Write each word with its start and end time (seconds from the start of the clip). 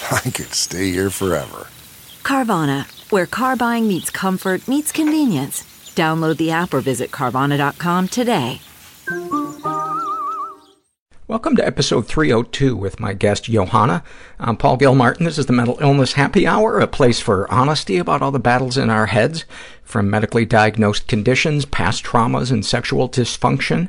I 0.10 0.30
could 0.30 0.54
stay 0.54 0.90
here 0.90 1.10
forever. 1.10 1.66
Carvana, 2.22 2.86
where 3.10 3.26
car 3.26 3.56
buying 3.56 3.88
meets 3.88 4.10
comfort, 4.10 4.68
meets 4.68 4.92
convenience. 4.92 5.62
Download 5.94 6.36
the 6.36 6.50
app 6.50 6.72
or 6.72 6.80
visit 6.80 7.10
Carvana.com 7.10 8.08
today. 8.08 8.60
Welcome 11.26 11.56
to 11.56 11.66
episode 11.66 12.06
302 12.06 12.74
with 12.74 13.00
my 13.00 13.12
guest, 13.12 13.44
Yohana. 13.44 14.02
I'm 14.38 14.56
Paul 14.56 14.78
Gilmartin. 14.78 15.26
This 15.26 15.36
is 15.36 15.44
the 15.44 15.52
Mental 15.52 15.76
Illness 15.80 16.14
Happy 16.14 16.46
Hour, 16.46 16.80
a 16.80 16.86
place 16.86 17.20
for 17.20 17.52
honesty 17.52 17.98
about 17.98 18.22
all 18.22 18.30
the 18.30 18.38
battles 18.38 18.78
in 18.78 18.88
our 18.88 19.06
heads, 19.06 19.44
from 19.82 20.08
medically 20.08 20.46
diagnosed 20.46 21.06
conditions, 21.06 21.66
past 21.66 22.02
traumas, 22.02 22.50
and 22.50 22.64
sexual 22.64 23.10
dysfunction, 23.10 23.88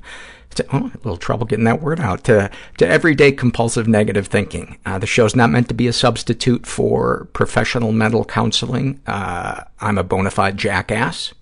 to, 0.55 0.66
oh, 0.73 0.92
a 0.94 0.97
little 0.97 1.17
trouble 1.17 1.45
getting 1.45 1.66
that 1.66 1.81
word 1.81 2.00
out, 2.00 2.23
to, 2.25 2.50
to 2.78 2.88
everyday 2.88 3.31
compulsive 3.31 3.88
negative 3.88 4.28
thinking. 4.28 4.78
Uh, 4.86 4.97
the 5.00 5.08
show's 5.08 5.36
not 5.36 5.50
meant 5.50 5.67
to 5.67 5.73
be 5.73 5.88
a 5.88 5.94
substitute 5.94 6.66
for 6.66 7.28
professional 7.33 7.91
mental 7.91 8.25
counseling. 8.25 9.00
Uh, 9.08 9.64
I'm 9.80 9.97
a 9.97 10.03
bona 10.03 10.31
fide 10.31 10.58
jackass. 10.58 11.33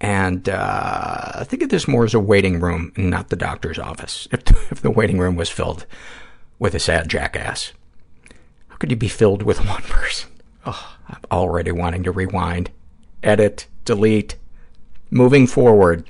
And 0.00 0.48
uh, 0.48 1.44
think 1.44 1.62
of 1.62 1.70
this 1.70 1.88
more 1.88 2.04
as 2.04 2.14
a 2.14 2.20
waiting 2.20 2.60
room, 2.60 2.92
not 2.96 3.30
the 3.30 3.36
doctor's 3.36 3.78
office. 3.78 4.28
If, 4.32 4.72
if 4.72 4.82
the 4.82 4.90
waiting 4.90 5.18
room 5.18 5.36
was 5.36 5.48
filled 5.48 5.86
with 6.58 6.74
a 6.74 6.78
sad 6.78 7.08
jackass, 7.08 7.72
how 8.68 8.76
could 8.76 8.90
you 8.90 8.96
be 8.96 9.08
filled 9.08 9.42
with 9.42 9.64
one 9.66 9.82
person? 9.88 10.30
Oh, 10.66 10.96
I'm 11.08 11.20
already 11.30 11.72
wanting 11.72 12.02
to 12.02 12.12
rewind, 12.12 12.70
edit, 13.22 13.66
delete. 13.84 14.36
Moving 15.10 15.46
forward, 15.46 16.04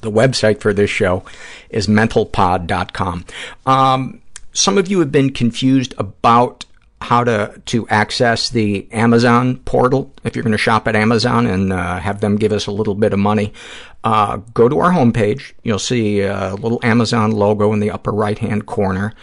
the 0.00 0.10
website 0.10 0.60
for 0.60 0.72
this 0.72 0.90
show 0.90 1.24
is 1.70 1.86
mentalpod.com. 1.86 3.24
Um, 3.66 4.20
some 4.52 4.78
of 4.78 4.88
you 4.88 4.98
have 5.00 5.12
been 5.12 5.32
confused 5.32 5.94
about 5.98 6.64
how 7.02 7.24
to 7.24 7.60
to 7.66 7.88
access 7.88 8.50
the 8.50 8.86
Amazon 8.92 9.56
portal. 9.58 10.12
If 10.24 10.36
you're 10.36 10.42
going 10.42 10.52
to 10.52 10.58
shop 10.58 10.86
at 10.86 10.94
Amazon 10.94 11.46
and 11.46 11.72
uh, 11.72 11.98
have 11.98 12.20
them 12.20 12.36
give 12.36 12.52
us 12.52 12.66
a 12.66 12.72
little 12.72 12.94
bit 12.94 13.12
of 13.12 13.18
money, 13.18 13.52
uh, 14.04 14.36
go 14.52 14.68
to 14.68 14.78
our 14.80 14.92
homepage. 14.92 15.52
You'll 15.62 15.78
see 15.78 16.20
a 16.20 16.54
little 16.54 16.80
Amazon 16.82 17.32
logo 17.32 17.72
in 17.72 17.80
the 17.80 17.90
upper 17.90 18.12
right-hand 18.12 18.66
corner. 18.66 19.14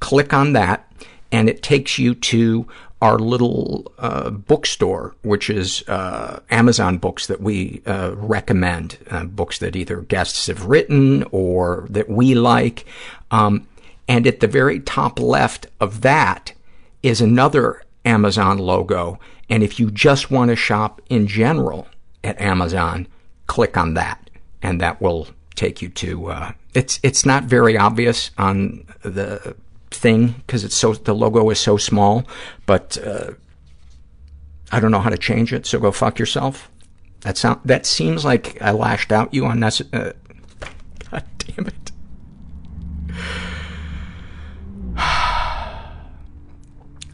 Click 0.00 0.32
on 0.32 0.52
that, 0.52 0.88
and 1.32 1.48
it 1.48 1.62
takes 1.62 1.98
you 1.98 2.14
to 2.14 2.68
our 3.02 3.18
little 3.18 3.92
uh, 3.98 4.30
bookstore, 4.30 5.14
which 5.22 5.50
is 5.50 5.86
uh, 5.88 6.40
Amazon 6.50 6.98
books 6.98 7.26
that 7.26 7.40
we 7.40 7.82
uh, 7.86 8.12
recommend, 8.16 8.98
uh, 9.10 9.24
books 9.24 9.58
that 9.58 9.76
either 9.76 10.00
guests 10.00 10.46
have 10.46 10.64
written 10.64 11.24
or 11.30 11.86
that 11.90 12.08
we 12.08 12.34
like. 12.34 12.86
Um, 13.30 13.68
and 14.08 14.26
at 14.26 14.40
the 14.40 14.46
very 14.46 14.80
top 14.80 15.18
left 15.18 15.66
of 15.80 16.00
that 16.00 16.52
is 17.02 17.20
another 17.20 17.82
Amazon 18.04 18.58
logo. 18.58 19.18
And 19.50 19.62
if 19.62 19.78
you 19.78 19.90
just 19.90 20.30
want 20.30 20.50
to 20.50 20.56
shop 20.56 21.02
in 21.10 21.26
general 21.26 21.86
at 22.22 22.40
Amazon, 22.40 23.06
click 23.46 23.76
on 23.76 23.94
that, 23.94 24.30
and 24.62 24.80
that 24.80 25.00
will 25.00 25.28
take 25.54 25.82
you 25.82 25.88
to. 25.90 26.26
Uh, 26.30 26.52
it's 26.72 26.98
it's 27.02 27.24
not 27.24 27.44
very 27.44 27.76
obvious 27.76 28.30
on 28.38 28.86
the 29.02 29.54
thing 29.98 30.34
because 30.46 30.64
it's 30.64 30.76
so 30.76 30.94
the 30.94 31.14
logo 31.14 31.48
is 31.50 31.60
so 31.60 31.76
small, 31.76 32.26
but 32.66 32.98
uh, 33.04 33.32
I 34.70 34.80
don't 34.80 34.90
know 34.90 35.00
how 35.00 35.10
to 35.10 35.18
change 35.18 35.52
it. 35.52 35.66
So 35.66 35.78
go 35.78 35.92
fuck 35.92 36.18
yourself. 36.18 36.70
That 37.20 37.38
sound 37.38 37.60
that 37.64 37.86
seems 37.86 38.24
like 38.24 38.60
I 38.60 38.72
lashed 38.72 39.12
out 39.12 39.32
you 39.32 39.46
on 39.46 39.60
that. 39.60 39.80
Uh, 39.92 40.12
God 41.10 41.24
damn 41.38 41.66
it. 41.66 41.92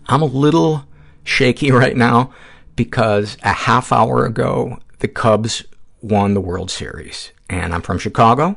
I'm 0.06 0.22
a 0.22 0.26
little 0.26 0.84
shaky 1.22 1.70
right 1.70 1.96
now 1.96 2.32
because 2.76 3.36
a 3.42 3.52
half 3.52 3.92
hour 3.92 4.24
ago, 4.24 4.78
the 5.00 5.08
Cubs 5.08 5.64
won 6.00 6.34
the 6.34 6.40
World 6.40 6.70
Series. 6.70 7.30
And 7.48 7.74
I'm 7.74 7.82
from 7.82 7.98
Chicago, 7.98 8.56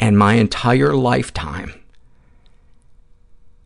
and 0.00 0.18
my 0.18 0.34
entire 0.34 0.94
lifetime, 0.94 1.74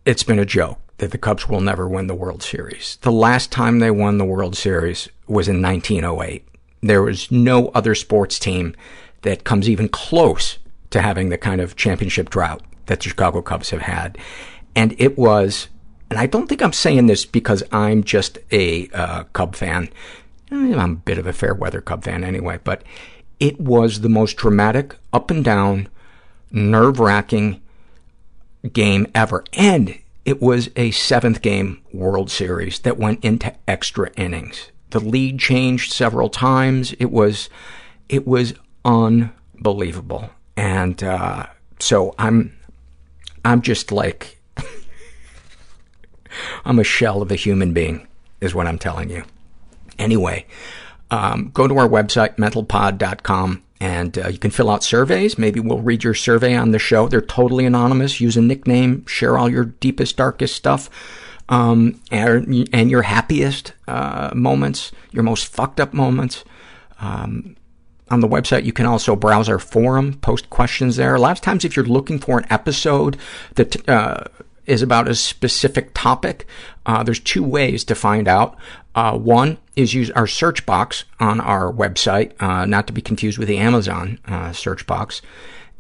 it's 0.05 0.23
been 0.23 0.39
a 0.39 0.45
joke 0.45 0.79
that 0.99 1.11
the 1.11 1.19
Cubs 1.19 1.49
will 1.49 1.61
never 1.61 1.89
win 1.89 2.07
the 2.07 2.15
World 2.15 2.43
Series. 2.43 2.99
The 3.03 3.13
last 3.13 3.51
time 3.51 3.79
they 3.79 3.91
won 3.91 4.19
the 4.19 4.25
World 4.25 4.57
Series 4.57 5.09
was 5.27 5.49
in 5.49 5.63
1908. 5.63 6.47
There 6.83 7.03
was 7.03 7.31
no 7.31 7.69
other 7.69 7.95
sports 7.95 8.39
team 8.39 8.75
that 9.23 9.45
comes 9.45 9.69
even 9.69 9.89
close 9.89 10.59
to 10.91 11.03
having 11.03 11.29
the 11.29 11.39
kind 11.39 11.61
of 11.61 11.77
championship 11.77 12.31
drought 12.31 12.63
that 12.87 13.01
the 13.01 13.09
Chicago 13.09 13.43
Cubs 13.43 13.71
have 13.71 13.83
had. 13.83 14.19
And 14.75 14.95
it 14.99 15.17
was 15.17 15.69
and 16.11 16.19
I 16.19 16.27
don't 16.27 16.49
think 16.49 16.61
I'm 16.61 16.73
saying 16.73 17.07
this 17.07 17.25
because 17.25 17.63
I'm 17.71 18.03
just 18.03 18.39
a 18.51 18.89
uh, 18.89 19.25
Cub 19.33 19.55
fan. 19.55 19.89
I'm 20.51 20.93
a 20.93 20.95
bit 20.97 21.19
of 21.19 21.27
a 21.27 21.33
fair 21.33 21.55
weather 21.55 21.81
Cub 21.81 22.03
fan 22.03 22.25
anyway, 22.25 22.59
but 22.65 22.83
it 23.39 23.61
was 23.61 24.01
the 24.01 24.09
most 24.09 24.37
dramatic, 24.37 24.97
up 25.13 25.31
and 25.31 25.45
down, 25.45 25.89
nerve-wracking 26.51 27.63
game 28.73 29.07
ever. 29.15 29.45
And 29.53 29.99
it 30.25 30.41
was 30.41 30.71
a 30.77 30.91
seventh 30.91 31.43
game 31.43 31.81
World 31.93 32.31
Series 32.31 32.81
that 32.81 32.99
went 32.99 33.25
into 33.25 33.55
extra 33.67 34.11
innings. 34.17 34.71
The 34.91 35.01
lead 35.01 35.39
changed 35.39 35.93
several 35.93 36.29
times. 36.29 36.93
It 36.99 37.11
was, 37.11 37.49
it 38.09 38.27
was 38.27 38.55
unbelievable. 38.85 40.31
And, 40.57 41.03
uh, 41.03 41.47
so 41.79 42.15
I'm, 42.19 42.57
I'm 43.45 43.63
just 43.63 43.93
like, 43.93 44.41
I'm 46.65 46.79
a 46.79 46.85
shell 46.85 47.23
of 47.23 47.31
a 47.31 47.37
human 47.37 47.73
being, 47.73 48.07
is 48.41 48.55
what 48.55 48.67
I'm 48.67 48.79
telling 48.79 49.11
you. 49.11 49.25
Anyway, 49.99 50.47
um, 51.11 51.51
go 51.53 51.67
to 51.67 51.79
our 51.79 51.89
website, 51.89 52.37
mentalpod.com, 52.37 53.63
and 53.81 54.19
uh, 54.19 54.29
you 54.29 54.39
can 54.39 54.51
fill 54.51 54.71
out 54.71 54.85
surveys. 54.85 55.39
Maybe 55.39 55.59
we'll 55.59 55.81
read 55.81 56.05
your 56.05 56.15
survey 56.15 56.55
on 56.55 56.71
the 56.71 56.79
show. 56.79 57.09
They're 57.09 57.23
totally 57.23 57.65
anonymous. 57.65 58.21
Use 58.21 58.37
a 58.37 58.43
nickname. 58.43 59.07
Share 59.07 59.39
all 59.39 59.49
your 59.49 59.65
deepest, 59.65 60.17
darkest 60.19 60.55
stuff. 60.55 60.91
Um, 61.49 62.01
and, 62.13 62.69
and 62.73 62.91
your 62.91 63.03
happiest 63.03 63.73
uh, 63.89 64.31
moments, 64.35 64.93
your 65.11 65.23
most 65.23 65.49
fucked 65.49 65.81
up 65.81 65.95
moments. 65.95 66.45
Um, 67.01 67.57
on 68.11 68.21
the 68.21 68.29
website, 68.29 68.65
you 68.65 68.73
can 68.73 68.87
also 68.87 69.17
browse 69.17 69.49
our 69.49 69.59
forum, 69.59 70.15
post 70.15 70.51
questions 70.51 70.97
there. 70.97 71.15
A 71.15 71.21
lot 71.21 71.39
of 71.39 71.41
times 71.41 71.65
if 71.65 71.77
you're 71.77 71.85
looking 71.85 72.19
for 72.19 72.39
an 72.39 72.47
episode 72.51 73.17
that 73.55 73.89
uh, 73.89 74.25
is 74.71 74.83
about 74.83 75.09
a 75.09 75.15
specific 75.15 75.91
topic, 75.95 76.47
uh, 76.87 77.03
there's 77.03 77.21
two 77.21 77.43
ways 77.43 77.85
to 77.85 77.95
find 77.95 78.29
out. 78.29 78.57
Uh, 78.95 79.19
one 79.19 79.59
is 79.77 79.95
use 79.95 80.11
our 80.13 80.27
search 80.27 80.65
box 80.65 81.05
on 81.19 81.41
our 81.41 81.73
website, 81.73 82.33
uh, 82.41 82.65
not 82.65 82.87
to 82.87 82.93
be 82.93 83.03
confused 83.03 83.39
with 83.39 83.49
the 83.49 83.59
Amazon 83.59 84.19
uh, 84.27 84.53
search 84.53 84.87
box. 84.87 85.23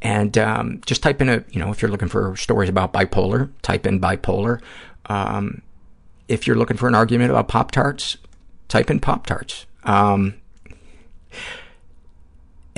And 0.02 0.37
um, 0.38 0.81
just 0.87 1.02
type 1.02 1.20
in 1.20 1.28
a, 1.28 1.44
you 1.50 1.60
know, 1.60 1.70
if 1.70 1.82
you're 1.82 1.90
looking 1.90 2.08
for 2.08 2.37
stories 2.37 2.69
about 2.69 2.92
bipolar, 2.92 3.50
type 3.62 3.87
in 3.87 4.00
bipolar. 4.00 4.60
Um, 5.06 5.62
if 6.28 6.46
you're 6.46 6.56
looking 6.56 6.76
for 6.76 6.88
an 6.88 6.94
argument 6.94 7.31
about 7.31 7.48
Pop 7.48 7.70
Tarts, 7.70 8.16
type 8.69 8.90
in 8.90 9.00
Pop 9.00 9.26
Tarts. 9.26 9.66
Um, 9.84 10.34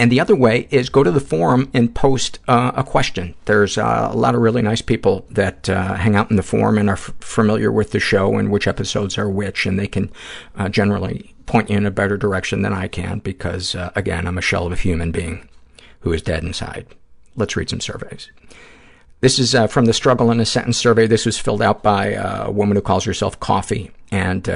and 0.02 0.10
the 0.10 0.18
other 0.18 0.34
way 0.34 0.66
is 0.72 0.88
go 0.88 1.04
to 1.04 1.12
the 1.12 1.20
forum 1.20 1.70
and 1.72 1.94
post 1.94 2.40
uh, 2.48 2.72
a 2.74 2.82
question. 2.82 3.36
There's 3.44 3.78
uh, 3.78 4.08
a 4.10 4.16
lot 4.16 4.34
of 4.34 4.40
really 4.40 4.60
nice 4.60 4.82
people 4.82 5.24
that 5.30 5.70
uh, 5.70 5.94
hang 5.94 6.16
out 6.16 6.28
in 6.28 6.36
the 6.36 6.42
forum 6.42 6.76
and 6.76 6.90
are 6.90 6.94
f- 6.94 7.12
familiar 7.20 7.70
with 7.70 7.92
the 7.92 8.00
show 8.00 8.36
and 8.36 8.50
which 8.50 8.66
episodes 8.66 9.16
are 9.16 9.30
which, 9.30 9.64
and 9.64 9.78
they 9.78 9.86
can 9.86 10.10
uh, 10.56 10.68
generally 10.68 11.32
point 11.46 11.70
you 11.70 11.76
in 11.76 11.86
a 11.86 11.92
better 11.92 12.16
direction 12.16 12.62
than 12.62 12.72
I 12.72 12.88
can 12.88 13.20
because, 13.20 13.76
uh, 13.76 13.92
again, 13.94 14.26
I'm 14.26 14.38
a 14.38 14.42
shell 14.42 14.66
of 14.66 14.72
a 14.72 14.76
human 14.76 15.12
being 15.12 15.48
who 16.00 16.12
is 16.12 16.20
dead 16.20 16.42
inside. 16.42 16.88
Let's 17.36 17.54
read 17.54 17.70
some 17.70 17.80
surveys. 17.80 18.28
This 19.20 19.38
is 19.38 19.54
uh, 19.54 19.68
from 19.68 19.84
the 19.84 19.92
Struggle 19.92 20.32
in 20.32 20.40
a 20.40 20.44
Sentence 20.44 20.78
survey. 20.78 21.06
This 21.06 21.26
was 21.26 21.38
filled 21.38 21.62
out 21.62 21.84
by 21.84 22.06
a 22.14 22.50
woman 22.50 22.74
who 22.74 22.82
calls 22.82 23.04
herself 23.04 23.38
Coffee, 23.38 23.92
and 24.10 24.48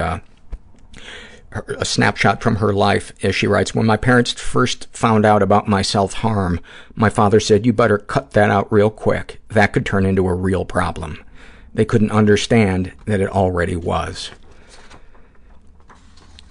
a 1.51 1.85
snapshot 1.85 2.41
from 2.41 2.57
her 2.57 2.73
life 2.73 3.13
as 3.23 3.35
she 3.35 3.47
writes, 3.47 3.73
When 3.73 3.85
my 3.85 3.97
parents 3.97 4.33
first 4.33 4.87
found 4.91 5.25
out 5.25 5.41
about 5.41 5.67
my 5.67 5.81
self-harm, 5.81 6.59
my 6.95 7.09
father 7.09 7.39
said, 7.39 7.65
you 7.65 7.73
better 7.73 7.97
cut 7.97 8.31
that 8.31 8.49
out 8.49 8.71
real 8.71 8.89
quick. 8.89 9.39
That 9.49 9.73
could 9.73 9.85
turn 9.85 10.05
into 10.05 10.27
a 10.27 10.35
real 10.35 10.65
problem. 10.65 11.23
They 11.73 11.85
couldn't 11.85 12.11
understand 12.11 12.91
that 13.05 13.21
it 13.21 13.29
already 13.29 13.75
was. 13.75 14.31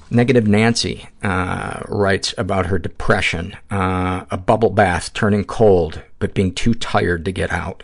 Negative 0.08 0.46
Nancy 0.46 1.08
uh, 1.22 1.82
writes 1.88 2.32
about 2.38 2.66
her 2.66 2.78
depression, 2.78 3.56
uh, 3.70 4.24
a 4.30 4.36
bubble 4.36 4.70
bath 4.70 5.12
turning 5.12 5.44
cold, 5.44 6.02
but 6.20 6.32
being 6.32 6.54
too 6.54 6.74
tired 6.74 7.24
to 7.24 7.32
get 7.32 7.50
out. 7.50 7.82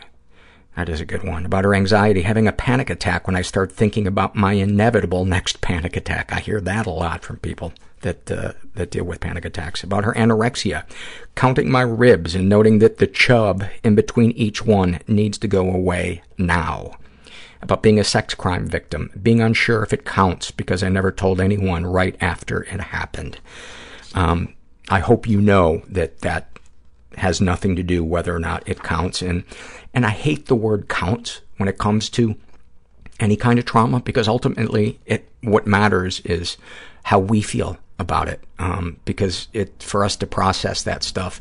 That 0.76 0.88
is 0.88 1.00
a 1.00 1.06
good 1.06 1.22
one. 1.22 1.44
About 1.44 1.64
her 1.64 1.74
anxiety, 1.74 2.22
having 2.22 2.48
a 2.48 2.52
panic 2.52 2.88
attack 2.88 3.26
when 3.26 3.36
I 3.36 3.42
start 3.42 3.70
thinking 3.70 4.06
about 4.06 4.34
my 4.34 4.54
inevitable 4.54 5.24
next 5.26 5.60
panic 5.60 5.96
attack. 5.96 6.32
I 6.32 6.40
hear 6.40 6.60
that 6.62 6.86
a 6.86 6.90
lot 6.90 7.22
from 7.22 7.38
people 7.38 7.74
that 8.00 8.30
uh, 8.30 8.52
that 8.74 8.90
deal 8.90 9.04
with 9.04 9.20
panic 9.20 9.44
attacks. 9.44 9.82
About 9.82 10.04
her 10.04 10.14
anorexia, 10.14 10.84
counting 11.34 11.70
my 11.70 11.82
ribs 11.82 12.34
and 12.34 12.48
noting 12.48 12.78
that 12.78 12.98
the 12.98 13.06
chub 13.06 13.64
in 13.84 13.94
between 13.94 14.30
each 14.32 14.64
one 14.64 15.00
needs 15.06 15.38
to 15.38 15.48
go 15.48 15.70
away 15.70 16.22
now. 16.38 16.92
About 17.60 17.82
being 17.82 18.00
a 18.00 18.04
sex 18.04 18.34
crime 18.34 18.66
victim, 18.66 19.10
being 19.22 19.40
unsure 19.40 19.82
if 19.82 19.92
it 19.92 20.04
counts 20.04 20.50
because 20.50 20.82
I 20.82 20.88
never 20.88 21.12
told 21.12 21.40
anyone 21.40 21.86
right 21.86 22.16
after 22.20 22.62
it 22.62 22.80
happened. 22.80 23.38
Um, 24.14 24.54
I 24.88 24.98
hope 24.98 25.28
you 25.28 25.40
know 25.40 25.82
that 25.88 26.20
that 26.20 26.48
has 27.19 27.40
nothing 27.40 27.76
to 27.76 27.82
do 27.82 28.02
whether 28.02 28.34
or 28.34 28.40
not 28.40 28.66
it 28.69 28.82
counts. 28.82 29.22
And, 29.22 29.44
and 29.94 30.06
I 30.06 30.10
hate 30.10 30.46
the 30.46 30.56
word 30.56 30.88
counts 30.88 31.40
when 31.56 31.68
it 31.68 31.78
comes 31.78 32.08
to 32.10 32.36
any 33.20 33.36
kind 33.36 33.58
of 33.58 33.64
trauma 33.64 34.00
because 34.00 34.28
ultimately 34.28 34.98
it, 35.06 35.28
what 35.42 35.66
matters 35.66 36.20
is 36.20 36.56
how 37.04 37.18
we 37.18 37.42
feel 37.42 37.78
about 37.98 38.28
it. 38.28 38.42
Um, 38.58 38.98
because 39.04 39.48
it, 39.52 39.82
for 39.82 40.04
us 40.04 40.16
to 40.16 40.26
process 40.26 40.82
that 40.82 41.02
stuff, 41.02 41.40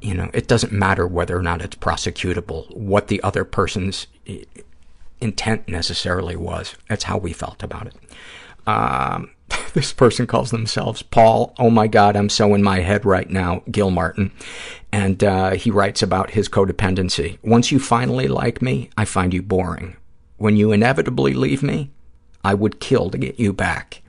you 0.00 0.14
know, 0.14 0.30
it 0.34 0.48
doesn't 0.48 0.72
matter 0.72 1.06
whether 1.06 1.36
or 1.36 1.42
not 1.42 1.62
it's 1.62 1.76
prosecutable, 1.76 2.74
what 2.76 3.08
the 3.08 3.22
other 3.22 3.44
person's 3.44 4.06
intent 5.20 5.68
necessarily 5.68 6.36
was. 6.36 6.74
That's 6.88 7.04
how 7.04 7.16
we 7.16 7.32
felt 7.32 7.62
about 7.62 7.86
it. 7.86 7.94
Um, 8.66 9.30
this 9.74 9.92
person 9.92 10.26
calls 10.26 10.50
themselves 10.50 11.02
Paul, 11.02 11.54
oh 11.58 11.70
my 11.70 11.86
God, 11.86 12.16
I'm 12.16 12.28
so 12.28 12.54
in 12.54 12.62
my 12.62 12.80
head 12.80 13.04
right 13.04 13.28
now, 13.28 13.62
Gilmartin. 13.70 14.32
And 14.92 15.22
uh, 15.24 15.50
he 15.52 15.70
writes 15.70 16.02
about 16.02 16.30
his 16.30 16.48
codependency. 16.48 17.38
Once 17.42 17.72
you 17.72 17.78
finally 17.78 18.28
like 18.28 18.62
me, 18.62 18.90
I 18.96 19.04
find 19.04 19.34
you 19.34 19.42
boring. 19.42 19.96
When 20.36 20.56
you 20.56 20.72
inevitably 20.72 21.34
leave 21.34 21.62
me, 21.62 21.90
I 22.44 22.54
would 22.54 22.80
kill 22.80 23.10
to 23.10 23.18
get 23.18 23.40
you 23.40 23.52
back. 23.52 24.02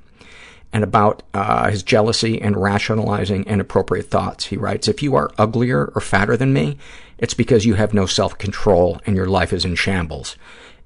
And 0.73 0.83
about 0.83 1.23
uh, 1.33 1.69
his 1.69 1.83
jealousy 1.83 2.41
and 2.41 2.57
rationalizing 2.57 3.45
inappropriate 3.45 4.09
thoughts, 4.09 4.45
he 4.47 4.57
writes, 4.57 4.89
if 4.89 5.01
you 5.01 5.15
are 5.15 5.31
uglier 5.37 5.91
or 5.95 6.01
fatter 6.01 6.35
than 6.35 6.51
me, 6.51 6.77
it's 7.17 7.33
because 7.33 7.65
you 7.65 7.75
have 7.75 7.93
no 7.93 8.05
self-control 8.05 8.99
and 9.05 9.15
your 9.15 9.27
life 9.27 9.53
is 9.53 9.63
in 9.63 9.75
shambles. 9.75 10.35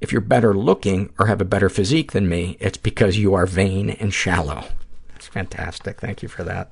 If 0.02 0.12
you're 0.12 0.22
better 0.22 0.54
looking 0.54 1.12
or 1.20 1.28
have 1.28 1.42
a 1.42 1.46
better 1.46 1.70
physique 1.70 2.14
than 2.14 2.30
me, 2.30 2.58
it's 2.60 2.78
because 2.78 3.18
you 3.18 3.34
are 3.34 3.46
vain 3.46 3.90
and 3.90 4.14
shallow. 4.14 4.64
That's 5.10 5.28
fantastic. 5.28 6.00
Thank 6.00 6.24
you 6.24 6.30
for 6.30 6.44
that. 6.44 6.72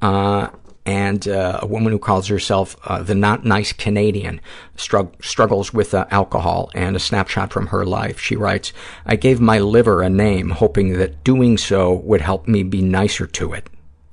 Uh, 0.00 0.48
and 0.84 1.28
uh, 1.28 1.60
a 1.62 1.66
woman 1.66 1.92
who 1.92 1.98
calls 1.98 2.26
herself 2.26 2.76
uh, 2.84 3.02
the 3.02 3.14
not 3.14 3.44
nice 3.44 3.72
Canadian 3.72 4.40
strugg- 4.76 5.24
struggles 5.24 5.72
with 5.72 5.94
uh, 5.94 6.06
alcohol 6.10 6.70
and 6.74 6.96
a 6.96 7.00
snapshot 7.00 7.52
from 7.52 7.68
her 7.68 7.84
life. 7.84 8.18
She 8.18 8.34
writes, 8.34 8.72
I 9.06 9.14
gave 9.14 9.40
my 9.40 9.60
liver 9.60 10.02
a 10.02 10.10
name 10.10 10.50
hoping 10.50 10.94
that 10.94 11.22
doing 11.22 11.56
so 11.56 11.92
would 11.92 12.20
help 12.20 12.48
me 12.48 12.64
be 12.64 12.82
nicer 12.82 13.26
to 13.28 13.52
it. 13.52 13.70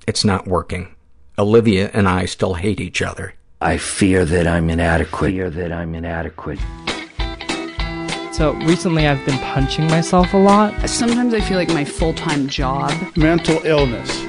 It's 0.07 0.23
not 0.23 0.47
working. 0.47 0.93
Olivia 1.39 1.89
and 1.93 2.07
I 2.07 2.25
still 2.25 2.55
hate 2.55 2.79
each 2.79 3.01
other. 3.01 3.33
I 3.61 3.77
fear 3.77 4.23
that 4.25 4.45
I'm 4.45 4.69
inadequate. 4.69 5.31
Fear 5.31 5.49
that 5.49 5.71
I'm 5.71 5.95
inadequate. 5.95 6.59
So 8.39 8.53
recently 8.53 9.05
I've 9.05 9.25
been 9.25 9.37
punching 9.39 9.87
myself 9.87 10.33
a 10.33 10.37
lot. 10.37 10.89
Sometimes 10.89 11.33
I 11.33 11.41
feel 11.41 11.57
like 11.57 11.67
my 11.67 11.83
full-time 11.83 12.47
job 12.47 12.93
mental 13.17 13.59
illness 13.65 14.28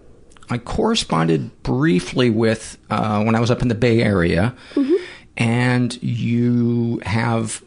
I 0.51 0.57
corresponded 0.57 1.63
briefly 1.63 2.29
with 2.29 2.77
uh, 2.89 3.23
when 3.23 3.35
I 3.35 3.39
was 3.39 3.49
up 3.49 3.61
in 3.61 3.69
the 3.69 3.75
Bay 3.75 4.03
Area, 4.03 4.53
mm-hmm. 4.73 4.95
and 5.37 6.01
you 6.03 7.01
have 7.05 7.63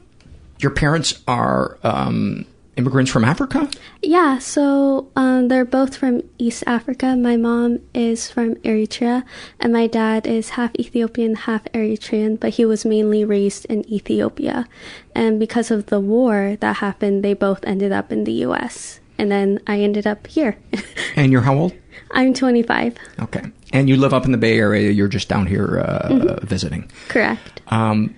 your 0.58 0.70
parents 0.70 1.22
are 1.26 1.78
um, 1.82 2.44
immigrants 2.76 3.10
from 3.10 3.24
Africa. 3.24 3.70
Yeah, 4.02 4.38
so 4.38 5.08
um, 5.16 5.48
they're 5.48 5.64
both 5.64 5.96
from 5.96 6.22
East 6.38 6.62
Africa. 6.66 7.16
My 7.16 7.36
mom 7.36 7.80
is 7.94 8.30
from 8.30 8.56
Eritrea, 8.56 9.24
and 9.60 9.72
my 9.72 9.86
dad 9.86 10.26
is 10.26 10.50
half 10.50 10.74
Ethiopian, 10.78 11.36
half 11.36 11.64
Eritrean, 11.72 12.38
but 12.38 12.54
he 12.54 12.64
was 12.64 12.84
mainly 12.84 13.24
raised 13.24 13.64
in 13.66 13.90
Ethiopia. 13.90 14.68
And 15.14 15.40
because 15.40 15.70
of 15.70 15.86
the 15.86 16.00
war 16.00 16.56
that 16.60 16.76
happened, 16.76 17.24
they 17.24 17.34
both 17.34 17.64
ended 17.64 17.92
up 17.92 18.12
in 18.12 18.24
the 18.24 18.44
U.S. 18.48 19.00
And 19.16 19.30
then 19.30 19.60
I 19.66 19.80
ended 19.80 20.06
up 20.06 20.26
here. 20.26 20.58
and 21.16 21.32
you're 21.32 21.42
how 21.42 21.56
old? 21.56 21.74
I'm 22.12 22.34
25. 22.34 22.96
Okay. 23.20 23.42
And 23.72 23.88
you 23.88 23.96
live 23.96 24.14
up 24.14 24.24
in 24.24 24.32
the 24.32 24.38
Bay 24.38 24.58
Area. 24.58 24.90
You're 24.90 25.08
just 25.08 25.28
down 25.28 25.46
here 25.46 25.80
uh, 25.80 26.08
Mhm. 26.10 26.42
visiting. 26.44 26.90
Correct. 27.08 27.60
Um, 27.68 28.14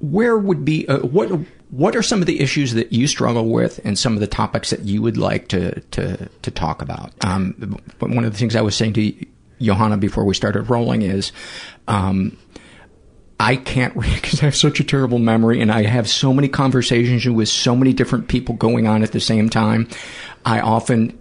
where 0.00 0.36
would 0.36 0.64
be 0.64 0.86
uh, 0.88 0.98
what? 1.00 1.30
What 1.70 1.96
are 1.96 2.02
some 2.02 2.20
of 2.20 2.26
the 2.26 2.40
issues 2.40 2.74
that 2.74 2.92
you 2.92 3.06
struggle 3.08 3.48
with, 3.50 3.80
and 3.84 3.98
some 3.98 4.14
of 4.14 4.20
the 4.20 4.26
topics 4.28 4.70
that 4.70 4.82
you 4.82 5.02
would 5.02 5.16
like 5.16 5.48
to 5.48 5.80
to 5.80 6.28
to 6.42 6.50
talk 6.50 6.82
about? 6.82 7.12
Um, 7.24 7.78
one 7.98 8.24
of 8.24 8.32
the 8.32 8.38
things 8.38 8.54
I 8.54 8.60
was 8.62 8.76
saying 8.76 8.92
to 8.94 9.12
Yohana 9.60 9.98
before 9.98 10.24
we 10.24 10.34
started 10.34 10.68
rolling 10.70 11.02
is, 11.02 11.32
um, 11.88 12.36
I 13.40 13.56
can't 13.56 13.94
because 14.00 14.42
I 14.42 14.46
have 14.46 14.56
such 14.56 14.80
a 14.80 14.84
terrible 14.84 15.18
memory, 15.18 15.60
and 15.60 15.72
I 15.72 15.82
have 15.84 16.08
so 16.08 16.32
many 16.32 16.48
conversations 16.48 17.26
with 17.28 17.48
so 17.48 17.74
many 17.74 17.92
different 17.92 18.28
people 18.28 18.54
going 18.54 18.86
on 18.86 19.02
at 19.02 19.12
the 19.12 19.20
same 19.20 19.48
time. 19.48 19.88
I 20.44 20.60
often 20.60 21.18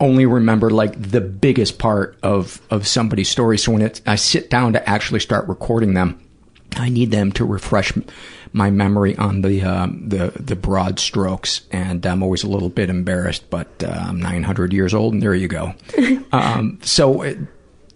only 0.00 0.26
remember 0.26 0.70
like 0.70 1.00
the 1.00 1.20
biggest 1.20 1.78
part 1.78 2.16
of 2.22 2.60
of 2.70 2.86
somebody's 2.86 3.28
story. 3.28 3.58
So 3.58 3.72
when 3.72 3.82
it, 3.82 4.00
I 4.06 4.16
sit 4.16 4.50
down 4.50 4.72
to 4.72 4.88
actually 4.88 5.20
start 5.20 5.46
recording 5.48 5.94
them, 5.94 6.20
I 6.76 6.88
need 6.88 7.10
them 7.10 7.32
to 7.32 7.44
refresh 7.44 7.92
my 8.52 8.70
memory 8.70 9.16
on 9.16 9.42
the 9.42 9.62
um, 9.62 10.08
the 10.08 10.32
the 10.34 10.56
broad 10.56 10.98
strokes, 10.98 11.62
and 11.70 12.04
I'm 12.04 12.22
always 12.22 12.42
a 12.42 12.48
little 12.48 12.70
bit 12.70 12.90
embarrassed. 12.90 13.48
But 13.50 13.68
uh, 13.84 14.04
I'm 14.08 14.20
900 14.20 14.72
years 14.72 14.94
old, 14.94 15.14
and 15.14 15.22
there 15.22 15.34
you 15.34 15.48
go. 15.48 15.74
um, 16.32 16.78
so. 16.82 17.22
It, 17.22 17.38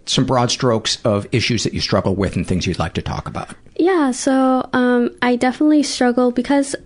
some 0.07 0.27
broad 0.27 0.51
strokes 0.51 1.03
of 1.07 1.27
issues 1.33 1.65
that 1.65 1.73
you 1.73 1.81
struggle 1.81 2.15
with 2.15 2.37
and 2.37 2.47
things 2.47 2.67
you'd 2.67 2.79
like 2.79 2.93
to 2.93 3.01
talk 3.01 3.27
about. 3.27 3.55
Yeah, 3.77 4.11
so 4.11 4.69
um, 4.75 5.09
I 5.23 5.37
definitely 5.37 5.83
struggle 5.83 6.31
because 6.31 6.77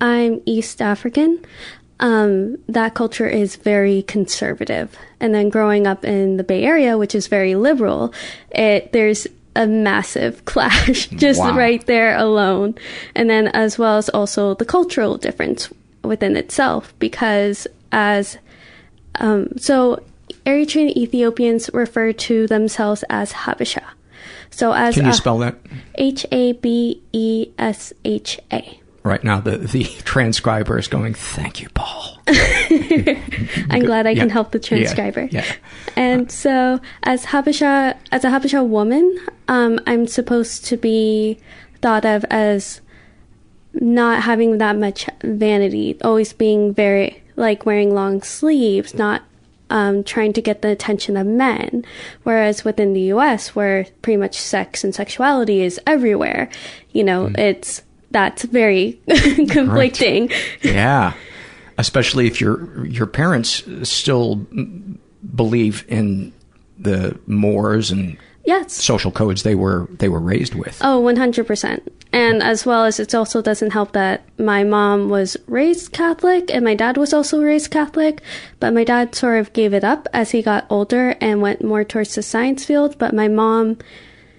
I'm 0.00 0.40
East 0.44 0.80
African. 0.80 1.44
Um, 2.00 2.56
that 2.68 2.94
culture 2.94 3.26
is 3.26 3.56
very 3.56 4.02
conservative, 4.02 4.96
and 5.18 5.34
then 5.34 5.48
growing 5.48 5.86
up 5.86 6.04
in 6.04 6.36
the 6.36 6.44
Bay 6.44 6.62
Area, 6.64 6.96
which 6.96 7.12
is 7.14 7.26
very 7.26 7.56
liberal, 7.56 8.14
it 8.52 8.92
there's 8.92 9.26
a 9.56 9.66
massive 9.66 10.44
clash 10.52 11.08
just 11.16 11.40
Wow. 11.40 11.56
right 11.56 11.84
there 11.86 12.16
alone, 12.16 12.76
and 13.16 13.28
then 13.28 13.48
as 13.48 13.78
well 13.78 13.96
as 13.98 14.08
also 14.10 14.54
the 14.54 14.64
cultural 14.64 15.16
difference 15.18 15.68
within 16.04 16.36
itself 16.36 16.94
because 17.00 17.66
as 17.90 18.38
um, 19.16 19.48
so 19.58 20.00
Eritrean 20.46 20.94
Ethiopians 20.96 21.68
refer 21.74 22.12
to 22.12 22.46
themselves 22.46 23.02
as 23.10 23.32
Habesha. 23.32 23.82
So 24.50 24.72
as 24.72 24.94
Can 24.94 25.04
you 25.06 25.10
a- 25.10 25.14
spell 25.14 25.38
that? 25.38 25.56
H 25.96 26.24
A 26.30 26.52
B 26.52 27.02
E 27.12 27.48
S 27.58 27.92
H 28.04 28.38
A. 28.52 28.77
Right 29.02 29.22
now, 29.22 29.40
the 29.40 29.58
the 29.58 29.84
transcriber 29.84 30.78
is 30.78 30.88
going. 30.88 31.14
Thank 31.14 31.60
you, 31.60 31.68
Paul. 31.70 32.18
I'm 32.26 33.84
glad 33.84 34.06
I 34.06 34.14
can 34.14 34.28
help 34.28 34.50
the 34.50 34.58
transcriber. 34.58 35.28
Yeah. 35.30 35.44
And 35.96 36.30
so, 36.30 36.80
as 37.04 37.26
Habesha, 37.26 37.96
as 38.12 38.24
a 38.24 38.28
Habesha 38.28 38.66
woman, 38.66 39.18
um, 39.46 39.80
I'm 39.86 40.06
supposed 40.06 40.64
to 40.66 40.76
be 40.76 41.38
thought 41.80 42.04
of 42.04 42.24
as 42.28 42.80
not 43.72 44.24
having 44.24 44.58
that 44.58 44.76
much 44.76 45.06
vanity, 45.22 45.96
always 46.02 46.32
being 46.32 46.74
very 46.74 47.22
like 47.36 47.64
wearing 47.64 47.94
long 47.94 48.22
sleeves, 48.22 48.94
not 48.94 49.22
um, 49.70 50.02
trying 50.02 50.32
to 50.32 50.42
get 50.42 50.62
the 50.62 50.68
attention 50.68 51.16
of 51.16 51.26
men. 51.26 51.84
Whereas 52.24 52.64
within 52.64 52.92
the 52.92 53.02
U.S., 53.02 53.54
where 53.54 53.86
pretty 54.02 54.16
much 54.16 54.38
sex 54.38 54.82
and 54.82 54.94
sexuality 54.94 55.62
is 55.62 55.80
everywhere, 55.86 56.48
you 56.92 57.04
know, 57.04 57.30
it's 57.36 57.82
that's 58.10 58.44
very 58.44 59.00
conflicting. 59.50 60.30
yeah, 60.62 61.12
especially 61.78 62.26
if 62.26 62.40
your 62.40 62.84
your 62.86 63.06
parents 63.06 63.62
still 63.88 64.46
believe 65.34 65.84
in 65.88 66.32
the 66.78 67.18
mores 67.26 67.90
and 67.90 68.16
Yes. 68.44 68.72
social 68.72 69.10
codes 69.10 69.42
they 69.42 69.54
were 69.54 69.86
they 69.98 70.08
were 70.08 70.20
raised 70.20 70.54
with. 70.54 70.78
Oh, 70.82 71.02
100%. 71.02 71.80
And 72.14 72.42
as 72.42 72.64
well 72.64 72.86
as 72.86 72.98
it 72.98 73.14
also 73.14 73.42
doesn't 73.42 73.72
help 73.72 73.92
that 73.92 74.22
my 74.38 74.64
mom 74.64 75.10
was 75.10 75.36
raised 75.46 75.92
Catholic 75.92 76.50
and 76.50 76.64
my 76.64 76.74
dad 76.74 76.96
was 76.96 77.12
also 77.12 77.42
raised 77.42 77.70
Catholic, 77.70 78.22
but 78.58 78.72
my 78.72 78.84
dad 78.84 79.14
sort 79.14 79.38
of 79.38 79.52
gave 79.52 79.74
it 79.74 79.84
up 79.84 80.08
as 80.14 80.30
he 80.30 80.40
got 80.40 80.64
older 80.70 81.14
and 81.20 81.42
went 81.42 81.62
more 81.62 81.84
towards 81.84 82.14
the 82.14 82.22
science 82.22 82.64
field. 82.64 82.96
But 82.96 83.12
my 83.14 83.28
mom, 83.28 83.76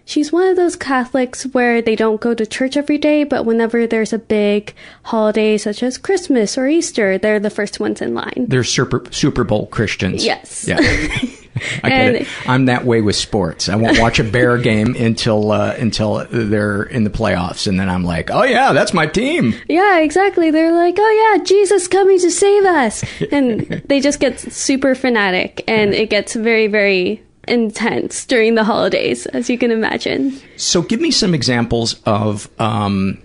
she's 0.10 0.32
one 0.32 0.48
of 0.48 0.56
those 0.56 0.76
Catholics 0.76 1.44
where 1.54 1.82
they 1.82 1.96
don't 1.96 2.20
go 2.20 2.34
to 2.34 2.46
church 2.46 2.76
every 2.76 2.98
day, 2.98 3.24
but 3.24 3.46
whenever 3.46 3.86
there's 3.86 4.12
a 4.12 4.20
big 4.20 4.74
holiday 5.04 5.58
such 5.58 5.84
as 5.84 5.98
Christmas 5.98 6.58
or 6.58 6.68
Easter, 6.68 7.18
they're 7.18 7.40
the 7.40 7.50
first 7.52 7.80
ones 7.80 8.02
in 8.02 8.14
line. 8.14 8.46
They're 8.50 8.64
Super 8.64 9.04
Super 9.12 9.44
Bowl 9.44 9.68
Christians. 9.68 10.26
Yes. 10.26 10.68
Yeah. 10.68 10.80
I 11.84 11.90
get 11.90 12.16
it. 12.16 12.28
I'm 12.48 12.66
that 12.66 12.86
way 12.86 13.02
with 13.02 13.18
sports. 13.18 13.68
I 13.68 13.76
won't 13.76 14.00
watch 14.00 14.20
a 14.20 14.24
Bear 14.24 14.58
game 14.58 14.96
until 14.96 15.52
uh, 15.52 15.76
until 15.78 16.26
they're 16.30 16.84
in 16.84 17.04
the 17.04 17.10
playoffs, 17.10 17.68
and 17.68 17.80
then 17.80 17.90
I'm 17.90 18.04
like, 18.04 18.32
oh 18.32 18.44
yeah, 18.44 18.72
that's 18.72 18.94
my 18.94 19.08
team. 19.08 19.54
Yeah, 19.68 20.00
exactly. 20.00 20.52
They're 20.52 20.74
like, 20.74 20.96
oh 20.98 21.36
yeah, 21.38 21.44
Jesus 21.44 21.88
coming 21.88 22.20
to 22.20 22.32
save 22.32 22.64
us. 22.66 23.04
And 23.32 23.84
they 23.86 24.00
just 24.00 24.20
get 24.20 24.40
super 24.40 24.96
fanatic 24.96 25.64
and 25.68 25.94
it 25.94 26.10
gets 26.10 26.34
very, 26.34 26.68
very 26.68 27.22
intense 27.50 28.26
during 28.26 28.56
the 28.56 28.64
holidays, 28.64 29.26
as 29.28 29.50
you 29.50 29.58
can 29.58 29.72
imagine. 29.72 30.40
So 30.58 30.82
give 30.82 31.02
me 31.02 31.12
some 31.12 31.34
examples 31.34 32.00
of 32.06 32.50
um, 32.60 33.22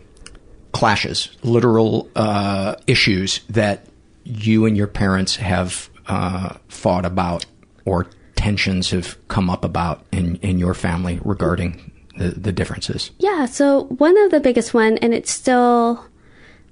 clashes, 0.72 1.36
literal 1.42 2.08
uh, 2.16 2.76
issues 2.86 3.40
that 3.48 3.86
you 4.24 4.66
and 4.66 4.76
your 4.76 4.86
parents 4.86 5.36
have 5.36 5.88
uh, 6.06 6.56
fought 6.68 7.04
about 7.04 7.46
or 7.84 8.06
tensions 8.34 8.90
have 8.90 9.16
come 9.28 9.48
up 9.48 9.64
about 9.64 10.04
in, 10.12 10.36
in 10.36 10.58
your 10.58 10.74
family 10.74 11.20
regarding 11.24 11.92
the, 12.16 12.28
the 12.30 12.52
differences. 12.52 13.10
Yeah, 13.18 13.46
so 13.46 13.84
one 13.84 14.16
of 14.18 14.30
the 14.30 14.40
biggest 14.40 14.74
one, 14.74 14.98
and 14.98 15.14
it's 15.14 15.30
still, 15.30 16.04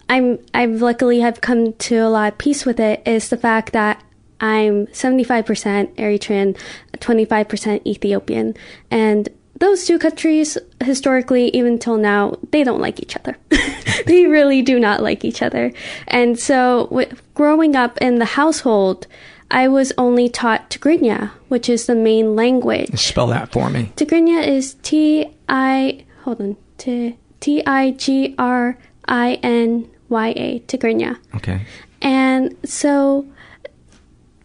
I'm, 0.09 0.39
I've 0.55 0.83
luckily 0.83 1.21
have 1.21 1.41
come 1.41 1.73
to 1.75 1.97
a 1.97 2.09
lot 2.09 2.33
of 2.33 2.39
peace 2.39 2.65
with 2.65 2.81
it, 2.81 3.03
is 3.07 3.29
the 3.29 3.37
fact 3.37 3.73
that 3.73 4.03
I'm 4.43 4.87
75% 4.89 5.95
Eritrean, 5.97 6.59
25% 6.99 7.87
Ethiopian, 7.87 8.55
and 8.91 9.29
those 9.59 9.85
two 9.85 9.99
countries, 9.99 10.59
historically, 10.83 11.49
even 11.51 11.79
till 11.79 11.97
now, 11.97 12.35
they 12.51 12.65
don't 12.65 12.81
like 12.81 12.99
each 13.01 13.17
other. 13.17 13.37
they 14.07 14.27
really 14.27 14.61
do 14.61 14.81
not 14.81 15.03
like 15.03 15.25
each 15.25 15.41
other. 15.41 15.73
And 16.09 16.37
so, 16.39 16.87
w- 16.91 17.15
growing 17.35 17.77
up 17.77 17.97
in 17.99 18.19
the 18.19 18.25
household, 18.25 19.07
I 19.53 19.69
was 19.69 19.93
only 19.97 20.29
taught 20.29 20.69
Tigrinya, 20.71 21.31
which 21.49 21.69
is 21.69 21.87
the 21.87 21.95
main 21.95 22.35
language. 22.35 22.99
Spell 22.99 23.29
that 23.29 23.53
for 23.53 23.71
me. 23.71 23.93
Tigrinya 23.95 24.45
is 24.45 24.75
T 24.83 25.31
I 25.49 26.05
hold 26.25 26.41
on 26.41 26.57
T 26.79 27.17
I 27.65 27.91
G 27.93 28.35
R 28.39 28.79
I 29.07 29.35
N 29.45 29.89
Y 30.09 30.29
A, 30.37 30.61
Tigrinya, 30.67 31.19
Okay. 31.37 31.61
and 32.01 32.57
so 32.65 33.27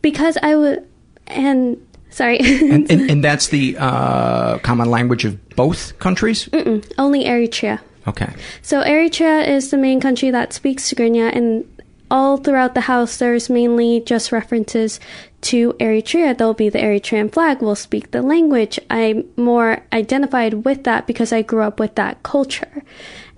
because 0.02 0.38
I 0.42 0.56
would 0.56 0.88
and 1.28 1.78
sorry 2.10 2.40
and, 2.40 2.90
and, 2.90 3.02
and 3.12 3.24
that's 3.24 3.48
the 3.48 3.76
uh, 3.78 4.58
common 4.60 4.90
language 4.90 5.26
of 5.26 5.50
both 5.56 5.98
countries? 6.00 6.46
Mm-mm, 6.50 6.90
only 6.98 7.26
Eritrea. 7.26 7.80
Okay. 8.08 8.34
So 8.62 8.82
Eritrea 8.84 9.48
is 9.48 9.70
the 9.70 9.78
main 9.78 10.00
country 10.00 10.32
that 10.32 10.54
speaks 10.54 10.90
Tigrinya, 10.90 11.36
and 11.36 11.66
all 12.10 12.38
throughout 12.38 12.74
the 12.74 12.82
house, 12.82 13.18
there's 13.18 13.50
mainly 13.50 14.00
just 14.00 14.32
references 14.32 15.00
to 15.42 15.74
Eritrea. 15.74 16.38
There'll 16.38 16.54
be 16.54 16.70
the 16.70 16.80
Eritrean 16.80 17.32
flag. 17.32 17.62
We'll 17.62 17.76
speak 17.76 18.12
the 18.12 18.22
language. 18.22 18.80
I'm 18.90 19.26
more 19.36 19.84
identified 19.92 20.66
with 20.66 20.86
that 20.86 21.06
because 21.06 21.34
I 21.34 21.42
grew 21.42 21.62
up 21.62 21.80
with 21.80 21.96
that 21.96 22.24
culture. 22.24 22.84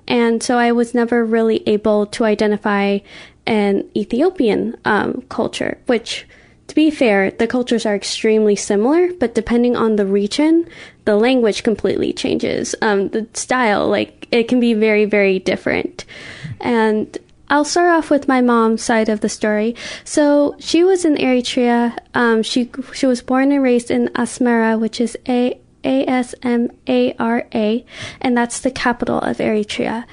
And 0.08 0.42
so 0.42 0.58
I 0.58 0.72
was 0.72 0.94
never 0.94 1.26
really 1.26 1.68
able 1.68 2.06
to 2.08 2.26
identify 2.26 3.00
an 3.46 3.90
Ethiopian 3.96 4.78
um, 4.86 5.24
culture, 5.30 5.80
which, 5.88 6.28
to 6.70 6.76
be 6.76 6.92
fair, 6.92 7.32
the 7.32 7.48
cultures 7.48 7.86
are 7.86 7.96
extremely 7.96 8.56
similar, 8.56 9.12
but 9.20 9.36
depending 9.36 9.76
on 9.76 9.96
the 9.96 10.06
region, 10.06 10.70
the 11.06 11.16
language 11.16 11.64
completely 11.64 12.14
changes. 12.14 12.76
Um, 12.82 13.10
the 13.10 13.28
style, 13.34 13.88
like, 13.88 14.28
it 14.32 14.48
can 14.48 14.60
be 14.60 14.74
very, 14.74 15.06
very 15.06 15.40
different. 15.40 16.06
And 16.62 17.18
I'll 17.50 17.66
start 17.66 17.90
off 17.90 18.12
with 18.12 18.28
my 18.28 18.42
mom's 18.42 18.84
side 18.84 19.10
of 19.10 19.22
the 19.22 19.30
story. 19.30 19.76
So 20.04 20.56
she 20.60 20.84
was 20.84 21.04
in 21.04 21.16
Eritrea. 21.16 21.98
Um, 22.14 22.44
she 22.44 22.70
she 22.94 23.08
was 23.08 23.24
born 23.24 23.52
and 23.52 23.64
raised 23.64 23.90
in 23.90 24.10
Asmara, 24.10 24.80
which 24.80 25.02
is 25.02 25.18
a 25.28 25.60
a 25.84 26.06
s 26.06 26.36
m 26.44 26.70
a 26.88 27.14
r 27.18 27.48
a, 27.54 27.84
and 28.22 28.38
that's 28.38 28.60
the 28.60 28.70
capital 28.70 29.18
of 29.18 29.38
Eritrea. 29.38 30.06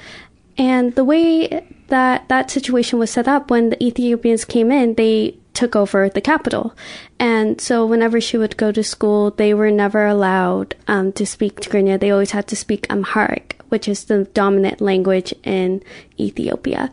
And 0.57 0.95
the 0.95 1.05
way 1.05 1.67
that 1.89 2.29
that 2.29 2.51
situation 2.51 2.99
was 2.99 3.11
set 3.11 3.29
up 3.29 3.51
when 3.51 3.69
the 3.69 3.85
Ethiopians 3.85 4.47
came 4.47 4.73
in, 4.73 4.95
they 4.95 5.37
took 5.57 5.75
over 5.75 6.09
the 6.09 6.21
capital. 6.21 6.75
And 7.19 7.61
so 7.61 7.85
whenever 7.85 8.21
she 8.21 8.37
would 8.37 8.57
go 8.57 8.71
to 8.71 8.85
school, 8.85 9.33
they 9.33 9.55
were 9.55 9.71
never 9.71 10.07
allowed 10.07 10.77
um, 10.87 11.13
to 11.13 11.27
speak 11.27 11.61
Tigrinya. 11.61 11.99
They 11.99 12.11
always 12.11 12.31
had 12.31 12.47
to 12.49 12.57
speak 12.57 12.87
Amharic, 12.91 13.61
which 13.71 13.89
is 13.89 14.05
the 14.05 14.25
dominant 14.25 14.81
language 14.81 15.35
in 15.43 15.83
Ethiopia. 16.21 16.91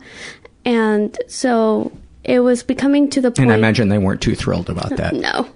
And 0.64 1.16
so 1.28 1.92
it 2.24 2.40
was 2.40 2.62
becoming 2.62 3.10
to 3.10 3.20
the 3.20 3.30
point. 3.30 3.40
And 3.40 3.52
I 3.52 3.56
imagine 3.56 3.90
they 3.90 3.98
weren't 3.98 4.22
too 4.22 4.34
thrilled 4.34 4.70
about 4.70 4.96
that. 4.96 5.14
No. 5.24 5.48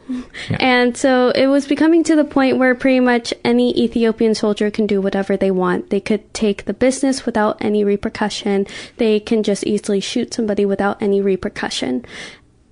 And 0.59 0.97
so 0.97 1.31
it 1.35 1.47
was 1.47 1.67
becoming 1.67 2.03
to 2.05 2.17
the 2.17 2.25
point 2.25 2.57
where 2.57 2.75
pretty 2.75 3.01
much 3.01 3.35
any 3.45 3.79
Ethiopian 3.79 4.35
soldier 4.35 4.71
can 4.71 4.87
do 4.87 5.01
whatever 5.01 5.37
they 5.37 5.51
want. 5.51 5.91
They 5.91 6.01
could 6.01 6.33
take 6.33 6.65
the 6.65 6.73
business 6.73 7.27
without 7.27 7.59
any 7.61 7.85
repercussion. 7.85 8.67
They 8.97 9.21
can 9.21 9.43
just 9.43 9.67
easily 9.67 10.01
shoot 10.01 10.33
somebody 10.33 10.65
without 10.65 11.03
any 11.03 11.21
repercussion. 11.21 12.05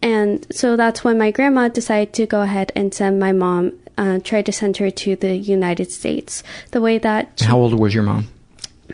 And 0.06 0.46
so 0.52 0.76
that's 0.76 1.02
when 1.02 1.18
my 1.18 1.32
grandma 1.32 1.66
decided 1.66 2.14
to 2.14 2.26
go 2.26 2.42
ahead 2.42 2.70
and 2.76 2.94
send 2.94 3.18
my 3.18 3.32
mom, 3.32 3.72
uh, 3.98 4.20
try 4.22 4.40
to 4.40 4.52
send 4.52 4.76
her 4.76 4.88
to 4.88 5.16
the 5.16 5.34
United 5.36 5.90
States. 5.90 6.44
The 6.70 6.80
way 6.80 6.98
that 6.98 7.40
How 7.40 7.58
old 7.58 7.74
was 7.74 7.92
your 7.92 8.04
mom? 8.04 8.28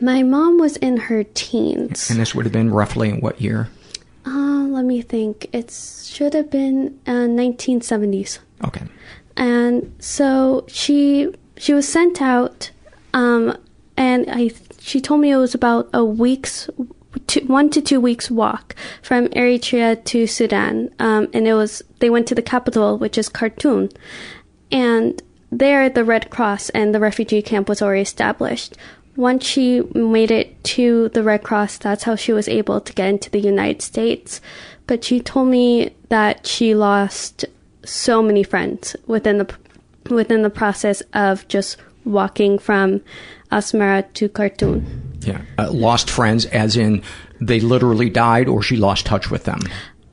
my 0.00 0.22
mom 0.22 0.58
was 0.58 0.76
in 0.78 0.96
her 1.12 1.22
teens. 1.22 2.08
And 2.10 2.18
this 2.18 2.34
would 2.34 2.46
have 2.46 2.52
been 2.52 2.70
roughly 2.70 3.10
in 3.10 3.20
what 3.20 3.40
year? 3.42 3.68
Um, 4.24 4.72
let 4.72 4.86
me 4.86 5.02
think. 5.02 5.48
It 5.52 5.70
should 5.70 6.32
have 6.32 6.50
been 6.50 6.98
uh, 7.06 7.28
1970s. 7.28 8.38
Okay. 8.64 8.86
And 9.36 9.94
so 9.98 10.64
she 10.66 11.34
she 11.58 11.74
was 11.74 11.86
sent 11.86 12.22
out, 12.22 12.70
um, 13.12 13.56
and 13.96 14.26
I 14.30 14.50
she 14.80 15.00
told 15.00 15.20
me 15.20 15.30
it 15.30 15.36
was 15.36 15.54
about 15.54 15.88
a 15.92 16.04
week's 16.04 16.70
two, 17.26 17.40
one 17.46 17.70
to 17.70 17.80
two 17.80 18.00
weeks 18.00 18.30
walk 18.30 18.74
from 19.02 19.28
Eritrea 19.28 20.02
to 20.04 20.26
Sudan, 20.26 20.90
um, 20.98 21.28
and 21.32 21.46
it 21.46 21.54
was 21.54 21.82
they 22.00 22.10
went 22.10 22.26
to 22.28 22.34
the 22.34 22.42
capital, 22.42 22.98
which 22.98 23.18
is 23.18 23.28
Khartoum, 23.28 23.90
and 24.70 25.22
there 25.50 25.88
the 25.88 26.04
Red 26.04 26.30
Cross 26.30 26.70
and 26.70 26.94
the 26.94 27.00
refugee 27.00 27.42
camp 27.42 27.68
was 27.68 27.82
already 27.82 28.02
established. 28.02 28.76
Once 29.14 29.44
she 29.44 29.82
made 29.94 30.30
it 30.30 30.62
to 30.64 31.10
the 31.10 31.22
Red 31.22 31.42
Cross, 31.42 31.78
that's 31.78 32.04
how 32.04 32.16
she 32.16 32.32
was 32.32 32.48
able 32.48 32.80
to 32.80 32.94
get 32.94 33.08
into 33.08 33.28
the 33.28 33.40
United 33.40 33.82
States. 33.82 34.40
But 34.86 35.04
she 35.04 35.20
told 35.20 35.48
me 35.48 35.94
that 36.08 36.46
she 36.46 36.74
lost 36.74 37.44
so 37.84 38.22
many 38.22 38.42
friends 38.42 38.96
within 39.06 39.38
the 39.38 39.54
within 40.08 40.42
the 40.42 40.50
process 40.50 41.02
of 41.12 41.46
just 41.48 41.76
walking 42.04 42.58
from 42.58 43.02
Asmara 43.50 44.10
to 44.14 44.28
Khartoum. 44.28 45.11
Yeah. 45.26 45.42
Uh, 45.58 45.70
lost 45.70 46.10
friends, 46.10 46.46
as 46.46 46.76
in 46.76 47.02
they 47.40 47.60
literally 47.60 48.10
died, 48.10 48.48
or 48.48 48.62
she 48.62 48.76
lost 48.76 49.06
touch 49.06 49.30
with 49.30 49.44
them. 49.44 49.60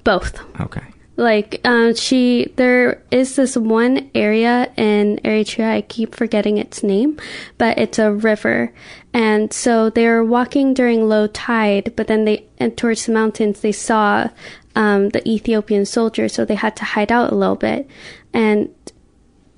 Both. 0.04 0.40
Okay. 0.60 0.84
Like 1.18 1.60
um, 1.66 1.96
she, 1.96 2.54
there 2.56 3.04
is 3.12 3.36
this 3.36 3.58
one 3.58 4.10
area 4.16 4.72
in 4.78 5.20
Eritrea. 5.26 5.70
I 5.70 5.82
keep 5.82 6.16
forgetting 6.16 6.58
its 6.58 6.82
name, 6.82 7.20
but 7.58 7.78
it's 7.78 8.00
a 8.00 8.14
river, 8.14 8.72
and 9.14 9.52
so 9.52 9.90
they 9.90 10.08
were 10.08 10.24
walking 10.24 10.74
during 10.74 11.10
low 11.10 11.28
tide. 11.28 11.92
But 11.98 12.08
then 12.08 12.24
they, 12.24 12.46
and 12.58 12.78
towards 12.78 13.06
the 13.06 13.12
mountains, 13.12 13.60
they 13.60 13.74
saw 13.74 14.30
um, 14.76 15.10
the 15.10 15.28
Ethiopian 15.28 15.86
soldiers, 15.86 16.34
so 16.34 16.46
they 16.46 16.56
had 16.56 16.78
to 16.78 16.86
hide 16.86 17.12
out 17.12 17.34
a 17.34 17.36
little 17.36 17.58
bit. 17.58 17.86
And 18.34 18.74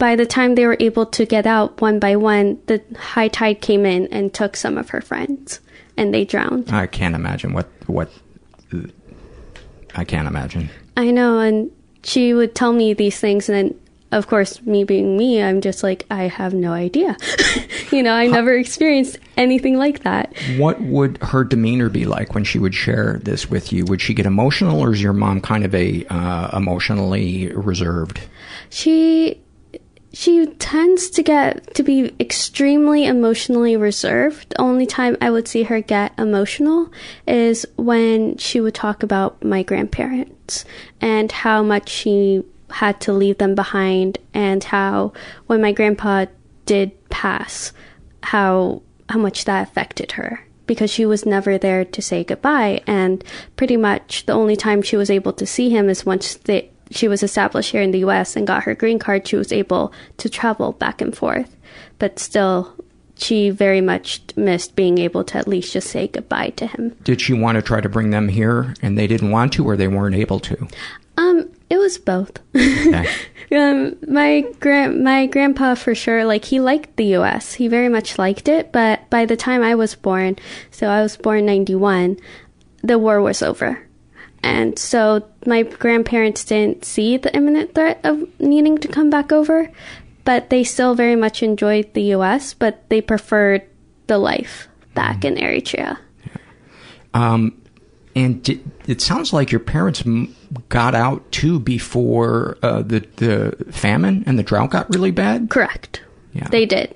by 0.02 0.16
the 0.16 0.26
time 0.26 0.56
they 0.56 0.66
were 0.66 0.78
able 0.80 1.06
to 1.06 1.28
get 1.28 1.46
out 1.46 1.80
one 1.80 2.00
by 2.00 2.16
one, 2.16 2.58
the 2.66 2.82
high 2.98 3.28
tide 3.28 3.62
came 3.62 3.86
in 3.86 4.08
and 4.08 4.34
took 4.34 4.56
some 4.56 4.76
of 4.76 4.90
her 4.90 5.00
friends, 5.00 5.60
and 5.96 6.12
they 6.12 6.26
drowned. 6.26 6.72
I 6.74 6.88
can't 6.88 7.14
imagine 7.14 7.54
what 7.54 7.70
what. 7.86 8.10
I 9.94 10.04
can't 10.04 10.28
imagine. 10.28 10.72
I 10.98 11.12
know, 11.12 11.38
and 11.38 11.70
she 12.02 12.34
would 12.34 12.56
tell 12.56 12.74
me 12.74 12.96
these 12.96 13.20
things, 13.20 13.48
and 13.48 13.56
then, 13.56 13.80
of 14.12 14.26
course, 14.26 14.60
me 14.64 14.84
being 14.84 15.18
me, 15.18 15.40
I'm 15.40 15.62
just 15.62 15.84
like, 15.84 16.08
I 16.10 16.24
have 16.24 16.56
no 16.56 16.72
idea. 16.72 17.16
you 17.92 18.02
know, 18.02 18.14
I 18.14 18.26
never 18.26 18.56
experienced 18.56 19.20
anything 19.38 19.78
like 19.78 20.02
that. 20.02 20.36
What 20.58 20.82
would 20.82 21.20
her 21.22 21.44
demeanor 21.44 21.90
be 21.90 22.06
like 22.06 22.34
when 22.34 22.44
she 22.44 22.58
would 22.58 22.74
share 22.74 23.20
this 23.22 23.52
with 23.52 23.72
you? 23.72 23.86
Would 23.86 24.02
she 24.02 24.16
get 24.16 24.26
emotional, 24.26 24.80
or 24.80 24.94
is 24.94 25.04
your 25.04 25.14
mom 25.14 25.42
kind 25.42 25.64
of 25.64 25.76
a 25.76 26.04
uh, 26.10 26.58
emotionally 26.58 27.50
reserved? 27.54 28.20
She 28.72 29.40
she 30.14 30.46
tends 30.46 31.10
to 31.12 31.24
get 31.24 31.74
to 31.76 31.84
be 31.84 32.14
extremely 32.20 33.06
emotionally 33.06 33.78
reserved. 33.78 34.50
The 34.50 34.62
only 34.62 34.86
time 34.86 35.16
I 35.22 35.32
would 35.32 35.48
see 35.48 35.64
her 35.64 35.82
get 35.82 36.18
emotional 36.20 36.92
is 37.28 37.66
when 37.78 38.38
she 38.38 38.60
would 38.60 38.76
talk 38.76 39.04
about 39.04 39.44
my 39.44 39.64
grandparents 39.64 40.66
and 41.00 41.32
how 41.32 41.64
much 41.64 41.90
she 41.90 42.44
had 42.72 43.00
to 43.02 43.14
leave 43.14 43.38
them 43.38 43.56
behind 43.56 44.18
and 44.34 44.64
how 44.64 45.14
when 45.48 45.62
my 45.62 45.72
grandpa 45.72 46.26
did 46.66 46.92
pass 47.10 47.74
how 48.24 48.82
how 49.10 49.20
much 49.20 49.46
that 49.46 49.68
affected 49.68 50.14
her 50.14 50.46
because 50.68 50.90
she 50.90 51.06
was 51.06 51.26
never 51.26 51.58
there 51.58 51.84
to 51.84 52.02
say 52.02 52.24
goodbye 52.24 52.82
and 52.88 53.24
pretty 53.58 53.76
much 53.76 54.26
the 54.26 54.34
only 54.34 54.56
time 54.56 54.82
she 54.82 54.96
was 54.96 55.10
able 55.10 55.34
to 55.34 55.46
see 55.46 55.70
him 55.70 55.90
is 55.90 56.06
once 56.06 56.36
they 56.36 56.71
she 56.92 57.08
was 57.08 57.24
established 57.24 57.72
here 57.72 57.82
in 57.82 57.92
the 57.92 58.00
US 58.00 58.36
and 58.36 58.48
got 58.48 58.64
her 58.64 58.76
green 58.76 59.00
card, 59.00 59.28
she 59.28 59.36
was 59.36 59.52
able 59.52 59.94
to 60.18 60.30
travel 60.30 60.74
back 60.74 61.02
and 61.02 61.16
forth. 61.16 61.58
But 62.00 62.20
still, 62.20 62.76
she 63.16 63.50
very 63.50 63.82
much 63.82 64.22
missed 64.36 64.76
being 64.76 64.98
able 64.98 65.24
to 65.24 65.38
at 65.38 65.48
least 65.48 65.74
just 65.74 65.90
say 65.90 66.08
goodbye 66.08 66.50
to 66.52 66.68
him. 66.68 66.96
Did 67.04 67.22
she 67.22 67.34
want 67.34 67.56
to 67.56 67.62
try 67.62 67.82
to 67.82 67.90
bring 67.90 68.10
them 68.10 68.28
here 68.28 68.74
and 68.82 68.98
they 68.98 69.08
didn't 69.08 69.32
want 69.32 69.54
to 69.54 69.66
or 69.66 69.78
they 69.78 69.88
weren't 69.88 70.16
able 70.16 70.40
to? 70.40 70.68
Um, 71.18 71.50
it 71.70 71.78
was 71.78 71.98
both. 71.98 72.40
Okay. 72.56 73.08
um, 73.52 73.96
my 74.08 74.46
grand 74.60 75.04
my 75.04 75.28
grandpa 75.28 75.76
for 75.76 75.94
sure 75.94 76.26
like 76.26 76.46
he 76.46 76.60
liked 76.60 76.96
the 76.98 77.16
US. 77.16 77.54
He 77.54 77.68
very 77.68 77.90
much 77.90 78.18
liked 78.18 78.48
it, 78.48 78.72
but 78.72 79.10
by 79.10 79.26
the 79.26 79.38
time 79.38 79.62
I 79.62 79.76
was 79.76 79.94
born, 79.94 80.38
so 80.72 80.88
I 80.88 81.02
was 81.02 81.18
born 81.18 81.46
91, 81.46 82.18
the 82.84 82.98
war 82.98 83.22
was 83.22 83.42
over. 83.42 83.88
And 84.44 84.78
so 84.78 85.28
my 85.46 85.64
grandparents 85.64 86.44
didn't 86.44 86.86
see 86.86 87.18
the 87.18 87.36
imminent 87.36 87.76
threat 87.76 88.00
of 88.04 88.28
needing 88.40 88.78
to 88.80 88.88
come 88.88 89.10
back 89.10 89.32
over, 89.32 89.70
but 90.24 90.50
they 90.50 90.64
still 90.64 90.96
very 90.96 91.16
much 91.16 91.44
enjoyed 91.44 91.94
the 91.94 92.16
US, 92.16 92.54
but 92.54 92.90
they 92.90 93.02
preferred 93.02 93.64
the 94.08 94.18
life 94.18 94.68
back 94.94 95.24
in 95.24 95.36
Eritrea. 95.36 95.98
Um, 97.14 97.62
and 98.16 98.48
it 98.88 99.02
sounds 99.02 99.32
like 99.32 99.52
your 99.52 99.60
parents 99.60 100.06
m- 100.06 100.36
got 100.70 100.96
out 100.96 101.32
too 101.32 101.60
before 101.60 102.58
uh, 102.62 102.82
the 102.82 103.00
the 103.18 103.56
famine 103.72 104.24
and 104.26 104.38
the 104.38 104.44
drought 104.44 104.72
got 104.72 104.94
really 104.94 105.12
bad. 105.12 105.50
Correct. 105.50 106.02
Yeah. 106.34 106.48
They 106.50 106.66
did. 106.66 106.96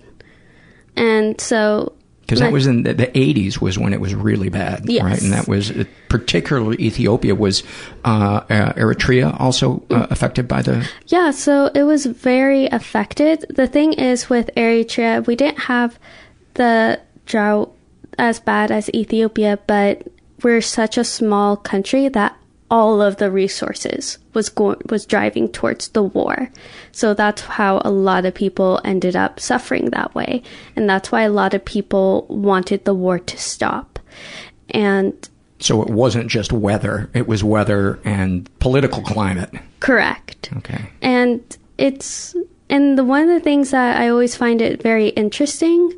And 0.95 1.39
so 1.39 1.93
Because 2.25 2.39
that 2.39 2.51
was 2.51 2.65
in 2.65 2.81
the, 2.83 2.93
the 2.93 3.07
80s 3.07 3.61
was 3.61 3.77
when 3.77 3.93
it 3.93 4.01
was 4.01 4.15
really 4.15 4.49
bad, 4.49 4.89
Yes. 4.89 5.03
right? 5.03 5.21
And 5.21 5.31
that 5.31 5.47
was 5.47 5.71
particularly 6.09 6.75
Ethiopia 6.81 7.35
was 7.35 7.61
uh, 8.03 8.41
uh, 8.49 8.73
Eritrea 8.73 9.39
also 9.39 9.83
uh, 9.91 10.07
affected 10.09 10.47
by 10.47 10.63
the 10.63 10.89
Yeah, 11.07 11.29
so 11.31 11.69
it 11.75 11.83
was 11.83 12.07
very 12.07 12.65
affected. 12.67 13.45
The 13.49 13.67
thing 13.67 13.93
is 13.93 14.27
with 14.29 14.49
Eritrea, 14.57 15.27
we 15.27 15.35
didn't 15.35 15.59
have 15.59 15.99
the 16.55 16.99
drought 17.27 17.71
as 18.17 18.39
bad 18.39 18.71
as 18.71 18.89
Ethiopia, 18.95 19.59
but 19.67 20.01
we're 20.41 20.61
such 20.61 20.97
a 20.97 21.03
small 21.03 21.55
country 21.55 22.07
that 22.09 22.35
all 22.69 23.01
of 23.01 23.17
the 23.17 23.29
resources 23.29 24.17
was 24.33 24.49
going 24.49 24.81
was 24.89 25.05
driving 25.05 25.49
towards 25.49 25.89
the 25.89 26.03
war. 26.03 26.49
So 26.91 27.13
that's 27.13 27.41
how 27.41 27.81
a 27.85 27.91
lot 27.91 28.25
of 28.25 28.33
people 28.33 28.81
ended 28.83 29.15
up 29.15 29.39
suffering 29.39 29.91
that 29.91 30.15
way. 30.15 30.41
And 30.75 30.89
that's 30.89 31.11
why 31.11 31.21
a 31.23 31.29
lot 31.29 31.53
of 31.53 31.63
people 31.63 32.25
wanted 32.27 32.85
the 32.85 32.93
war 32.93 33.19
to 33.19 33.37
stop. 33.37 33.99
And 34.69 35.13
so 35.59 35.81
it 35.83 35.89
wasn't 35.89 36.29
just 36.29 36.51
weather; 36.51 37.09
it 37.13 37.27
was 37.27 37.43
weather 37.43 37.99
and 38.03 38.49
political 38.59 39.01
climate. 39.03 39.51
correct. 39.79 40.49
Okay. 40.57 40.89
And 41.01 41.41
it's 41.77 42.35
and 42.69 42.97
the 42.97 43.03
one 43.03 43.23
of 43.23 43.29
the 43.29 43.39
things 43.39 43.71
that 43.71 44.01
I 44.01 44.09
always 44.09 44.35
find 44.35 44.61
it 44.61 44.81
very 44.81 45.09
interesting 45.09 45.93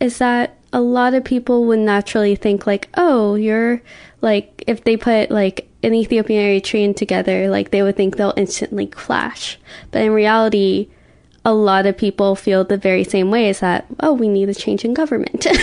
is 0.00 0.18
that 0.18 0.56
a 0.72 0.80
lot 0.80 1.14
of 1.14 1.24
people 1.24 1.64
would 1.66 1.80
naturally 1.80 2.34
think 2.36 2.66
like, 2.66 2.88
oh, 2.94 3.34
you're 3.34 3.82
like 4.20 4.64
if 4.66 4.84
they 4.84 4.96
put 4.96 5.30
like 5.30 5.68
an 5.82 5.94
Ethiopian 5.94 6.42
Eritrean 6.42 6.96
together, 6.96 7.48
like 7.48 7.70
they 7.70 7.82
would 7.82 7.96
think 7.96 8.16
they'll 8.16 8.34
instantly 8.36 8.86
clash. 8.86 9.58
But 9.90 10.02
in 10.02 10.12
reality, 10.12 10.88
a 11.44 11.52
lot 11.52 11.86
of 11.86 11.96
people 11.96 12.36
feel 12.36 12.64
the 12.64 12.76
very 12.76 13.02
same 13.04 13.30
way 13.30 13.48
is 13.48 13.60
that, 13.60 13.86
oh, 14.00 14.12
we 14.12 14.28
need 14.28 14.48
a 14.48 14.54
change 14.54 14.84
in 14.84 14.94
government. 14.94 15.46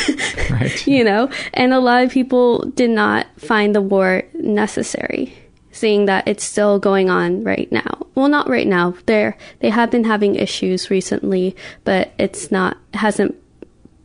Right. 0.50 0.86
you 0.88 1.04
know? 1.04 1.30
And 1.54 1.74
a 1.74 1.80
lot 1.80 2.04
of 2.04 2.12
people 2.12 2.66
did 2.72 2.90
not 2.90 3.28
find 3.38 3.74
the 3.74 3.82
war 3.82 4.24
necessary, 4.34 5.34
seeing 5.72 6.06
that 6.06 6.28
it's 6.28 6.44
still 6.44 6.80
going 6.80 7.10
on 7.10 7.44
right 7.44 7.72
now. 7.72 8.08
Well, 8.16 8.28
not 8.28 8.50
right 8.50 8.68
now. 8.68 8.96
They're, 9.06 9.38
they 9.60 9.70
have 9.70 9.92
been 9.92 10.04
having 10.04 10.36
issues 10.36 10.90
recently, 10.90 11.56
but 11.86 12.12
it's 12.18 12.52
not, 12.52 12.78
hasn't 12.94 13.36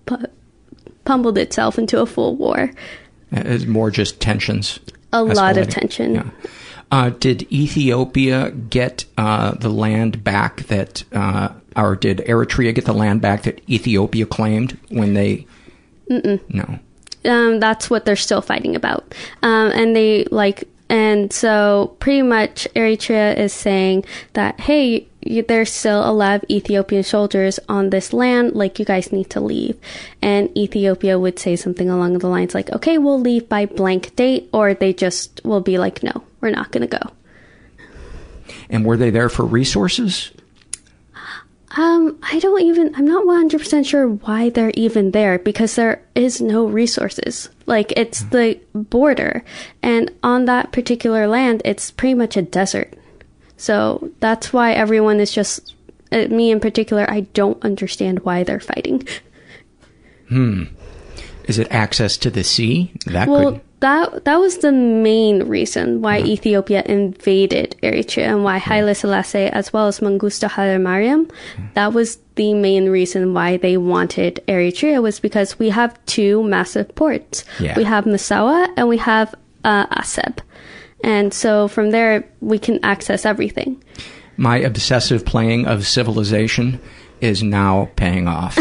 pu- 0.07 0.27
pummeled 1.05 1.39
itself 1.39 1.79
into 1.79 2.01
a 2.01 2.07
full 2.07 2.37
war. 2.37 2.71
It's 3.33 3.67
more 3.67 3.91
just 3.91 4.21
tensions. 4.21 4.79
A 5.13 5.23
lot 5.23 5.57
of 5.59 5.69
tension. 5.69 6.15
Yeah. 6.15 6.31
Uh, 6.91 7.11
did 7.11 7.51
Ethiopia 7.53 8.51
get 8.51 9.05
uh, 9.19 9.53
the 9.53 9.69
land 9.69 10.23
back 10.23 10.63
that, 10.67 11.03
uh, 11.13 11.49
or 11.77 11.97
did 11.97 12.19
Eritrea 12.19 12.75
get 12.75 12.85
the 12.85 12.93
land 12.93 13.21
back 13.21 13.43
that 13.43 13.69
Ethiopia 13.69 14.27
claimed 14.27 14.79
when 14.91 15.15
they? 15.15 15.47
Mm-mm. 16.11 16.41
No. 16.49 16.79
um, 17.25 17.61
that's 17.61 17.91
what 17.91 18.05
they're 18.05 18.17
still 18.17 18.43
fighting 18.43 18.77
about. 18.77 19.15
Um, 19.43 19.71
and 19.73 19.97
they 19.97 20.25
like, 20.31 20.65
and 20.89 21.33
so 21.33 21.97
pretty 21.99 22.23
much 22.23 22.69
Eritrea 22.77 23.37
is 23.37 23.53
saying 23.53 24.05
that, 24.35 24.61
hey, 24.61 25.09
there's 25.25 25.73
still 25.73 26.09
a 26.09 26.13
lot 26.13 26.43
of 26.43 26.51
Ethiopian 26.51 27.03
soldiers 27.03 27.59
on 27.69 27.91
this 27.91 28.13
land, 28.13 28.55
like 28.55 28.79
you 28.79 28.85
guys 28.85 29.13
need 29.13 29.31
to 29.31 29.41
leave. 29.41 29.79
And 30.21 30.57
Ethiopia 30.57 31.19
would 31.19 31.39
say 31.39 31.57
something 31.57 31.89
along 31.89 32.19
the 32.19 32.29
lines 32.29 32.55
like, 32.55 32.71
okay, 32.73 32.99
we'll 32.99 33.21
leave 33.21 33.49
by 33.49 33.67
blank 33.67 34.15
date, 34.17 34.49
or 34.53 34.75
they 34.75 34.93
just 34.93 35.41
will 35.45 35.61
be 35.61 35.79
like, 35.79 36.03
no, 36.03 36.25
we're 36.41 36.51
not 36.51 36.73
going 36.73 36.89
to 36.89 36.99
go. 36.99 37.11
And 38.69 38.85
were 38.85 38.97
they 38.97 39.11
there 39.11 39.29
for 39.29 39.45
resources? 39.45 40.31
Um, 41.77 42.19
I 42.23 42.39
don't 42.39 42.63
even, 42.63 42.95
I'm 42.95 43.07
not 43.07 43.25
100% 43.25 43.85
sure 43.85 44.09
why 44.09 44.49
they're 44.49 44.71
even 44.75 45.11
there 45.11 45.41
because 45.41 45.75
there 45.75 46.03
is 46.15 46.41
no 46.41 46.67
resources. 46.67 47.49
Like, 47.67 47.93
it's 47.97 48.23
the 48.25 48.61
border. 48.75 49.43
And 49.83 50.13
on 50.23 50.45
that 50.45 50.71
particular 50.71 51.27
land, 51.27 51.63
it's 51.65 51.91
pretty 51.91 52.15
much 52.15 52.37
a 52.37 52.43
desert. 52.43 52.95
So 53.65 54.11
that's 54.21 54.53
why 54.53 54.73
everyone 54.73 55.21
is 55.21 55.33
just, 55.33 55.75
uh, 56.13 56.29
me 56.29 56.51
in 56.51 56.61
particular, 56.61 57.07
I 57.09 57.21
don't 57.33 57.57
understand 57.65 58.21
why 58.21 58.45
they're 58.45 58.61
fighting. 58.61 59.09
Hmm. 60.29 60.65
Is 61.45 61.59
it 61.59 61.69
access 61.71 62.19
to 62.19 62.31
the 62.31 62.45
sea? 62.45 62.93
That 63.07 63.27
well, 63.27 63.53
could. 63.53 63.61
that 63.81 64.25
that 64.25 64.37
was 64.37 64.59
the 64.59 64.73
main 64.73 65.45
reason 65.45 66.03
why 66.03 66.21
Ethiopia 66.21 66.83
invaded 66.85 67.77
Eritrea 67.83 68.29
and 68.33 68.45
why 68.45 68.59
Haile 68.59 68.95
Selassie, 68.95 69.49
as 69.49 69.73
well 69.73 69.89
as 69.89 70.01
Mengistu 70.01 70.49
Haile 70.49 70.79
Mariam, 70.79 71.29
that 71.73 71.93
was 71.93 72.19
the 72.35 72.53
main 72.53 72.89
reason 72.91 73.33
why 73.33 73.57
they 73.57 73.77
wanted 73.77 74.43
Eritrea 74.47 75.03
was 75.03 75.21
because 75.21 75.59
we 75.59 75.71
have 75.71 75.99
two 76.05 76.43
massive 76.43 76.95
ports. 76.95 77.45
Yeah. 77.61 77.77
We 77.77 77.85
have 77.85 78.05
Massawa 78.05 78.69
and 78.77 78.89
we 78.89 78.99
have 78.99 79.35
uh, 79.65 79.87
Aseb, 79.87 80.39
and 81.05 81.35
so 81.35 81.69
from 81.69 81.91
there 81.91 82.27
we 82.41 82.59
can 82.59 82.81
access 82.83 83.27
everything. 83.27 83.83
My 84.39 84.57
obsessive 84.57 85.25
playing 85.25 85.67
of 85.67 85.87
Civilization 85.87 86.81
is 87.21 87.43
now 87.43 87.91
paying 87.95 88.27
off. 88.27 88.57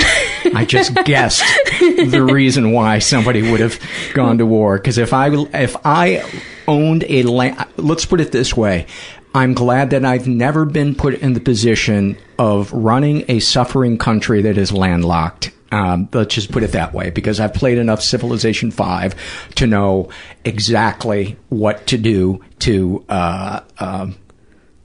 I 0.54 0.66
just 0.66 0.94
guessed 1.06 1.42
the 1.80 2.28
reason 2.30 2.74
why 2.74 3.00
somebody 3.00 3.50
would 3.50 3.62
have 3.62 3.80
gone 4.14 4.38
to 4.40 4.46
war. 4.46 4.78
Because 4.78 4.98
if 4.98 5.14
I 5.14 5.30
if 5.54 5.78
I 5.86 6.24
owned 6.68 7.06
a 7.08 7.24
land, 7.24 7.66
let's 7.78 8.06
put 8.06 8.20
it 8.20 8.34
this 8.34 8.56
way. 8.56 8.88
I'm 9.34 9.54
glad 9.54 9.90
that 9.92 10.06
I've 10.06 10.28
never 10.28 10.66
been 10.66 10.94
put 10.94 11.16
in 11.16 11.34
the 11.34 11.40
position 11.40 12.18
of 12.38 12.72
running 12.74 13.24
a 13.30 13.40
suffering 13.40 13.98
country 13.98 14.42
that 14.44 14.58
is 14.58 14.72
landlocked. 14.72 15.50
Um, 15.74 16.08
let's 16.14 16.36
just 16.36 16.52
put 16.52 16.62
it 16.62 16.74
that 16.74 16.94
way, 16.94 17.10
because 17.10 17.40
I've 17.40 17.56
played 17.56 17.80
enough 17.80 18.02
Civilization 18.02 18.70
Five 18.70 19.16
to 19.56 19.66
know 19.66 20.10
exactly 20.46 21.36
what 21.50 21.88
to 21.88 21.98
do 21.98 22.44
to 22.60 23.04
uh, 23.10 23.62
um, 23.80 24.16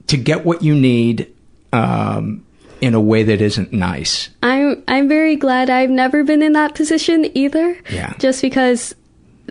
to 0.07 0.17
get 0.17 0.47
what 0.47 0.63
you 0.63 0.75
need 0.75 1.31
um, 1.75 2.43
in 2.81 2.95
a 2.95 3.01
way 3.01 3.23
that 3.25 3.43
isn't 3.43 3.71
nice. 3.73 4.31
I'm 4.43 4.83
I'm 4.89 5.09
very 5.09 5.37
glad 5.37 5.69
I've 5.69 5.91
never 5.91 6.25
been 6.25 6.43
in 6.43 6.55
that 6.55 6.75
position 6.75 7.31
either. 7.37 7.77
Yeah. 7.91 8.15
Just 8.19 8.41
because 8.41 8.95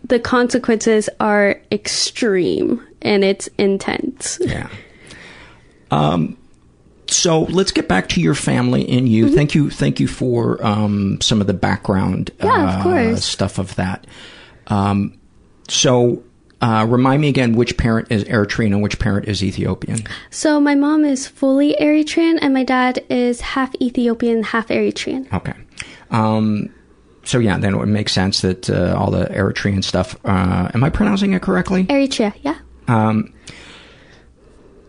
the 0.03 0.19
consequences 0.19 1.09
are 1.19 1.61
extreme 1.71 2.81
and 3.01 3.23
it's 3.23 3.47
intense. 3.59 4.39
Yeah. 4.41 4.69
Um, 5.91 6.35
so 7.09 7.43
let's 7.43 7.71
get 7.71 7.87
back 7.87 8.09
to 8.09 8.21
your 8.21 8.35
family 8.35 8.87
and 8.89 9.07
you. 9.07 9.33
Thank 9.33 9.55
you, 9.55 9.69
thank 9.69 9.99
you 9.99 10.07
for 10.07 10.63
um, 10.65 11.19
some 11.21 11.41
of 11.41 11.47
the 11.47 11.53
background 11.53 12.31
Yeah, 12.39 12.63
of 12.63 12.79
uh, 12.79 12.83
course. 12.83 13.25
stuff 13.25 13.57
of 13.59 13.75
that. 13.75 14.05
Um, 14.67 15.17
so 15.67 16.23
uh, 16.61 16.85
remind 16.89 17.21
me 17.21 17.29
again 17.29 17.55
which 17.55 17.77
parent 17.77 18.11
is 18.11 18.23
Eritrean 18.25 18.67
and 18.67 18.81
which 18.81 18.99
parent 18.99 19.27
is 19.27 19.43
Ethiopian. 19.43 19.99
So 20.31 20.59
my 20.59 20.75
mom 20.75 21.05
is 21.05 21.27
fully 21.27 21.75
Eritrean 21.79 22.39
and 22.41 22.53
my 22.53 22.63
dad 22.63 23.03
is 23.09 23.41
half 23.41 23.73
Ethiopian, 23.81 24.43
half 24.43 24.67
Eritrean. 24.69 25.31
Okay. 25.33 25.53
Um, 26.11 26.73
so 27.23 27.39
yeah, 27.39 27.57
then 27.57 27.73
it 27.73 27.77
would 27.77 27.89
make 27.89 28.09
sense 28.09 28.41
that 28.41 28.69
uh, 28.69 28.95
all 28.97 29.11
the 29.11 29.25
Eritrean 29.25 29.83
stuff. 29.83 30.15
Uh, 30.25 30.69
am 30.73 30.83
I 30.83 30.89
pronouncing 30.89 31.33
it 31.33 31.41
correctly? 31.41 31.85
Eritrea, 31.85 32.33
yeah. 32.41 32.57
Um, 32.87 33.33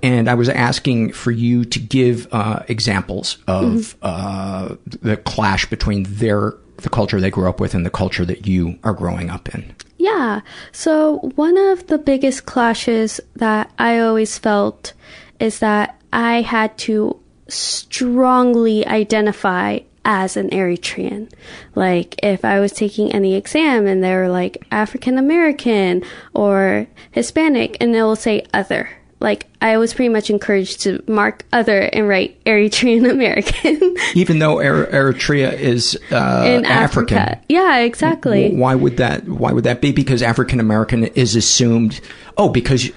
and 0.02 0.28
I 0.28 0.34
was 0.34 0.48
asking 0.48 1.12
for 1.12 1.30
you 1.30 1.64
to 1.64 1.78
give 1.78 2.28
uh, 2.32 2.62
examples 2.68 3.38
of 3.46 3.96
uh, 4.02 4.76
the 4.86 5.16
clash 5.16 5.66
between 5.66 6.04
their 6.04 6.54
the 6.76 6.88
culture 6.88 7.20
they 7.20 7.30
grew 7.30 7.48
up 7.48 7.58
with 7.58 7.74
and 7.74 7.84
the 7.84 7.90
culture 7.90 8.24
that 8.24 8.46
you 8.46 8.78
are 8.84 8.92
growing 8.92 9.30
up 9.30 9.52
in. 9.52 9.74
Yeah. 9.96 10.42
So 10.70 11.18
one 11.34 11.58
of 11.58 11.88
the 11.88 11.98
biggest 11.98 12.46
clashes 12.46 13.20
that 13.34 13.72
I 13.78 13.98
always 13.98 14.38
felt 14.38 14.92
is 15.40 15.58
that 15.58 16.00
I 16.12 16.42
had 16.42 16.78
to 16.78 17.18
strongly 17.48 18.86
identify 18.86 19.80
as 20.04 20.36
an 20.36 20.50
Eritrean. 20.50 21.30
Like 21.74 22.14
if 22.22 22.44
I 22.44 22.60
was 22.60 22.72
taking 22.72 23.12
any 23.12 23.34
exam 23.34 23.86
and 23.86 24.02
they 24.02 24.14
were 24.14 24.28
like 24.28 24.64
African 24.70 25.18
American 25.18 26.02
or 26.32 26.86
Hispanic 27.10 27.76
and 27.80 27.94
they 27.94 28.02
will 28.02 28.16
say 28.16 28.46
other. 28.54 28.88
Like 29.20 29.46
I 29.60 29.78
was 29.78 29.92
pretty 29.94 30.10
much 30.10 30.30
encouraged 30.30 30.82
to 30.82 31.02
mark 31.08 31.44
other 31.52 31.80
and 31.80 32.08
write 32.08 32.42
Eritrean 32.44 33.10
American 33.10 33.96
Even 34.14 34.38
though 34.38 34.60
er- 34.60 34.86
Eritrea 34.86 35.52
is 35.52 35.98
uh, 36.12 36.44
in 36.46 36.64
African, 36.64 37.18
Africa. 37.18 37.44
Yeah, 37.48 37.78
exactly. 37.78 38.54
why 38.54 38.74
would 38.76 38.96
that? 38.98 39.26
Why 39.28 39.52
would 39.52 39.64
that 39.64 39.80
be? 39.80 39.90
Because 39.92 40.22
African 40.22 40.60
American 40.60 41.04
is 41.04 41.34
assumed. 41.34 42.00
Oh, 42.36 42.48
because 42.48 42.90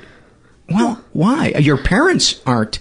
well, 0.70 1.04
why? 1.14 1.48
Your 1.60 1.78
parents 1.78 2.40
aren't 2.46 2.78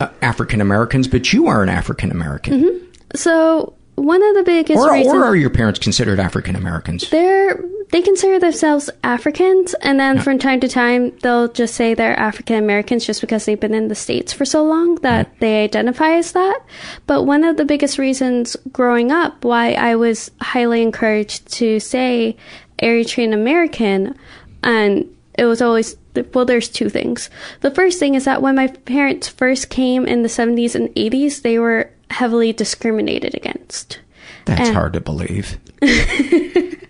uh, 0.00 0.08
African 0.20 0.60
Americans, 0.60 1.06
but 1.08 1.32
you 1.32 1.46
are 1.46 1.62
an 1.62 1.68
African 1.68 2.10
American. 2.10 2.80
So 3.14 3.74
one 3.94 4.22
of 4.22 4.34
the 4.34 4.42
biggest 4.42 4.78
Or, 4.78 4.92
reasons 4.92 5.14
or 5.14 5.24
are 5.24 5.36
your 5.36 5.50
parents 5.50 5.78
considered 5.78 6.18
African 6.18 6.56
Americans? 6.56 7.08
they're 7.10 7.62
they 7.92 8.02
consider 8.02 8.40
themselves 8.40 8.90
Africans, 9.04 9.74
and 9.82 10.00
then 10.00 10.18
from 10.18 10.38
time 10.38 10.60
to 10.60 10.68
time 10.68 11.12
they'll 11.22 11.48
just 11.48 11.74
say 11.74 11.94
they're 11.94 12.18
African 12.18 12.56
Americans 12.56 13.06
just 13.06 13.20
because 13.20 13.44
they've 13.44 13.60
been 13.60 13.74
in 13.74 13.88
the 13.88 13.94
states 13.94 14.32
for 14.32 14.44
so 14.44 14.64
long 14.64 14.96
that 14.96 15.38
they 15.38 15.62
identify 15.62 16.12
as 16.14 16.32
that. 16.32 16.60
But 17.06 17.22
one 17.24 17.44
of 17.44 17.56
the 17.58 17.64
biggest 17.64 17.98
reasons 17.98 18.56
growing 18.72 19.12
up 19.12 19.44
why 19.44 19.74
I 19.74 19.94
was 19.94 20.30
highly 20.40 20.82
encouraged 20.82 21.46
to 21.58 21.78
say 21.80 22.36
Eritrean 22.82 23.32
American, 23.32 24.16
and 24.64 25.14
it 25.38 25.44
was 25.44 25.62
always 25.62 25.96
well, 26.34 26.44
there's 26.44 26.68
two 26.68 26.90
things. 26.90 27.30
The 27.60 27.70
first 27.70 27.98
thing 27.98 28.14
is 28.14 28.24
that 28.26 28.42
when 28.42 28.54
my 28.56 28.66
parents 28.68 29.28
first 29.28 29.70
came 29.70 30.04
in 30.06 30.22
the 30.22 30.28
70s 30.28 30.74
and 30.74 30.88
80s, 30.90 31.40
they 31.40 31.58
were 31.58 31.90
heavily 32.10 32.52
discriminated 32.52 33.34
against. 33.34 33.98
That's 34.44 34.68
And- 34.68 34.76
hard 34.76 34.92
to 34.92 35.00
believe. 35.00 35.58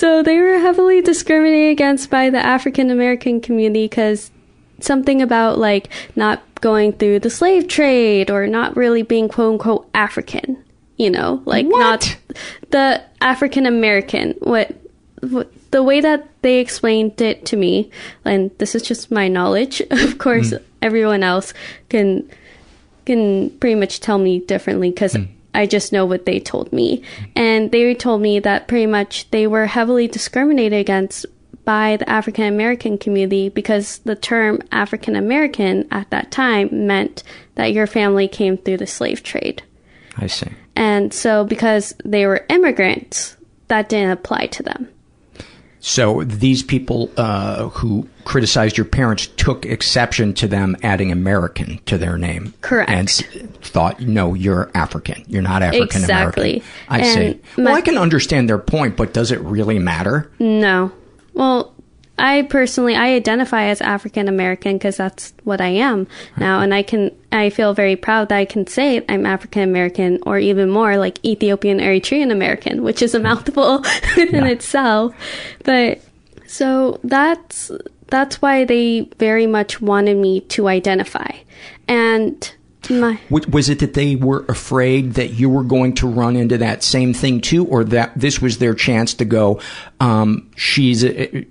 So 0.00 0.22
they 0.22 0.40
were 0.40 0.58
heavily 0.58 1.02
discriminated 1.02 1.72
against 1.72 2.08
by 2.08 2.30
the 2.30 2.38
African 2.38 2.88
American 2.88 3.38
community 3.38 3.84
because 3.84 4.30
something 4.78 5.20
about 5.20 5.58
like 5.58 5.90
not 6.16 6.42
going 6.62 6.94
through 6.94 7.18
the 7.18 7.28
slave 7.28 7.68
trade 7.68 8.30
or 8.30 8.46
not 8.46 8.78
really 8.78 9.02
being 9.02 9.28
quote 9.28 9.52
unquote 9.52 9.90
African, 9.92 10.64
you 10.96 11.10
know, 11.10 11.42
like 11.44 11.66
not 11.66 12.16
the 12.70 13.02
African 13.20 13.66
American. 13.66 14.36
What, 14.38 14.74
what 15.20 15.52
the 15.70 15.82
way 15.82 16.00
that 16.00 16.26
they 16.40 16.60
explained 16.60 17.20
it 17.20 17.44
to 17.44 17.58
me, 17.58 17.90
and 18.24 18.50
this 18.56 18.74
is 18.74 18.80
just 18.80 19.10
my 19.10 19.28
knowledge. 19.28 19.82
Of 19.90 20.16
course, 20.16 20.48
hmm. 20.48 20.64
everyone 20.80 21.22
else 21.22 21.52
can 21.90 22.26
can 23.04 23.50
pretty 23.58 23.74
much 23.74 24.00
tell 24.00 24.16
me 24.16 24.38
differently 24.38 24.88
because 24.88 25.12
hmm. 25.12 25.24
I 25.54 25.66
just 25.66 25.92
know 25.92 26.06
what 26.06 26.26
they 26.26 26.40
told 26.40 26.72
me. 26.72 27.02
And 27.34 27.70
they 27.72 27.94
told 27.94 28.20
me 28.22 28.38
that 28.40 28.68
pretty 28.68 28.86
much 28.86 29.30
they 29.30 29.46
were 29.46 29.66
heavily 29.66 30.06
discriminated 30.08 30.78
against 30.78 31.26
by 31.64 31.96
the 31.96 32.08
African 32.08 32.44
American 32.44 32.98
community 32.98 33.48
because 33.48 33.98
the 33.98 34.16
term 34.16 34.60
African 34.72 35.16
American 35.16 35.86
at 35.90 36.10
that 36.10 36.30
time 36.30 36.86
meant 36.86 37.22
that 37.54 37.72
your 37.72 37.86
family 37.86 38.28
came 38.28 38.56
through 38.56 38.78
the 38.78 38.86
slave 38.86 39.22
trade. 39.22 39.62
I 40.16 40.26
see. 40.26 40.50
And 40.76 41.12
so 41.12 41.44
because 41.44 41.94
they 42.04 42.26
were 42.26 42.46
immigrants, 42.48 43.36
that 43.68 43.88
didn't 43.88 44.10
apply 44.10 44.46
to 44.46 44.62
them. 44.62 44.88
So 45.80 46.24
these 46.24 46.62
people 46.62 47.10
uh, 47.16 47.68
who 47.68 48.08
criticized 48.30 48.78
your 48.78 48.84
parents 48.84 49.26
took 49.26 49.66
exception 49.66 50.32
to 50.32 50.46
them 50.46 50.76
adding 50.84 51.10
American 51.10 51.80
to 51.84 51.98
their 51.98 52.16
name. 52.16 52.54
Correct. 52.60 52.88
And 52.88 53.10
thought, 53.60 54.00
no, 54.00 54.34
you're 54.34 54.70
African. 54.72 55.24
You're 55.26 55.42
not 55.42 55.62
African 55.62 56.04
American. 56.04 56.44
Exactly. 56.44 56.62
I 56.88 57.00
And 57.00 57.34
see. 57.34 57.62
well, 57.64 57.74
I 57.74 57.80
can 57.80 57.98
understand 57.98 58.48
their 58.48 58.60
point, 58.60 58.96
but 58.96 59.12
does 59.12 59.32
it 59.32 59.40
really 59.40 59.80
matter? 59.80 60.30
No. 60.38 60.92
Well, 61.34 61.74
I 62.20 62.42
personally 62.42 62.94
I 62.94 63.14
identify 63.14 63.64
as 63.64 63.80
African 63.80 64.28
American 64.28 64.78
because 64.78 64.96
that's 64.96 65.32
what 65.42 65.60
I 65.60 65.68
am 65.68 66.06
now, 66.36 66.60
and 66.60 66.72
I 66.72 66.84
can 66.84 67.10
I 67.32 67.50
feel 67.50 67.74
very 67.74 67.96
proud 67.96 68.28
that 68.28 68.36
I 68.36 68.44
can 68.44 68.64
say 68.68 69.04
I'm 69.08 69.26
African 69.26 69.62
American 69.62 70.20
or 70.24 70.38
even 70.38 70.70
more 70.70 70.98
like 70.98 71.24
Ethiopian 71.24 71.78
Eritrean 71.78 72.30
American, 72.30 72.84
which 72.84 73.02
is 73.02 73.12
a 73.12 73.18
mm. 73.18 73.24
mouthful 73.24 73.78
within 74.16 74.46
itself. 74.46 75.16
But 75.64 76.00
so 76.46 77.00
that's 77.02 77.72
that's 78.10 78.42
why 78.42 78.64
they 78.64 79.08
very 79.18 79.46
much 79.46 79.80
wanted 79.80 80.16
me 80.16 80.40
to 80.42 80.68
identify, 80.68 81.30
and 81.88 82.52
my 82.88 83.20
Was 83.28 83.68
it 83.68 83.80
that 83.80 83.94
they 83.94 84.16
were 84.16 84.44
afraid 84.48 85.14
that 85.14 85.34
you 85.34 85.50
were 85.50 85.62
going 85.62 85.94
to 85.96 86.08
run 86.08 86.36
into 86.36 86.58
that 86.58 86.82
same 86.82 87.12
thing 87.12 87.40
too, 87.40 87.66
or 87.66 87.84
that 87.84 88.12
this 88.16 88.40
was 88.40 88.58
their 88.58 88.74
chance 88.74 89.14
to 89.14 89.24
go, 89.24 89.60
um, 90.00 90.50
she's 90.56 91.04
a, 91.04 91.46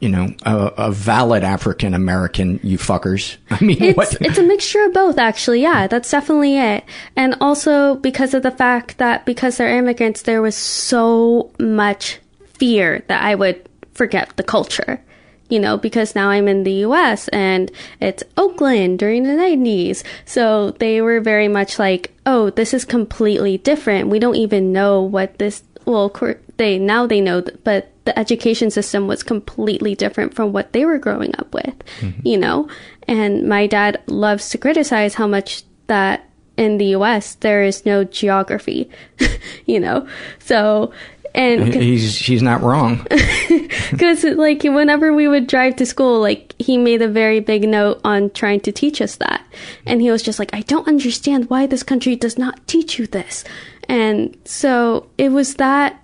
you 0.00 0.08
know, 0.08 0.34
a, 0.42 0.56
a 0.76 0.92
valid 0.92 1.42
African 1.42 1.94
American, 1.94 2.60
you 2.62 2.78
fuckers. 2.78 3.36
I 3.50 3.62
mean, 3.64 3.82
it's 3.82 3.96
what? 3.96 4.16
it's 4.20 4.38
a 4.38 4.42
mixture 4.42 4.84
of 4.84 4.92
both 4.92 5.18
actually 5.18 5.62
yeah 5.62 5.86
that's 5.86 6.10
definitely 6.10 6.56
it 6.56 6.84
and 7.16 7.34
also 7.40 7.96
because 7.96 8.34
of 8.34 8.42
the 8.42 8.50
fact 8.50 8.98
that 8.98 9.24
because 9.24 9.56
they're 9.56 9.76
immigrants 9.78 10.22
there 10.22 10.42
was 10.42 10.56
so 10.56 11.50
much 11.58 12.18
fear 12.54 13.02
that 13.08 13.22
i 13.22 13.34
would 13.34 13.68
forget 13.92 14.32
the 14.36 14.42
culture 14.42 15.02
you 15.48 15.60
know 15.60 15.76
because 15.76 16.14
now 16.14 16.30
i'm 16.30 16.48
in 16.48 16.64
the 16.64 16.84
us 16.84 17.28
and 17.28 17.70
it's 18.00 18.22
oakland 18.36 18.98
during 18.98 19.22
the 19.22 19.30
90s 19.30 20.02
so 20.24 20.72
they 20.72 21.00
were 21.00 21.20
very 21.20 21.48
much 21.48 21.78
like 21.78 22.12
oh 22.26 22.50
this 22.50 22.74
is 22.74 22.84
completely 22.84 23.56
different. 23.56 24.08
We 24.08 24.18
don't 24.18 24.36
even 24.36 24.72
know 24.72 25.00
what 25.00 25.38
this 25.38 25.62
well 25.86 26.12
they 26.56 26.78
now 26.78 27.06
they 27.06 27.20
know 27.20 27.42
but 27.64 27.92
the 28.04 28.18
education 28.18 28.70
system 28.70 29.06
was 29.06 29.22
completely 29.22 29.94
different 29.94 30.34
from 30.34 30.52
what 30.52 30.72
they 30.72 30.84
were 30.84 30.98
growing 30.98 31.34
up 31.38 31.54
with 31.54 31.74
mm-hmm. 32.00 32.20
you 32.24 32.36
know? 32.36 32.68
And 33.08 33.48
my 33.48 33.68
dad 33.68 34.02
loves 34.06 34.50
to 34.50 34.58
criticize 34.58 35.14
how 35.14 35.28
much 35.28 35.62
that 35.86 36.28
in 36.56 36.78
the 36.78 36.96
US 36.96 37.36
there 37.36 37.62
is 37.62 37.86
no 37.86 38.02
geography 38.02 38.90
you 39.66 39.78
know? 39.78 40.06
So 40.40 40.92
and 41.36 41.72
He's 41.74 42.18
he's 42.18 42.42
not 42.42 42.62
wrong. 42.62 43.06
because 43.90 44.24
like 44.24 44.62
whenever 44.62 45.12
we 45.12 45.28
would 45.28 45.46
drive 45.46 45.76
to 45.76 45.86
school 45.86 46.20
like 46.20 46.54
he 46.58 46.76
made 46.76 47.02
a 47.02 47.08
very 47.08 47.40
big 47.40 47.68
note 47.68 48.00
on 48.04 48.30
trying 48.30 48.60
to 48.60 48.72
teach 48.72 49.00
us 49.00 49.16
that 49.16 49.44
and 49.84 50.00
he 50.00 50.10
was 50.10 50.22
just 50.22 50.38
like 50.38 50.52
i 50.52 50.60
don't 50.62 50.88
understand 50.88 51.48
why 51.50 51.66
this 51.66 51.82
country 51.82 52.16
does 52.16 52.38
not 52.38 52.66
teach 52.66 52.98
you 52.98 53.06
this 53.06 53.44
and 53.88 54.36
so 54.44 55.08
it 55.18 55.30
was 55.30 55.54
that 55.54 56.02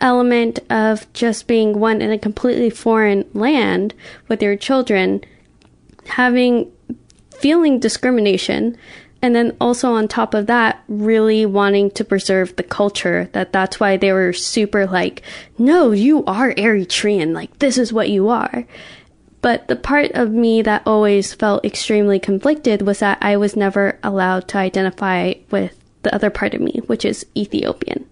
element 0.00 0.58
of 0.70 1.10
just 1.12 1.46
being 1.46 1.78
one 1.78 2.00
in 2.00 2.10
a 2.10 2.18
completely 2.18 2.70
foreign 2.70 3.28
land 3.34 3.92
with 4.28 4.42
your 4.42 4.56
children 4.56 5.22
having 6.06 6.70
feeling 7.30 7.78
discrimination 7.78 8.76
and 9.22 9.34
then 9.34 9.56
also 9.60 9.92
on 9.92 10.08
top 10.08 10.34
of 10.34 10.46
that 10.46 10.82
really 10.88 11.44
wanting 11.44 11.90
to 11.90 12.04
preserve 12.04 12.54
the 12.56 12.62
culture 12.62 13.28
that 13.32 13.52
that's 13.52 13.78
why 13.78 13.96
they 13.96 14.12
were 14.12 14.32
super 14.32 14.86
like 14.86 15.22
no 15.58 15.90
you 15.90 16.24
are 16.24 16.54
eritrean 16.54 17.32
like 17.32 17.58
this 17.58 17.78
is 17.78 17.92
what 17.92 18.10
you 18.10 18.28
are 18.28 18.64
but 19.42 19.66
the 19.68 19.76
part 19.76 20.10
of 20.12 20.30
me 20.30 20.60
that 20.62 20.82
always 20.86 21.32
felt 21.32 21.64
extremely 21.64 22.18
conflicted 22.18 22.82
was 22.82 23.00
that 23.00 23.18
i 23.20 23.36
was 23.36 23.56
never 23.56 23.98
allowed 24.02 24.46
to 24.48 24.58
identify 24.58 25.32
with 25.50 25.76
the 26.02 26.14
other 26.14 26.30
part 26.30 26.54
of 26.54 26.60
me 26.60 26.80
which 26.86 27.04
is 27.04 27.26
ethiopian 27.36 28.06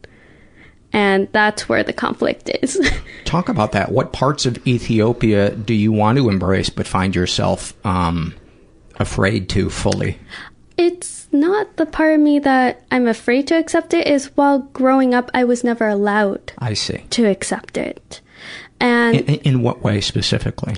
and 0.92 1.28
that's 1.32 1.68
where 1.68 1.82
the 1.82 1.92
conflict 1.92 2.50
is 2.62 2.80
Talk 3.28 3.50
about 3.50 3.72
that. 3.72 3.92
What 3.92 4.14
parts 4.14 4.46
of 4.46 4.66
Ethiopia 4.66 5.50
do 5.50 5.74
you 5.74 5.92
want 5.92 6.16
to 6.16 6.30
embrace 6.30 6.70
but 6.70 6.86
find 6.86 7.14
yourself 7.14 7.74
um, 7.84 8.34
afraid 8.94 9.50
to 9.50 9.68
fully? 9.68 10.18
It's 10.78 11.28
not 11.32 11.76
the 11.76 11.84
part 11.86 12.14
of 12.14 12.20
me 12.20 12.38
that 12.38 12.82
I'm 12.90 13.06
afraid 13.06 13.46
to 13.48 13.58
accept 13.58 13.92
it 13.92 14.06
is 14.06 14.26
while 14.36 14.60
growing 14.60 15.12
up 15.14 15.30
I 15.34 15.44
was 15.44 15.62
never 15.64 15.88
allowed 15.88 16.52
I 16.58 16.72
see. 16.74 17.04
to 17.10 17.26
accept 17.26 17.76
it. 17.76 18.20
And 18.80 19.16
In, 19.16 19.34
in 19.40 19.62
what 19.62 19.82
way 19.82 20.00
specifically? 20.00 20.74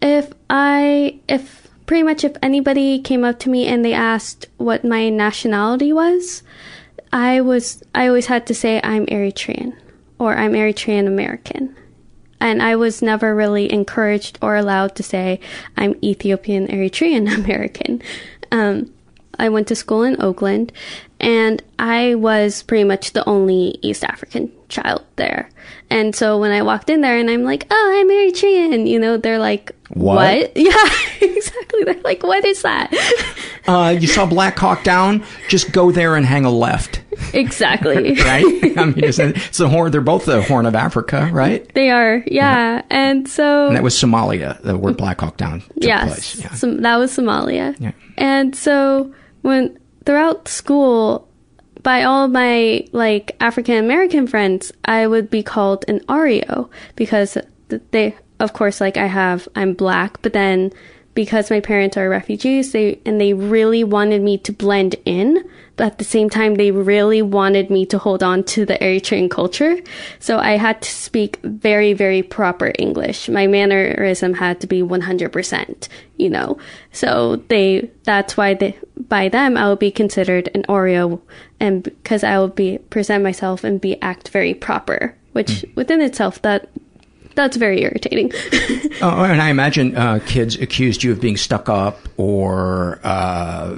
if 0.00 0.32
I 0.48 1.18
if 1.28 1.68
pretty 1.86 2.04
much 2.04 2.22
if 2.24 2.36
anybody 2.42 3.00
came 3.00 3.24
up 3.24 3.38
to 3.40 3.50
me 3.50 3.66
and 3.66 3.84
they 3.84 3.92
asked 3.92 4.46
what 4.56 4.84
my 4.84 5.08
nationality 5.10 5.92
was, 5.92 6.42
I 7.12 7.40
was 7.40 7.82
I 7.94 8.06
always 8.06 8.26
had 8.26 8.46
to 8.46 8.54
say 8.54 8.80
I'm 8.84 9.04
Eritrean 9.06 9.74
or 10.18 10.36
I'm 10.36 10.52
Eritrean 10.52 11.06
American. 11.08 11.74
And 12.42 12.62
I 12.62 12.76
was 12.76 13.02
never 13.02 13.34
really 13.34 13.70
encouraged 13.70 14.38
or 14.40 14.56
allowed 14.56 14.94
to 14.96 15.02
say 15.02 15.40
I'm 15.76 15.96
Ethiopian 16.02 16.68
Eritrean 16.68 17.28
American. 17.44 18.00
Um, 18.52 18.92
I 19.40 19.48
went 19.48 19.68
to 19.68 19.74
school 19.74 20.02
in 20.02 20.20
Oakland, 20.22 20.70
and 21.18 21.62
I 21.78 22.14
was 22.14 22.62
pretty 22.62 22.84
much 22.84 23.12
the 23.12 23.26
only 23.28 23.78
East 23.82 24.04
African 24.04 24.52
child 24.68 25.04
there. 25.16 25.48
And 25.90 26.14
so 26.14 26.38
when 26.38 26.52
I 26.52 26.62
walked 26.62 26.88
in 26.88 27.00
there 27.00 27.16
and 27.18 27.28
I'm 27.28 27.42
like, 27.42 27.66
oh, 27.68 27.96
I'm 27.98 28.08
Eritrean, 28.08 28.86
you 28.86 28.98
know, 28.98 29.16
they're 29.16 29.38
like, 29.40 29.72
What? 29.88 30.52
Yeah, 30.56 30.72
exactly. 31.20 31.84
They're 31.84 32.00
like, 32.02 32.22
what 32.22 32.44
is 32.44 32.62
that? 32.62 32.92
Uh, 33.66 33.96
you 33.98 34.06
saw 34.06 34.24
Black 34.26 34.58
Hawk 34.58 34.84
Down? 34.84 35.24
Just 35.48 35.72
go 35.72 35.90
there 35.90 36.16
and 36.16 36.24
hang 36.24 36.44
a 36.44 36.50
left, 36.50 37.02
exactly. 37.34 38.14
right? 38.20 38.44
I 38.78 38.84
mean, 38.84 39.04
it's, 39.04 39.18
it's 39.18 39.58
the 39.58 39.68
horn. 39.68 39.90
They're 39.90 40.00
both 40.00 40.26
the 40.26 40.42
Horn 40.42 40.66
of 40.66 40.74
Africa, 40.74 41.28
right? 41.32 41.72
They 41.74 41.90
are, 41.90 42.22
yeah. 42.26 42.82
And 42.90 43.28
so, 43.28 43.66
And 43.66 43.76
that 43.76 43.82
was 43.82 43.94
Somalia, 43.94 44.60
the 44.62 44.76
where 44.78 44.92
Black 44.92 45.20
Hawk 45.20 45.36
Down 45.38 45.60
took 45.60 45.72
yes, 45.76 46.06
place. 46.06 46.44
Yeah. 46.44 46.54
Som- 46.54 46.82
that 46.82 46.96
was 46.96 47.16
Somalia. 47.16 47.74
Yeah. 47.80 47.92
And 48.16 48.54
so 48.54 49.12
when 49.42 49.78
throughout 50.04 50.48
school, 50.48 51.28
by 51.82 52.02
all 52.02 52.28
my 52.28 52.86
like 52.92 53.36
African 53.40 53.76
American 53.76 54.26
friends, 54.26 54.72
I 54.84 55.06
would 55.06 55.30
be 55.30 55.42
called 55.42 55.84
an 55.88 56.00
Oreo 56.00 56.68
because 56.96 57.38
they, 57.90 58.16
of 58.38 58.52
course, 58.52 58.80
like 58.80 58.96
I 58.96 59.06
have, 59.06 59.48
I'm 59.54 59.74
black, 59.74 60.20
but 60.22 60.32
then 60.32 60.72
because 61.14 61.50
my 61.50 61.60
parents 61.60 61.96
are 61.96 62.08
refugees, 62.08 62.72
they 62.72 63.00
and 63.04 63.20
they 63.20 63.34
really 63.34 63.84
wanted 63.84 64.22
me 64.22 64.38
to 64.38 64.52
blend 64.52 64.96
in, 65.04 65.44
but 65.76 65.86
at 65.86 65.98
the 65.98 66.04
same 66.04 66.30
time, 66.30 66.54
they 66.54 66.70
really 66.70 67.22
wanted 67.22 67.70
me 67.70 67.86
to 67.86 67.98
hold 67.98 68.22
on 68.22 68.44
to 68.44 68.64
the 68.64 68.76
Eritrean 68.78 69.30
culture. 69.30 69.78
So 70.18 70.38
I 70.38 70.58
had 70.58 70.82
to 70.82 70.90
speak 70.90 71.38
very, 71.42 71.94
very 71.94 72.22
proper 72.22 72.72
English. 72.78 73.28
My 73.28 73.46
mannerism 73.46 74.34
had 74.34 74.60
to 74.60 74.66
be 74.66 74.82
100%, 74.82 75.88
you 76.16 76.30
know. 76.30 76.58
So 76.92 77.36
they, 77.48 77.90
that's 78.04 78.36
why 78.36 78.54
they, 78.54 78.78
by 79.10 79.28
them, 79.28 79.58
I 79.58 79.68
would 79.68 79.78
be 79.78 79.90
considered 79.90 80.48
an 80.54 80.62
Oreo 80.62 81.20
and 81.60 81.82
because 81.82 82.24
I 82.24 82.38
would 82.38 82.54
be, 82.54 82.78
present 82.88 83.22
myself 83.22 83.62
and 83.64 83.78
be 83.78 84.00
act 84.00 84.28
very 84.30 84.54
proper, 84.54 85.14
which 85.32 85.66
within 85.74 86.00
itself, 86.00 86.40
that, 86.42 86.70
that's 87.34 87.58
very 87.58 87.82
irritating. 87.82 88.32
Oh, 89.02 89.24
and 89.24 89.40
I 89.40 89.48
imagine 89.48 89.96
uh, 89.96 90.18
kids 90.26 90.56
accused 90.56 91.02
you 91.02 91.10
of 91.12 91.22
being 91.22 91.38
stuck 91.38 91.70
up 91.70 91.96
or 92.18 93.00
uh, 93.02 93.76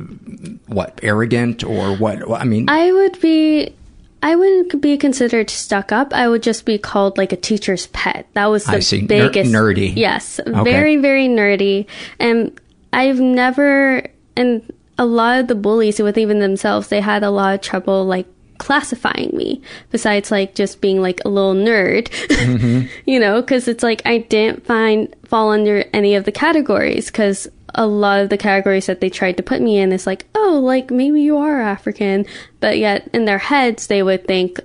what 0.66 0.98
arrogant 1.00 1.62
or 1.62 1.94
what? 1.96 2.28
I 2.28 2.42
mean, 2.42 2.68
I 2.68 2.90
would 2.90 3.20
be 3.20 3.72
I 4.20 4.34
wouldn't 4.34 4.80
be 4.80 4.96
considered 4.98 5.48
stuck 5.48 5.92
up. 5.92 6.12
I 6.12 6.26
would 6.28 6.42
just 6.42 6.64
be 6.64 6.76
called 6.76 7.18
like 7.18 7.32
a 7.32 7.36
teacher's 7.36 7.86
pet. 7.88 8.26
That 8.34 8.46
was 8.46 8.64
the 8.64 8.72
I 8.72 8.80
see. 8.80 9.02
Ner- 9.02 9.06
biggest 9.28 9.52
nerdy. 9.52 9.92
Yes, 9.94 10.40
Okay. 10.40 10.62
very 10.64 10.96
very 10.96 11.28
nerdy. 11.28 11.86
And 12.18 12.60
I've 12.92 13.20
never 13.20 14.02
and 14.36 14.72
a 14.98 15.06
lot 15.06 15.40
of 15.40 15.48
the 15.48 15.54
bullies 15.54 16.00
with 16.00 16.18
even 16.18 16.38
themselves, 16.38 16.88
they 16.88 17.00
had 17.00 17.22
a 17.22 17.30
lot 17.30 17.54
of 17.54 17.60
trouble 17.60 18.04
like 18.04 18.26
classifying 18.58 19.30
me. 19.36 19.60
Besides 19.90 20.30
like 20.30 20.54
just 20.54 20.80
being 20.80 21.00
like 21.00 21.20
a 21.24 21.28
little 21.28 21.54
nerd. 21.54 22.08
Mm-hmm. 22.28 22.88
You 23.04 23.18
know 23.18 23.40
because 23.40 23.66
it's 23.68 23.82
like 23.82 24.00
i 24.04 24.18
didn't 24.18 24.64
find 24.64 25.14
fall 25.24 25.50
under 25.50 25.84
any 25.92 26.14
of 26.14 26.24
the 26.24 26.32
categories 26.32 27.06
because 27.06 27.48
a 27.74 27.86
lot 27.86 28.20
of 28.20 28.28
the 28.28 28.38
categories 28.38 28.86
that 28.86 29.00
they 29.00 29.10
tried 29.10 29.36
to 29.38 29.42
put 29.42 29.60
me 29.60 29.78
in 29.78 29.92
is 29.92 30.06
like 30.06 30.26
oh 30.34 30.60
like 30.62 30.90
maybe 30.90 31.20
you 31.20 31.36
are 31.38 31.60
african. 31.60 32.24
But 32.60 32.78
yet 32.78 33.08
in 33.12 33.24
their 33.24 33.38
heads 33.38 33.88
they 33.88 34.02
would 34.02 34.26
think 34.26 34.60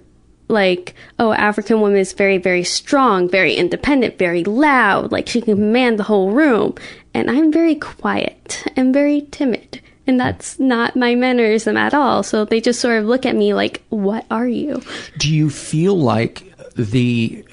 like 0.47 0.93
oh 1.17 1.33
african 1.33 1.81
woman 1.81 1.97
is 1.97 2.13
very 2.13 2.37
very 2.37 2.63
strong 2.63 3.27
very 3.27 3.53
independent 3.55 4.17
very 4.17 4.43
loud 4.43 5.11
like 5.11 5.27
she 5.27 5.41
can 5.41 5.55
command 5.55 5.97
the 5.97 6.03
whole 6.03 6.31
room. 6.31 6.75
And 7.13 7.31
i'm 7.31 7.51
very 7.51 7.75
quiet 7.75 8.63
and 8.75 8.93
very 8.93 9.21
timid 9.31 9.81
and 10.07 10.19
that's 10.19 10.59
not 10.59 10.95
my 10.95 11.13
mannerism 11.13 11.77
at 11.77 11.93
all 11.93 12.23
so 12.23 12.45
they 12.45 12.59
just 12.61 12.79
sort 12.79 12.97
of 12.97 13.05
look 13.05 13.25
at 13.25 13.35
me 13.35 13.53
like 13.53 13.83
what 13.89 14.25
are 14.31 14.47
you 14.47 14.81
do 15.17 15.33
you 15.33 15.49
feel 15.49 15.97
like 15.99 16.53
the 16.75 17.43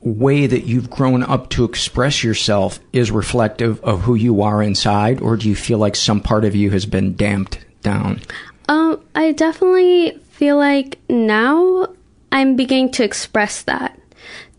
way 0.00 0.46
that 0.46 0.64
you've 0.64 0.90
grown 0.90 1.22
up 1.22 1.50
to 1.50 1.64
express 1.64 2.24
yourself 2.24 2.80
is 2.92 3.10
reflective 3.10 3.82
of 3.84 4.02
who 4.02 4.14
you 4.14 4.42
are 4.42 4.62
inside, 4.62 5.20
or 5.20 5.36
do 5.36 5.48
you 5.48 5.54
feel 5.54 5.78
like 5.78 5.94
some 5.94 6.20
part 6.20 6.44
of 6.44 6.54
you 6.54 6.70
has 6.70 6.86
been 6.86 7.14
damped 7.14 7.58
down? 7.82 8.20
Um, 8.68 9.00
I 9.14 9.32
definitely 9.32 10.18
feel 10.30 10.56
like 10.56 10.98
now 11.08 11.88
I'm 12.32 12.56
beginning 12.56 12.92
to 12.92 13.04
express 13.04 13.62
that. 13.62 13.98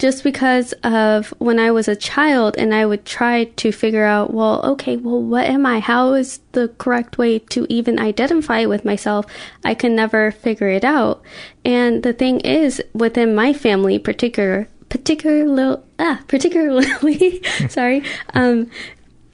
Just 0.01 0.23
because 0.23 0.73
of 0.83 1.29
when 1.37 1.59
I 1.59 1.69
was 1.69 1.87
a 1.87 1.95
child 1.95 2.55
and 2.57 2.73
I 2.73 2.87
would 2.87 3.05
try 3.05 3.43
to 3.43 3.71
figure 3.71 4.03
out, 4.03 4.33
well, 4.33 4.65
okay, 4.71 4.97
well, 4.97 5.21
what 5.21 5.45
am 5.45 5.63
I? 5.63 5.79
How 5.79 6.15
is 6.15 6.39
the 6.53 6.69
correct 6.79 7.19
way 7.19 7.37
to 7.53 7.67
even 7.69 7.99
identify 7.99 8.65
with 8.65 8.83
myself? 8.83 9.27
I 9.63 9.75
can 9.75 9.95
never 9.95 10.31
figure 10.31 10.69
it 10.69 10.83
out. 10.83 11.21
And 11.63 12.01
the 12.01 12.13
thing 12.13 12.39
is, 12.39 12.81
within 12.93 13.35
my 13.35 13.53
family, 13.53 13.99
particular, 13.99 14.67
particular, 14.89 15.79
ah, 15.99 16.23
particularly, 16.27 17.43
sorry, 17.69 18.01
um, 18.33 18.71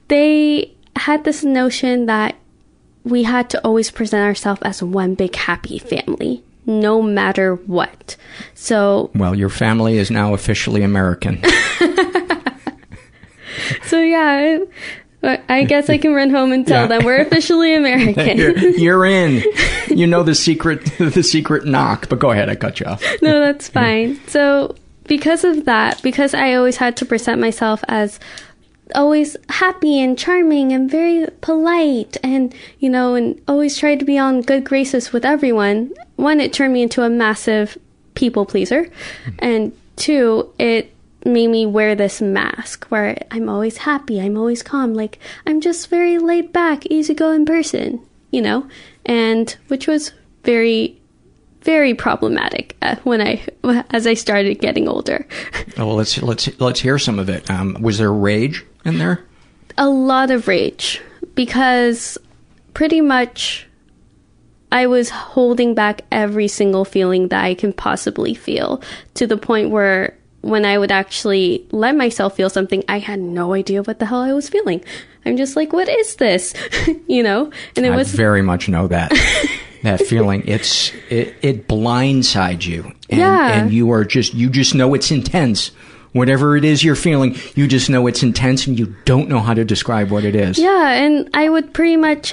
they 0.08 0.74
had 0.96 1.24
this 1.24 1.42
notion 1.42 2.04
that 2.12 2.36
we 3.04 3.22
had 3.22 3.48
to 3.48 3.64
always 3.64 3.90
present 3.90 4.22
ourselves 4.22 4.60
as 4.64 4.82
one 4.82 5.14
big 5.14 5.34
happy 5.34 5.78
family, 5.78 6.42
no 6.68 7.02
matter 7.02 7.54
what. 7.56 8.14
So, 8.54 9.10
Well, 9.14 9.34
your 9.34 9.48
family 9.48 9.98
is 9.98 10.08
now 10.10 10.34
officially 10.34 10.82
American. 10.84 11.42
so 13.84 14.00
yeah, 14.00 14.58
I, 15.22 15.40
I 15.48 15.64
guess 15.64 15.90
I 15.90 15.98
can 15.98 16.14
run 16.14 16.30
home 16.30 16.52
and 16.52 16.66
tell 16.66 16.82
Yeah. 16.82 16.86
them 16.98 17.04
we're 17.04 17.20
officially 17.22 17.74
American. 17.74 18.38
you're, 18.38 18.56
you're 18.58 19.04
in. 19.06 19.42
You 19.88 20.06
know 20.06 20.22
the 20.22 20.34
secret, 20.34 20.84
the 20.98 21.22
secret 21.22 21.64
knock. 21.66 22.08
But 22.08 22.18
go 22.20 22.30
ahead, 22.30 22.48
I 22.48 22.54
cut 22.54 22.80
you 22.80 22.86
off. 22.86 23.02
no, 23.22 23.40
that's 23.40 23.68
fine. 23.68 24.20
So, 24.28 24.76
because 25.06 25.44
of 25.44 25.64
that, 25.64 26.00
because 26.02 26.34
I 26.34 26.54
always 26.54 26.76
had 26.76 26.96
to 26.98 27.06
present 27.06 27.40
myself 27.40 27.82
as 27.88 28.20
always 28.94 29.36
happy 29.48 30.00
and 30.00 30.18
charming 30.18 30.72
and 30.72 30.90
very 30.90 31.26
polite 31.40 32.16
and, 32.22 32.54
you 32.78 32.90
know, 32.90 33.14
and 33.14 33.40
always 33.48 33.76
tried 33.76 33.98
to 34.00 34.04
be 34.04 34.18
on 34.18 34.42
good 34.42 34.64
graces 34.64 35.12
with 35.12 35.24
everyone, 35.24 35.92
one, 36.16 36.40
it 36.40 36.52
turned 36.52 36.72
me 36.72 36.82
into 36.82 37.02
a 37.02 37.10
massive 37.10 37.78
people 38.14 38.46
pleaser. 38.46 38.90
Hmm. 39.24 39.30
And 39.38 39.72
two, 39.96 40.52
it 40.58 40.94
made 41.24 41.48
me 41.48 41.66
wear 41.66 41.94
this 41.94 42.20
mask 42.20 42.86
where 42.86 43.18
I'm 43.30 43.48
always 43.48 43.78
happy, 43.78 44.20
I'm 44.20 44.36
always 44.36 44.62
calm, 44.62 44.94
like 44.94 45.18
I'm 45.46 45.60
just 45.60 45.88
very 45.88 46.18
laid 46.18 46.52
back, 46.52 46.86
easygoing 46.86 47.46
person, 47.46 48.00
you 48.30 48.42
know? 48.42 48.68
And 49.04 49.54
which 49.68 49.86
was 49.86 50.12
very 50.44 50.97
very 51.68 51.92
problematic 51.92 52.74
uh, 52.80 52.96
when 53.04 53.20
I 53.20 53.42
as 53.90 54.06
I 54.06 54.14
started 54.14 54.58
getting 54.58 54.88
older. 54.88 55.26
Oh, 55.76 55.86
well, 55.86 55.96
let's 55.96 56.16
let's 56.22 56.48
let's 56.58 56.80
hear 56.80 56.98
some 56.98 57.18
of 57.18 57.28
it. 57.28 57.50
Um, 57.50 57.76
was 57.82 57.98
there 57.98 58.10
rage 58.10 58.64
in 58.86 58.96
there? 58.96 59.22
A 59.76 59.86
lot 59.86 60.30
of 60.30 60.48
rage 60.48 61.02
because 61.34 62.16
pretty 62.72 63.02
much 63.02 63.66
I 64.72 64.86
was 64.86 65.10
holding 65.10 65.74
back 65.74 66.06
every 66.10 66.48
single 66.48 66.86
feeling 66.86 67.28
that 67.28 67.44
I 67.44 67.52
can 67.52 67.74
possibly 67.74 68.32
feel 68.32 68.82
to 69.14 69.26
the 69.26 69.36
point 69.36 69.68
where 69.68 70.16
when 70.40 70.64
I 70.64 70.78
would 70.78 70.90
actually 70.90 71.66
let 71.70 71.94
myself 71.94 72.34
feel 72.34 72.48
something, 72.48 72.82
I 72.88 72.98
had 72.98 73.20
no 73.20 73.52
idea 73.52 73.82
what 73.82 73.98
the 73.98 74.06
hell 74.06 74.22
I 74.22 74.32
was 74.32 74.48
feeling. 74.48 74.82
I'm 75.26 75.36
just 75.36 75.54
like, 75.54 75.74
what 75.74 75.90
is 75.90 76.16
this? 76.16 76.54
you 77.06 77.22
know? 77.22 77.52
And 77.76 77.84
it 77.84 77.92
I 77.92 77.96
was 77.96 78.14
very 78.14 78.40
much 78.40 78.70
know 78.70 78.88
that. 78.88 79.12
that 79.82 80.00
feeling. 80.02 80.42
It's 80.46 80.92
it, 81.10 81.34
it 81.42 81.68
blindsides 81.68 82.66
you. 82.66 82.84
And, 83.10 83.20
Yeah. 83.20 83.52
and 83.60 83.72
you 83.72 83.90
are 83.92 84.04
just 84.04 84.34
you 84.34 84.50
just 84.50 84.74
know 84.74 84.94
it's 84.94 85.10
intense. 85.10 85.70
Whatever 86.12 86.56
it 86.56 86.64
is 86.64 86.82
you're 86.82 86.96
feeling 86.96 87.36
you 87.54 87.68
just 87.68 87.90
know 87.90 88.06
it's 88.06 88.22
intense 88.22 88.66
and 88.66 88.78
you 88.78 88.94
don't 89.04 89.28
know 89.28 89.40
how 89.40 89.54
to 89.54 89.64
describe 89.64 90.10
what 90.10 90.24
it 90.24 90.34
is. 90.34 90.58
Yeah, 90.58 90.90
and 90.92 91.28
I 91.34 91.48
would 91.48 91.72
pretty 91.74 91.96
much, 91.96 92.32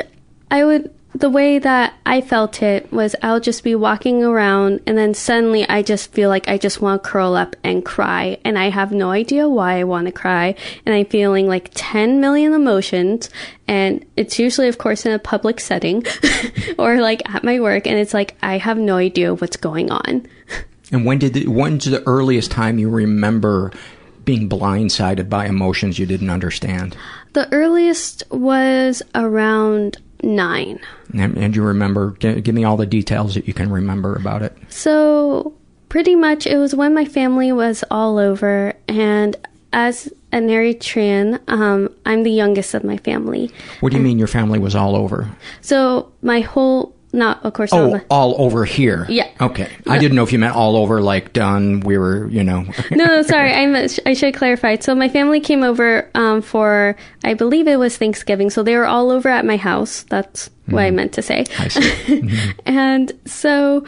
I 0.49 0.63
would, 0.63 0.91
the 1.15 1.29
way 1.29 1.59
that 1.59 1.93
I 2.05 2.19
felt 2.19 2.61
it 2.61 2.91
was 2.91 3.15
I'll 3.23 3.39
just 3.39 3.63
be 3.63 3.73
walking 3.73 4.21
around 4.21 4.81
and 4.85 4.97
then 4.97 5.13
suddenly 5.13 5.67
I 5.69 5.81
just 5.81 6.11
feel 6.11 6.27
like 6.27 6.49
I 6.49 6.57
just 6.57 6.81
want 6.81 7.01
to 7.01 7.09
curl 7.09 7.35
up 7.35 7.55
and 7.63 7.85
cry. 7.85 8.37
And 8.43 8.59
I 8.59 8.69
have 8.69 8.91
no 8.91 9.11
idea 9.11 9.47
why 9.47 9.79
I 9.79 9.85
want 9.85 10.07
to 10.07 10.11
cry. 10.11 10.55
And 10.85 10.93
I'm 10.93 11.05
feeling 11.05 11.47
like 11.47 11.71
10 11.73 12.19
million 12.19 12.53
emotions. 12.53 13.29
And 13.65 14.05
it's 14.17 14.37
usually, 14.37 14.67
of 14.67 14.77
course, 14.77 15.05
in 15.05 15.13
a 15.13 15.19
public 15.19 15.61
setting 15.61 16.03
or 16.77 16.99
like 16.99 17.27
at 17.33 17.45
my 17.45 17.61
work. 17.61 17.87
And 17.87 17.97
it's 17.97 18.13
like, 18.13 18.35
I 18.43 18.57
have 18.57 18.77
no 18.77 18.97
idea 18.97 19.33
what's 19.33 19.57
going 19.57 19.91
on. 19.91 20.27
and 20.91 21.05
when 21.05 21.19
did 21.19 21.33
the, 21.33 21.47
when's 21.47 21.85
the 21.85 22.05
earliest 22.05 22.51
time 22.51 22.77
you 22.77 22.89
remember 22.89 23.71
being 24.25 24.49
blindsided 24.49 25.29
by 25.29 25.45
emotions 25.45 25.97
you 25.97 26.05
didn't 26.05 26.31
understand 26.31 26.97
The 27.33 27.47
earliest 27.53 28.23
was 28.31 29.03
around 29.13 29.97
nine. 30.25 30.79
and, 31.13 31.37
and 31.37 31.55
you 31.55 31.63
remember 31.63 32.11
give 32.11 32.53
me 32.55 32.63
all 32.63 32.75
the 32.77 32.85
details 32.85 33.35
that 33.35 33.47
you 33.47 33.53
can 33.53 33.71
remember 33.71 34.15
about 34.15 34.41
it 34.41 34.57
So, 34.69 35.53
pretty 35.89 36.15
much, 36.15 36.45
it 36.47 36.57
was 36.57 36.75
when 36.75 36.93
my 36.93 37.05
family 37.05 37.51
was 37.51 37.83
all 37.91 38.17
over, 38.17 38.73
and 38.87 39.35
as 39.71 40.11
an 40.31 40.47
Eritrean, 40.49 41.39
um, 41.47 41.89
I'm 42.05 42.23
the 42.23 42.31
youngest 42.31 42.73
of 42.73 42.83
my 42.83 42.97
family. 42.97 43.51
what 43.79 43.91
do 43.91 43.97
you 43.97 44.03
mean 44.03 44.17
your 44.19 44.27
family 44.27 44.59
was 44.59 44.75
all 44.75 44.95
over 44.95 45.29
So, 45.61 46.11
my 46.21 46.41
whole, 46.41 46.93
not, 47.15 47.43
of 47.45 47.53
course, 47.53 47.71
not 47.71 47.81
oh 47.81 47.91
my- 47.91 48.05
all 48.09 48.35
over 48.37 48.65
here 48.65 49.05
Yeah. 49.09 49.29
okay 49.39 49.71
i 49.87 49.97
didn't 49.97 50.15
know 50.15 50.23
if 50.23 50.31
you 50.33 50.39
meant 50.39 50.55
all 50.55 50.75
over 50.75 51.01
like 51.01 51.33
done 51.33 51.79
we 51.79 51.97
were 51.97 52.27
you 52.29 52.43
know 52.43 52.65
no, 52.91 53.05
no, 53.05 53.21
sorry. 53.21 53.53
I 53.53 53.87
I 54.05 54.13
should 54.13 54.33
clarify. 54.33 54.77
So 54.77 54.95
my 54.95 55.09
family 55.09 55.39
came 55.39 55.63
over 55.63 56.09
um, 56.15 56.41
for, 56.41 56.95
I 57.23 57.33
believe 57.33 57.67
it 57.67 57.77
was 57.77 57.97
Thanksgiving. 57.97 58.49
So 58.49 58.63
they 58.63 58.75
were 58.75 58.85
all 58.85 59.11
over 59.11 59.29
at 59.29 59.45
my 59.45 59.57
house. 59.57 60.03
That's 60.03 60.49
what 60.67 60.83
I 60.83 60.91
meant 60.91 61.13
to 61.13 61.21
say. 61.21 61.45
I 61.59 61.67
see. 61.67 62.37
and 62.65 63.11
so 63.25 63.85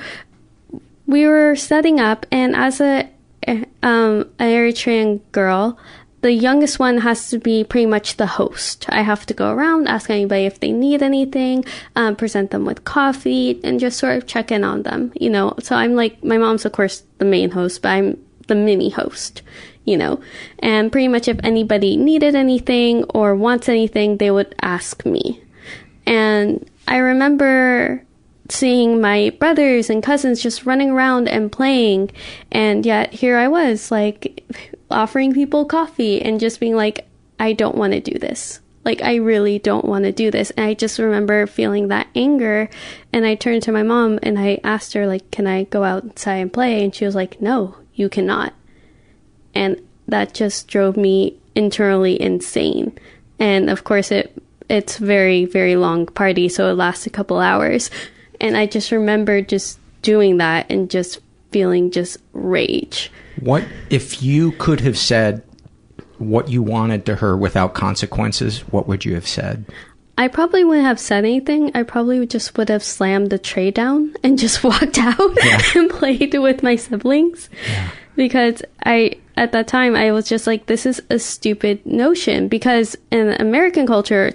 we 1.05 1.27
were 1.27 1.55
setting 1.55 1.99
up, 1.99 2.25
and 2.31 2.55
as 2.55 2.81
a 2.81 3.09
um, 3.47 4.29
an 4.39 4.49
Eritrean 4.51 5.21
girl, 5.31 5.77
the 6.21 6.31
youngest 6.31 6.79
one 6.79 6.99
has 6.99 7.29
to 7.29 7.37
be 7.37 7.63
pretty 7.63 7.85
much 7.85 8.17
the 8.17 8.25
host. 8.25 8.85
I 8.89 9.01
have 9.01 9.25
to 9.27 9.33
go 9.33 9.51
around, 9.51 9.87
ask 9.87 10.09
anybody 10.09 10.45
if 10.45 10.59
they 10.59 10.71
need 10.71 11.03
anything, 11.03 11.63
um, 11.95 12.15
present 12.15 12.51
them 12.51 12.65
with 12.65 12.83
coffee, 12.85 13.59
and 13.63 13.79
just 13.79 13.99
sort 13.99 14.17
of 14.17 14.25
check 14.25 14.51
in 14.51 14.63
on 14.63 14.83
them. 14.83 15.11
You 15.19 15.29
know, 15.29 15.53
so 15.59 15.75
I'm 15.75 15.93
like 15.93 16.23
my 16.23 16.37
mom's 16.37 16.65
of 16.65 16.71
course 16.71 17.03
the 17.19 17.25
main 17.25 17.51
host, 17.51 17.81
but 17.81 17.89
I'm 17.89 18.23
the 18.47 18.55
mini 18.55 18.89
host. 18.89 19.43
You 19.85 19.95
know, 19.95 20.19
and 20.59 20.91
pretty 20.91 21.07
much 21.07 21.29
if 21.29 21.39
anybody 21.43 21.95
needed 21.95 22.35
anything 22.35 23.05
or 23.05 23.35
wants 23.35 23.69
anything, 23.69 24.17
they 24.17 24.31
would 24.31 24.53
ask 24.61 25.05
me. 25.05 25.41
And 26.05 26.69
I 26.87 26.97
remember 26.97 28.03
seeing 28.49 28.99
my 28.99 29.29
brothers 29.39 29.89
and 29.89 30.03
cousins 30.03 30.41
just 30.41 30.65
running 30.65 30.91
around 30.91 31.29
and 31.29 31.51
playing, 31.51 32.11
and 32.51 32.85
yet 32.85 33.13
here 33.13 33.37
I 33.37 33.47
was, 33.47 33.91
like, 33.91 34.75
offering 34.89 35.33
people 35.33 35.65
coffee 35.65 36.21
and 36.21 36.39
just 36.39 36.59
being 36.59 36.75
like, 36.75 37.07
I 37.39 37.53
don't 37.53 37.75
want 37.75 37.93
to 37.93 37.99
do 37.99 38.17
this. 38.17 38.59
Like, 38.83 39.01
I 39.01 39.15
really 39.15 39.59
don't 39.59 39.85
want 39.85 40.05
to 40.05 40.13
do 40.13 40.31
this. 40.31 40.49
And 40.51 40.65
I 40.65 40.73
just 40.73 40.97
remember 40.97 41.45
feeling 41.45 41.89
that 41.89 42.07
anger. 42.15 42.69
And 43.11 43.25
I 43.25 43.35
turned 43.35 43.63
to 43.63 43.71
my 43.71 43.83
mom 43.83 44.17
and 44.23 44.39
I 44.39 44.61
asked 44.63 44.93
her, 44.93 45.05
like, 45.05 45.29
can 45.29 45.45
I 45.45 45.65
go 45.65 45.83
outside 45.83 46.37
and 46.37 46.53
play? 46.53 46.83
And 46.83 46.95
she 46.95 47.05
was 47.05 47.15
like, 47.15 47.41
no, 47.41 47.75
you 47.95 48.07
cannot. 48.07 48.53
And 49.53 49.81
that 50.07 50.33
just 50.33 50.67
drove 50.67 50.95
me 50.95 51.37
internally 51.53 52.19
insane. 52.21 52.97
And 53.39 53.69
of 53.69 53.83
course, 53.83 54.11
it 54.11 54.31
it's 54.69 54.97
very 54.97 55.45
very 55.45 55.75
long 55.75 56.05
party, 56.05 56.49
so 56.49 56.69
it 56.69 56.73
lasts 56.73 57.07
a 57.07 57.09
couple 57.09 57.39
hours. 57.39 57.89
And 58.39 58.55
I 58.55 58.67
just 58.67 58.91
remember 58.91 59.41
just 59.41 59.79
doing 60.01 60.37
that 60.37 60.67
and 60.69 60.89
just 60.89 61.19
feeling 61.51 61.91
just 61.91 62.17
rage. 62.33 63.11
What 63.39 63.65
if 63.89 64.21
you 64.23 64.51
could 64.53 64.81
have 64.81 64.97
said 64.97 65.43
what 66.17 66.49
you 66.49 66.63
wanted 66.63 67.05
to 67.05 67.15
her 67.17 67.37
without 67.37 67.73
consequences? 67.73 68.61
What 68.71 68.87
would 68.87 69.05
you 69.05 69.13
have 69.15 69.27
said? 69.27 69.65
I 70.17 70.27
probably 70.27 70.63
wouldn't 70.63 70.87
have 70.87 70.99
said 70.99 71.25
anything. 71.25 71.71
I 71.75 71.83
probably 71.83 72.25
just 72.25 72.57
would 72.57 72.69
have 72.69 72.83
slammed 72.83 73.29
the 73.29 73.37
tray 73.37 73.69
down 73.69 74.15
and 74.23 74.39
just 74.45 74.63
walked 74.63 74.97
out 74.97 75.37
and 75.75 75.89
played 75.89 76.33
with 76.33 76.63
my 76.63 76.75
siblings. 76.75 77.49
Because 78.15 78.63
I, 78.83 79.13
at 79.35 79.51
that 79.51 79.67
time, 79.67 79.95
I 79.95 80.11
was 80.11 80.27
just 80.27 80.47
like, 80.47 80.65
this 80.65 80.87
is 80.87 81.01
a 81.11 81.19
stupid 81.19 81.85
notion. 81.85 82.47
Because 82.47 82.97
in 83.11 83.39
American 83.39 83.85
culture, 83.85 84.33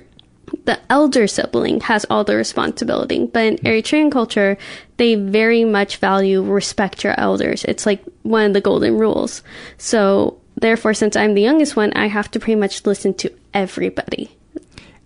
the 0.67 0.79
elder 0.89 1.27
sibling 1.27 1.81
has 1.81 2.07
all 2.09 2.23
the 2.23 2.37
responsibility. 2.37 3.27
But 3.27 3.45
in 3.45 3.57
Eritrean 3.59 4.13
culture, 4.13 4.57
they 5.03 5.15
very 5.17 5.65
much 5.65 5.97
value 5.97 6.43
respect 6.43 7.03
your 7.05 7.19
elders. 7.19 7.65
It's 7.65 7.85
like 7.87 8.03
one 8.23 8.47
of 8.47 8.53
the 8.55 8.61
golden 8.61 8.97
rules. 8.99 9.43
So, 9.79 10.39
therefore, 10.57 10.95
since 10.95 11.17
I'm 11.17 11.35
the 11.35 11.43
youngest 11.43 11.75
one, 11.77 11.93
I 11.95 12.07
have 12.07 12.31
to 12.31 12.39
pretty 12.41 12.57
much 12.61 12.87
listen 12.87 13.13
to 13.15 13.33
everybody. 13.53 14.31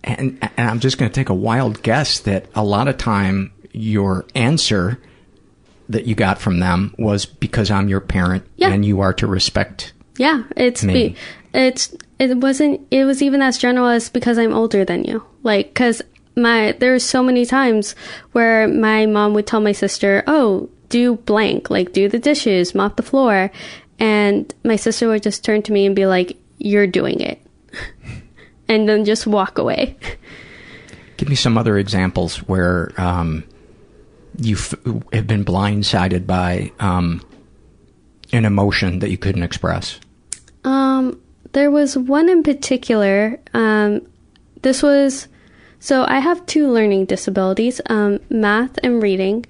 And, 0.03 0.37
and 0.55 0.69
I'm 0.69 0.79
just 0.79 0.97
going 0.97 1.11
to 1.11 1.15
take 1.15 1.29
a 1.29 1.33
wild 1.33 1.81
guess 1.83 2.19
that 2.19 2.45
a 2.55 2.63
lot 2.63 2.87
of 2.87 2.97
time 2.97 3.51
your 3.73 4.25
answer 4.35 4.99
that 5.89 6.05
you 6.05 6.15
got 6.15 6.39
from 6.39 6.59
them 6.59 6.93
was 6.97 7.25
because 7.25 7.71
I'm 7.71 7.89
your 7.89 7.99
parent 8.01 8.45
Yeah. 8.55 8.69
and 8.69 8.85
you 8.85 9.01
are 9.01 9.13
to 9.13 9.27
respect. 9.27 9.93
Yeah, 10.17 10.43
it's 10.55 10.83
Me. 10.83 11.15
it's 11.53 11.95
it 12.19 12.37
wasn't 12.37 12.81
it 12.91 13.05
was 13.05 13.21
even 13.21 13.41
as 13.41 13.57
general 13.57 13.87
as 13.87 14.09
because 14.09 14.37
I'm 14.37 14.53
older 14.53 14.83
than 14.85 15.03
you. 15.03 15.23
Like 15.43 15.73
cuz 15.75 16.01
my 16.37 16.71
there 16.73 16.91
there's 16.91 17.03
so 17.03 17.21
many 17.21 17.45
times 17.45 17.95
where 18.31 18.67
my 18.67 19.05
mom 19.05 19.33
would 19.33 19.47
tell 19.47 19.59
my 19.59 19.73
sister, 19.73 20.23
"Oh, 20.27 20.69
do 20.89 21.15
blank, 21.15 21.69
like 21.69 21.91
do 21.91 22.07
the 22.07 22.19
dishes, 22.19 22.73
mop 22.73 22.95
the 22.95 23.03
floor." 23.03 23.51
And 23.99 24.53
my 24.63 24.75
sister 24.75 25.07
would 25.09 25.23
just 25.23 25.43
turn 25.43 25.63
to 25.63 25.73
me 25.73 25.85
and 25.85 25.95
be 25.95 26.05
like, 26.05 26.37
"You're 26.59 26.87
doing 26.87 27.19
it." 27.19 27.41
and 28.69 28.87
then 28.87 29.05
just 29.05 29.27
walk 29.27 29.57
away. 29.57 29.97
Give 31.17 31.29
me 31.29 31.35
some 31.35 31.57
other 31.57 31.77
examples 31.77 32.37
where 32.47 32.93
um, 32.97 33.43
you 34.37 34.55
have 35.13 35.25
been 35.27 35.43
blindsided 35.43 36.27
by 36.27 36.71
um, 36.79 37.21
an 38.31 38.45
emotion 38.45 38.99
that 38.99 39.09
you 39.09 39.17
couldn't 39.17 39.43
express. 39.43 39.99
Um, 40.63 41.19
there 41.53 41.71
was 41.71 41.97
one 41.97 42.29
in 42.29 42.43
particular. 42.43 43.39
Um, 43.53 44.05
this 44.61 44.83
was 44.83 45.27
so 45.79 46.05
I 46.07 46.19
have 46.19 46.45
two 46.45 46.71
learning 46.71 47.05
disabilities, 47.05 47.81
um, 47.87 48.19
math 48.29 48.77
and 48.83 49.01
reading, 49.01 49.45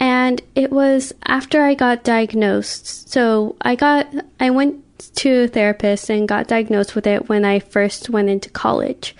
and 0.00 0.42
it 0.54 0.70
was 0.70 1.12
after 1.26 1.62
I 1.62 1.74
got 1.74 2.04
diagnosed. 2.04 3.10
So 3.10 3.56
I 3.60 3.74
got 3.74 4.06
I 4.40 4.50
went 4.50 4.84
to 5.16 5.44
a 5.44 5.48
therapist 5.48 6.10
and 6.10 6.28
got 6.28 6.48
diagnosed 6.48 6.94
with 6.94 7.06
it 7.06 7.28
when 7.28 7.44
I 7.44 7.60
first 7.60 8.10
went 8.10 8.28
into 8.28 8.50
college. 8.50 9.14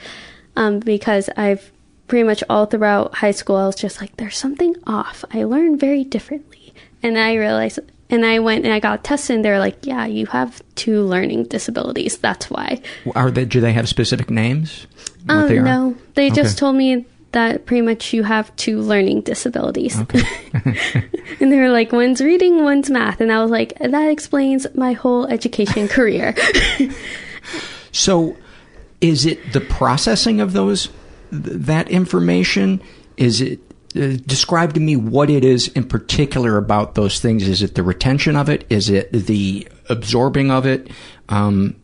Um, 0.57 0.81
because 0.81 1.31
I've 1.37 1.71
pretty 2.09 2.25
much 2.25 2.43
all 2.51 2.67
throughout 2.67 3.15
high 3.15 3.31
school, 3.31 3.57
I 3.57 3.67
was 3.67 3.77
just 3.77 4.01
like, 4.01 4.17
there's 4.17 4.37
something 4.37 4.75
off. 4.87 5.25
I 5.33 5.45
learn 5.45 5.79
very 5.79 6.03
differently. 6.03 6.75
And 7.03 7.17
I 7.17 7.35
realized, 7.35 7.79
and 8.11 8.27
I 8.27 8.41
went 8.41 8.65
and 8.65 8.75
I 8.75 8.81
got 8.81 9.05
tested, 9.05 9.37
and 9.37 9.45
they're 9.45 9.61
like, 9.61 9.87
yeah, 9.87 10.07
you 10.07 10.27
have 10.27 10.61
two 10.75 11.03
learning 11.03 11.45
disabilities. 11.45 12.19
That's 12.19 12.51
why. 12.51 12.81
Are 13.15 13.31
they? 13.31 13.45
Do 13.45 13.61
they 13.61 13.73
have 13.73 13.89
specific 13.89 14.31
names? 14.31 14.89
What 15.29 15.37
Um, 15.37 15.49
they 15.49 15.59
are? 15.59 15.63
no, 15.63 15.97
they 16.15 16.31
just 16.31 16.59
told 16.59 16.77
me 16.77 17.07
that 17.33 17.67
pretty 17.67 17.83
much 17.83 18.13
you 18.15 18.23
have 18.23 18.55
two 18.57 18.81
learning 18.81 19.21
disabilities. 19.21 19.97
and 21.41 21.53
they 21.53 21.59
were 21.59 21.69
like, 21.69 21.93
one's 21.93 22.21
reading, 22.23 22.65
one's 22.65 22.89
math. 22.91 23.21
And 23.21 23.31
I 23.31 23.43
was 23.43 23.51
like, 23.51 23.79
that 23.79 24.09
explains 24.11 24.67
my 24.75 24.93
whole 24.95 25.27
education 25.27 25.89
career. 25.97 26.35
So, 27.93 28.37
is 29.01 29.27
it 29.27 29.53
the 29.53 29.61
processing 29.61 30.41
of 30.41 30.53
those 30.53 30.87
th- 31.31 31.43
that 31.45 31.89
information? 31.91 32.81
Is 33.17 33.41
it 33.41 33.61
uh, 33.97 34.17
describe 34.27 34.75
to 34.75 34.81
me 34.81 34.97
what 34.97 35.31
it 35.31 35.45
is 35.45 35.69
in 35.69 35.85
particular 35.85 36.57
about 36.57 36.95
those 36.95 37.21
things? 37.21 37.47
Is 37.49 37.63
it 37.63 37.75
the 37.75 37.83
retention 37.83 38.37
of 38.37 38.49
it? 38.49 38.65
Is 38.71 38.89
it 38.91 39.13
the 39.13 39.69
absorbing 39.89 40.51
of 40.51 40.67
it? 40.67 40.89
Um, 41.29 41.77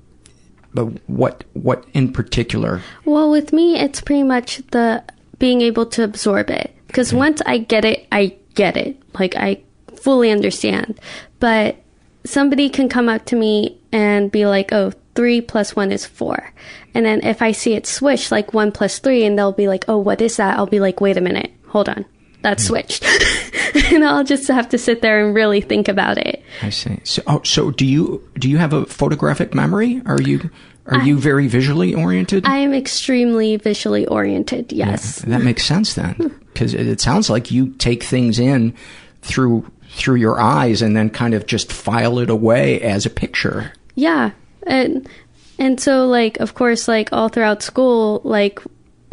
but 0.74 0.86
what 1.06 1.44
what 1.52 1.84
in 1.94 2.12
particular? 2.12 2.82
well, 3.04 3.30
with 3.30 3.52
me, 3.52 3.78
it's 3.78 4.00
pretty 4.00 4.24
much 4.24 4.58
the 4.72 5.02
being 5.38 5.60
able 5.60 5.86
to 5.86 6.04
absorb 6.04 6.50
it. 6.50 6.74
Because 6.86 7.12
once 7.12 7.42
I 7.44 7.58
get 7.58 7.84
it, 7.84 8.06
I 8.12 8.36
get 8.54 8.76
it. 8.76 8.96
Like, 9.18 9.34
I 9.36 9.62
fully 9.96 10.30
understand. 10.30 11.00
But 11.40 11.76
somebody 12.24 12.68
can 12.68 12.88
come 12.88 13.08
up 13.08 13.24
to 13.26 13.36
me 13.36 13.80
and 13.92 14.30
be 14.30 14.46
like, 14.46 14.72
oh, 14.72 14.92
three 15.14 15.40
plus 15.40 15.74
one 15.74 15.90
is 15.90 16.06
four. 16.06 16.52
And 16.94 17.04
then 17.04 17.20
if 17.24 17.42
I 17.42 17.52
see 17.52 17.74
it 17.74 17.86
switch, 17.86 18.30
like 18.30 18.54
one 18.54 18.72
plus 18.72 18.98
three, 18.98 19.24
and 19.24 19.38
they'll 19.38 19.52
be 19.52 19.68
like, 19.68 19.84
oh, 19.88 19.98
what 19.98 20.20
is 20.20 20.36
that? 20.36 20.56
I'll 20.56 20.66
be 20.66 20.80
like, 20.80 21.00
wait 21.00 21.16
a 21.16 21.20
minute, 21.20 21.50
hold 21.68 21.88
on. 21.88 22.04
That's 22.44 22.62
hmm. 22.62 22.74
switched. 22.74 23.04
and 23.92 24.04
I'll 24.04 24.22
just 24.22 24.46
have 24.48 24.68
to 24.68 24.78
sit 24.78 25.00
there 25.00 25.24
and 25.24 25.34
really 25.34 25.62
think 25.62 25.88
about 25.88 26.18
it. 26.18 26.42
I 26.62 26.68
see. 26.70 27.00
So, 27.02 27.22
oh, 27.26 27.42
so 27.42 27.70
do 27.72 27.86
you 27.86 28.22
do 28.38 28.48
you 28.48 28.58
have 28.58 28.72
a 28.72 28.84
photographic 28.84 29.54
memory? 29.54 30.02
Are 30.06 30.20
you 30.20 30.50
are 30.86 31.00
you 31.00 31.18
very 31.18 31.48
visually 31.48 31.94
oriented? 31.94 32.44
I 32.46 32.58
am 32.58 32.74
extremely 32.74 33.56
visually 33.56 34.06
oriented, 34.06 34.70
yes. 34.70 35.20
That 35.20 35.40
makes 35.40 35.64
sense 35.64 35.94
then, 35.94 36.38
because 36.52 36.74
it, 36.74 36.86
it 36.86 37.00
sounds 37.00 37.30
like 37.30 37.50
you 37.50 37.70
take 37.70 38.02
things 38.02 38.38
in 38.38 38.74
through 39.22 39.70
through 39.88 40.16
your 40.16 40.38
eyes 40.38 40.82
and 40.82 40.94
then 40.94 41.08
kind 41.08 41.32
of 41.32 41.46
just 41.46 41.72
file 41.72 42.18
it 42.18 42.28
away 42.28 42.82
as 42.82 43.06
a 43.06 43.10
picture. 43.10 43.72
Yeah. 43.94 44.32
And 44.66 45.08
and 45.58 45.80
so 45.80 46.06
like 46.06 46.38
of 46.40 46.54
course 46.54 46.88
like 46.88 47.08
all 47.12 47.30
throughout 47.30 47.62
school 47.62 48.20
like 48.22 48.60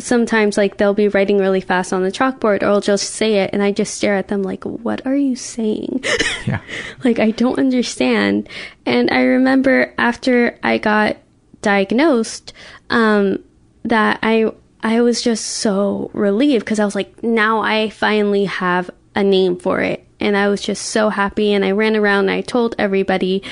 sometimes 0.04 0.58
like 0.58 0.78
they'll 0.78 0.94
be 0.94 1.08
writing 1.08 1.38
really 1.38 1.62
fast 1.62 1.94
on 1.94 2.04
the 2.04 2.12
chalkboard 2.12 2.64
or 2.64 2.68
I'll 2.68 2.82
just 2.82 3.12
say 3.12 3.36
it 3.40 3.52
and 3.54 3.62
I 3.64 3.72
just 3.72 3.96
stare 3.96 4.16
at 4.16 4.28
them 4.28 4.44
like 4.44 4.64
what 4.64 5.06
are 5.06 5.16
you 5.16 5.36
saying? 5.36 6.04
Yeah. 6.48 6.62
like 7.04 7.20
I 7.20 7.30
don't 7.32 7.60
understand. 7.60 8.50
And 8.86 9.12
I 9.12 9.22
remember 9.22 9.94
after 10.00 10.58
I 10.64 10.80
got 10.80 11.18
diagnosed 11.62 12.54
um 12.90 13.38
that 13.84 14.18
I 14.24 14.52
I 14.82 15.02
was 15.02 15.22
just 15.22 15.46
so 15.46 16.10
relieved 16.14 16.66
because 16.66 16.80
I 16.80 16.86
was 16.86 16.96
like 16.96 17.22
now 17.24 17.62
I 17.62 17.90
finally 17.90 18.46
have 18.46 18.90
a 19.14 19.24
name 19.24 19.58
for 19.58 19.82
it 19.82 20.08
and 20.20 20.36
I 20.36 20.48
was 20.48 20.62
just 20.62 20.84
so 20.86 21.10
happy 21.10 21.54
and 21.54 21.64
I 21.64 21.72
ran 21.72 21.96
around 21.96 22.30
and 22.30 22.32
I 22.32 22.42
told 22.42 22.74
everybody 22.80 23.44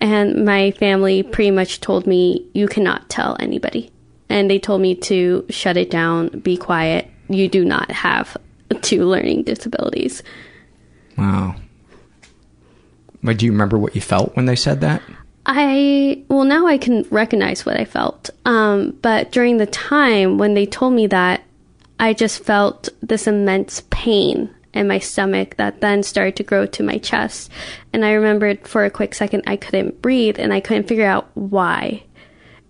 and 0.00 0.44
my 0.44 0.72
family 0.72 1.22
pretty 1.22 1.50
much 1.50 1.80
told 1.80 2.06
me 2.06 2.46
you 2.52 2.68
cannot 2.68 3.08
tell 3.08 3.36
anybody 3.40 3.90
and 4.28 4.50
they 4.50 4.58
told 4.58 4.80
me 4.80 4.94
to 4.94 5.44
shut 5.50 5.76
it 5.76 5.90
down 5.90 6.28
be 6.40 6.56
quiet 6.56 7.08
you 7.28 7.48
do 7.48 7.64
not 7.64 7.90
have 7.90 8.36
two 8.82 9.04
learning 9.04 9.42
disabilities 9.42 10.22
Wow. 11.16 11.56
But 13.22 13.38
do 13.38 13.46
you 13.46 13.52
remember 13.52 13.78
what 13.78 13.94
you 13.94 14.00
felt 14.00 14.36
when 14.36 14.46
they 14.46 14.56
said 14.56 14.80
that? 14.82 15.02
I 15.46 16.24
well 16.28 16.44
now 16.44 16.66
I 16.66 16.78
can 16.78 17.06
recognize 17.10 17.66
what 17.66 17.78
I 17.78 17.84
felt. 17.84 18.30
Um, 18.44 18.98
but 19.02 19.32
during 19.32 19.58
the 19.58 19.66
time 19.66 20.38
when 20.38 20.54
they 20.54 20.66
told 20.66 20.94
me 20.94 21.06
that, 21.08 21.42
I 22.00 22.12
just 22.12 22.42
felt 22.42 22.88
this 23.02 23.26
immense 23.26 23.82
pain 23.90 24.54
in 24.72 24.88
my 24.88 24.98
stomach 24.98 25.56
that 25.56 25.80
then 25.80 26.02
started 26.02 26.36
to 26.36 26.42
grow 26.42 26.66
to 26.66 26.82
my 26.82 26.98
chest. 26.98 27.50
And 27.92 28.04
I 28.04 28.12
remembered 28.12 28.66
for 28.66 28.84
a 28.84 28.90
quick 28.90 29.14
second 29.14 29.44
I 29.46 29.56
couldn't 29.56 30.02
breathe 30.02 30.38
and 30.38 30.52
I 30.52 30.60
couldn't 30.60 30.88
figure 30.88 31.06
out 31.06 31.30
why. 31.34 32.02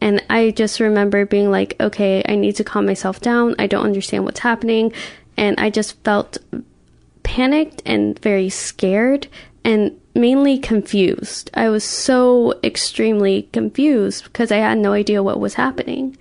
And 0.05 0.23
I 0.29 0.51
just 0.51 0.81
remember 0.81 1.25
being 1.25 1.51
like, 1.51 1.77
okay, 1.81 2.23
I 2.29 2.35
need 2.35 2.57
to 2.57 2.65
calm 2.65 2.85
myself 2.85 3.23
down. 3.23 3.55
I 3.59 3.67
don't 3.67 3.87
understand 3.87 4.27
what's 4.27 4.41
happening. 4.41 4.93
And 5.39 5.59
I 5.59 5.71
just 5.71 5.99
felt 6.05 6.37
panicked 7.23 7.81
and 7.87 8.19
very 8.19 8.51
scared 8.51 9.29
and 9.65 9.99
mainly 10.15 10.59
confused. 10.59 11.51
I 11.55 11.71
was 11.71 11.85
so 11.85 12.61
extremely 12.63 13.49
confused 13.51 14.25
because 14.25 14.53
I 14.53 14.59
had 14.59 14.77
no 14.77 14.93
idea 14.93 15.23
what 15.23 15.41
was 15.41 15.55
happening. 15.55 16.19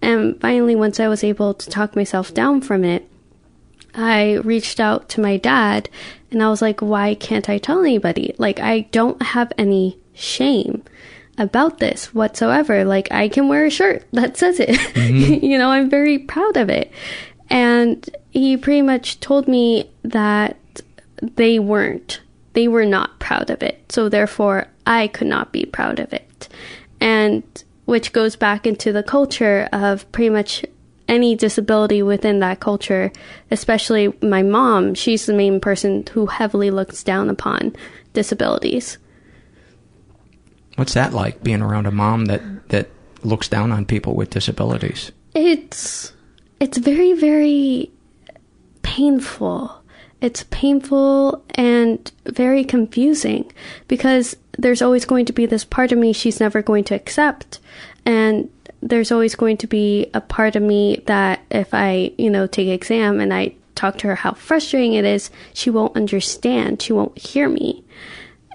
And 0.00 0.40
finally, 0.40 0.74
once 0.74 0.98
I 0.98 1.08
was 1.08 1.22
able 1.22 1.52
to 1.52 1.68
talk 1.68 1.94
myself 1.94 2.32
down 2.32 2.62
from 2.62 2.84
it, 2.84 3.06
I 3.94 4.36
reached 4.44 4.80
out 4.80 5.10
to 5.10 5.20
my 5.20 5.36
dad 5.36 5.90
and 6.30 6.42
I 6.42 6.48
was 6.48 6.62
like, 6.62 6.80
why 6.80 7.14
can't 7.14 7.50
I 7.50 7.58
tell 7.58 7.80
anybody? 7.80 8.34
Like, 8.38 8.60
I 8.60 8.88
don't 8.92 9.20
have 9.20 9.52
any 9.58 9.98
shame 10.14 10.84
about 11.38 11.78
this 11.78 12.14
whatsoever. 12.14 12.84
Like, 12.84 13.10
I 13.12 13.28
can 13.28 13.48
wear 13.48 13.66
a 13.66 13.70
shirt 13.70 14.04
that 14.12 14.36
says 14.36 14.60
it. 14.60 14.70
Mm-hmm. 14.70 15.44
you 15.44 15.58
know, 15.58 15.70
I'm 15.70 15.90
very 15.90 16.18
proud 16.18 16.56
of 16.56 16.68
it. 16.68 16.92
And 17.48 18.08
he 18.30 18.56
pretty 18.56 18.82
much 18.82 19.20
told 19.20 19.46
me 19.46 19.90
that 20.02 20.56
they 21.22 21.58
weren't. 21.58 22.20
They 22.54 22.68
were 22.68 22.86
not 22.86 23.18
proud 23.18 23.50
of 23.50 23.62
it. 23.62 23.92
So 23.92 24.08
therefore, 24.08 24.68
I 24.86 25.08
could 25.08 25.28
not 25.28 25.52
be 25.52 25.64
proud 25.64 26.00
of 26.00 26.12
it. 26.12 26.48
And 27.00 27.42
which 27.84 28.12
goes 28.12 28.34
back 28.36 28.66
into 28.66 28.92
the 28.92 29.02
culture 29.02 29.68
of 29.72 30.10
pretty 30.12 30.30
much 30.30 30.64
any 31.08 31.34
disability 31.36 32.02
within 32.02 32.40
that 32.40 32.60
culture, 32.60 33.12
especially 33.50 34.12
my 34.22 34.42
mom. 34.42 34.94
She's 34.94 35.26
the 35.26 35.32
main 35.32 35.60
person 35.60 36.04
who 36.12 36.26
heavily 36.26 36.70
looks 36.70 37.02
down 37.02 37.30
upon 37.30 37.76
disabilities. 38.12 38.98
What's 40.76 40.94
that 40.94 41.12
like 41.12 41.42
being 41.42 41.62
around 41.62 41.86
a 41.86 41.90
mom 41.90 42.26
that 42.26 42.68
that 42.68 42.88
looks 43.22 43.48
down 43.48 43.72
on 43.72 43.84
people 43.84 44.14
with 44.14 44.30
disabilities? 44.30 45.12
It's 45.34 46.12
it's 46.60 46.78
very 46.78 47.12
very 47.14 47.90
painful. 48.82 49.82
It's 50.20 50.44
painful 50.44 51.44
and 51.50 52.10
very 52.24 52.64
confusing 52.64 53.52
because 53.88 54.36
there's 54.56 54.80
always 54.80 55.04
going 55.04 55.26
to 55.26 55.32
be 55.32 55.44
this 55.44 55.64
part 55.64 55.92
of 55.92 55.98
me 55.98 56.14
she's 56.14 56.40
never 56.40 56.62
going 56.62 56.84
to 56.84 56.94
accept 56.94 57.60
and 58.06 58.48
there's 58.82 59.12
always 59.12 59.34
going 59.34 59.56
to 59.58 59.66
be 59.66 60.08
a 60.14 60.20
part 60.20 60.56
of 60.56 60.62
me 60.62 61.02
that 61.06 61.40
if 61.50 61.74
I, 61.74 62.12
you 62.16 62.30
know, 62.30 62.46
take 62.46 62.68
exam 62.68 63.20
and 63.20 63.32
I 63.34 63.54
talk 63.74 63.98
to 63.98 64.06
her 64.08 64.14
how 64.14 64.32
frustrating 64.32 64.94
it 64.94 65.04
is, 65.04 65.30
she 65.52 65.70
won't 65.70 65.96
understand. 65.96 66.80
She 66.80 66.92
won't 66.92 67.18
hear 67.18 67.48
me. 67.48 67.84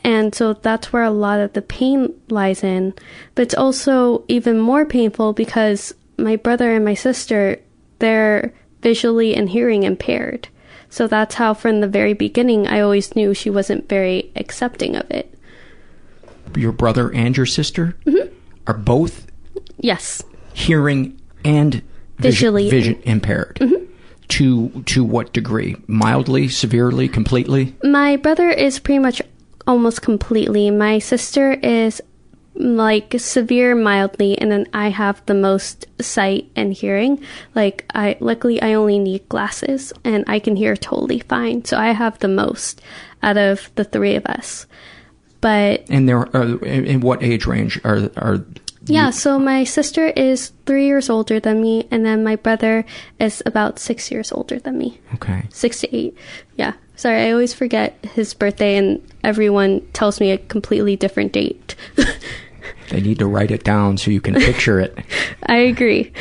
And 0.04 0.34
so 0.34 0.54
that's 0.54 0.91
where 0.91 1.04
a 1.04 1.12
lot 1.12 1.39
of 1.39 1.54
the 1.54 1.62
pain 1.62 2.14
lies 2.30 2.64
in. 2.64 2.93
But 3.36 3.43
it's 3.43 3.56
also 3.56 4.24
even 4.28 4.60
more 4.60 4.86
painful 4.86 5.34
because 5.34 5.93
my 6.18 6.36
brother 6.36 6.76
and 6.76 6.84
my 6.84 6.95
sister, 6.95 7.58
they're 7.99 8.54
visually 8.82 9.36
and 9.36 9.49
hearing 9.49 9.84
impaired. 9.84 10.47
So 10.89 11.08
that's 11.08 11.36
how, 11.36 11.54
from 11.54 11.80
the 11.80 11.88
very 11.88 12.14
beginning, 12.14 12.68
I 12.68 12.82
always 12.82 13.16
knew 13.16 13.34
she 13.34 13.49
wasn't 13.49 13.88
very 13.88 14.32
accepting 14.36 14.95
of 14.95 15.10
it. 15.10 15.34
Your 16.56 16.72
brother 16.74 17.10
and 17.14 17.38
your 17.38 17.45
sister 17.45 17.95
mm-hmm. 18.06 18.34
are 18.68 18.78
both 18.78 19.28
Yes. 19.80 20.22
hearing 20.54 21.18
and 21.45 21.76
vision- 21.76 21.84
Visually. 22.18 22.70
vision 22.70 22.99
impaired. 23.04 23.58
Mm-hmm. 23.62 23.86
To 24.28 24.70
to 24.86 25.04
what 25.04 25.34
degree? 25.34 25.76
Mildly, 25.88 26.47
severely, 26.47 27.10
completely? 27.10 27.76
My 27.84 28.16
brother 28.16 28.49
is 28.49 28.80
pretty 28.80 28.99
much 28.99 29.22
almost 29.68 30.01
completely. 30.01 30.72
My 30.72 30.99
sister 30.99 31.53
is 31.53 32.01
like 32.53 33.16
severe 33.18 33.74
mildly 33.76 34.38
and 34.38 34.51
then 34.51 34.68
I 34.74 34.89
have 34.89 35.26
the 35.26 35.34
most 35.34 35.86
sight 36.01 36.51
and 36.55 36.74
hearing. 36.74 37.24
Like 37.55 37.86
I 37.93 38.18
luckily 38.20 38.62
I 38.62 38.74
only 38.74 38.99
need 38.99 39.28
glasses 39.30 39.93
and 40.03 40.24
I 40.28 40.39
can 40.39 40.55
hear 40.55 40.76
totally 40.76 41.20
fine. 41.20 41.64
So 41.66 41.78
I 41.78 41.91
have 41.91 42.20
the 42.20 42.28
most 42.28 42.82
out 43.24 43.38
of 43.38 43.72
the 43.76 43.84
three 43.84 44.16
of 44.16 44.26
us. 44.26 44.66
But 45.39 45.86
And 45.89 46.07
there 46.07 46.20
are 46.36 46.64
in 46.66 46.86
in 46.86 46.99
what 47.01 47.24
age 47.24 47.45
range 47.47 47.80
are 47.84 48.12
are 48.18 48.45
yeah, 48.86 49.12
so 49.12 49.38
my 49.38 49.64
sister 49.64 50.07
is 50.07 50.53
3 50.66 50.88
years 50.88 51.07
older 51.07 51.39
than 51.39 51.62
me 51.62 51.88
and 51.91 52.03
then 52.03 52.24
my 52.24 52.36
brother 52.36 52.84
is 53.20 53.43
about 53.45 53.78
6 53.78 54.09
years 54.09 54.32
older 54.32 54.57
than 54.59 54.76
me. 54.80 54.99
okay? 55.14 55.43
six 55.53 55.82
to 55.82 55.95
eight. 55.95 56.18
Yeah. 56.57 56.74
Sorry, 57.02 57.24
I 57.24 57.32
always 57.32 57.52
forget 57.52 57.97
his 58.14 58.36
birthday, 58.36 58.76
and 58.78 59.02
everyone 59.24 59.82
tells 59.93 60.20
me 60.20 60.30
a 60.30 60.38
completely 60.38 60.95
different 60.95 61.32
date. 61.34 61.76
They 62.91 62.99
need 63.02 63.20
to 63.20 63.26
write 63.26 63.52
it 63.52 63.64
down 63.64 63.97
so 63.97 64.12
you 64.12 64.20
can 64.22 64.36
picture 64.36 64.78
it. 64.80 64.95
I 65.45 65.56
agree. 65.56 66.12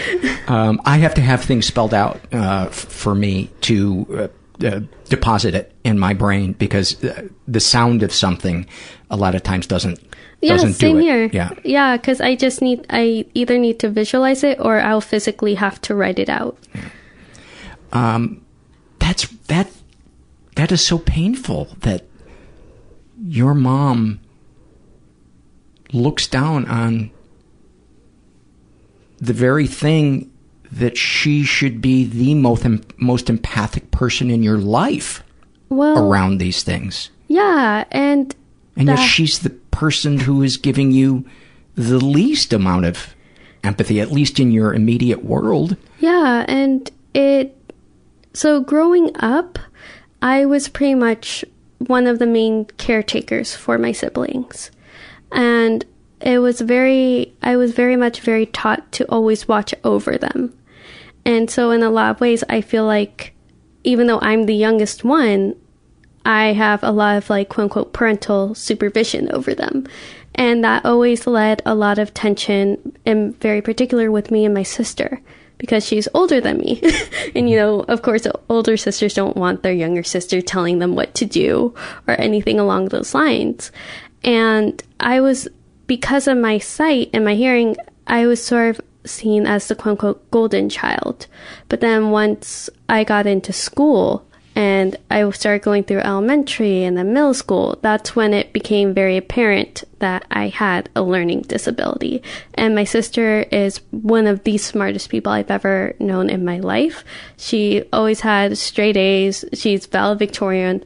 Um, 0.46 0.80
I 0.84 0.98
have 0.98 1.14
to 1.14 1.20
have 1.20 1.42
things 1.44 1.66
spelled 1.66 1.92
out 1.92 2.20
uh, 2.32 2.66
f- 2.68 2.74
for 2.74 3.12
me 3.14 3.50
to 3.62 4.30
uh, 4.62 4.66
uh, 4.66 4.80
deposit 5.08 5.54
it 5.56 5.72
in 5.82 5.98
my 5.98 6.14
brain 6.14 6.52
because 6.52 7.02
uh, 7.04 7.26
the 7.48 7.58
sound 7.58 8.04
of 8.04 8.12
something 8.12 8.66
a 9.10 9.16
lot 9.16 9.34
of 9.34 9.42
times 9.42 9.66
doesn't 9.66 9.98
Yeah, 10.40 10.52
doesn't 10.54 10.74
same 10.74 10.94
do 10.94 10.98
it. 11.00 11.02
here. 11.02 11.30
Yeah. 11.32 11.50
Yeah, 11.64 11.96
because 11.96 12.20
I 12.20 12.36
just 12.36 12.62
need, 12.62 12.86
I 12.88 13.26
either 13.34 13.58
need 13.58 13.80
to 13.80 13.90
visualize 13.90 14.44
it 14.44 14.60
or 14.60 14.80
I'll 14.80 15.00
physically 15.02 15.54
have 15.56 15.80
to 15.82 15.94
write 15.96 16.20
it 16.20 16.28
out. 16.30 16.56
Um, 17.92 18.42
that's 19.00 19.26
that 19.48 19.68
that 20.60 20.70
is 20.70 20.84
so 20.86 20.98
painful 20.98 21.68
that 21.80 22.04
your 23.26 23.54
mom 23.54 24.20
looks 25.90 26.26
down 26.26 26.66
on 26.66 27.10
the 29.18 29.32
very 29.32 29.66
thing 29.66 30.30
that 30.70 30.98
she 30.98 31.42
should 31.44 31.80
be 31.80 32.04
the 32.04 32.34
most 32.34 32.66
most 32.98 33.30
empathic 33.30 33.90
person 33.90 34.30
in 34.30 34.42
your 34.42 34.58
life 34.58 35.22
Well, 35.70 35.96
around 35.98 36.38
these 36.38 36.62
things. 36.62 37.08
yeah, 37.26 37.84
and 37.90 38.34
And 38.76 38.88
yet 38.88 38.96
she's 38.96 39.38
the 39.38 39.50
person 39.70 40.20
who 40.20 40.42
is 40.42 40.58
giving 40.58 40.92
you 40.92 41.24
the 41.74 41.98
least 42.04 42.52
amount 42.52 42.84
of 42.84 43.14
empathy, 43.64 43.98
at 43.98 44.12
least 44.12 44.38
in 44.38 44.50
your 44.52 44.74
immediate 44.74 45.24
world. 45.24 45.76
Yeah, 46.00 46.44
and 46.46 46.90
it. 47.14 47.56
So 48.34 48.60
growing 48.60 49.10
up, 49.16 49.58
I 50.22 50.44
was 50.46 50.68
pretty 50.68 50.94
much 50.94 51.44
one 51.78 52.06
of 52.06 52.18
the 52.18 52.26
main 52.26 52.66
caretakers 52.76 53.54
for 53.54 53.78
my 53.78 53.92
siblings. 53.92 54.70
And 55.32 55.84
it 56.20 56.38
was 56.40 56.60
very, 56.60 57.34
I 57.42 57.56
was 57.56 57.72
very 57.72 57.96
much 57.96 58.20
very 58.20 58.46
taught 58.46 58.92
to 58.92 59.10
always 59.10 59.48
watch 59.48 59.74
over 59.84 60.18
them. 60.18 60.56
And 61.24 61.50
so, 61.50 61.70
in 61.70 61.82
a 61.82 61.90
lot 61.90 62.10
of 62.10 62.20
ways, 62.20 62.42
I 62.48 62.60
feel 62.60 62.84
like 62.84 63.34
even 63.84 64.06
though 64.06 64.20
I'm 64.20 64.44
the 64.44 64.54
youngest 64.54 65.04
one, 65.04 65.54
I 66.24 66.52
have 66.52 66.82
a 66.82 66.92
lot 66.92 67.16
of 67.16 67.30
like 67.30 67.48
quote 67.48 67.64
unquote 67.64 67.92
parental 67.92 68.54
supervision 68.54 69.30
over 69.32 69.54
them. 69.54 69.86
And 70.34 70.62
that 70.64 70.84
always 70.84 71.26
led 71.26 71.62
a 71.66 71.74
lot 71.74 71.98
of 71.98 72.14
tension, 72.14 72.96
and 73.04 73.38
very 73.40 73.60
particular 73.60 74.10
with 74.10 74.30
me 74.30 74.44
and 74.44 74.54
my 74.54 74.62
sister, 74.62 75.20
because 75.60 75.84
she's 75.84 76.08
older 76.14 76.40
than 76.40 76.56
me. 76.56 76.80
and 77.36 77.48
you 77.48 77.56
know, 77.56 77.80
of 77.80 78.00
course, 78.00 78.26
older 78.48 78.78
sisters 78.78 79.12
don't 79.12 79.36
want 79.36 79.62
their 79.62 79.74
younger 79.74 80.02
sister 80.02 80.40
telling 80.40 80.78
them 80.78 80.96
what 80.96 81.14
to 81.14 81.26
do 81.26 81.74
or 82.08 82.18
anything 82.18 82.58
along 82.58 82.86
those 82.86 83.14
lines. 83.14 83.70
And 84.24 84.82
I 84.98 85.20
was, 85.20 85.48
because 85.86 86.26
of 86.26 86.38
my 86.38 86.58
sight 86.58 87.10
and 87.12 87.26
my 87.26 87.34
hearing, 87.34 87.76
I 88.06 88.26
was 88.26 88.42
sort 88.42 88.70
of 88.70 88.80
seen 89.04 89.46
as 89.46 89.68
the 89.68 89.74
quote 89.74 89.92
unquote 89.92 90.30
golden 90.30 90.70
child. 90.70 91.26
But 91.68 91.82
then 91.82 92.10
once 92.10 92.70
I 92.88 93.04
got 93.04 93.26
into 93.26 93.52
school, 93.52 94.26
and 94.54 94.96
I 95.10 95.28
started 95.30 95.62
going 95.62 95.84
through 95.84 96.00
elementary 96.00 96.84
and 96.84 96.96
then 96.96 97.12
middle 97.12 97.34
school, 97.34 97.78
that's 97.82 98.16
when 98.16 98.34
it 98.34 98.52
became 98.52 98.94
very 98.94 99.16
apparent 99.16 99.84
that 100.00 100.24
I 100.30 100.48
had 100.48 100.88
a 100.96 101.02
learning 101.02 101.42
disability. 101.42 102.22
And 102.54 102.74
my 102.74 102.84
sister 102.84 103.42
is 103.52 103.80
one 103.90 104.26
of 104.26 104.44
the 104.44 104.58
smartest 104.58 105.08
people 105.08 105.32
I've 105.32 105.50
ever 105.50 105.94
known 106.00 106.28
in 106.30 106.44
my 106.44 106.58
life. 106.58 107.04
She 107.36 107.84
always 107.92 108.20
had 108.20 108.58
straight 108.58 108.96
A's. 108.96 109.44
She's 109.54 109.86
valedictorian 109.86 110.84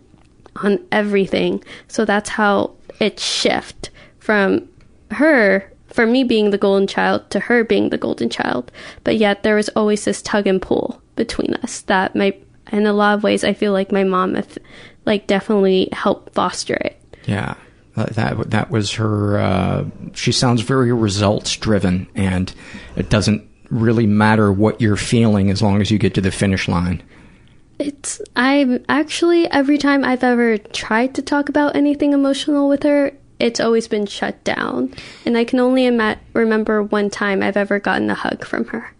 on 0.57 0.85
everything. 0.93 1.65
So 1.89 2.05
that's 2.05 2.31
how 2.31 2.73
it 3.01 3.19
shift 3.19 3.91
from 4.19 4.69
her 5.11 5.73
for 5.89 6.07
me 6.07 6.25
being 6.25 6.51
the 6.51 6.59
golden 6.59 6.87
child 6.87 7.31
to 7.31 7.41
her 7.41 7.65
being 7.65 7.91
the 7.91 7.99
golden 7.99 8.29
child. 8.29 8.71
But 9.05 9.17
yet 9.17 9.43
there 9.43 9.57
was 9.57 9.69
always 9.71 10.05
this 10.05 10.21
tug 10.21 10.47
and 10.47 10.61
pull 10.61 11.01
between 11.17 11.55
us 11.55 11.83
that 11.83 12.17
my 12.17 12.37
in 12.73 12.87
a 12.87 12.93
lot 12.93 13.15
of 13.15 13.23
ways 13.23 13.45
I 13.45 13.53
feel 13.53 13.73
like 13.73 13.93
my 13.93 14.05
mom 14.05 14.41
like 15.05 15.27
definitely 15.27 15.89
helped 15.93 16.35
foster 16.35 16.75
it. 16.75 17.01
Yeah, 17.27 17.55
that 17.97 18.11
that, 18.15 18.51
that 18.51 18.71
was 18.71 18.93
her. 18.95 19.39
Uh, 19.39 19.85
she 20.15 20.33
sounds 20.33 20.62
very 20.62 20.93
results 20.93 21.57
driven, 21.57 22.07
and 22.15 22.53
it 22.97 23.11
doesn't 23.11 23.49
really 23.71 24.07
matter 24.07 24.53
what 24.53 24.81
you're 24.81 24.97
feeling 24.97 25.51
as 25.51 25.62
long 25.62 25.81
as 25.81 25.91
you 25.91 25.99
get 25.99 26.15
to 26.15 26.21
the 26.21 26.31
finish 26.31 26.69
line. 26.69 27.03
It's 27.79 28.21
I 28.37 28.81
actually 28.89 29.51
every 29.51 29.79
time 29.79 30.05
I've 30.05 30.23
ever 30.23 30.59
tried 30.59 31.15
to 31.17 31.23
talk 31.23 31.49
about 31.49 31.75
anything 31.75 32.12
emotional 32.12 32.69
with 32.69 32.85
her, 32.85 33.12
it's 33.41 33.61
always 33.61 33.89
been 33.89 34.07
shut 34.07 34.43
down. 34.45 34.95
And 35.27 35.37
I 35.37 35.45
can 35.45 35.59
only 35.59 35.87
ima- 35.87 36.21
remember 36.35 36.83
one 36.83 37.11
time 37.11 37.43
I've 37.43 37.57
ever 37.57 37.81
gotten 37.81 38.11
a 38.11 38.15
hug 38.15 38.45
from 38.45 38.67
her. 38.67 38.95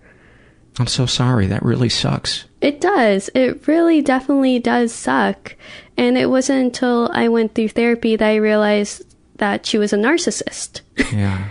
I'm 0.79 0.87
so 0.87 1.07
sorry. 1.07 1.47
That 1.47 1.63
really 1.63 1.89
sucks. 1.89 2.45
It 2.61 2.81
does. 2.81 3.31
It 3.35 3.67
really 3.69 4.03
definitely 4.03 4.59
does 4.59 4.93
suck. 4.93 5.55
And 5.97 6.19
it 6.19 6.27
wasn't 6.31 6.65
until 6.65 7.11
I 7.13 7.29
went 7.29 7.55
through 7.55 7.69
therapy 7.69 8.17
that 8.17 8.29
I 8.29 8.37
realized 8.37 9.03
that 9.37 9.67
she 9.67 9.79
was 9.79 9.93
a 9.93 9.97
narcissist. 9.97 10.81
Yeah. 11.13 11.49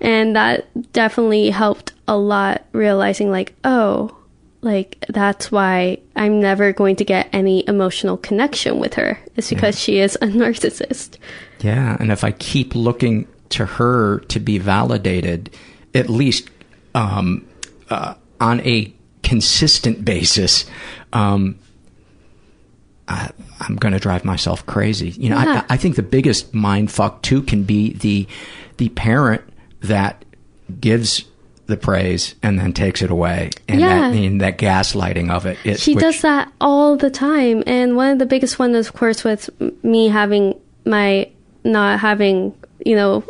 and 0.00 0.34
that 0.36 0.92
definitely 0.92 1.50
helped 1.50 1.92
a 2.08 2.16
lot 2.16 2.64
realizing 2.72 3.30
like, 3.30 3.54
oh, 3.64 4.16
like 4.60 5.04
that's 5.08 5.52
why 5.52 5.98
I'm 6.16 6.40
never 6.40 6.72
going 6.72 6.96
to 6.96 7.04
get 7.04 7.28
any 7.32 7.66
emotional 7.68 8.16
connection 8.16 8.78
with 8.80 8.94
her. 8.94 9.18
It's 9.36 9.50
because 9.50 9.78
she 9.78 9.98
is 9.98 10.16
a 10.16 10.26
narcissist. 10.26 11.18
Yeah, 11.60 11.96
and 12.00 12.10
if 12.10 12.24
I 12.24 12.32
keep 12.32 12.74
looking 12.74 13.28
to 13.50 13.66
her 13.66 14.20
to 14.20 14.40
be 14.40 14.58
validated, 14.58 15.50
at 15.94 16.08
least 16.08 16.48
um, 16.94 17.46
uh, 17.90 18.14
on 18.40 18.60
a 18.60 18.92
consistent 19.22 20.04
basis, 20.04 20.64
um, 21.12 21.58
I, 23.08 23.30
I'm 23.60 23.76
going 23.76 23.92
to 23.92 24.00
drive 24.00 24.24
myself 24.24 24.64
crazy. 24.66 25.10
You 25.10 25.30
know, 25.30 25.36
Yeah. 25.40 25.64
I, 25.68 25.74
I 25.74 25.76
think 25.76 25.96
the 25.96 26.02
biggest 26.02 26.54
mind 26.54 26.90
fuck 26.90 27.22
too 27.22 27.42
can 27.42 27.64
be 27.64 27.92
the 27.94 28.26
the 28.78 28.88
parent 28.90 29.42
that 29.82 30.24
gives 30.80 31.24
the 31.66 31.76
praise 31.76 32.34
and 32.42 32.58
then 32.58 32.72
takes 32.72 33.00
it 33.02 33.10
away, 33.10 33.50
and 33.68 33.80
Yeah. 33.80 34.10
that 34.10 34.16
and 34.16 34.40
that 34.40 34.58
gaslighting 34.58 35.30
of 35.30 35.46
it. 35.46 35.58
it 35.64 35.80
she 35.80 35.94
which- 35.94 36.02
does 36.02 36.20
that 36.22 36.50
all 36.60 36.96
the 36.96 37.10
time 37.10 37.62
and 37.66 37.96
one 37.96 38.10
of 38.10 38.18
the 38.18 38.26
biggest 38.26 38.58
ones 38.58 38.74
is 38.76 38.88
of 38.88 38.94
course 38.94 39.22
with 39.24 39.48
me 39.84 40.08
having 40.08 40.58
my 40.84 41.30
not 41.62 42.00
having 42.00 42.54
you 42.84 42.94
know 42.94 43.22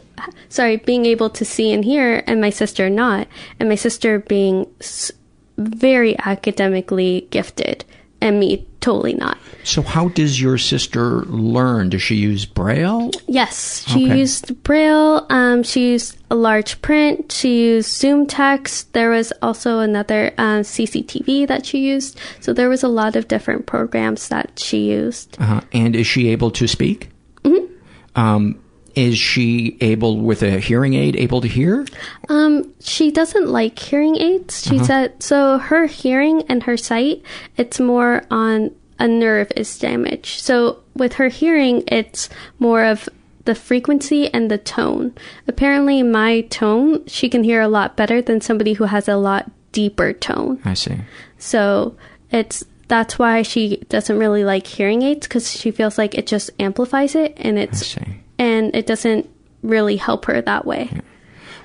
sorry 0.49 0.77
being 0.77 1.07
able 1.07 1.31
to 1.31 1.45
see 1.45 1.73
and 1.73 1.85
hear 1.85 2.23
and 2.27 2.41
my 2.41 2.51
sister 2.51 2.89
not 2.91 3.27
and 3.61 3.69
my 3.69 3.75
sister 3.75 4.19
being 4.21 4.67
s- 4.81 5.13
very 5.59 6.19
academically 6.21 7.27
gifted 7.31 7.85
and 8.21 8.41
me 8.41 8.67
totally 8.81 9.13
not 9.15 9.37
So, 9.65 9.81
how 9.83 10.09
does 10.09 10.41
your 10.41 10.59
sister 10.59 11.23
learn? 11.27 11.89
Does 11.91 12.03
she 12.03 12.17
use 12.17 12.45
Braille? 12.47 13.11
Yes, 13.29 13.85
she 13.89 14.05
Okay. 14.07 14.19
used 14.19 14.63
Braille. 14.63 15.25
Um, 15.31 15.63
she 15.63 15.93
used 15.93 16.19
a 16.31 16.35
large 16.35 16.81
print. 16.83 17.33
She 17.33 17.65
used 17.73 17.89
Zoom 17.91 18.27
text. 18.27 18.93
There 18.93 19.09
was 19.11 19.33
also 19.41 19.81
another 19.81 20.33
um, 20.37 20.63
CCTV 20.65 21.47
that 21.49 21.65
she 21.65 21.79
used. 21.79 22.19
So 22.41 22.53
there 22.53 22.69
was 22.69 22.83
a 22.83 22.89
lot 22.89 23.17
of 23.17 23.27
different 23.29 23.65
programs 23.67 24.29
that 24.29 24.59
she 24.59 24.91
used. 24.93 25.37
Uh, 25.41 25.61
and 25.73 25.97
is 25.97 26.07
she 26.07 26.29
able 26.29 26.51
to 26.53 26.67
speak? 26.69 27.09
Mhm. 27.43 27.69
Um, 28.17 28.59
is 28.95 29.19
she 29.19 29.77
able, 29.81 30.19
with 30.21 30.43
a 30.43 30.59
hearing 30.61 30.95
aid, 30.95 31.17
able 31.17 31.41
to 31.41 31.49
hear? 31.49 31.85
Um, 32.29 32.73
she 32.81 33.11
doesn't 33.11 33.49
like 33.49 33.79
hearing 33.79 34.17
aids. 34.17 34.65
She 34.67 34.77
Uh-huh. 34.77 34.85
said 34.85 35.23
so. 35.23 35.59
Her 35.59 35.87
hearing 35.87 36.43
and 36.49 36.63
her 36.65 36.77
sight, 36.77 37.23
it's 37.57 37.81
more 37.81 38.23
on 38.31 38.71
a 38.99 39.09
nerve 39.09 39.51
is 39.57 39.77
damaged. 39.79 40.41
So 40.41 40.79
with 40.95 41.15
her 41.15 41.29
hearing, 41.29 41.83
it's 41.89 42.29
more 42.59 42.85
of 42.85 43.09
the 43.45 43.55
frequency 43.55 44.33
and 44.33 44.51
the 44.51 44.57
tone. 44.59 45.13
Apparently, 45.49 46.03
my 46.03 46.43
tone 46.43 47.05
she 47.07 47.29
can 47.29 47.45
hear 47.45 47.61
a 47.61 47.69
lot 47.69 47.97
better 47.97 48.23
than 48.23 48.41
somebody 48.41 48.75
who 48.75 48.85
has 48.85 49.09
a 49.09 49.17
lot 49.17 49.51
deeper 49.73 50.13
tone. 50.13 50.61
I 50.65 50.75
see. 50.75 50.97
So 51.39 51.97
it's 52.31 52.65
that's 52.89 53.19
why 53.19 53.43
she 53.43 53.79
doesn't 53.89 54.19
really 54.19 54.45
like 54.45 54.67
hearing 54.67 55.03
aids 55.03 55.27
because 55.27 55.51
she 55.51 55.71
feels 55.71 55.99
like 55.99 56.15
it 56.15 56.27
just 56.27 56.51
amplifies 56.61 57.15
it 57.15 57.35
and 57.37 57.59
it's 57.59 57.97
and 58.39 58.75
it 58.75 58.87
doesn't 58.87 59.29
really 59.63 59.97
help 59.97 60.25
her 60.27 60.41
that 60.43 60.65
way. 60.67 60.91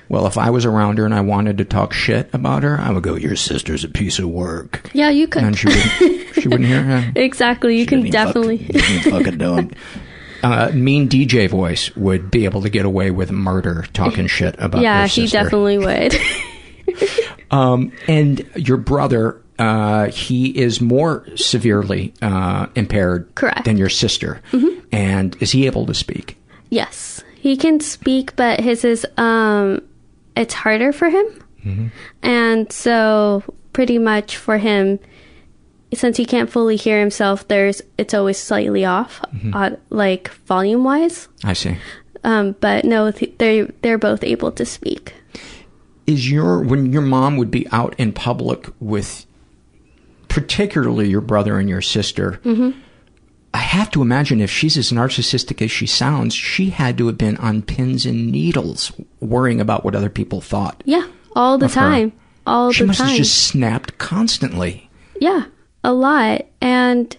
Well, 0.08 0.26
if 0.26 0.36
I 0.36 0.50
was 0.50 0.64
around 0.64 0.98
her 0.98 1.04
and 1.04 1.14
I 1.14 1.20
wanted 1.20 1.58
to 1.58 1.64
talk 1.64 1.92
shit 1.92 2.28
about 2.32 2.64
her, 2.64 2.78
I 2.80 2.90
would 2.90 3.02
go, 3.04 3.14
"Your 3.14 3.36
sister's 3.36 3.84
a 3.84 3.88
piece 3.88 4.18
of 4.18 4.28
work," 4.28 4.90
Yeah, 4.92 5.10
you 5.10 5.28
could. 5.28 5.44
and 5.44 5.56
she 5.56 5.68
wouldn't. 5.68 6.34
she 6.34 6.48
wouldn't 6.48 6.68
hear. 6.68 6.80
Uh, 6.90 7.04
exactly. 7.14 7.78
You 7.78 7.86
can 7.86 8.10
definitely. 8.10 8.58
fucking 9.04 9.38
do 9.38 9.70
Uh, 10.42 10.70
mean 10.72 11.06
DJ 11.06 11.50
voice 11.50 11.94
would 11.96 12.30
be 12.30 12.46
able 12.46 12.62
to 12.62 12.70
get 12.70 12.86
away 12.86 13.10
with 13.10 13.30
murder 13.30 13.84
talking 13.92 14.26
shit 14.38 14.54
about. 14.58 14.80
yeah, 14.80 15.06
he 15.06 15.26
definitely 15.26 15.76
would. 15.76 16.16
Um, 17.50 17.92
and 18.08 18.48
your 18.56 18.76
brother, 18.78 19.40
uh, 19.58 20.06
he 20.06 20.46
is 20.58 20.80
more 20.80 21.26
severely 21.36 22.14
uh, 22.22 22.66
impaired 22.74 23.30
Correct. 23.34 23.64
than 23.64 23.76
your 23.76 23.88
sister. 23.90 24.40
Mhm. 24.52 24.82
And 24.92 25.36
is 25.40 25.50
he 25.52 25.66
able 25.66 25.84
to 25.86 25.94
speak? 25.94 26.36
Yes, 26.70 27.22
He 27.34 27.56
can 27.56 27.80
speak, 27.80 28.34
but 28.36 28.60
his 28.60 28.84
is 28.84 29.06
um, 29.16 29.82
it's 30.36 30.54
harder 30.54 30.92
for 30.92 31.08
him, 31.10 31.26
Mm-hmm. 31.64 31.86
and 32.22 32.72
so 32.72 33.42
pretty 33.74 33.98
much 33.98 34.36
for 34.38 34.56
him, 34.58 34.98
since 35.92 36.16
he 36.16 36.24
can't 36.24 36.48
fully 36.50 36.76
hear 36.76 36.98
himself, 37.00 37.46
there's 37.48 37.82
it's 37.98 38.14
always 38.14 38.38
slightly 38.38 38.84
off, 38.84 39.20
Mhm. 39.34 39.54
uh, 39.54 39.76
like 39.90 40.28
volume 40.46 40.84
wise. 40.84 41.28
I 41.44 41.52
see. 41.52 41.76
Um, 42.24 42.54
but 42.60 42.84
no, 42.84 43.10
th- 43.10 43.34
they 43.38 43.62
they're 43.82 43.98
both 43.98 44.22
able 44.24 44.52
to 44.52 44.64
speak. 44.64 45.14
Is 46.06 46.30
your 46.30 46.60
when 46.62 46.92
your 46.92 47.02
mom 47.02 47.36
would 47.38 47.50
be 47.50 47.66
out 47.72 47.94
in 47.98 48.12
public 48.12 48.68
with, 48.80 49.26
particularly 50.28 51.08
your 51.08 51.20
brother 51.20 51.58
and 51.58 51.68
your 51.68 51.80
sister? 51.82 52.40
hmm 52.42 52.70
I 53.52 53.58
have 53.58 53.90
to 53.92 54.02
imagine 54.02 54.40
if 54.40 54.50
she's 54.50 54.76
as 54.76 54.92
narcissistic 54.92 55.60
as 55.60 55.70
she 55.70 55.86
sounds, 55.86 56.34
she 56.34 56.70
had 56.70 56.96
to 56.98 57.06
have 57.08 57.18
been 57.18 57.36
on 57.38 57.62
pins 57.62 58.06
and 58.06 58.30
needles, 58.30 58.92
worrying 59.18 59.60
about 59.60 59.84
what 59.84 59.96
other 59.96 60.08
people 60.10 60.40
thought. 60.40 60.82
Yeah, 60.84 61.06
all 61.34 61.58
the 61.58 61.66
Of 61.66 61.74
her. 61.74 61.80
time, 61.80 62.12
all 62.46 62.70
she 62.70 62.84
the 62.84 62.88
time. 62.88 62.94
She 62.94 63.02
must 63.02 63.10
have 63.10 63.18
just 63.18 63.42
snapped 63.48 63.98
constantly. 63.98 64.88
Yeah, 65.20 65.46
a 65.82 65.92
lot. 65.92 66.46
And 66.60 67.16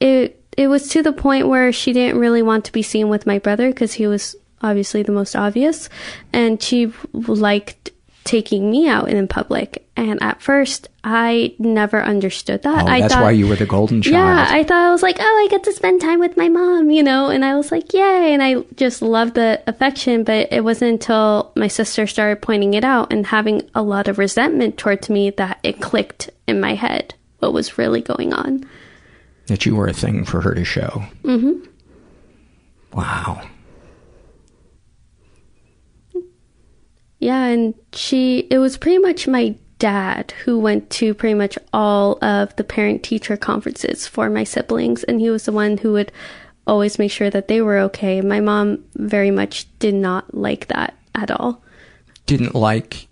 it 0.00 0.40
it 0.56 0.68
was 0.68 0.88
to 0.90 1.02
the 1.02 1.12
point 1.12 1.48
where 1.48 1.72
she 1.72 1.92
didn't 1.92 2.20
really 2.20 2.42
want 2.42 2.64
to 2.66 2.72
be 2.72 2.82
seen 2.82 3.08
with 3.08 3.26
my 3.26 3.38
brother 3.38 3.68
because 3.68 3.94
he 3.94 4.06
was 4.06 4.36
obviously 4.62 5.02
the 5.02 5.12
most 5.12 5.34
obvious, 5.36 5.88
and 6.32 6.62
she 6.62 6.92
liked 7.12 7.90
taking 8.26 8.70
me 8.70 8.88
out 8.88 9.08
in 9.08 9.26
public. 9.28 9.82
And 9.96 10.22
at 10.22 10.42
first, 10.42 10.88
I 11.02 11.54
never 11.58 12.02
understood 12.02 12.62
that. 12.64 12.84
Oh, 12.84 12.86
I 12.86 13.00
that's 13.00 13.14
thought, 13.14 13.22
why 13.22 13.30
you 13.30 13.46
were 13.46 13.56
the 13.56 13.64
golden 13.64 14.02
child. 14.02 14.14
Yeah, 14.14 14.46
I 14.50 14.62
thought 14.62 14.84
I 14.84 14.90
was 14.90 15.02
like, 15.02 15.16
oh, 15.18 15.22
I 15.44 15.48
get 15.50 15.64
to 15.64 15.72
spend 15.72 16.02
time 16.02 16.18
with 16.18 16.36
my 16.36 16.50
mom, 16.50 16.90
you 16.90 17.02
know, 17.02 17.30
and 17.30 17.44
I 17.44 17.56
was 17.56 17.72
like, 17.72 17.94
yay, 17.94 18.34
and 18.34 18.42
I 18.42 18.56
just 18.74 19.00
loved 19.00 19.34
the 19.34 19.62
affection. 19.66 20.24
But 20.24 20.52
it 20.52 20.62
wasn't 20.62 20.92
until 20.92 21.52
my 21.56 21.68
sister 21.68 22.06
started 22.06 22.42
pointing 22.42 22.74
it 22.74 22.84
out 22.84 23.10
and 23.12 23.24
having 23.26 23.62
a 23.74 23.82
lot 23.82 24.06
of 24.08 24.18
resentment 24.18 24.76
towards 24.76 25.08
me 25.08 25.30
that 25.30 25.58
it 25.62 25.80
clicked 25.80 26.28
in 26.46 26.60
my 26.60 26.74
head 26.74 27.14
what 27.38 27.52
was 27.54 27.78
really 27.78 28.00
going 28.02 28.34
on. 28.34 28.68
that 29.46 29.64
you 29.64 29.76
were 29.76 29.86
a 29.86 29.92
thing 29.94 30.24
for 30.24 30.40
her 30.42 30.54
to 30.54 30.64
show. 30.64 31.04
hmm 31.22 31.52
Wow. 32.92 33.46
Yeah, 37.26 37.46
and 37.46 37.74
she, 37.92 38.46
it 38.52 38.58
was 38.58 38.76
pretty 38.76 38.98
much 38.98 39.26
my 39.26 39.56
dad 39.80 40.32
who 40.44 40.60
went 40.60 40.90
to 40.90 41.12
pretty 41.12 41.34
much 41.34 41.58
all 41.72 42.24
of 42.24 42.54
the 42.54 42.62
parent 42.62 43.02
teacher 43.02 43.36
conferences 43.36 44.06
for 44.06 44.30
my 44.30 44.44
siblings, 44.44 45.02
and 45.02 45.20
he 45.20 45.28
was 45.28 45.44
the 45.44 45.50
one 45.50 45.78
who 45.78 45.90
would 45.90 46.12
always 46.68 47.00
make 47.00 47.10
sure 47.10 47.28
that 47.28 47.48
they 47.48 47.60
were 47.60 47.78
okay. 47.78 48.20
My 48.20 48.38
mom 48.38 48.84
very 48.94 49.32
much 49.32 49.66
did 49.80 49.94
not 49.94 50.36
like 50.36 50.68
that 50.68 50.94
at 51.16 51.32
all. 51.32 51.64
Didn't 52.26 52.54
like 52.54 53.08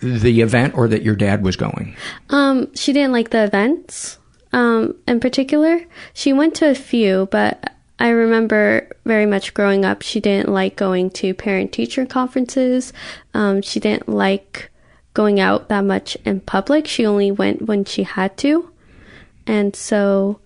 the 0.00 0.40
event 0.40 0.74
or 0.74 0.88
that 0.88 1.02
your 1.02 1.14
dad 1.14 1.44
was 1.44 1.56
going. 1.56 1.94
Um, 2.30 2.74
she 2.74 2.94
didn't 2.94 3.12
like 3.12 3.28
the 3.28 3.44
events, 3.44 4.16
um, 4.54 4.94
in 5.06 5.20
particular. 5.20 5.84
She 6.14 6.32
went 6.32 6.54
to 6.54 6.70
a 6.70 6.74
few, 6.74 7.28
but 7.30 7.74
I 8.00 8.08
remember 8.08 8.88
very 9.04 9.26
much 9.26 9.52
growing 9.52 9.84
up, 9.84 10.00
she 10.00 10.20
didn't 10.20 10.48
like 10.48 10.74
going 10.74 11.10
to 11.10 11.34
parent 11.34 11.70
teacher 11.70 12.06
conferences. 12.06 12.94
Um, 13.34 13.60
she 13.60 13.78
didn't 13.78 14.08
like 14.08 14.70
going 15.12 15.38
out 15.38 15.68
that 15.68 15.84
much 15.84 16.16
in 16.24 16.40
public. 16.40 16.86
She 16.86 17.04
only 17.04 17.30
went 17.30 17.62
when 17.62 17.84
she 17.84 18.04
had 18.04 18.38
to. 18.38 18.72
And 19.46 19.76
so 19.76 20.40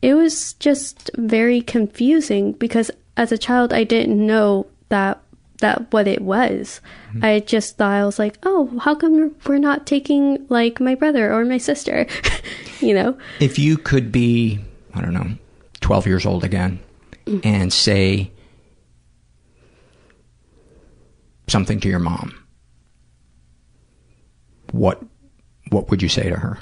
it 0.00 0.14
was 0.14 0.54
just 0.54 1.10
very 1.16 1.60
confusing 1.60 2.52
because 2.52 2.90
as 3.18 3.32
a 3.32 3.38
child, 3.38 3.72
I 3.72 3.84
didn't 3.84 4.24
know 4.26 4.66
that 4.88 5.20
that 5.60 5.92
what 5.92 6.06
it 6.06 6.22
was. 6.22 6.80
I 7.20 7.40
just 7.40 7.76
thought 7.76 7.90
I 7.90 8.04
was 8.06 8.18
like, 8.18 8.38
oh, 8.44 8.78
how 8.78 8.94
come 8.94 9.34
we're 9.44 9.58
not 9.58 9.86
taking 9.86 10.46
like 10.48 10.80
my 10.80 10.94
brother 10.94 11.32
or 11.34 11.44
my 11.44 11.58
sister? 11.58 12.06
you 12.80 12.94
know? 12.94 13.18
If 13.40 13.58
you 13.58 13.76
could 13.76 14.12
be, 14.12 14.60
I 14.94 15.00
don't 15.00 15.14
know, 15.14 15.32
12 15.80 16.06
years 16.06 16.26
old 16.26 16.44
again 16.44 16.80
and 17.44 17.72
say 17.72 18.30
something 21.46 21.80
to 21.80 21.88
your 21.88 21.98
mom, 21.98 22.34
what 24.72 25.02
what 25.70 25.90
would 25.90 26.02
you 26.02 26.08
say 26.08 26.28
to 26.28 26.36
her? 26.36 26.58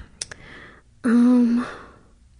Um, 1.04 1.64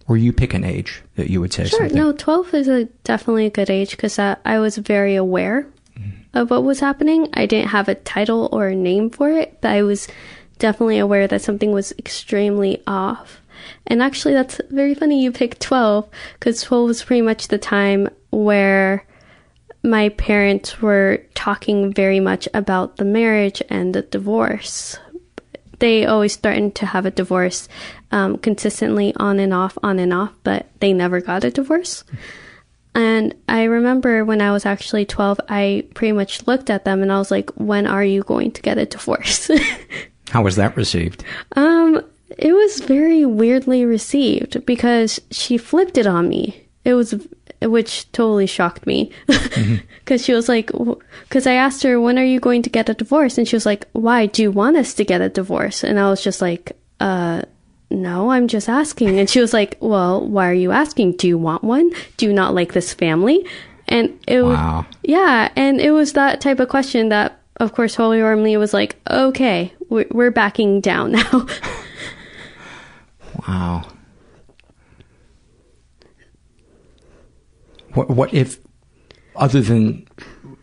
Or 0.07 0.17
you 0.17 0.33
pick 0.33 0.53
an 0.53 0.63
age 0.65 1.01
that 1.15 1.29
you 1.29 1.39
would 1.39 1.53
say 1.53 1.65
sure. 1.65 1.79
something. 1.79 1.97
No, 1.97 2.11
12 2.11 2.53
is 2.53 2.67
a, 2.67 2.85
definitely 3.05 3.45
a 3.45 3.49
good 3.49 3.69
age 3.69 3.91
because 3.91 4.19
I, 4.19 4.35
I 4.43 4.59
was 4.59 4.77
very 4.77 5.15
aware 5.15 5.67
of 6.33 6.49
what 6.51 6.63
was 6.63 6.81
happening. 6.81 7.29
I 7.33 7.45
didn't 7.45 7.69
have 7.69 7.87
a 7.87 7.95
title 7.95 8.49
or 8.51 8.67
a 8.67 8.75
name 8.75 9.09
for 9.09 9.29
it, 9.29 9.59
but 9.61 9.71
I 9.71 9.83
was 9.83 10.07
definitely 10.59 10.97
aware 10.99 11.27
that 11.27 11.41
something 11.41 11.71
was 11.71 11.93
extremely 11.97 12.83
off. 12.85 13.36
And 13.87 14.01
actually, 14.01 14.33
that's 14.33 14.59
very 14.69 14.93
funny 14.93 15.23
you 15.23 15.31
picked 15.31 15.61
12 15.61 16.09
because 16.39 16.61
12 16.61 16.87
was 16.87 17.03
pretty 17.03 17.21
much 17.21 17.47
the 17.47 17.57
time 17.57 18.09
where 18.29 19.05
my 19.83 20.09
parents 20.09 20.81
were 20.81 21.23
talking 21.33 21.93
very 21.93 22.19
much 22.19 22.47
about 22.53 22.97
the 22.97 23.05
marriage 23.05 23.61
and 23.69 23.93
the 23.93 24.01
divorce. 24.01 24.97
They 25.79 26.05
always 26.05 26.35
threatened 26.35 26.75
to 26.75 26.87
have 26.87 27.05
a 27.05 27.11
divorce 27.11 27.69
um, 28.11 28.37
consistently 28.37 29.13
on 29.15 29.39
and 29.39 29.53
off, 29.53 29.77
on 29.83 29.99
and 29.99 30.11
off, 30.11 30.33
but 30.43 30.67
they 30.79 30.91
never 30.91 31.21
got 31.21 31.43
a 31.43 31.51
divorce. 31.51 32.03
And 32.95 33.35
I 33.47 33.65
remember 33.65 34.25
when 34.25 34.41
I 34.41 34.51
was 34.51 34.65
actually 34.65 35.05
12, 35.05 35.39
I 35.49 35.85
pretty 35.93 36.13
much 36.13 36.47
looked 36.47 36.71
at 36.71 36.83
them 36.83 37.03
and 37.03 37.11
I 37.11 37.19
was 37.19 37.29
like, 37.29 37.51
when 37.51 37.85
are 37.85 38.03
you 38.03 38.23
going 38.23 38.51
to 38.53 38.61
get 38.61 38.79
a 38.79 38.87
divorce? 38.87 39.51
How 40.29 40.41
was 40.41 40.55
that 40.55 40.75
received? 40.75 41.23
um, 41.55 42.01
it 42.37 42.53
was 42.53 42.79
very 42.79 43.25
weirdly 43.25 43.85
received 43.85 44.65
because 44.65 45.19
she 45.31 45.57
flipped 45.57 45.97
it 45.97 46.07
on 46.07 46.29
me. 46.29 46.67
It 46.83 46.93
was, 46.93 47.27
which 47.61 48.11
totally 48.11 48.47
shocked 48.47 48.85
me. 48.87 49.11
Because 50.07 50.23
she 50.23 50.31
was 50.31 50.47
like, 50.47 50.71
because 51.27 51.45
I 51.45 51.55
asked 51.55 51.83
her, 51.83 51.99
when 51.99 52.17
are 52.17 52.23
you 52.23 52.39
going 52.39 52.61
to 52.61 52.69
get 52.69 52.87
a 52.87 52.93
divorce? 52.93 53.37
And 53.37 53.45
she 53.45 53.57
was 53.57 53.65
like, 53.65 53.89
why? 53.91 54.25
Do 54.25 54.41
you 54.41 54.51
want 54.51 54.77
us 54.77 54.93
to 54.93 55.03
get 55.03 55.19
a 55.19 55.27
divorce? 55.27 55.83
And 55.83 55.99
I 55.99 56.09
was 56.09 56.23
just 56.23 56.41
like, 56.41 56.77
uh, 57.01 57.41
no, 57.89 58.31
I'm 58.31 58.47
just 58.47 58.69
asking. 58.69 59.19
And 59.19 59.29
she 59.29 59.41
was 59.41 59.51
like, 59.51 59.75
well, 59.81 60.25
why 60.25 60.49
are 60.49 60.53
you 60.53 60.71
asking? 60.71 61.17
Do 61.17 61.27
you 61.27 61.37
want 61.37 61.61
one? 61.61 61.91
Do 62.15 62.25
you 62.25 62.31
not 62.31 62.53
like 62.55 62.71
this 62.71 62.93
family? 62.93 63.45
And 63.89 64.17
it 64.29 64.43
was, 64.43 64.85
yeah. 65.03 65.51
And 65.57 65.81
it 65.81 65.91
was 65.91 66.13
that 66.13 66.39
type 66.39 66.61
of 66.61 66.69
question 66.69 67.09
that, 67.09 67.41
of 67.57 67.73
course, 67.73 67.95
Holy 67.95 68.21
Ormley 68.21 68.55
was 68.55 68.73
like, 68.73 68.95
okay, 69.09 69.73
we're, 69.89 70.07
we're 70.11 70.31
backing 70.31 70.79
down 70.79 71.11
now. 71.19 71.47
Wow. 73.47 73.87
What 77.93 78.09
what 78.09 78.33
if 78.33 78.59
other 79.35 79.61
than 79.61 80.07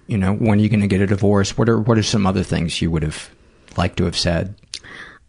you 0.07 0.19
know 0.19 0.35
when 0.35 0.59
are 0.59 0.63
you 0.63 0.69
going 0.69 0.81
to 0.81 0.87
get 0.87 1.01
a 1.01 1.07
divorce? 1.07 1.57
What 1.57 1.69
are 1.69 1.81
what 1.81 1.99
are 1.99 2.03
some 2.03 2.27
other 2.27 2.43
things 2.43 2.83
you 2.83 2.91
would 2.91 3.03
have 3.03 3.31
liked 3.77 3.97
to 3.99 4.05
have 4.05 4.17
said? 4.17 4.55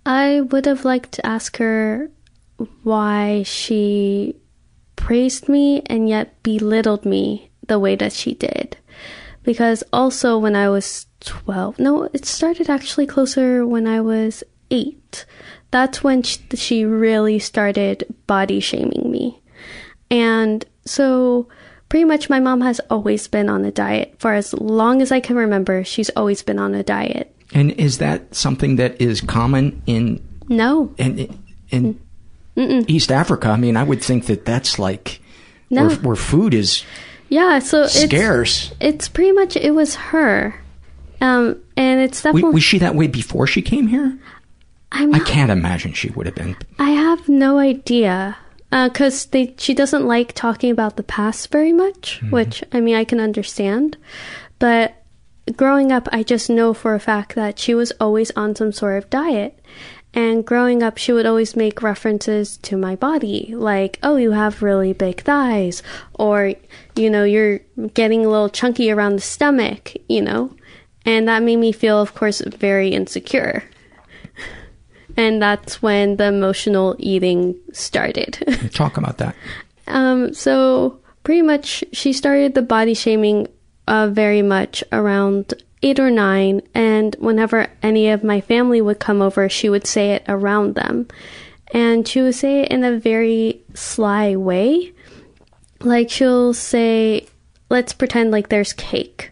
I 0.05 0.41
would 0.41 0.65
have 0.65 0.85
liked 0.85 1.13
to 1.13 1.25
ask 1.25 1.57
her 1.57 2.11
why 2.83 3.43
she 3.43 4.35
praised 4.95 5.49
me 5.49 5.81
and 5.87 6.07
yet 6.07 6.41
belittled 6.43 7.05
me 7.05 7.49
the 7.67 7.79
way 7.79 7.95
that 7.95 8.13
she 8.13 8.33
did. 8.33 8.77
Because 9.43 9.83
also 9.93 10.37
when 10.37 10.55
I 10.55 10.69
was 10.69 11.05
12, 11.21 11.79
no, 11.79 12.03
it 12.13 12.25
started 12.25 12.69
actually 12.69 13.05
closer 13.05 13.65
when 13.65 13.87
I 13.87 14.01
was 14.01 14.43
8. 14.71 15.25
That's 15.71 16.03
when 16.03 16.23
she 16.23 16.85
really 16.85 17.39
started 17.39 18.05
body 18.27 18.59
shaming 18.59 19.11
me. 19.11 19.39
And 20.09 20.63
so 20.85 21.47
pretty 21.89 22.05
much 22.05 22.29
my 22.29 22.39
mom 22.39 22.61
has 22.61 22.79
always 22.89 23.27
been 23.27 23.49
on 23.49 23.65
a 23.65 23.71
diet. 23.71 24.15
For 24.19 24.33
as 24.33 24.53
long 24.53 25.01
as 25.01 25.11
I 25.11 25.19
can 25.19 25.35
remember, 25.35 25.83
she's 25.83 26.09
always 26.11 26.41
been 26.43 26.59
on 26.59 26.73
a 26.75 26.83
diet. 26.83 27.35
And 27.53 27.71
is 27.71 27.97
that 27.99 28.33
something 28.35 28.77
that 28.77 28.99
is 29.01 29.21
common 29.21 29.81
in 29.85 30.21
No. 30.47 30.93
in 30.97 31.37
in 31.71 31.99
East 32.55 33.11
Africa? 33.11 33.49
I 33.49 33.57
mean, 33.57 33.75
I 33.77 33.83
would 33.83 34.01
think 34.01 34.25
that 34.27 34.45
that's 34.45 34.79
like 34.79 35.19
No. 35.69 35.87
where, 35.87 35.95
where 35.97 36.15
food 36.15 36.53
is 36.53 36.83
Yeah, 37.29 37.59
so 37.59 37.83
it's 37.83 37.99
scarce. 38.01 38.71
It's 38.79 39.09
pretty 39.09 39.31
much 39.31 39.57
it 39.57 39.73
was 39.73 39.95
her, 39.95 40.55
um, 41.21 41.57
and 41.75 41.99
it's 42.01 42.21
definitely. 42.21 42.51
was 42.53 42.63
she 42.63 42.77
that 42.79 42.95
way 42.95 43.07
before 43.07 43.47
she 43.47 43.61
came 43.61 43.87
here? 43.87 44.17
I'm 44.95 45.13
I 45.13 45.19
can't 45.19 45.51
imagine 45.51 45.93
she 45.93 46.09
would 46.11 46.25
have 46.25 46.35
been. 46.35 46.55
I 46.79 46.91
have 46.91 47.27
no 47.27 47.57
idea, 47.59 48.37
uh, 48.71 48.87
because 48.89 49.25
they 49.27 49.53
she 49.57 49.73
doesn't 49.73 50.07
like 50.07 50.31
talking 50.33 50.71
about 50.71 50.95
the 50.95 51.03
past 51.03 51.51
very 51.51 51.73
much, 51.73 52.19
mm-hmm. 52.21 52.31
which 52.31 52.63
I 52.71 52.79
mean 52.79 52.95
I 52.95 53.03
can 53.03 53.19
understand, 53.19 53.97
but 54.57 54.95
growing 55.55 55.91
up, 55.91 56.07
I 56.11 56.23
just 56.23 56.49
know 56.49 56.73
for 56.73 56.95
a 56.95 56.99
fact 56.99 57.35
that 57.35 57.59
she 57.59 57.75
was 57.75 57.91
always 57.99 58.31
on 58.35 58.55
some 58.55 58.71
sort 58.71 58.97
of 58.97 59.09
diet, 59.11 59.59
And 60.15 60.45
growing 60.45 60.81
up, 60.81 60.97
she 60.97 61.11
would 61.11 61.25
always 61.25 61.57
make 61.57 61.81
references 61.81 62.55
to 62.59 62.77
my 62.77 62.95
body, 62.95 63.53
like, 63.53 63.99
oh, 64.01 64.15
you 64.15 64.31
have 64.31 64.63
really 64.63 64.93
big 64.93 65.21
thighs, 65.21 65.83
or, 66.13 66.53
you 66.95 67.09
know, 67.09 67.25
you're 67.25 67.59
getting 67.93 68.25
a 68.25 68.29
little 68.29 68.47
chunky 68.47 68.89
around 68.89 69.17
the 69.17 69.21
stomach, 69.21 69.91
you 70.07 70.21
know? 70.21 70.55
And 71.05 71.27
that 71.27 71.43
made 71.43 71.57
me 71.57 71.73
feel, 71.73 72.01
of 72.01 72.15
course, 72.15 72.39
very 72.39 72.89
insecure. 72.89 73.65
And 75.17 75.41
that's 75.41 75.81
when 75.81 76.17
the 76.17 76.25
emotional 76.25 76.95
eating 76.99 77.55
started. 77.71 78.69
Talk 78.73 78.97
about 78.97 79.17
that. 79.19 79.35
Um, 79.87 80.33
so 80.33 80.99
pretty 81.23 81.41
much 81.41 81.83
she 81.93 82.13
started 82.13 82.53
the 82.53 82.61
body 82.61 82.93
shaming 82.93 83.47
uh, 83.87 84.07
very 84.07 84.41
much 84.41 84.83
around 84.91 85.53
eight 85.83 85.99
or 85.99 86.09
nine, 86.09 86.61
and 86.73 87.15
whenever 87.19 87.67
any 87.83 88.09
of 88.09 88.23
my 88.23 88.41
family 88.41 88.81
would 88.81 88.99
come 88.99 89.21
over, 89.21 89.47
she 89.47 89.69
would 89.69 89.85
say 89.85 90.11
it 90.11 90.25
around 90.27 90.75
them. 90.75 91.07
And 91.73 92.07
she 92.07 92.21
would 92.21 92.35
say 92.35 92.61
it 92.61 92.71
in 92.71 92.83
a 92.83 92.97
very 92.97 93.61
sly 93.73 94.35
way. 94.35 94.93
Like 95.81 96.09
she'll 96.09 96.53
say, 96.53 97.27
let's 97.69 97.93
pretend 97.93 98.31
like 98.31 98.49
there's 98.49 98.73
cake. 98.73 99.31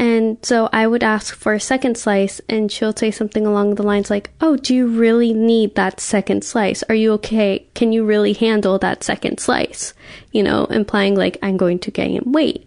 And 0.00 0.38
so 0.42 0.70
I 0.72 0.86
would 0.86 1.04
ask 1.04 1.36
for 1.36 1.52
a 1.52 1.60
second 1.60 1.98
slice, 1.98 2.40
and 2.48 2.72
she'll 2.72 2.96
say 2.96 3.10
something 3.10 3.46
along 3.46 3.74
the 3.74 3.82
lines 3.82 4.08
like, 4.08 4.30
Oh, 4.40 4.56
do 4.56 4.74
you 4.74 4.86
really 4.86 5.34
need 5.34 5.74
that 5.74 6.00
second 6.00 6.42
slice? 6.42 6.82
Are 6.88 6.94
you 6.94 7.12
okay? 7.12 7.66
Can 7.74 7.92
you 7.92 8.06
really 8.06 8.32
handle 8.32 8.78
that 8.78 9.04
second 9.04 9.40
slice? 9.40 9.92
You 10.32 10.42
know, 10.42 10.64
implying 10.64 11.16
like 11.16 11.36
I'm 11.42 11.58
going 11.58 11.80
to 11.80 11.90
gain 11.90 12.22
weight. 12.24 12.64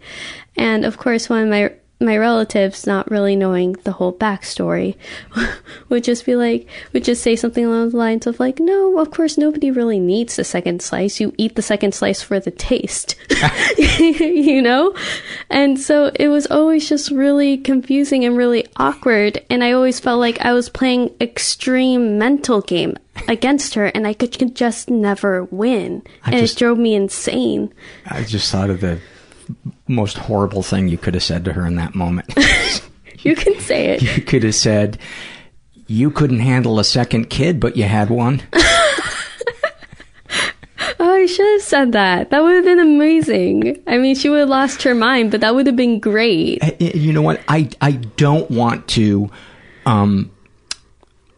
And 0.56 0.84
of 0.84 0.96
course, 0.96 1.28
one 1.28 1.42
of 1.42 1.48
my 1.48 1.72
my 2.04 2.16
relatives, 2.16 2.86
not 2.86 3.10
really 3.10 3.36
knowing 3.36 3.72
the 3.84 3.92
whole 3.92 4.12
backstory, 4.12 4.96
would 5.88 6.04
just 6.04 6.26
be 6.26 6.36
like, 6.36 6.68
would 6.92 7.04
just 7.04 7.22
say 7.22 7.36
something 7.36 7.64
along 7.64 7.90
the 7.90 7.96
lines 7.96 8.26
of 8.26 8.40
like, 8.40 8.58
no, 8.60 8.98
of 8.98 9.10
course 9.10 9.38
nobody 9.38 9.70
really 9.70 9.98
needs 9.98 10.36
the 10.36 10.44
second 10.44 10.82
slice. 10.82 11.20
You 11.20 11.34
eat 11.38 11.54
the 11.56 11.62
second 11.62 11.94
slice 11.94 12.22
for 12.22 12.40
the 12.40 12.50
taste, 12.50 13.16
you 13.78 14.62
know? 14.62 14.94
And 15.50 15.78
so 15.78 16.10
it 16.14 16.28
was 16.28 16.46
always 16.46 16.88
just 16.88 17.10
really 17.10 17.58
confusing 17.58 18.24
and 18.24 18.36
really 18.36 18.66
awkward. 18.76 19.44
And 19.50 19.62
I 19.64 19.72
always 19.72 20.00
felt 20.00 20.20
like 20.20 20.40
I 20.40 20.52
was 20.52 20.68
playing 20.68 21.14
extreme 21.20 22.18
mental 22.18 22.60
game 22.60 22.96
against 23.28 23.74
her 23.74 23.86
and 23.86 24.06
I 24.06 24.12
could, 24.12 24.36
could 24.38 24.54
just 24.54 24.90
never 24.90 25.44
win. 25.44 26.02
I 26.24 26.32
and 26.32 26.40
just- 26.40 26.56
it 26.56 26.58
drove 26.58 26.78
me 26.78 26.94
insane. 26.94 27.72
I 28.06 28.24
just 28.24 28.50
thought 28.50 28.70
of 28.70 28.80
the 28.80 29.00
most 29.88 30.16
horrible 30.18 30.62
thing 30.62 30.88
you 30.88 30.98
could 30.98 31.14
have 31.14 31.22
said 31.22 31.44
to 31.44 31.52
her 31.52 31.66
in 31.66 31.76
that 31.76 31.94
moment. 31.94 32.32
You 33.18 33.34
can 33.34 33.58
say 33.58 33.86
it. 33.86 34.02
you 34.02 34.20
could 34.22 34.42
have 34.42 34.54
said, 34.54 34.98
You 35.86 36.10
couldn't 36.10 36.40
handle 36.40 36.78
a 36.78 36.84
second 36.84 37.30
kid, 37.30 37.58
but 37.58 37.74
you 37.74 37.84
had 37.84 38.10
one. 38.10 38.42
Oh, 41.00 41.10
I 41.10 41.26
should 41.26 41.46
have 41.52 41.62
said 41.62 41.92
that. 41.92 42.30
That 42.30 42.42
would 42.42 42.54
have 42.54 42.64
been 42.64 42.78
amazing. 42.78 43.82
I 43.86 43.98
mean, 43.98 44.14
she 44.14 44.28
would 44.28 44.40
have 44.40 44.48
lost 44.48 44.82
her 44.84 44.94
mind, 44.94 45.30
but 45.30 45.40
that 45.40 45.54
would 45.54 45.66
have 45.66 45.76
been 45.76 45.98
great. 45.98 46.62
Uh, 46.62 46.70
you 46.78 47.12
know 47.12 47.22
what? 47.22 47.40
I, 47.48 47.68
I 47.80 47.92
don't 47.92 48.50
want 48.50 48.86
to, 48.88 49.30
um, 49.86 50.30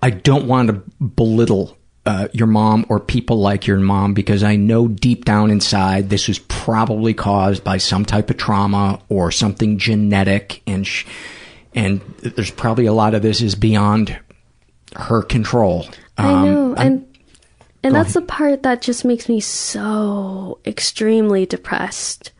I 0.02 0.10
don't 0.10 0.46
want 0.46 0.68
to 0.68 0.74
belittle 1.04 1.76
uh, 2.06 2.28
your 2.32 2.46
mom 2.46 2.86
or 2.88 3.00
people 3.00 3.38
like 3.40 3.66
your 3.66 3.78
mom 3.78 4.14
because 4.14 4.42
I 4.44 4.56
know 4.56 4.86
deep 4.88 5.24
down 5.24 5.50
inside 5.50 6.08
this 6.08 6.28
was 6.28 6.38
probably 6.38 7.12
caused 7.14 7.64
by 7.64 7.78
some 7.78 8.04
type 8.04 8.30
of 8.30 8.36
trauma 8.36 9.00
or 9.08 9.30
something 9.32 9.76
genetic, 9.78 10.62
and 10.66 10.86
sh- 10.86 11.04
and 11.74 12.00
there's 12.22 12.50
probably 12.52 12.86
a 12.86 12.92
lot 12.92 13.14
of 13.14 13.22
this 13.22 13.40
is 13.40 13.54
beyond 13.54 14.16
her 14.94 15.22
control. 15.22 15.86
I 16.16 16.32
Um, 16.32 16.44
know, 16.44 16.74
I'm- 16.74 16.86
and 16.86 17.06
and 17.82 17.94
that's 17.94 18.14
the 18.14 18.22
part 18.22 18.62
that 18.62 18.82
just 18.82 19.04
makes 19.04 19.28
me 19.28 19.40
so 19.40 20.58
extremely 20.66 21.44
depressed. 21.46 22.32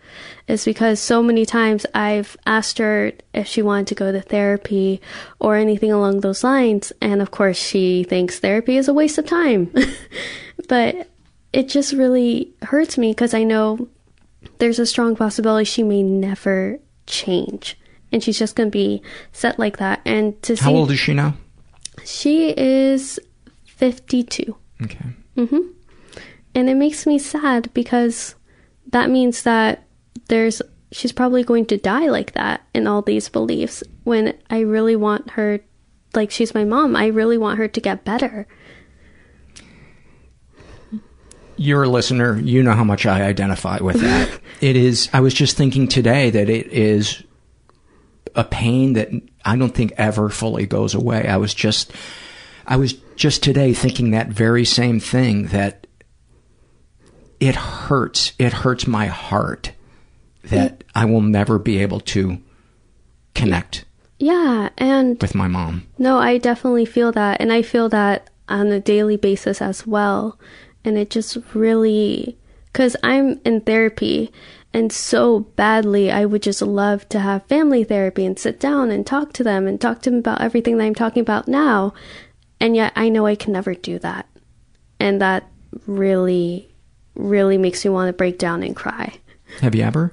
Is 0.49 0.65
because 0.65 1.01
so 1.01 1.25
many 1.25 1.45
times 1.45 1.87
I've 1.93 2.37
asked 2.47 2.79
her 2.79 3.11
if 3.35 3.49
she 3.49 3.63
wanted 3.63 3.89
to 3.89 3.95
go 3.97 4.13
to 4.13 4.21
therapy 4.21 5.01
or 5.41 5.57
anything 5.57 5.91
along 5.91 6.21
those 6.21 6.45
lines, 6.45 6.93
and 7.01 7.21
of 7.21 7.33
course 7.33 7.59
she 7.59 8.05
thinks 8.05 8.39
therapy 8.39 8.77
is 8.77 8.87
a 8.87 8.95
waste 8.95 9.19
of 9.19 9.27
time. 9.27 9.75
but 10.69 11.11
it 11.53 11.69
just 11.69 11.93
really 11.93 12.55
hurts 12.63 12.97
me 12.97 13.11
because 13.11 13.35
I 13.35 13.43
know 13.43 13.89
there's 14.59 14.79
a 14.79 14.87
strong 14.87 15.17
possibility 15.17 15.65
she 15.65 15.83
may 15.83 16.05
never 16.05 16.79
change, 17.07 17.77
and 18.13 18.23
she's 18.23 18.39
just 18.39 18.55
going 18.55 18.69
to 18.69 18.79
be 18.79 19.03
set 19.33 19.59
like 19.59 19.79
that. 19.79 20.01
And 20.05 20.41
to 20.43 20.55
how 20.55 20.71
see, 20.71 20.77
old 20.77 20.93
is 20.93 21.01
she 21.01 21.13
now? 21.13 21.35
she 22.05 22.55
is 22.57 23.19
52. 23.67 24.55
Okay. 24.85 25.07
hmm 25.35 25.59
And 26.55 26.69
it 26.71 26.77
makes 26.77 27.05
me 27.05 27.19
sad 27.19 27.69
because 27.75 28.37
that 28.93 29.11
means 29.11 29.43
that 29.43 29.83
there's 30.29 30.63
she's 30.93 31.13
probably 31.13 31.45
going 31.45 31.67
to 31.67 31.77
die 31.77 32.09
like 32.09 32.33
that 32.33 32.63
in 32.75 32.87
all 32.87 33.03
these 33.03 33.29
beliefs 33.29 33.83
when 34.05 34.37
I 34.51 34.61
really 34.61 34.97
want 34.97 35.31
her 35.33 35.61
like 36.15 36.31
she's 36.31 36.55
my 36.55 36.65
mom. 36.65 36.97
I 36.97 37.07
really 37.07 37.39
want 37.39 37.59
her 37.59 37.69
to 37.69 37.81
get 37.81 38.05
better. 38.05 38.47
You're 41.57 41.85
a 41.85 41.89
listener. 41.89 42.39
You 42.39 42.63
know 42.63 42.75
how 42.75 42.85
much 42.85 43.07
I 43.07 43.23
identify 43.23 43.79
with 43.79 44.01
that. 44.01 44.41
it 44.61 44.77
is, 44.77 45.09
I 45.13 45.21
was 45.21 45.35
just 45.35 45.57
thinking 45.57 45.89
today 45.89 46.31
that 46.31 46.49
it 46.49 46.69
is 46.69 47.23
a 48.35 48.45
pain 48.45 48.95
that 48.95 49.09
I 49.45 49.57
don't 49.57 49.75
think 49.75 49.93
ever 49.97 50.29
fully 50.29 50.67
goes 50.67 50.95
away. 50.95 51.27
I 51.27 51.39
was 51.39 51.55
just, 51.55 51.93
I 52.67 52.77
was 52.77 52.95
just 53.17 53.43
today 53.43 53.73
thinking 53.73 54.11
that 54.11 54.29
very 54.29 54.65
same 54.65 55.01
thing 55.01 55.47
that 55.47 55.87
it 57.41 57.55
hurts. 57.55 58.33
It 58.39 58.53
hurts 58.53 58.87
my 58.87 59.07
heart 59.07 59.73
that 60.51 60.85
I 60.95 61.05
will 61.05 61.21
never 61.23 61.59
be 61.59 61.79
able 61.79 62.01
to 62.01 62.39
connect 63.35 63.85
Yeah, 64.19 64.71
and 64.79 65.21
with 65.21 65.35
my 65.35 65.47
mom. 65.49 65.87
No, 65.99 66.19
I 66.19 66.39
definitely 66.39 66.87
feel 66.87 67.13
that. 67.13 67.41
And 67.41 67.53
I 67.53 67.63
feel 67.63 67.89
that 67.91 68.31
on 68.49 68.69
a 68.69 68.81
daily 68.81 69.17
basis 69.17 69.61
as 69.61 69.87
well. 69.87 70.39
And 70.85 70.97
it 70.97 71.11
just 71.11 71.37
really, 71.53 72.39
because 72.73 72.97
I'm 73.03 73.41
in 73.45 73.61
therapy 73.61 74.33
and 74.73 74.93
so 74.93 75.41
badly, 75.41 76.11
I 76.11 76.25
would 76.25 76.43
just 76.43 76.63
love 76.63 77.09
to 77.11 77.19
have 77.21 77.47
family 77.47 77.85
therapy 77.85 78.25
and 78.25 78.39
sit 78.39 78.61
down 78.61 78.91
and 78.91 79.07
talk 79.07 79.33
to 79.35 79.45
them 79.45 79.67
and 79.67 79.81
talk 79.81 80.03
to 80.03 80.11
them 80.11 80.21
about 80.21 80.41
everything 80.41 80.79
that 80.79 80.85
I'm 80.85 80.95
talking 80.95 81.21
about 81.21 81.49
now. 81.49 81.93
And 82.61 82.77
yet 82.77 82.93
I 82.97 83.09
know 83.09 83.27
I 83.27 83.35
can 83.35 83.53
never 83.53 83.75
do 83.75 83.99
that. 83.99 84.27
And 84.99 85.21
that 85.21 85.45
really, 85.87 86.75
really 87.15 87.59
makes 87.59 87.85
me 87.85 87.91
want 87.91 88.09
to 88.09 88.13
break 88.15 88.39
down 88.39 88.63
and 88.63 88.75
cry. 88.75 89.15
Have 89.61 89.75
you 89.75 89.83
ever? 89.83 90.13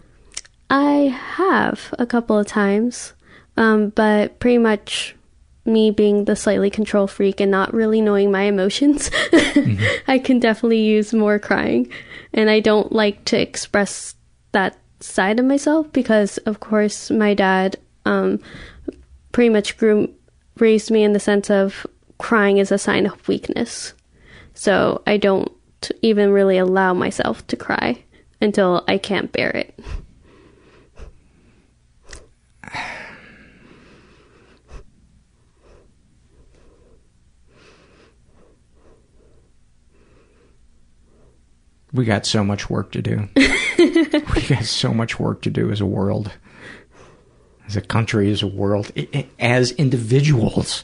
I 0.74 1.16
have 1.36 1.94
a 2.00 2.08
couple 2.08 2.40
of 2.40 2.48
times, 2.48 3.14
um, 3.58 3.90
but 3.90 4.40
pretty 4.40 4.58
much 4.58 5.16
me 5.66 5.92
being 5.92 6.26
the 6.26 6.36
slightly 6.36 6.72
control 6.72 7.06
freak 7.06 7.40
and 7.40 7.52
not 7.52 7.76
really 7.76 8.02
knowing 8.02 8.32
my 8.32 8.42
emotions, 8.42 9.12
I 10.08 10.20
can 10.24 10.40
definitely 10.40 10.82
use 10.82 11.14
more 11.14 11.38
crying. 11.38 11.92
And 12.34 12.50
I 12.50 12.60
don't 12.60 12.92
like 12.92 13.24
to 13.26 13.40
express 13.40 14.16
that 14.54 14.76
side 15.00 15.40
of 15.40 15.46
myself 15.46 15.94
because, 15.94 16.40
of 16.40 16.60
course, 16.60 17.12
my 17.12 17.36
dad 17.36 17.78
um, 18.06 18.40
pretty 19.32 19.50
much 19.50 19.78
grew, 19.78 20.12
raised 20.58 20.90
me 20.90 21.04
in 21.04 21.14
the 21.14 21.20
sense 21.20 21.52
of 21.52 21.86
crying 22.18 22.58
is 22.58 22.72
a 22.72 22.80
sign 22.80 23.06
of 23.06 23.28
weakness. 23.28 23.94
So 24.56 25.04
I 25.06 25.18
don't 25.18 25.52
even 26.02 26.32
really 26.32 26.58
allow 26.58 26.96
myself 26.96 27.46
to 27.46 27.56
cry 27.56 28.04
until 28.42 28.84
I 28.88 28.98
can't 28.98 29.32
bear 29.32 29.52
it. 29.52 29.78
We 41.94 42.06
got 42.06 42.26
so 42.26 42.44
much 42.44 42.70
work 42.70 42.92
to 42.94 43.02
do. 43.02 43.30
we 43.36 44.42
got 44.48 44.66
so 44.66 44.94
much 44.94 45.20
work 45.20 45.44
to 45.44 45.52
do 45.52 45.72
as 45.72 45.80
a 45.80 45.86
world, 45.86 46.32
as 47.68 47.76
a 47.76 47.82
country, 47.82 48.32
as 48.32 48.42
a 48.42 48.48
world, 48.48 48.92
as 49.38 49.72
individuals. 49.74 50.84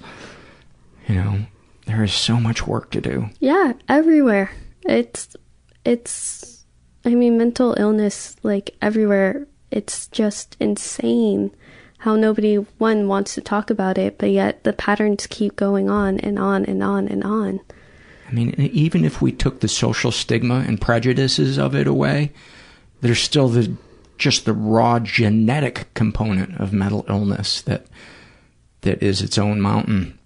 You 1.08 1.16
know, 1.16 1.40
there 1.88 2.04
is 2.04 2.14
so 2.14 2.40
much 2.40 2.68
work 2.68 2.92
to 2.92 3.02
do. 3.02 3.30
Yeah, 3.40 3.74
everywhere. 3.88 4.52
It's 4.88 5.36
it's 5.84 6.66
I 7.04 7.16
mean 7.16 7.38
mental 7.38 7.76
illness 7.80 8.36
like 8.44 8.76
everywhere. 8.82 9.48
It's 9.72 10.08
just 10.08 10.56
insane 10.60 11.52
how 12.00 12.16
nobody 12.16 12.56
one 12.56 13.08
wants 13.08 13.34
to 13.36 13.42
talk 13.42 13.70
about 13.70 13.98
it, 13.98 14.18
but 14.18 14.30
yet 14.30 14.64
the 14.64 14.74
patterns 14.74 15.28
keep 15.28 15.56
going 15.56 15.90
on 15.90 16.20
and 16.20 16.40
on 16.40 16.66
and 16.66 16.82
on 16.84 17.08
and 17.08 17.24
on. 17.24 17.60
I 18.30 18.32
mean, 18.32 18.54
even 18.58 19.04
if 19.04 19.22
we 19.22 19.32
took 19.32 19.60
the 19.60 19.68
social 19.68 20.12
stigma 20.12 20.64
and 20.68 20.80
prejudices 20.80 21.58
of 21.58 21.76
it 21.76 21.88
away, 21.88 22.32
there's 23.02 23.22
still 23.22 23.50
the 23.50 23.76
just 24.20 24.46
the 24.46 24.54
raw 24.54 25.00
genetic 25.00 25.92
component 25.94 26.60
of 26.60 26.74
mental 26.74 27.06
illness 27.10 27.62
that 27.64 27.88
that 28.82 29.02
is 29.02 29.22
its 29.22 29.38
own 29.38 29.62
mountain. 29.62 30.20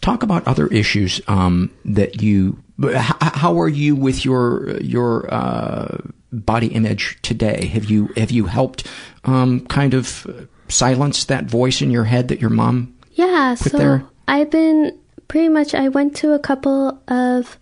talk 0.00 0.22
about 0.22 0.46
other 0.48 0.66
issues 0.68 1.20
um, 1.28 1.70
that 1.84 2.20
you. 2.22 2.58
How 2.82 3.60
are 3.60 3.68
you 3.68 3.94
with 3.94 4.24
your 4.24 4.76
your 4.80 5.32
uh, 5.32 5.98
body 6.32 6.68
image 6.68 7.18
today? 7.22 7.66
Have 7.66 7.84
you 7.84 8.08
have 8.16 8.32
you 8.32 8.46
helped 8.46 8.86
um, 9.24 9.64
kind 9.66 9.94
of 9.94 10.48
silence 10.68 11.26
that 11.26 11.44
voice 11.44 11.82
in 11.82 11.90
your 11.90 12.04
head 12.04 12.28
that 12.28 12.40
your 12.40 12.50
mom 12.50 12.96
Yeah, 13.12 13.54
so 13.54 13.78
there? 13.78 14.04
I've 14.26 14.50
been 14.50 14.98
pretty 15.32 15.48
much 15.48 15.74
I 15.74 15.88
went 15.88 16.14
to 16.16 16.34
a 16.34 16.38
couple 16.38 17.00
of 17.08 17.58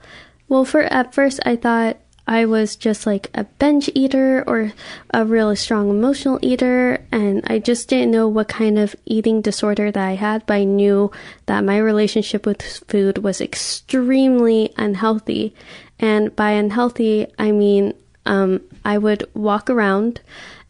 well 0.49 0.65
for 0.65 0.83
at 0.83 1.15
first 1.15 1.39
I 1.47 1.55
thought 1.55 1.99
I 2.27 2.45
was 2.45 2.75
just 2.75 3.07
like 3.07 3.31
a 3.33 3.45
binge 3.45 3.89
eater 3.95 4.43
or 4.45 4.73
a 5.15 5.25
really 5.25 5.55
strong 5.55 5.89
emotional 5.89 6.41
eater 6.43 7.07
and 7.13 7.45
I 7.47 7.61
just 7.61 7.89
didn't 7.89 8.11
know 8.11 8.27
what 8.27 8.49
kind 8.49 8.77
of 8.77 8.97
eating 9.05 9.41
disorder 9.41 9.93
that 9.93 10.05
I 10.05 10.17
had, 10.17 10.47
but 10.47 10.55
I 10.55 10.65
knew 10.65 11.13
that 11.47 11.63
my 11.63 11.79
relationship 11.79 12.45
with 12.45 12.61
food 12.61 13.19
was 13.19 13.41
extremely 13.41 14.73
unhealthy. 14.77 15.55
And 16.01 16.35
by 16.35 16.51
unhealthy, 16.51 17.29
I 17.39 17.53
mean 17.53 17.95
um 18.27 18.63
I 18.85 18.99
would 18.99 19.31
walk 19.33 19.71
around 19.71 20.21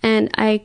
and 0.03 0.29
I 0.37 0.65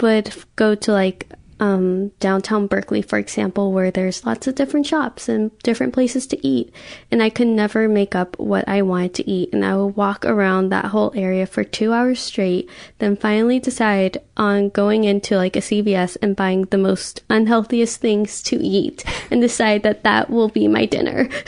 would 0.00 0.34
go 0.56 0.74
to 0.74 0.90
like 0.90 1.30
um, 1.60 2.08
downtown 2.20 2.66
Berkeley, 2.66 3.02
for 3.02 3.18
example, 3.18 3.72
where 3.72 3.90
there's 3.90 4.24
lots 4.24 4.46
of 4.46 4.54
different 4.54 4.86
shops 4.86 5.28
and 5.28 5.56
different 5.60 5.92
places 5.92 6.26
to 6.28 6.46
eat. 6.46 6.72
And 7.10 7.22
I 7.22 7.30
could 7.30 7.48
never 7.48 7.88
make 7.88 8.14
up 8.14 8.38
what 8.38 8.68
I 8.68 8.82
wanted 8.82 9.14
to 9.14 9.30
eat. 9.30 9.52
And 9.52 9.64
I 9.64 9.76
would 9.76 9.96
walk 9.96 10.24
around 10.24 10.68
that 10.68 10.86
whole 10.86 11.12
area 11.14 11.46
for 11.46 11.64
two 11.64 11.92
hours 11.92 12.20
straight, 12.20 12.68
then 12.98 13.16
finally 13.16 13.58
decide 13.58 14.18
on 14.36 14.68
going 14.70 15.04
into 15.04 15.36
like 15.36 15.56
a 15.56 15.60
CVS 15.60 16.16
and 16.22 16.36
buying 16.36 16.62
the 16.62 16.78
most 16.78 17.22
unhealthiest 17.28 18.00
things 18.00 18.42
to 18.44 18.56
eat 18.56 19.04
and 19.30 19.40
decide 19.40 19.82
that 19.82 20.04
that 20.04 20.30
will 20.30 20.48
be 20.48 20.68
my 20.68 20.84
dinner. 20.84 21.28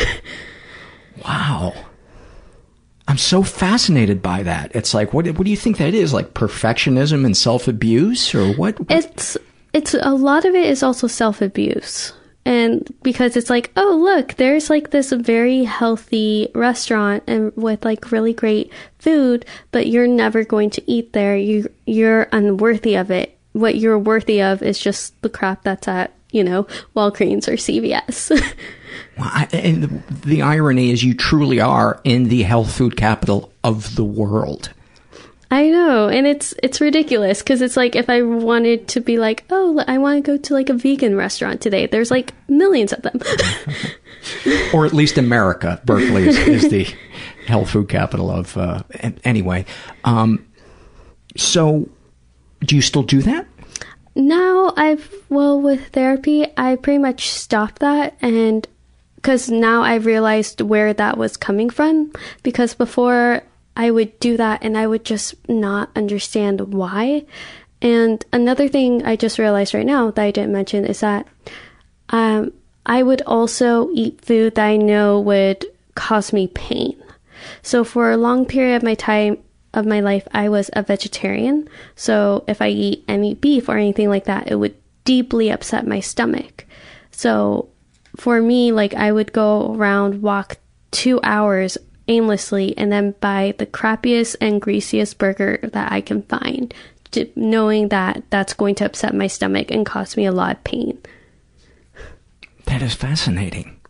Wow. 1.24 1.74
I'm 3.08 3.18
so 3.18 3.42
fascinated 3.42 4.22
by 4.22 4.44
that. 4.44 4.70
It's 4.74 4.94
like, 4.94 5.12
what, 5.12 5.26
what 5.26 5.44
do 5.44 5.50
you 5.50 5.56
think 5.56 5.78
that 5.78 5.94
is? 5.94 6.12
Like 6.12 6.32
perfectionism 6.32 7.24
and 7.24 7.36
self 7.36 7.66
abuse, 7.66 8.34
or 8.34 8.52
what? 8.54 8.76
it's 8.88 9.36
it's 9.72 9.94
a 9.94 10.14
lot 10.14 10.44
of 10.44 10.54
it 10.54 10.66
is 10.66 10.82
also 10.82 11.06
self 11.06 11.40
abuse 11.40 12.12
and 12.44 12.88
because 13.02 13.36
it's 13.36 13.50
like 13.50 13.70
oh 13.76 13.96
look 14.02 14.34
there's 14.34 14.70
like 14.70 14.90
this 14.90 15.12
very 15.12 15.64
healthy 15.64 16.50
restaurant 16.54 17.22
and 17.26 17.54
with 17.54 17.84
like 17.84 18.10
really 18.10 18.32
great 18.32 18.72
food 18.98 19.44
but 19.72 19.86
you're 19.86 20.06
never 20.06 20.44
going 20.44 20.70
to 20.70 20.90
eat 20.90 21.12
there. 21.12 21.36
You 21.36 21.70
you're 21.86 22.28
unworthy 22.32 22.96
of 22.96 23.10
it. 23.10 23.36
What 23.52 23.76
you're 23.76 23.98
worthy 23.98 24.40
of 24.40 24.62
is 24.62 24.78
just 24.78 25.20
the 25.22 25.28
crap 25.28 25.62
that's 25.64 25.88
at 25.88 26.12
you 26.30 26.44
know 26.44 26.64
Walgreens 26.94 27.48
or 27.48 27.52
CVS 27.52 28.30
Well, 29.18 29.30
I, 29.32 29.48
and 29.52 29.82
the, 29.82 30.26
the 30.26 30.42
irony 30.42 30.90
is, 30.90 31.04
you 31.04 31.14
truly 31.14 31.60
are 31.60 32.00
in 32.04 32.28
the 32.28 32.42
health 32.42 32.72
food 32.74 32.96
capital 32.96 33.52
of 33.62 33.94
the 33.94 34.04
world. 34.04 34.70
I 35.50 35.68
know, 35.68 36.08
and 36.08 36.26
it's 36.26 36.54
it's 36.62 36.80
ridiculous 36.80 37.40
because 37.40 37.60
it's 37.60 37.76
like 37.76 37.96
if 37.96 38.08
I 38.08 38.22
wanted 38.22 38.86
to 38.88 39.00
be 39.00 39.18
like, 39.18 39.44
oh, 39.50 39.82
I 39.88 39.98
want 39.98 40.24
to 40.24 40.30
go 40.32 40.36
to 40.36 40.54
like 40.54 40.68
a 40.68 40.74
vegan 40.74 41.16
restaurant 41.16 41.60
today. 41.60 41.86
There's 41.86 42.10
like 42.10 42.32
millions 42.48 42.92
of 42.92 43.02
them. 43.02 43.20
or 44.72 44.86
at 44.86 44.92
least 44.92 45.18
America. 45.18 45.80
Berkeley 45.84 46.28
is, 46.28 46.38
is 46.38 46.70
the 46.70 46.86
health 47.46 47.70
food 47.70 47.88
capital 47.88 48.30
of. 48.30 48.56
Uh, 48.56 48.82
anyway, 49.24 49.64
um, 50.04 50.46
so 51.36 51.88
do 52.60 52.76
you 52.76 52.82
still 52.82 53.02
do 53.02 53.20
that? 53.22 53.46
now 54.14 54.72
I've 54.76 55.12
well 55.28 55.60
with 55.60 55.88
therapy, 55.88 56.46
I 56.56 56.76
pretty 56.76 56.98
much 56.98 57.28
stopped 57.28 57.80
that, 57.80 58.16
and 58.20 58.66
because 59.16 59.50
now 59.50 59.82
I've 59.82 60.06
realized 60.06 60.60
where 60.60 60.92
that 60.94 61.18
was 61.18 61.36
coming 61.36 61.70
from. 61.70 62.12
Because 62.42 62.74
before 62.74 63.42
I 63.76 63.90
would 63.90 64.18
do 64.20 64.36
that, 64.36 64.62
and 64.62 64.76
I 64.76 64.86
would 64.86 65.04
just 65.04 65.34
not 65.48 65.90
understand 65.96 66.74
why. 66.74 67.24
And 67.82 68.24
another 68.32 68.68
thing 68.68 69.04
I 69.04 69.16
just 69.16 69.38
realized 69.38 69.74
right 69.74 69.86
now 69.86 70.10
that 70.10 70.22
I 70.22 70.30
didn't 70.30 70.52
mention 70.52 70.84
is 70.84 71.00
that 71.00 71.26
um, 72.10 72.52
I 72.84 73.02
would 73.02 73.22
also 73.22 73.90
eat 73.92 74.24
food 74.24 74.56
that 74.56 74.66
I 74.66 74.76
know 74.76 75.20
would 75.20 75.64
cause 75.94 76.32
me 76.32 76.48
pain. 76.48 77.02
So 77.62 77.84
for 77.84 78.10
a 78.10 78.16
long 78.16 78.44
period 78.44 78.76
of 78.76 78.82
my 78.82 78.94
time 78.94 79.38
of 79.72 79.86
my 79.86 80.00
life, 80.00 80.26
I 80.32 80.48
was 80.48 80.70
a 80.72 80.82
vegetarian. 80.82 81.68
So 81.94 82.44
if 82.48 82.60
I 82.60 82.68
eat 82.68 83.04
any 83.08 83.34
beef 83.34 83.68
or 83.68 83.78
anything 83.78 84.08
like 84.08 84.24
that, 84.24 84.50
it 84.50 84.56
would 84.56 84.74
deeply 85.04 85.50
upset 85.50 85.86
my 85.86 86.00
stomach. 86.00 86.66
So 87.10 87.68
for 88.16 88.42
me, 88.42 88.72
like 88.72 88.94
I 88.94 89.12
would 89.12 89.32
go 89.32 89.74
around, 89.74 90.22
walk 90.22 90.58
two 90.90 91.20
hours 91.22 91.78
aimlessly, 92.10 92.76
and 92.76 92.92
then 92.92 93.14
buy 93.20 93.54
the 93.56 93.66
crappiest 93.66 94.36
and 94.40 94.60
greasiest 94.60 95.16
burger 95.16 95.60
that 95.62 95.92
I 95.92 96.00
can 96.00 96.22
find, 96.24 96.74
knowing 97.36 97.88
that 97.88 98.24
that's 98.28 98.52
going 98.52 98.74
to 98.76 98.84
upset 98.84 99.14
my 99.14 99.28
stomach 99.28 99.70
and 99.70 99.86
cause 99.86 100.16
me 100.16 100.26
a 100.26 100.32
lot 100.32 100.56
of 100.56 100.64
pain. 100.64 100.98
That 102.66 102.82
is 102.82 102.94
fascinating. 102.94 103.80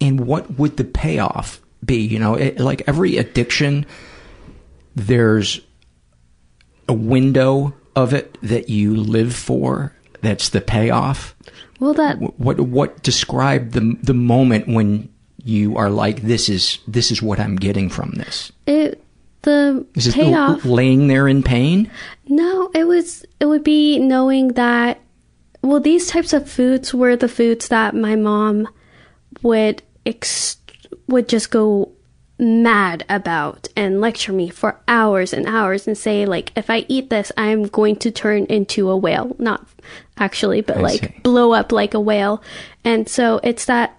And 0.00 0.26
what 0.26 0.58
would 0.58 0.76
the 0.76 0.84
payoff 0.84 1.60
be? 1.84 1.96
You 1.96 2.18
know, 2.18 2.34
it, 2.34 2.58
like 2.58 2.82
every 2.86 3.18
addiction, 3.18 3.84
there's 4.96 5.60
a 6.88 6.94
window 6.94 7.74
of 7.94 8.14
it 8.14 8.38
that 8.42 8.68
you 8.70 8.96
live 8.96 9.34
for. 9.34 9.94
That's 10.22 10.48
the 10.48 10.60
payoff. 10.60 11.34
Well, 11.78 11.94
that 11.94 12.18
What 12.38 12.60
what 12.60 13.02
describe 13.02 13.72
the 13.72 13.96
the 14.02 14.14
moment 14.14 14.68
when 14.68 15.09
you 15.44 15.76
are 15.76 15.90
like 15.90 16.22
this 16.22 16.48
is 16.48 16.78
this 16.88 17.10
is 17.10 17.22
what 17.22 17.40
I'm 17.40 17.56
getting 17.56 17.88
from 17.88 18.10
this? 18.12 18.52
it 18.66 19.02
the 19.42 19.86
Is 19.94 20.06
it 20.08 20.14
payoff. 20.14 20.64
laying 20.66 21.08
there 21.08 21.26
in 21.26 21.42
pain? 21.42 21.90
No, 22.28 22.70
it 22.74 22.84
was 22.84 23.24
it 23.40 23.46
would 23.46 23.64
be 23.64 23.98
knowing 23.98 24.48
that 24.48 25.00
well 25.62 25.80
these 25.80 26.08
types 26.08 26.32
of 26.32 26.48
foods 26.50 26.92
were 26.92 27.16
the 27.16 27.28
foods 27.28 27.68
that 27.68 27.94
my 27.94 28.16
mom 28.16 28.68
would 29.42 29.82
ex- 30.04 30.56
would 31.06 31.28
just 31.28 31.50
go 31.50 31.90
mad 32.38 33.04
about 33.10 33.68
and 33.76 34.00
lecture 34.00 34.32
me 34.32 34.48
for 34.48 34.80
hours 34.88 35.32
and 35.34 35.46
hours 35.46 35.86
and 35.86 35.96
say 35.96 36.24
like 36.24 36.52
if 36.56 36.70
I 36.70 36.86
eat 36.88 37.10
this 37.10 37.30
I'm 37.36 37.64
going 37.64 37.96
to 37.96 38.10
turn 38.10 38.46
into 38.46 38.88
a 38.88 38.96
whale 38.96 39.36
not 39.38 39.66
actually 40.16 40.62
but 40.62 40.78
I 40.78 40.80
like 40.80 41.00
see. 41.00 41.20
blow 41.22 41.52
up 41.52 41.70
like 41.70 41.92
a 41.92 42.00
whale 42.00 42.42
and 42.82 43.06
so 43.08 43.40
it's 43.42 43.66
that 43.66 43.98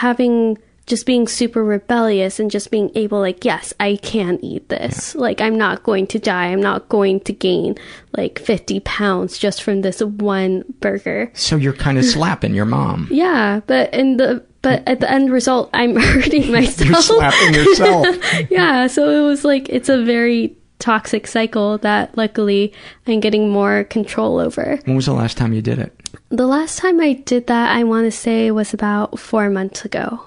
having 0.00 0.58
just 0.86 1.04
being 1.04 1.26
super 1.26 1.64
rebellious 1.64 2.38
and 2.38 2.48
just 2.48 2.70
being 2.70 2.90
able 2.94 3.18
like 3.18 3.44
yes 3.44 3.74
i 3.80 3.96
can 4.02 4.38
eat 4.44 4.68
this 4.68 5.16
like 5.16 5.40
i'm 5.40 5.58
not 5.58 5.82
going 5.82 6.06
to 6.06 6.18
die 6.18 6.46
i'm 6.46 6.60
not 6.62 6.88
going 6.88 7.18
to 7.20 7.32
gain 7.32 7.74
like 8.16 8.38
50 8.38 8.78
pounds 8.80 9.36
just 9.36 9.62
from 9.64 9.80
this 9.82 10.00
one 10.00 10.62
burger 10.80 11.30
So 11.34 11.56
you're 11.56 11.72
kind 11.72 11.98
of 11.98 12.04
slapping 12.14 12.54
your 12.54 12.66
mom. 12.66 13.08
yeah 13.10 13.60
but 13.66 13.92
in 13.92 14.16
the 14.18 14.44
but 14.62 14.82
at 14.86 15.00
the 15.00 15.10
end 15.10 15.32
result 15.32 15.70
i'm 15.74 15.96
hurting 16.12 16.52
myself 16.52 16.88
you're 16.88 17.02
slapping 17.02 17.54
yourself. 17.54 18.06
yeah 18.50 18.86
so 18.86 19.10
it 19.10 19.26
was 19.26 19.44
like 19.44 19.68
it's 19.68 19.88
a 19.88 20.04
very 20.04 20.56
toxic 20.78 21.26
cycle 21.26 21.78
that 21.78 22.14
luckily 22.18 22.70
i'm 23.08 23.18
getting 23.18 23.48
more 23.48 23.82
control 23.84 24.38
over 24.38 24.78
When 24.84 24.94
was 24.94 25.06
the 25.06 25.14
last 25.14 25.36
time 25.36 25.52
you 25.54 25.62
did 25.62 25.78
it? 25.80 25.95
The 26.28 26.46
last 26.46 26.78
time 26.78 27.00
I 27.00 27.14
did 27.14 27.46
that, 27.46 27.76
I 27.76 27.84
want 27.84 28.04
to 28.06 28.10
say 28.10 28.50
was 28.50 28.74
about 28.74 29.18
four 29.18 29.50
months 29.50 29.84
ago. 29.84 30.20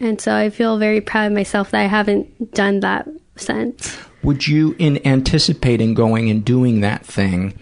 And 0.00 0.20
so 0.20 0.34
I 0.34 0.50
feel 0.50 0.78
very 0.78 1.00
proud 1.00 1.26
of 1.26 1.32
myself 1.32 1.70
that 1.72 1.80
I 1.80 1.86
haven't 1.86 2.54
done 2.54 2.80
that 2.80 3.08
since. 3.36 3.98
Would 4.22 4.46
you, 4.46 4.76
in 4.78 5.04
anticipating 5.06 5.94
going 5.94 6.30
and 6.30 6.44
doing 6.44 6.80
that 6.80 7.04
thing, 7.04 7.58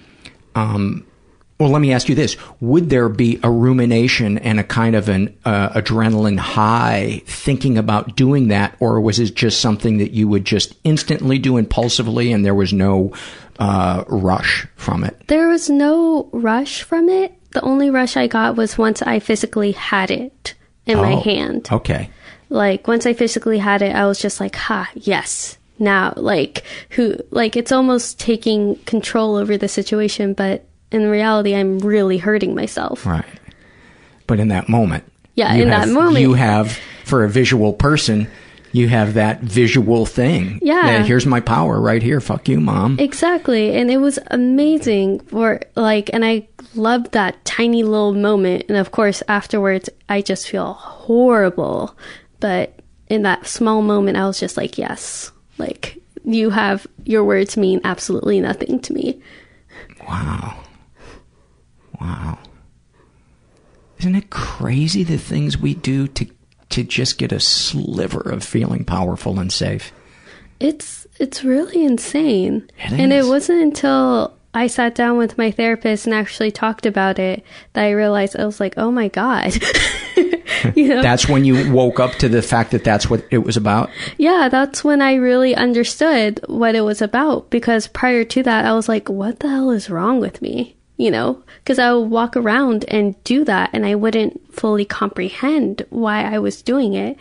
um, 0.54 1.06
well, 1.58 1.70
let 1.70 1.80
me 1.80 1.92
ask 1.92 2.08
you 2.08 2.14
this: 2.14 2.36
Would 2.60 2.90
there 2.90 3.08
be 3.08 3.40
a 3.42 3.50
rumination 3.50 4.36
and 4.38 4.60
a 4.60 4.64
kind 4.64 4.94
of 4.94 5.08
an 5.08 5.36
uh, 5.44 5.70
adrenaline 5.70 6.38
high 6.38 7.22
thinking 7.24 7.78
about 7.78 8.14
doing 8.14 8.48
that, 8.48 8.76
or 8.78 9.00
was 9.00 9.18
it 9.18 9.34
just 9.34 9.60
something 9.60 9.96
that 9.98 10.12
you 10.12 10.28
would 10.28 10.44
just 10.44 10.74
instantly 10.84 11.38
do 11.38 11.56
impulsively, 11.56 12.30
and 12.30 12.44
there 12.44 12.54
was 12.54 12.74
no 12.74 13.12
uh, 13.58 14.04
rush 14.06 14.66
from 14.76 15.02
it? 15.02 15.28
There 15.28 15.48
was 15.48 15.70
no 15.70 16.28
rush 16.32 16.82
from 16.82 17.08
it. 17.08 17.32
The 17.52 17.62
only 17.62 17.90
rush 17.90 18.16
I 18.16 18.26
got 18.26 18.56
was 18.56 18.76
once 18.78 19.02
I 19.02 19.18
physically 19.18 19.72
had 19.72 20.10
it 20.10 20.54
in 20.86 20.98
my 20.98 21.12
Oh, 21.14 21.20
hand. 21.20 21.68
Okay. 21.70 22.10
Like 22.48 22.86
once 22.86 23.06
I 23.06 23.12
physically 23.12 23.58
had 23.58 23.82
it, 23.82 23.94
I 23.94 24.06
was 24.06 24.18
just 24.20 24.40
like, 24.40 24.54
ha, 24.56 24.88
yes. 24.94 25.58
Now, 25.78 26.14
like 26.16 26.64
who 26.90 27.16
like 27.30 27.56
it's 27.56 27.72
almost 27.72 28.18
taking 28.20 28.76
control 28.86 29.36
over 29.36 29.56
the 29.58 29.68
situation, 29.68 30.32
but 30.32 30.64
in 30.90 31.08
reality 31.08 31.54
I'm 31.54 31.78
really 31.80 32.18
hurting 32.18 32.54
myself. 32.54 33.04
Right. 33.04 33.24
But 34.26 34.40
in 34.40 34.48
that 34.48 34.68
moment, 34.68 35.04
Yeah, 35.34 35.52
in 35.54 35.68
have- 35.68 35.86
that 35.88 35.92
moment. 35.92 36.18
you 36.20 36.34
have 36.34 36.78
for 37.04 37.24
a 37.24 37.28
visual 37.28 37.72
person, 37.72 38.28
You 38.72 38.88
have 38.88 39.14
that 39.14 39.40
visual 39.40 40.04
thing. 40.04 40.58
Yeah. 40.60 41.02
Here's 41.02 41.24
my 41.24 41.40
power 41.40 41.80
right 41.80 42.02
here. 42.02 42.20
Fuck 42.20 42.46
you, 42.48 42.60
mom. 42.60 42.98
Exactly. 42.98 43.74
And 43.74 43.90
it 43.90 43.98
was 43.98 44.18
amazing 44.30 45.20
for 45.20 45.60
like 45.76 46.10
and 46.12 46.24
I 46.24 46.46
loved 46.76 47.12
that 47.12 47.44
tiny 47.44 47.82
little 47.82 48.12
moment 48.12 48.64
and 48.68 48.76
of 48.76 48.92
course 48.92 49.22
afterwards 49.28 49.88
I 50.08 50.22
just 50.22 50.48
feel 50.48 50.74
horrible. 50.74 51.96
But 52.40 52.80
in 53.08 53.22
that 53.22 53.46
small 53.46 53.82
moment 53.82 54.16
I 54.16 54.26
was 54.26 54.40
just 54.40 54.56
like, 54.56 54.78
yes. 54.78 55.32
Like 55.58 55.98
you 56.24 56.50
have 56.50 56.86
your 57.04 57.24
words 57.24 57.56
mean 57.56 57.80
absolutely 57.84 58.40
nothing 58.40 58.80
to 58.80 58.92
me. 58.92 59.20
Wow. 60.08 60.58
Wow. 62.00 62.38
Isn't 63.98 64.14
it 64.14 64.30
crazy 64.30 65.02
the 65.02 65.18
things 65.18 65.56
we 65.56 65.74
do 65.74 66.06
to 66.08 66.26
to 66.68 66.82
just 66.82 67.16
get 67.16 67.32
a 67.32 67.40
sliver 67.40 68.20
of 68.20 68.44
feeling 68.44 68.84
powerful 68.84 69.38
and 69.38 69.52
safe? 69.52 69.92
It's 70.60 71.06
it's 71.18 71.44
really 71.44 71.84
insane. 71.84 72.68
It 72.78 72.92
and 72.92 73.12
it 73.12 73.24
wasn't 73.24 73.62
until 73.62 74.35
I 74.56 74.68
sat 74.68 74.94
down 74.94 75.18
with 75.18 75.36
my 75.36 75.50
therapist 75.50 76.06
and 76.06 76.14
actually 76.14 76.50
talked 76.50 76.86
about 76.86 77.18
it 77.18 77.44
that 77.74 77.84
I 77.84 77.90
realized 77.90 78.38
I 78.38 78.46
was 78.46 78.58
like, 78.58 78.72
"Oh 78.78 78.90
my 78.90 79.08
god." 79.08 79.54
you 80.74 80.88
know? 80.88 81.02
That's 81.02 81.28
when 81.28 81.44
you 81.44 81.70
woke 81.70 82.00
up 82.00 82.12
to 82.12 82.28
the 82.30 82.40
fact 82.40 82.70
that 82.70 82.82
that's 82.82 83.10
what 83.10 83.22
it 83.30 83.38
was 83.38 83.58
about. 83.58 83.90
yeah, 84.16 84.48
that's 84.50 84.82
when 84.82 85.02
I 85.02 85.14
really 85.16 85.54
understood 85.54 86.40
what 86.46 86.74
it 86.74 86.80
was 86.80 87.02
about 87.02 87.50
because 87.50 87.86
prior 87.86 88.24
to 88.24 88.42
that 88.44 88.64
I 88.64 88.72
was 88.72 88.88
like, 88.88 89.10
"What 89.10 89.40
the 89.40 89.48
hell 89.48 89.70
is 89.70 89.90
wrong 89.90 90.20
with 90.20 90.40
me?" 90.40 90.74
You 90.96 91.10
know, 91.10 91.42
because 91.58 91.78
I 91.78 91.92
would 91.92 92.08
walk 92.08 92.34
around 92.34 92.86
and 92.88 93.22
do 93.24 93.44
that 93.44 93.68
and 93.74 93.84
I 93.84 93.94
wouldn't 93.94 94.54
fully 94.54 94.86
comprehend 94.86 95.84
why 95.90 96.22
I 96.22 96.38
was 96.38 96.62
doing 96.62 96.94
it. 96.94 97.18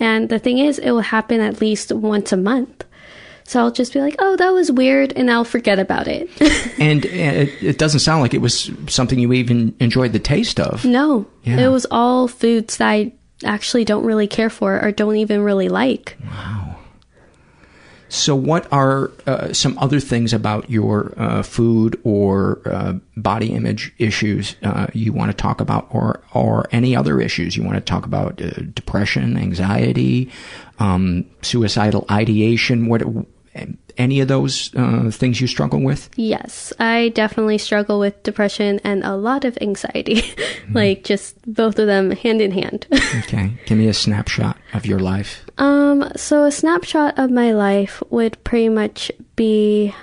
And 0.00 0.30
the 0.30 0.38
thing 0.38 0.56
is, 0.56 0.78
it 0.78 0.92
will 0.92 1.00
happen 1.00 1.40
at 1.42 1.60
least 1.60 1.92
once 1.92 2.32
a 2.32 2.36
month. 2.38 2.84
So 3.48 3.60
I'll 3.60 3.70
just 3.70 3.94
be 3.94 4.00
like, 4.02 4.14
oh, 4.18 4.36
that 4.36 4.50
was 4.50 4.70
weird, 4.70 5.14
and 5.16 5.30
I'll 5.30 5.42
forget 5.42 5.78
about 5.78 6.06
it. 6.06 6.28
And 6.78 7.06
uh, 7.06 7.08
it, 7.08 7.62
it 7.62 7.78
doesn't 7.78 8.00
sound 8.00 8.20
like 8.20 8.34
it 8.34 8.42
was 8.42 8.70
something 8.88 9.18
you 9.18 9.32
even 9.32 9.74
enjoyed 9.80 10.12
the 10.12 10.18
taste 10.18 10.60
of. 10.60 10.84
no, 10.84 11.26
Yeah. 11.44 11.58
it 11.58 11.68
was 11.68 11.86
all 11.90 12.28
foods 12.28 12.76
that 12.76 12.86
I 12.86 13.12
actually 13.44 13.84
don't 13.86 14.04
really 14.04 14.26
care 14.26 14.50
for 14.50 14.78
or 14.84 14.92
don't 14.92 15.16
even 15.16 15.40
really 15.40 15.68
like. 15.70 16.18
Wow. 16.24 16.76
So, 18.10 18.34
what 18.36 18.70
are 18.72 19.10
uh, 19.26 19.52
some 19.52 19.78
other 19.78 19.98
things 20.00 20.32
about 20.32 20.70
your 20.70 21.12
uh, 21.16 21.42
food 21.42 21.98
or 22.04 22.60
uh, 22.66 22.94
body 23.16 23.52
image 23.52 23.92
issues 23.98 24.56
uh, 24.62 24.86
you 24.94 25.12
want 25.12 25.30
to 25.30 25.36
talk 25.36 25.60
about, 25.60 25.88
or 25.90 26.22
or 26.32 26.68
any 26.72 26.94
other 26.96 27.20
issues 27.20 27.56
you 27.56 27.62
want 27.64 27.76
to 27.76 27.82
talk 27.82 28.06
about? 28.06 28.40
Uh, 28.40 28.50
depression, 28.72 29.36
anxiety, 29.36 30.30
um, 30.78 31.24
suicidal 31.42 32.06
ideation. 32.10 32.86
What 32.86 33.02
any 33.98 34.20
of 34.20 34.28
those 34.28 34.74
uh, 34.74 35.10
things 35.10 35.40
you 35.40 35.46
struggle 35.46 35.80
with? 35.80 36.08
Yes, 36.16 36.72
I 36.78 37.10
definitely 37.10 37.58
struggle 37.58 37.98
with 37.98 38.22
depression 38.22 38.80
and 38.84 39.02
a 39.04 39.16
lot 39.16 39.44
of 39.44 39.58
anxiety. 39.60 40.22
like 40.72 41.04
just 41.04 41.36
both 41.52 41.78
of 41.78 41.86
them 41.86 42.12
hand 42.12 42.40
in 42.40 42.52
hand. 42.52 42.86
Okay, 43.18 43.52
give 43.66 43.76
me 43.76 43.88
a 43.88 43.94
snapshot 43.94 44.56
of 44.74 44.86
your 44.86 44.98
life. 45.00 45.44
Um, 45.58 46.10
so 46.14 46.44
a 46.44 46.52
snapshot 46.52 47.18
of 47.18 47.30
my 47.30 47.52
life 47.52 48.02
would 48.10 48.42
pretty 48.44 48.68
much 48.68 49.10
be 49.34 49.94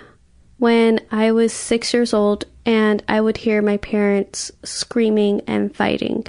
when 0.57 0.99
I 1.11 1.31
was 1.31 1.53
six 1.53 1.93
years 1.93 2.13
old 2.13 2.45
and 2.65 3.03
I 3.07 3.21
would 3.21 3.37
hear 3.37 3.61
my 3.61 3.77
parents 3.77 4.51
screaming 4.63 5.41
and 5.47 5.75
fighting. 5.75 6.25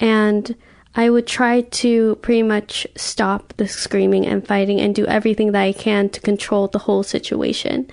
And 0.00 0.54
I 0.98 1.10
would 1.10 1.28
try 1.28 1.60
to 1.60 2.16
pretty 2.16 2.42
much 2.42 2.84
stop 2.96 3.54
the 3.56 3.68
screaming 3.68 4.26
and 4.26 4.44
fighting 4.44 4.80
and 4.80 4.92
do 4.92 5.06
everything 5.06 5.52
that 5.52 5.62
I 5.62 5.72
can 5.72 6.08
to 6.08 6.20
control 6.20 6.66
the 6.66 6.80
whole 6.80 7.04
situation. 7.04 7.88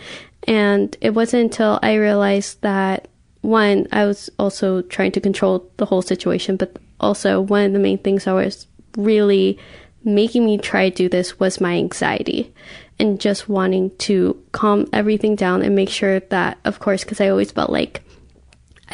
And 0.48 0.98
it 1.02 1.12
wasn't 1.12 1.44
until 1.44 1.78
I 1.84 1.94
realized 1.94 2.62
that 2.62 3.08
one, 3.42 3.88
I 3.92 4.06
was 4.06 4.32
also 4.40 4.82
trying 4.82 5.12
to 5.12 5.22
control 5.22 5.70
the 5.78 5.86
whole 5.86 6.02
situation, 6.02 6.58
but 6.58 6.78
also 7.00 7.40
one 7.40 7.66
of 7.66 7.74
the 7.74 7.80
main 7.80 8.00
things 8.00 8.26
I 8.26 8.34
was 8.34 8.66
really 8.98 9.60
making 10.04 10.44
me 10.44 10.58
try 10.58 10.90
to 10.90 10.96
do 10.96 11.08
this 11.08 11.40
was 11.40 11.62
my 11.62 11.76
anxiety 11.76 12.52
and 12.98 13.22
just 13.22 13.48
wanting 13.48 13.96
to 13.98 14.42
calm 14.52 14.88
everything 14.92 15.36
down 15.36 15.62
and 15.62 15.76
make 15.76 15.90
sure 15.90 16.22
that, 16.22 16.58
of 16.66 16.80
course, 16.80 17.04
because 17.04 17.22
I 17.22 17.30
always 17.30 17.52
felt 17.52 17.70
like 17.70 18.02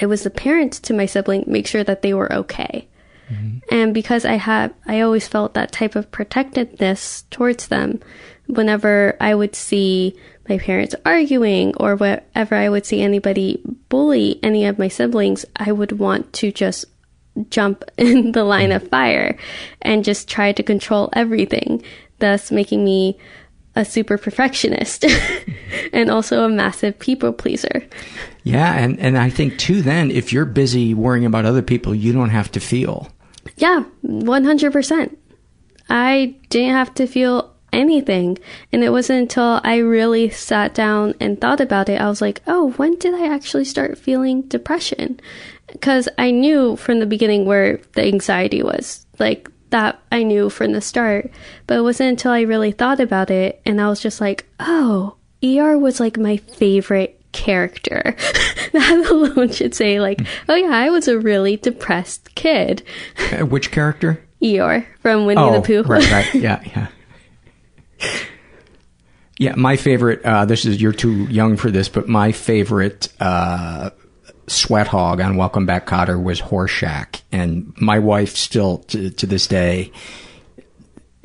I 0.02 0.06
was 0.06 0.24
the 0.24 0.30
parent 0.30 0.74
to 0.84 0.94
my 0.94 1.06
sibling, 1.06 1.46
make 1.48 1.66
sure 1.66 1.86
that 1.86 2.02
they 2.02 2.14
were 2.14 2.34
okay. 2.34 2.90
Mm-hmm. 3.32 3.58
And 3.72 3.94
because 3.94 4.26
I 4.26 4.34
had, 4.34 4.74
I 4.86 5.02
always 5.02 5.28
felt 5.28 5.54
that 5.54 5.72
type 5.72 5.96
of 5.96 6.12
protectedness 6.12 7.24
towards 7.30 7.68
them 7.68 8.00
whenever 8.48 9.16
I 9.22 9.34
would 9.36 9.56
see 9.56 10.16
my 10.50 10.58
parents 10.58 10.96
arguing 11.06 11.76
or 11.78 11.96
whenever 11.96 12.56
I 12.56 12.70
would 12.70 12.86
see 12.86 13.02
anybody 13.02 13.62
bully 13.90 14.40
any 14.44 14.66
of 14.66 14.80
my 14.80 14.88
siblings, 14.88 15.46
I 15.56 15.72
would 15.72 15.94
want 15.94 16.34
to 16.34 16.52
just 16.52 16.86
jump 17.50 17.84
in 17.98 18.34
the 18.34 18.44
line 18.44 18.72
of 18.72 18.88
fire 18.90 19.38
and 19.82 20.04
just 20.04 20.28
try 20.28 20.52
to 20.52 20.64
control 20.64 21.10
everything, 21.14 21.84
thus 22.20 22.52
making 22.52 22.84
me 22.84 23.18
a 23.74 23.86
super 23.86 24.18
perfectionist 24.18 25.06
and 25.94 26.10
also 26.10 26.44
a 26.44 26.50
massive 26.50 27.00
people 27.00 27.32
pleaser. 27.32 27.84
Yeah, 28.44 28.74
and 28.74 29.00
and 29.00 29.18
I 29.18 29.30
think 29.30 29.58
too. 29.58 29.82
Then, 29.82 30.12
if 30.12 30.34
you're 30.34 30.46
busy 30.46 30.94
worrying 30.94 31.26
about 31.26 31.46
other 31.46 31.62
people, 31.62 31.96
you 31.96 32.12
don't 32.12 32.32
have 32.32 32.52
to 32.52 32.60
feel. 32.60 33.10
Yeah, 33.58 33.84
100%. 34.06 35.16
I 35.90 36.36
didn't 36.50 36.74
have 36.74 36.94
to 36.96 37.08
feel 37.08 37.54
anything. 37.74 38.38
And 38.72 38.84
it 38.84 38.92
wasn't 38.92 39.22
until 39.22 39.62
I 39.64 39.78
really 39.78 40.30
sat 40.30 40.74
down 40.74 41.16
and 41.20 41.40
thought 41.40 41.62
about 41.62 41.90
it, 41.90 42.02
I 42.02 42.10
was 42.10 42.22
like, 42.22 42.42
oh, 42.48 42.72
when 42.72 42.96
did 42.96 43.14
I 43.14 43.28
actually 43.28 43.66
start 43.66 43.98
feeling 43.98 44.44
depression? 44.44 45.20
Because 45.72 46.10
I 46.18 46.32
knew 46.32 46.76
from 46.76 47.00
the 47.00 47.06
beginning 47.06 47.46
where 47.46 47.80
the 47.94 48.04
anxiety 48.04 48.62
was. 48.62 49.06
Like, 49.20 49.50
that 49.72 50.02
I 50.12 50.24
knew 50.24 50.50
from 50.50 50.74
the 50.74 50.82
start. 50.82 51.32
But 51.66 51.80
it 51.80 51.82
wasn't 51.82 52.10
until 52.10 52.32
I 52.32 52.42
really 52.42 52.72
thought 52.72 53.00
about 53.00 53.32
it 53.32 53.62
and 53.66 53.82
I 53.82 53.88
was 53.88 54.00
just 54.00 54.22
like, 54.22 54.48
oh, 54.60 55.16
ER 55.44 55.78
was 55.78 56.00
like 56.00 56.18
my 56.18 56.38
favorite 56.38 57.21
character. 57.32 58.16
that 58.74 59.08
alone 59.10 59.52
should 59.52 59.76
say, 59.76 60.00
like, 60.00 60.22
oh 60.50 60.56
yeah, 60.56 60.72
I 60.72 60.90
was 60.90 61.08
a 61.08 61.20
really 61.20 61.58
depressed 61.58 62.34
kid. 62.36 62.84
Uh, 63.32 63.46
which 63.46 63.72
character? 63.72 64.24
Eeyore 64.42 64.86
from 65.02 65.26
Winnie 65.26 65.42
oh, 65.42 65.54
the 65.54 65.62
Pooh. 65.62 65.84
right, 65.84 66.12
right, 66.12 66.34
yeah, 66.36 66.62
yeah. 66.66 66.88
Yeah, 69.38 69.56
my 69.56 69.76
favorite. 69.76 70.24
Uh, 70.24 70.46
this 70.46 70.66
is 70.66 70.82
you're 70.82 70.92
too 70.92 71.26
young 71.26 71.58
for 71.58 71.72
this, 71.72 71.90
but 71.90 72.08
my 72.08 72.32
favorite 72.32 73.08
uh, 73.20 73.90
sweat 74.48 74.88
hog 74.88 75.20
on 75.22 75.36
Welcome 75.36 75.66
Back, 75.66 75.88
Kotter 75.88 76.22
was 76.22 76.42
Horshack, 76.42 77.22
and 77.32 77.74
my 77.78 78.00
wife 78.00 78.36
still 78.36 78.80
to, 78.90 79.10
to 79.10 79.26
this 79.26 79.48
day 79.48 79.92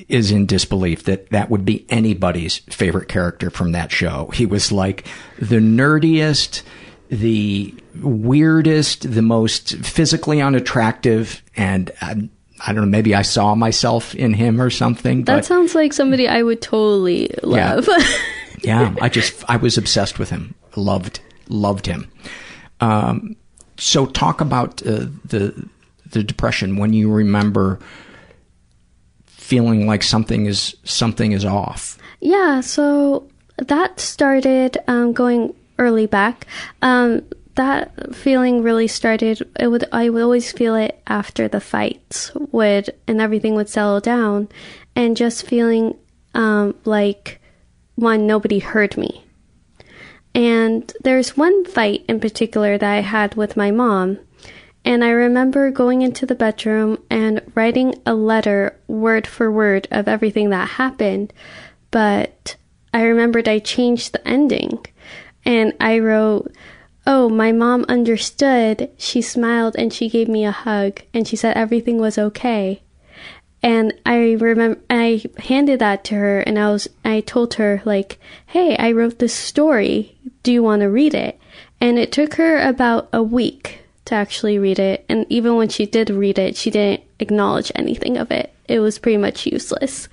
is 0.09 0.31
in 0.31 0.47
disbelief 0.47 1.05
that 1.05 1.31
that 1.31 1.51
would 1.51 1.65
be 1.65 1.85
anybody's 1.89 2.59
favorite 2.59 3.09
character 3.09 3.51
from 3.51 3.73
that 3.73 3.91
show. 3.91 4.31
He 4.33 4.47
was 4.47 4.71
like 4.71 5.07
the 5.39 5.57
nerdiest, 5.57 6.63
the 7.09 7.75
weirdest, 8.01 9.13
the 9.13 9.23
most 9.23 9.77
physically 9.79 10.41
unattractive, 10.41 11.43
and 11.57 11.91
I, 12.01 12.29
I 12.65 12.73
don't 12.73 12.85
know, 12.85 12.91
maybe 12.91 13.15
I 13.15 13.23
saw 13.23 13.55
myself 13.55 14.15
in 14.15 14.35
him 14.35 14.61
or 14.61 14.71
something. 14.71 15.25
That 15.25 15.45
sounds 15.45 15.75
like 15.75 15.93
somebody 15.93 16.29
I 16.29 16.43
would 16.43 16.63
totally 16.63 17.35
love. 17.43 17.89
yeah, 18.63 18.95
I 19.01 19.09
just 19.09 19.45
I 19.49 19.57
was 19.57 19.77
obsessed 19.77 20.19
with 20.19 20.31
him. 20.31 20.55
Loved 20.77 21.21
loved 21.49 21.87
him. 21.87 22.11
Um, 22.81 23.37
so 23.77 24.07
talk 24.07 24.41
about 24.41 24.87
uh, 24.87 25.07
the 25.25 25.69
the 26.11 26.23
depression 26.23 26.77
when 26.77 26.93
you 26.93 27.11
remember 27.11 27.79
feeling 29.47 29.87
like 29.87 30.03
something 30.03 30.47
is 30.47 30.75
something 30.83 31.31
is 31.31 31.45
off. 31.45 31.97
Yeah, 32.21 32.61
so 32.61 33.29
that 33.59 34.01
started 34.01 34.77
um, 34.89 35.13
going 35.13 35.55
early 35.79 36.07
back. 36.07 36.47
Um, 36.83 37.23
that 37.55 38.15
feeling 38.15 38.63
really 38.63 38.89
started. 38.89 39.49
It 39.61 39.69
would 39.69 39.85
I 39.93 40.09
would 40.09 40.23
always 40.23 40.51
feel 40.51 40.75
it 40.75 41.01
after 41.07 41.47
the 41.47 41.61
fights 41.61 42.33
would 42.51 42.91
and 43.07 43.21
everything 43.21 43.55
would 43.55 43.69
settle 43.69 44.01
down, 44.01 44.49
and 44.97 45.17
just 45.17 45.47
feeling 45.47 45.95
um, 46.35 46.75
like 46.85 47.41
one 47.95 48.27
nobody 48.27 48.59
heard 48.59 48.97
me. 48.97 49.25
And 50.35 50.93
there's 51.05 51.37
one 51.37 51.65
fight 51.67 52.05
in 52.09 52.19
particular 52.19 52.77
that 52.77 52.93
I 52.93 53.01
had 53.01 53.37
with 53.37 53.57
my 53.57 53.71
mom. 53.71 54.19
And 54.87 55.03
I 55.03 55.11
remember 55.11 55.73
going 55.73 56.03
into 56.03 56.27
the 56.27 56.37
bedroom 56.37 57.03
and 57.11 57.43
writing 57.57 58.01
a 58.07 58.15
letter 58.15 58.79
word 58.87 59.27
for 59.27 59.51
word 59.51 59.89
of 59.91 60.07
everything 60.07 60.51
that 60.51 60.69
happened. 60.69 61.33
But 61.91 62.55
I 62.95 63.03
remembered 63.03 63.49
I 63.49 63.59
changed 63.59 64.13
the 64.13 64.27
ending. 64.27 64.87
And 65.45 65.73
I 65.81 65.99
wrote, 65.99 66.53
Oh, 67.05 67.29
my 67.29 67.51
mom 67.51 67.85
understood. 67.89 68.89
She 68.97 69.21
smiled 69.21 69.75
and 69.77 69.93
she 69.93 70.09
gave 70.09 70.29
me 70.29 70.45
a 70.45 70.53
hug 70.53 71.03
and 71.13 71.27
she 71.27 71.35
said 71.35 71.57
everything 71.57 71.99
was 71.99 72.17
okay. 72.17 72.83
And 73.65 73.93
I 74.07 74.35
remember 74.35 74.81
I 74.89 75.25
handed 75.39 75.81
that 75.81 76.05
to 76.05 76.15
her 76.15 76.41
and 76.41 76.61
I 76.61 76.71
was 76.71 76.87
I 77.05 77.23
told 77.23 77.55
her 77.55 77.83
like, 77.85 78.21
"Hey, 78.47 78.77
I 78.77 78.93
wrote 78.93 79.19
this 79.19 79.35
story. 79.35 80.17
Do 80.45 80.53
you 80.53 80.63
want 80.63 80.83
to 80.83 80.91
read 80.91 81.15
it?" 81.15 81.41
And 81.81 81.99
it 81.99 82.13
took 82.13 82.35
her 82.35 82.61
about 82.61 83.09
a 83.13 83.23
week 83.23 83.81
to 84.07 84.15
actually 84.15 84.59
read 84.59 84.79
it, 84.79 85.05
and 85.09 85.27
even 85.29 85.57
when 85.57 85.69
she 85.69 85.87
did 85.87 86.11
read 86.11 86.39
it, 86.39 86.57
she 86.57 86.71
didn't 86.71 87.03
acknowledge 87.19 87.71
anything 87.75 88.17
of 88.17 88.31
it. 88.31 88.53
It 88.69 88.81
was 88.81 88.99
pretty 88.99 89.19
much 89.19 89.47
useless. 89.47 90.09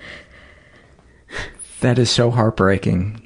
That 1.80 1.98
is 1.98 2.10
so 2.10 2.30
heartbreaking. 2.30 3.20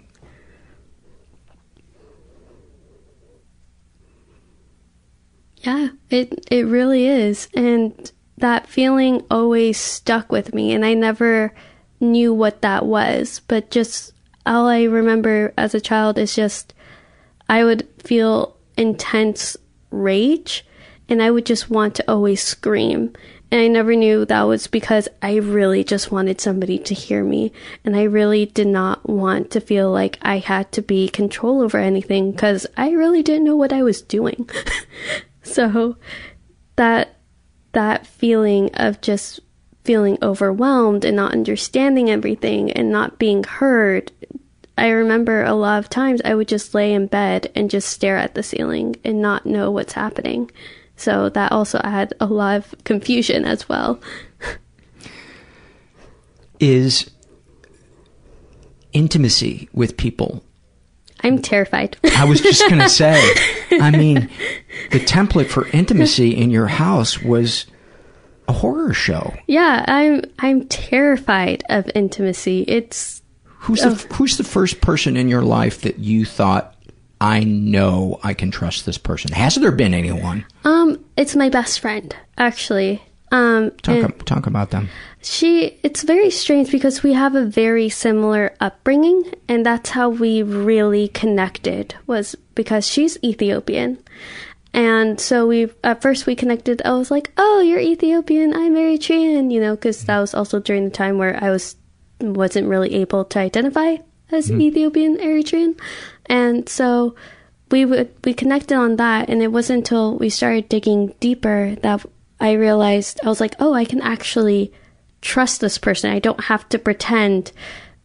Yeah, 5.59 5.89
it 6.11 6.47
it 6.51 6.67
really 6.67 7.07
is. 7.07 7.49
And 7.55 8.11
that 8.39 8.67
feeling 8.67 9.25
always 9.31 9.79
stuck 9.79 10.33
with 10.33 10.55
me 10.55 10.73
and 10.73 10.85
I 10.85 10.95
never 10.95 11.53
knew 12.01 12.33
what 12.33 12.63
that 12.63 12.87
was, 12.87 13.43
but 13.49 13.71
just 13.71 14.13
all 14.47 14.67
I 14.67 14.85
remember 14.85 15.53
as 15.59 15.75
a 15.75 15.81
child 15.81 16.19
is 16.19 16.35
just 16.35 16.75
I 17.49 17.65
would 17.65 17.87
feel 17.99 18.57
intense 18.77 19.57
rage 19.91 20.65
and 21.09 21.23
I 21.23 21.31
would 21.31 21.47
just 21.47 21.71
want 21.71 21.95
to 21.97 22.11
always 22.11 22.43
scream. 22.43 23.13
And 23.51 23.61
I 23.63 23.69
never 23.69 23.97
knew 23.97 24.27
that 24.27 24.43
was 24.43 24.67
because 24.67 25.09
I 25.23 25.37
really 25.37 25.83
just 25.83 26.13
wanted 26.13 26.39
somebody 26.39 26.79
to 26.81 26.95
hear 26.95 27.25
me. 27.25 27.53
And 27.83 27.97
I 27.97 28.03
really 28.03 28.45
did 28.45 28.67
not 28.67 29.09
want 29.09 29.51
to 29.53 29.61
feel 29.61 29.91
like 29.91 30.19
I 30.21 30.39
had 30.39 30.71
to 30.73 30.83
be 30.83 31.09
control 31.09 31.63
over 31.63 31.79
anything 31.79 32.33
because 32.33 32.67
I 32.77 32.91
really 32.91 33.23
didn't 33.23 33.45
know 33.45 33.57
what 33.57 33.73
I 33.73 33.83
was 33.83 34.03
doing. 34.03 34.51
so 35.43 35.97
that, 36.77 37.17
that 37.73 38.07
feeling 38.07 38.71
of 38.75 39.01
just 39.01 39.41
feeling 39.85 40.19
overwhelmed 40.21 41.07
and 41.07 41.17
not 41.17 41.33
understanding 41.33 42.11
everything 42.11 42.71
and 42.73 42.91
not 42.91 43.19
being 43.19 43.45
heard. 43.45 44.13
I 44.79 44.89
remember 44.89 45.43
a 45.43 45.55
lot 45.55 45.79
of 45.79 45.91
times 45.91 46.21
I 46.25 46.35
would 46.35 46.49
just 46.49 46.75
lay 46.75 46.93
in 46.93 47.07
bed 47.07 47.51
and 47.55 47.71
just 47.71 47.89
stare 47.89 48.17
at 48.17 48.35
the 48.35 48.43
ceiling 48.43 48.97
and 49.05 49.21
not 49.21 49.47
know 49.47 49.71
what's 49.71 49.93
happening. 49.93 50.51
So 50.97 51.29
that 51.31 51.53
also 51.53 51.81
had 51.85 52.15
a 52.21 52.27
lot 52.27 52.57
of 52.57 52.75
confusion 52.85 53.45
as 53.45 53.69
well. 53.69 54.01
Is 56.61 57.11
intimacy 58.93 59.69
with 59.73 59.97
people. 59.97 60.43
I'm 61.23 61.41
terrified. 61.41 61.97
I 62.17 62.25
was 62.25 62.41
just 62.41 62.69
going 62.69 62.81
to 62.81 62.89
say, 62.89 63.21
I 63.73 63.91
mean, 63.91 64.29
the 64.91 65.01
template 65.01 65.49
for 65.49 65.69
intimacy 65.69 66.37
in 66.37 66.51
your 66.51 66.67
house 66.67 67.21
was 67.21 67.67
a 68.49 68.53
horror 68.53 68.95
show. 68.95 69.35
Yeah, 69.47 69.85
I'm 69.87 70.25
I'm 70.39 70.67
terrified 70.67 71.63
of 71.69 71.91
intimacy. 71.95 72.65
It's 72.67 73.23
Who's 73.61 73.83
the 73.83 74.15
who's 74.15 74.37
the 74.39 74.45
first 74.45 74.81
person 74.81 75.17
in 75.17 75.29
your 75.29 75.43
life 75.43 75.83
that 75.83 75.99
you 75.99 76.25
thought 76.25 76.75
I 77.21 77.45
know 77.45 78.19
I 78.23 78.33
can 78.35 78.51
trust 78.51 78.87
this 78.87 78.99
person? 78.99 79.33
Has 79.33 79.57
there 79.57 79.73
been 79.73 79.95
anyone? 79.95 80.45
Um, 80.65 81.05
it's 81.17 81.35
my 81.37 81.49
best 81.49 81.81
friend, 81.81 82.15
actually. 82.37 83.03
Um, 83.31 83.73
Talk 83.83 84.25
talk 84.25 84.47
about 84.47 84.71
them. 84.71 84.89
she, 85.21 85.79
it's 85.83 86.03
very 86.03 86.31
strange 86.31 86.71
because 86.71 87.03
we 87.03 87.13
have 87.13 87.35
a 87.35 87.45
very 87.45 87.91
similar 87.91 88.55
upbringing, 88.59 89.23
and 89.49 89.67
that's 89.67 89.91
how 89.91 90.09
we 90.09 90.43
really 90.43 91.09
connected. 91.09 91.95
Was 92.07 92.35
because 92.55 92.87
she's 92.89 93.19
Ethiopian, 93.23 93.99
and 94.73 95.21
so 95.21 95.47
we 95.47 95.69
at 95.85 96.01
first 96.01 96.25
we 96.25 96.35
connected. 96.37 96.81
I 96.87 96.93
was 96.93 97.11
like, 97.11 97.31
"Oh, 97.37 97.61
you're 97.61 97.81
Ethiopian. 97.81 98.55
I'm 98.55 98.75
Eritrean," 98.75 99.53
you 99.53 99.61
know, 99.61 99.75
because 99.77 100.05
that 100.05 100.21
was 100.21 100.33
also 100.33 100.59
during 100.59 100.85
the 100.85 100.91
time 100.91 101.19
where 101.19 101.37
I 101.43 101.51
was 101.51 101.77
wasn't 102.21 102.69
really 102.69 102.95
able 102.95 103.25
to 103.25 103.39
identify 103.39 103.97
as 104.31 104.51
Mhm. 104.51 104.61
Ethiopian 104.61 105.17
Eritrean, 105.19 105.79
and 106.27 106.69
so 106.69 107.15
we 107.71 107.85
would 107.85 108.09
we 108.25 108.35
connected 108.35 108.77
on 108.77 108.97
that, 108.97 109.29
and 109.29 109.43
it 109.43 109.53
wasn't 109.53 109.79
until 109.79 110.17
we 110.17 110.29
started 110.29 110.69
digging 110.69 111.15
deeper 111.21 111.77
that 111.83 112.05
I 112.41 112.53
realized 112.53 113.21
I 113.25 113.29
was 113.29 113.41
like, 113.41 113.55
oh, 113.59 113.75
I 113.75 113.85
can 113.85 114.01
actually 114.01 114.73
trust 115.21 115.61
this 115.61 115.79
person. 115.79 116.11
I 116.11 116.21
don't 116.21 116.45
have 116.45 116.69
to 116.69 116.79
pretend 116.79 117.53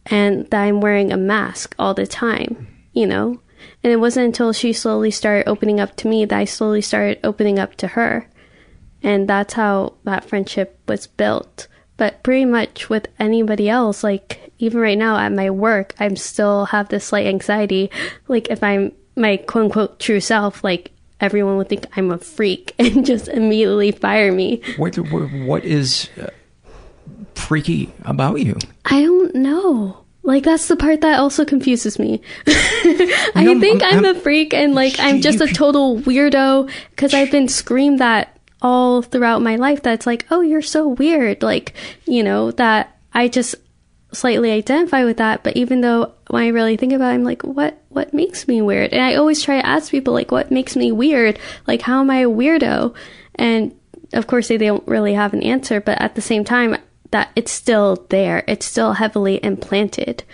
and 0.06 0.50
that 0.50 0.62
I'm 0.62 0.80
wearing 0.80 1.12
a 1.12 1.16
mask 1.16 1.74
all 1.78 1.94
the 1.94 2.06
time, 2.06 2.66
you 2.92 3.06
know. 3.06 3.40
And 3.82 3.92
it 3.92 3.96
wasn't 3.96 4.26
until 4.26 4.52
she 4.52 4.72
slowly 4.72 5.10
started 5.10 5.48
opening 5.48 5.80
up 5.80 5.96
to 5.96 6.08
me 6.08 6.24
that 6.24 6.38
I 6.38 6.44
slowly 6.44 6.82
started 6.82 7.18
opening 7.22 7.58
up 7.58 7.76
to 7.76 7.88
her. 7.88 8.28
And 9.02 9.28
that's 9.28 9.54
how 9.54 9.94
that 10.04 10.24
friendship 10.24 10.78
was 10.88 11.06
built. 11.06 11.68
But 11.96 12.22
pretty 12.24 12.44
much 12.44 12.90
with 12.90 13.06
anybody 13.20 13.68
else, 13.68 14.02
like 14.02 14.52
even 14.58 14.80
right 14.80 14.98
now 14.98 15.16
at 15.16 15.32
my 15.32 15.50
work, 15.50 15.94
I'm 16.00 16.16
still 16.16 16.66
have 16.66 16.88
this 16.88 17.04
slight 17.04 17.26
anxiety. 17.26 17.90
Like 18.28 18.48
if 18.50 18.62
I'm 18.62 18.92
my 19.16 19.36
quote 19.36 19.64
unquote 19.66 20.00
true 20.00 20.20
self, 20.20 20.64
like 20.64 20.90
everyone 21.20 21.56
would 21.56 21.68
think 21.68 21.86
I'm 21.96 22.10
a 22.10 22.18
freak 22.18 22.74
and 22.78 23.06
just 23.06 23.28
immediately 23.28 23.92
fire 23.92 24.32
me. 24.32 24.60
What 24.76 24.96
what, 24.96 25.30
what 25.32 25.64
is 25.64 26.08
uh, 26.20 26.30
freaky 27.34 27.92
about 28.02 28.40
you? 28.40 28.56
I 28.84 29.02
don't 29.02 29.34
know. 29.34 29.98
Like 30.22 30.42
that's 30.44 30.68
the 30.68 30.76
part 30.76 31.02
that 31.02 31.18
also 31.20 31.44
confuses 31.44 31.98
me. 31.98 32.22
I 32.46 33.42
No, 33.44 33.60
think 33.60 33.82
I'm- 33.82 33.98
I'm, 33.98 34.04
I'm- 34.06 34.16
a 34.16 34.20
freak 34.20 34.54
and 34.54 34.74
like 34.74 34.96
I'm 34.98 35.20
just 35.20 35.40
a 35.40 35.46
total 35.46 35.98
weirdo 36.00 36.70
because 36.90 37.12
I've 37.14 37.30
been 37.30 37.46
screamed 37.48 37.98
that 38.00 38.33
all 38.64 39.02
throughout 39.02 39.42
my 39.42 39.56
life. 39.56 39.82
That's 39.82 40.06
like, 40.06 40.26
oh, 40.30 40.40
you're 40.40 40.62
so 40.62 40.88
weird. 40.88 41.42
Like, 41.42 41.74
you 42.06 42.24
know, 42.24 42.50
that 42.52 42.98
I 43.12 43.28
just 43.28 43.54
slightly 44.10 44.50
identify 44.50 45.04
with 45.04 45.18
that. 45.18 45.44
But 45.44 45.56
even 45.56 45.82
though 45.82 46.12
when 46.30 46.42
I 46.42 46.48
really 46.48 46.76
think 46.76 46.94
about 46.94 47.10
it, 47.10 47.14
I'm 47.14 47.24
like, 47.24 47.42
what 47.42 47.78
what 47.90 48.14
makes 48.14 48.48
me 48.48 48.62
weird? 48.62 48.92
And 48.92 49.02
I 49.02 49.14
always 49.14 49.42
try 49.42 49.60
to 49.60 49.66
ask 49.66 49.90
people 49.90 50.14
like, 50.14 50.32
what 50.32 50.50
makes 50.50 50.74
me 50.74 50.90
weird? 50.90 51.38
Like, 51.66 51.82
how 51.82 52.00
am 52.00 52.10
I 52.10 52.22
a 52.22 52.28
weirdo? 52.28 52.94
And 53.36 53.78
of 54.14 54.26
course, 54.26 54.48
they 54.48 54.58
don't 54.58 54.86
really 54.88 55.12
have 55.12 55.34
an 55.34 55.42
answer. 55.42 55.80
But 55.80 56.00
at 56.00 56.14
the 56.14 56.22
same 56.22 56.44
time, 56.44 56.76
that 57.10 57.30
it's 57.36 57.52
still 57.52 58.06
there. 58.08 58.44
It's 58.48 58.66
still 58.66 58.94
heavily 58.94 59.44
implanted. 59.44 60.24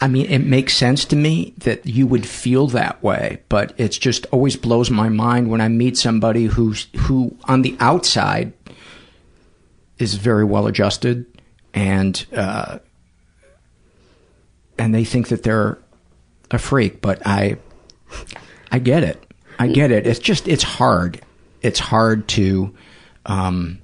I 0.00 0.08
mean, 0.08 0.26
it 0.26 0.40
makes 0.40 0.76
sense 0.76 1.04
to 1.06 1.16
me 1.16 1.54
that 1.58 1.86
you 1.86 2.06
would 2.06 2.26
feel 2.26 2.66
that 2.68 3.02
way, 3.02 3.42
but 3.48 3.72
it's 3.76 3.96
just 3.96 4.26
always 4.26 4.56
blows 4.56 4.90
my 4.90 5.08
mind 5.08 5.50
when 5.50 5.60
I 5.60 5.68
meet 5.68 5.96
somebody 5.96 6.46
who's 6.46 6.88
who 6.96 7.36
on 7.44 7.62
the 7.62 7.76
outside 7.80 8.52
is 9.98 10.14
very 10.14 10.44
well 10.44 10.66
adjusted 10.66 11.26
and 11.72 12.26
uh, 12.34 12.78
and 14.78 14.94
they 14.94 15.04
think 15.04 15.28
that 15.28 15.42
they're 15.42 15.78
a 16.50 16.58
freak, 16.58 17.00
but 17.00 17.24
I 17.26 17.56
I 18.70 18.78
get 18.78 19.02
it. 19.02 19.22
I 19.58 19.68
get 19.68 19.90
it. 19.90 20.06
It's 20.06 20.18
just 20.18 20.48
it's 20.48 20.62
hard. 20.62 21.20
It's 21.62 21.78
hard 21.78 22.28
to 22.28 22.74
um 23.26 23.80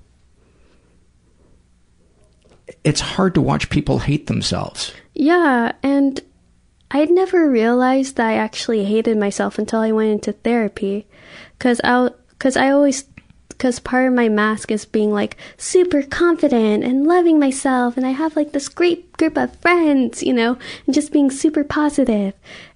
it's 2.84 3.00
hard 3.00 3.34
to 3.34 3.40
watch 3.40 3.70
people 3.70 3.98
hate 3.98 4.26
themselves. 4.26 4.92
Yeah, 5.14 5.72
and 5.82 6.20
I'd 6.90 7.10
never 7.10 7.48
realized 7.48 8.16
that 8.16 8.26
I 8.28 8.34
actually 8.34 8.84
hated 8.84 9.16
myself 9.16 9.58
until 9.58 9.80
I 9.80 9.92
went 9.92 10.10
into 10.10 10.32
therapy, 10.32 11.06
because 11.58 11.80
I 11.84 12.10
because 12.30 12.56
I 12.56 12.70
always 12.70 13.04
because 13.48 13.78
part 13.78 14.08
of 14.08 14.14
my 14.14 14.28
mask 14.28 14.70
is 14.70 14.86
being 14.86 15.12
like 15.12 15.36
super 15.58 16.02
confident 16.02 16.82
and 16.82 17.06
loving 17.06 17.38
myself, 17.38 17.96
and 17.96 18.06
I 18.06 18.10
have 18.10 18.34
like 18.34 18.52
this 18.52 18.68
great 18.68 19.12
group 19.18 19.36
of 19.36 19.54
friends, 19.56 20.22
you 20.22 20.32
know, 20.32 20.56
and 20.86 20.94
just 20.94 21.12
being 21.12 21.30
super 21.30 21.62
positive. 21.62 22.34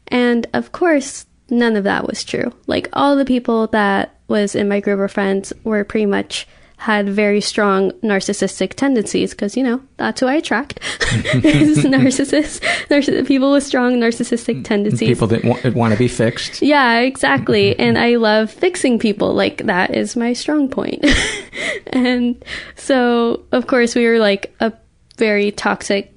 And 0.09 0.47
of 0.53 0.72
course, 0.72 1.26
none 1.49 1.76
of 1.76 1.85
that 1.85 2.07
was 2.07 2.22
true. 2.22 2.53
Like 2.66 2.89
all 2.93 3.16
the 3.16 3.24
people 3.24 3.66
that 3.68 4.16
was 4.28 4.55
in 4.55 4.68
my 4.68 4.80
group 4.80 5.01
of 5.01 5.12
friends 5.12 5.53
were 5.64 5.85
pretty 5.85 6.07
much 6.07 6.47
had 6.85 7.09
very 7.09 7.41
strong 7.41 7.91
narcissistic 8.03 8.75
tendencies 8.75 9.30
because 9.30 9.57
you 9.57 9.63
know 9.63 9.80
that's 9.96 10.21
who 10.21 10.26
I 10.26 10.34
attract 10.34 10.80
is 11.42 11.79
narcissists, 11.79 12.61
narciss- 12.91 13.26
people 13.26 13.53
with 13.53 13.63
strong 13.64 13.95
narcissistic 13.95 14.57
mm, 14.57 14.64
tendencies. 14.67 15.09
People 15.09 15.29
that 15.29 15.45
want, 15.45 15.63
that 15.63 15.72
want 15.72 15.95
to 15.95 15.99
be 15.99 16.09
fixed. 16.09 16.61
Yeah, 16.61 16.99
exactly. 16.99 17.79
and 17.84 17.96
I 17.96 18.17
love 18.17 18.50
fixing 18.50 18.99
people. 18.99 19.33
Like 19.33 19.64
that 19.64 19.95
is 19.95 20.14
my 20.14 20.34
strong 20.34 20.68
point. 20.68 21.03
and 21.87 22.45
so, 22.76 23.46
of 23.50 23.67
course, 23.67 23.95
we 23.95 24.07
were 24.07 24.18
like 24.18 24.54
a 24.61 24.71
very 25.17 25.53
toxic 25.53 26.13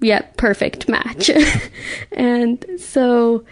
yet 0.00 0.36
perfect 0.36 0.88
match. 0.88 1.32
and 2.12 2.64
so, 2.78 3.44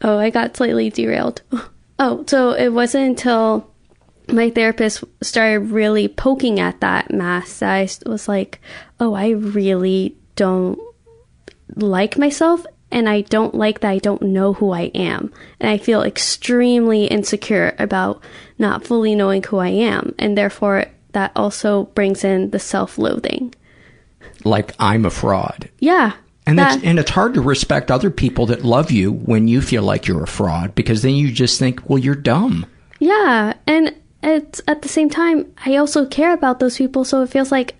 oh, 0.00 0.16
I 0.16 0.30
got 0.30 0.56
slightly 0.56 0.88
derailed. 0.88 1.42
Oh, 2.00 2.24
so 2.28 2.52
it 2.52 2.68
wasn't 2.68 3.08
until 3.08 3.74
my 4.28 4.50
therapist 4.50 5.04
started 5.22 5.70
really 5.70 6.08
poking 6.08 6.60
at 6.60 6.80
that 6.80 7.10
mask 7.10 7.62
I 7.62 7.88
was 8.06 8.28
like, 8.28 8.60
oh, 9.00 9.14
I 9.14 9.30
really 9.30 10.16
don't 10.36 10.78
like 11.74 12.18
myself 12.18 12.64
and 12.90 13.08
I 13.08 13.20
don't 13.22 13.54
like 13.54 13.80
that 13.80 13.90
I 13.90 13.98
don't 13.98 14.22
know 14.22 14.54
who 14.54 14.70
I 14.72 14.90
am. 14.94 15.32
And 15.60 15.70
I 15.70 15.78
feel 15.78 16.02
extremely 16.02 17.04
insecure 17.06 17.74
about 17.78 18.22
not 18.58 18.84
fully 18.84 19.14
knowing 19.14 19.42
who 19.42 19.58
I 19.58 19.68
am. 19.68 20.14
And 20.18 20.36
therefore, 20.38 20.86
that 21.12 21.32
also 21.36 21.84
brings 21.94 22.24
in 22.24 22.50
the 22.50 22.58
self-loathing. 22.58 23.54
Like 24.44 24.74
I'm 24.78 25.04
a 25.04 25.10
fraud. 25.10 25.68
Yeah. 25.78 26.14
And 26.46 26.58
that- 26.58 26.82
and 26.82 26.98
it's 26.98 27.10
hard 27.10 27.34
to 27.34 27.42
respect 27.42 27.90
other 27.90 28.10
people 28.10 28.46
that 28.46 28.64
love 28.64 28.90
you 28.90 29.12
when 29.12 29.48
you 29.48 29.60
feel 29.60 29.82
like 29.82 30.06
you're 30.06 30.22
a 30.22 30.26
fraud 30.28 30.74
because 30.74 31.02
then 31.02 31.14
you 31.14 31.30
just 31.30 31.58
think, 31.58 31.88
well, 31.88 31.98
you're 31.98 32.14
dumb. 32.14 32.64
Yeah, 33.00 33.52
and 33.66 33.94
it's 34.22 34.60
at 34.66 34.82
the 34.82 34.88
same 34.88 35.10
time 35.10 35.52
I 35.64 35.76
also 35.76 36.06
care 36.06 36.32
about 36.32 36.60
those 36.60 36.76
people, 36.76 37.04
so 37.04 37.22
it 37.22 37.30
feels 37.30 37.52
like 37.52 37.76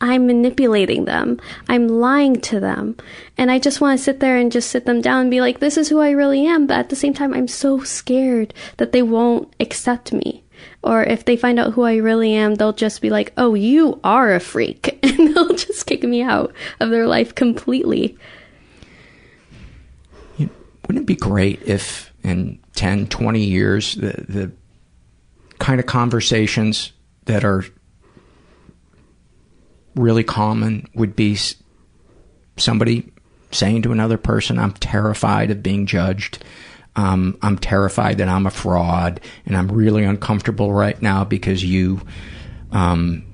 I'm 0.00 0.26
manipulating 0.26 1.04
them. 1.04 1.40
I'm 1.68 1.86
lying 1.86 2.40
to 2.42 2.58
them. 2.58 2.96
And 3.36 3.50
I 3.50 3.58
just 3.58 3.80
want 3.80 3.98
to 3.98 4.04
sit 4.04 4.20
there 4.20 4.38
and 4.38 4.50
just 4.50 4.70
sit 4.70 4.86
them 4.86 5.02
down 5.02 5.22
and 5.22 5.30
be 5.30 5.42
like, 5.42 5.60
this 5.60 5.76
is 5.76 5.90
who 5.90 6.00
I 6.00 6.10
really 6.10 6.46
am. 6.46 6.66
But 6.66 6.78
at 6.78 6.88
the 6.88 6.96
same 6.96 7.12
time, 7.12 7.34
I'm 7.34 7.48
so 7.48 7.80
scared 7.80 8.54
that 8.78 8.92
they 8.92 9.02
won't 9.02 9.54
accept 9.60 10.12
me. 10.12 10.42
Or 10.82 11.02
if 11.02 11.26
they 11.26 11.36
find 11.36 11.58
out 11.58 11.74
who 11.74 11.82
I 11.82 11.96
really 11.96 12.32
am, 12.34 12.54
they'll 12.54 12.72
just 12.72 13.02
be 13.02 13.10
like, 13.10 13.32
oh, 13.36 13.54
you 13.54 14.00
are 14.02 14.34
a 14.34 14.40
freak. 14.40 14.98
And 15.20 15.34
they'll 15.36 15.54
just 15.54 15.86
kick 15.86 16.02
me 16.02 16.22
out 16.22 16.54
of 16.78 16.88
their 16.88 17.06
life 17.06 17.34
completely. 17.34 18.16
Wouldn't 20.38 21.04
it 21.04 21.06
be 21.06 21.14
great 21.14 21.62
if 21.62 22.10
in 22.22 22.58
10, 22.74 23.08
20 23.08 23.44
years, 23.44 23.94
the, 23.96 24.24
the 24.28 24.52
kind 25.60 25.78
of 25.78 25.86
conversations 25.86 26.92
that 27.26 27.44
are 27.44 27.64
really 29.94 30.24
common 30.24 30.88
would 30.94 31.14
be 31.14 31.38
somebody 32.56 33.12
saying 33.52 33.82
to 33.82 33.92
another 33.92 34.16
person, 34.16 34.58
I'm 34.58 34.72
terrified 34.72 35.50
of 35.50 35.62
being 35.62 35.86
judged. 35.86 36.42
Um, 36.96 37.38
I'm 37.42 37.56
terrified 37.56 38.18
that 38.18 38.28
I'm 38.28 38.46
a 38.46 38.50
fraud 38.50 39.20
and 39.46 39.56
I'm 39.56 39.70
really 39.70 40.02
uncomfortable 40.02 40.72
right 40.72 41.00
now 41.00 41.24
because 41.24 41.62
you, 41.62 42.00
um, 42.72 43.24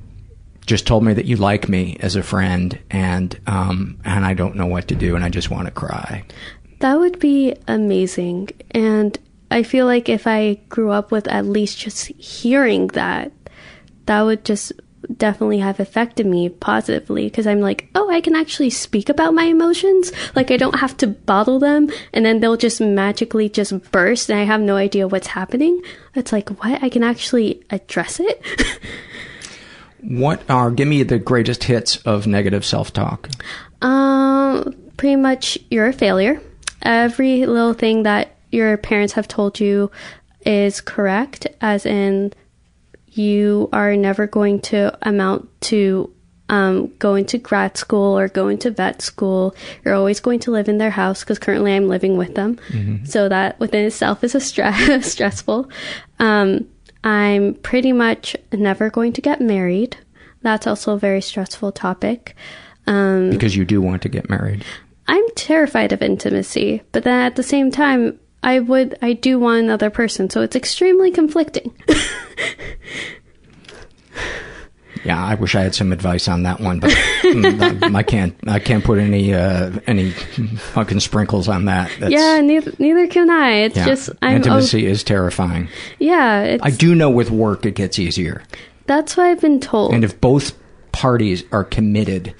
just 0.66 0.86
told 0.86 1.04
me 1.04 1.14
that 1.14 1.26
you 1.26 1.36
like 1.36 1.68
me 1.68 1.96
as 2.00 2.16
a 2.16 2.22
friend 2.22 2.78
and, 2.90 3.38
um, 3.46 3.98
and 4.04 4.26
I 4.26 4.34
don't 4.34 4.56
know 4.56 4.66
what 4.66 4.88
to 4.88 4.94
do 4.94 5.14
and 5.14 5.24
I 5.24 5.28
just 5.28 5.50
want 5.50 5.66
to 5.66 5.70
cry. 5.70 6.24
That 6.80 6.98
would 6.98 7.18
be 7.18 7.54
amazing. 7.68 8.50
And 8.72 9.16
I 9.50 9.62
feel 9.62 9.86
like 9.86 10.08
if 10.08 10.26
I 10.26 10.54
grew 10.68 10.90
up 10.90 11.10
with 11.10 11.28
at 11.28 11.46
least 11.46 11.78
just 11.78 12.06
hearing 12.06 12.88
that, 12.88 13.32
that 14.06 14.22
would 14.22 14.44
just 14.44 14.72
definitely 15.16 15.58
have 15.58 15.78
affected 15.78 16.26
me 16.26 16.48
positively 16.48 17.26
because 17.26 17.46
I'm 17.46 17.60
like, 17.60 17.88
oh, 17.94 18.10
I 18.10 18.20
can 18.20 18.34
actually 18.34 18.70
speak 18.70 19.08
about 19.08 19.34
my 19.34 19.44
emotions. 19.44 20.10
Like, 20.34 20.50
I 20.50 20.56
don't 20.56 20.80
have 20.80 20.96
to 20.98 21.06
bottle 21.06 21.58
them 21.58 21.90
and 22.12 22.24
then 22.24 22.40
they'll 22.40 22.56
just 22.56 22.80
magically 22.80 23.48
just 23.48 23.90
burst 23.92 24.30
and 24.30 24.38
I 24.38 24.44
have 24.44 24.60
no 24.60 24.76
idea 24.76 25.06
what's 25.06 25.28
happening. 25.28 25.80
It's 26.14 26.32
like, 26.32 26.48
what? 26.62 26.82
I 26.82 26.88
can 26.88 27.04
actually 27.04 27.62
address 27.70 28.20
it? 28.20 28.42
What 30.08 30.48
are, 30.48 30.70
give 30.70 30.86
me 30.86 31.02
the 31.02 31.18
greatest 31.18 31.64
hits 31.64 31.96
of 31.98 32.28
negative 32.28 32.64
self 32.64 32.92
talk. 32.92 33.28
Um, 33.82 34.74
pretty 34.96 35.16
much 35.16 35.58
you're 35.68 35.88
a 35.88 35.92
failure. 35.92 36.40
Every 36.82 37.44
little 37.44 37.72
thing 37.72 38.04
that 38.04 38.35
your 38.50 38.76
parents 38.76 39.14
have 39.14 39.28
told 39.28 39.60
you 39.60 39.90
is 40.44 40.80
correct, 40.80 41.46
as 41.60 41.84
in 41.86 42.32
you 43.12 43.68
are 43.72 43.96
never 43.96 44.26
going 44.26 44.60
to 44.60 44.96
amount 45.08 45.48
to 45.62 46.12
um, 46.48 46.92
going 46.98 47.24
to 47.26 47.38
grad 47.38 47.76
school 47.76 48.16
or 48.16 48.28
going 48.28 48.58
to 48.58 48.70
vet 48.70 49.02
school. 49.02 49.54
You're 49.84 49.94
always 49.94 50.20
going 50.20 50.38
to 50.40 50.52
live 50.52 50.68
in 50.68 50.78
their 50.78 50.90
house 50.90 51.20
because 51.24 51.40
currently 51.40 51.74
I'm 51.74 51.88
living 51.88 52.16
with 52.16 52.36
them. 52.36 52.56
Mhm. 52.68 53.06
So 53.08 53.28
that 53.28 53.58
within 53.58 53.84
itself 53.84 54.22
is 54.22 54.34
a 54.36 54.40
stress 54.40 55.06
stressful. 55.12 55.68
Um, 56.20 56.66
I'm 57.02 57.54
pretty 57.54 57.92
much 57.92 58.36
never 58.52 58.90
going 58.90 59.12
to 59.14 59.20
get 59.20 59.40
married. 59.40 59.96
That's 60.42 60.66
also 60.68 60.92
a 60.94 60.98
very 60.98 61.20
stressful 61.20 61.72
topic. 61.72 62.36
Um, 62.86 63.30
Because 63.30 63.56
you 63.56 63.64
do 63.64 63.80
want 63.80 64.02
to 64.02 64.08
get 64.08 64.30
married. 64.30 64.64
I'm 65.08 65.24
terrified 65.34 65.92
of 65.92 66.02
intimacy, 66.02 66.82
but 66.92 67.02
then 67.04 67.20
at 67.26 67.34
the 67.36 67.42
same 67.42 67.70
time, 67.72 68.18
I 68.42 68.60
would, 68.60 68.96
I 69.02 69.12
do 69.14 69.38
want 69.38 69.60
another 69.60 69.90
person, 69.90 70.30
so 70.30 70.42
it's 70.42 70.56
extremely 70.56 71.10
conflicting. 71.10 71.74
Yeah, 75.06 75.24
I 75.24 75.36
wish 75.36 75.54
I 75.54 75.62
had 75.62 75.72
some 75.72 75.92
advice 75.92 76.26
on 76.26 76.42
that 76.42 76.58
one, 76.58 76.80
but 76.80 76.90
mm, 76.90 77.94
I 77.94 78.02
can't. 78.02 78.34
I 78.48 78.58
can't 78.58 78.82
put 78.82 78.98
any 78.98 79.32
uh, 79.32 79.70
any 79.86 80.10
fucking 80.10 80.98
sprinkles 80.98 81.48
on 81.48 81.66
that. 81.66 81.92
That's, 82.00 82.12
yeah, 82.12 82.40
neither, 82.40 82.72
neither 82.80 83.06
can 83.06 83.30
I. 83.30 83.50
It's 83.50 83.76
yeah. 83.76 83.86
just 83.86 84.10
I'm. 84.20 84.36
intimacy 84.36 84.84
is 84.84 85.04
terrifying. 85.04 85.68
yeah, 86.00 86.42
it's, 86.42 86.64
I 86.64 86.70
do 86.70 86.96
know 86.96 87.08
with 87.08 87.30
work 87.30 87.64
it 87.64 87.76
gets 87.76 88.00
easier, 88.00 88.42
that's 88.86 89.16
what 89.16 89.26
I've 89.26 89.40
been 89.40 89.60
told. 89.60 89.94
and 89.94 90.02
if 90.02 90.20
both 90.20 90.58
parties 90.90 91.44
are 91.52 91.62
committed 91.62 92.34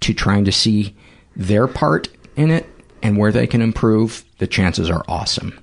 to 0.00 0.14
trying 0.14 0.46
to 0.46 0.52
see 0.52 0.96
their 1.34 1.66
part 1.66 2.08
in 2.34 2.50
it 2.50 2.64
and 3.02 3.18
where 3.18 3.30
they 3.30 3.46
can 3.46 3.60
improve, 3.60 4.24
the 4.38 4.46
chances 4.46 4.90
are 4.90 5.04
awesome. 5.08 5.58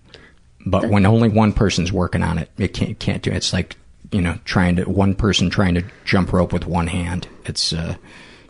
But 0.65 0.89
when 0.89 1.05
only 1.05 1.29
one 1.29 1.51
person's 1.53 1.91
working 1.91 2.23
on 2.23 2.37
it, 2.37 2.49
it 2.57 2.73
can't 2.73 2.97
can't 2.99 3.21
do 3.21 3.31
it. 3.31 3.35
It's 3.35 3.51
like 3.53 3.75
you 4.11 4.21
know 4.21 4.37
trying 4.45 4.77
to 4.77 4.85
one 4.85 5.13
person 5.15 5.49
trying 5.49 5.75
to 5.75 5.83
jump 6.05 6.31
rope 6.31 6.53
with 6.53 6.65
one 6.65 6.87
hand. 6.87 7.27
It's 7.45 7.73
uh, 7.73 7.95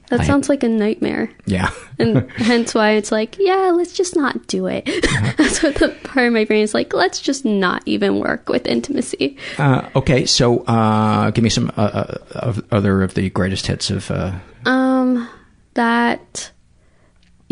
that 0.09 0.19
I- 0.19 0.25
sounds 0.25 0.47
like 0.49 0.61
a 0.63 0.69
nightmare. 0.69 1.31
yeah. 1.45 1.71
and 1.99 2.29
hence 2.33 2.75
why 2.75 2.91
it's 2.91 3.11
like, 3.11 3.37
yeah, 3.39 3.71
let's 3.75 3.93
just 3.93 4.15
not 4.15 4.45
do 4.47 4.67
it. 4.67 4.85
That's 5.37 5.63
what 5.63 5.75
the 5.75 5.89
part 6.03 6.27
of 6.27 6.33
my 6.33 6.45
brain 6.45 6.61
is 6.61 6.73
like. 6.75 6.93
Let's 6.93 7.19
just 7.19 7.45
not 7.45 7.81
even 7.87 8.19
work 8.19 8.47
with 8.49 8.67
intimacy. 8.67 9.37
Uh, 9.57 9.89
okay, 9.95 10.25
so 10.27 10.59
uh, 10.65 11.31
give 11.31 11.43
me 11.43 11.49
some 11.49 11.71
uh, 11.77 11.81
uh, 11.81 12.17
of 12.35 12.63
other 12.71 13.01
of 13.01 13.15
the 13.15 13.29
greatest 13.31 13.65
hits 13.65 13.89
of. 13.89 14.11
Uh, 14.11 14.33
Um, 14.65 15.27
that 15.73 16.51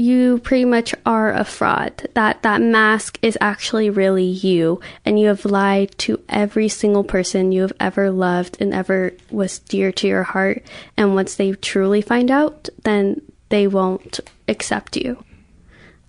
you 0.02 0.40
pretty 0.40 0.66
much 0.66 0.96
are 1.06 1.32
a 1.32 1.46
fraud. 1.46 2.10
That 2.16 2.42
that 2.42 2.62
mask 2.62 3.20
is 3.22 3.38
actually 3.40 3.90
really 3.90 4.26
you, 4.26 4.82
and 5.06 5.20
you 5.20 5.28
have 5.28 5.46
lied 5.46 5.98
to 6.00 6.22
every 6.28 6.68
single 6.68 7.04
person 7.04 7.52
you 7.52 7.62
have 7.62 7.74
ever 7.80 8.10
loved 8.10 8.58
and 8.60 8.74
ever 8.74 9.14
was 9.30 9.60
dear 9.60 9.92
to 9.94 10.08
your 10.08 10.24
heart. 10.24 10.64
And 10.98 11.14
once 11.14 11.36
they 11.36 11.52
truly 11.52 12.02
find 12.02 12.32
out, 12.32 12.68
then 12.84 13.22
they 13.50 13.68
won't 13.68 14.20
accept 14.48 14.98
you. 14.98 15.24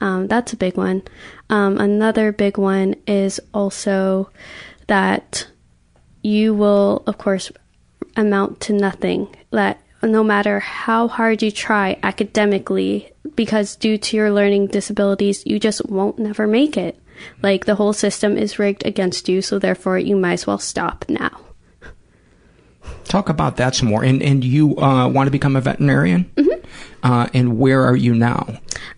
Um, 0.01 0.27
that's 0.27 0.52
a 0.52 0.56
big 0.56 0.77
one. 0.77 1.02
Um, 1.51 1.78
another 1.78 2.32
big 2.32 2.56
one 2.56 2.97
is 3.06 3.40
also 3.52 4.31
that 4.86 5.47
you 6.23 6.55
will, 6.55 7.02
of 7.06 7.19
course, 7.19 7.52
amount 8.16 8.60
to 8.62 8.73
nothing. 8.73 9.28
That 9.51 9.82
no 10.03 10.24
matter 10.24 10.61
how 10.61 11.09
hard 11.09 11.43
you 11.43 11.51
try 11.51 11.99
academically, 12.03 13.12
because 13.35 13.77
due 13.77 13.99
to 13.99 14.16
your 14.16 14.33
learning 14.33 14.69
disabilities, 14.69 15.45
you 15.47 15.59
just 15.59 15.85
won't 15.89 16.19
never 16.19 16.47
make 16.47 16.77
it. 16.77 16.99
Like 17.43 17.65
the 17.65 17.77
whole 17.77 17.93
system 17.93 18.37
is 18.37 18.59
rigged 18.59 18.85
against 18.85 19.29
you, 19.29 19.43
so 19.43 19.59
therefore 19.59 19.99
you 19.99 20.16
might 20.16 20.35
as 20.35 20.47
well 20.47 20.59
stop 20.59 21.05
now. 21.09 21.41
talk 23.05 23.29
about 23.29 23.57
that 23.57 23.74
some 23.74 23.89
more. 23.89 24.05
And 24.05 24.23
and 24.23 24.45
you 24.45 24.77
uh, 24.79 25.09
want 25.09 25.27
to 25.27 25.31
become 25.31 25.57
a 25.57 25.61
veterinarian? 25.61 26.24
Mm-hmm. 26.37 26.53
Uh, 27.03 27.27
and 27.35 27.59
where 27.59 27.85
are 27.85 27.97
you 27.97 28.15
now? 28.15 28.47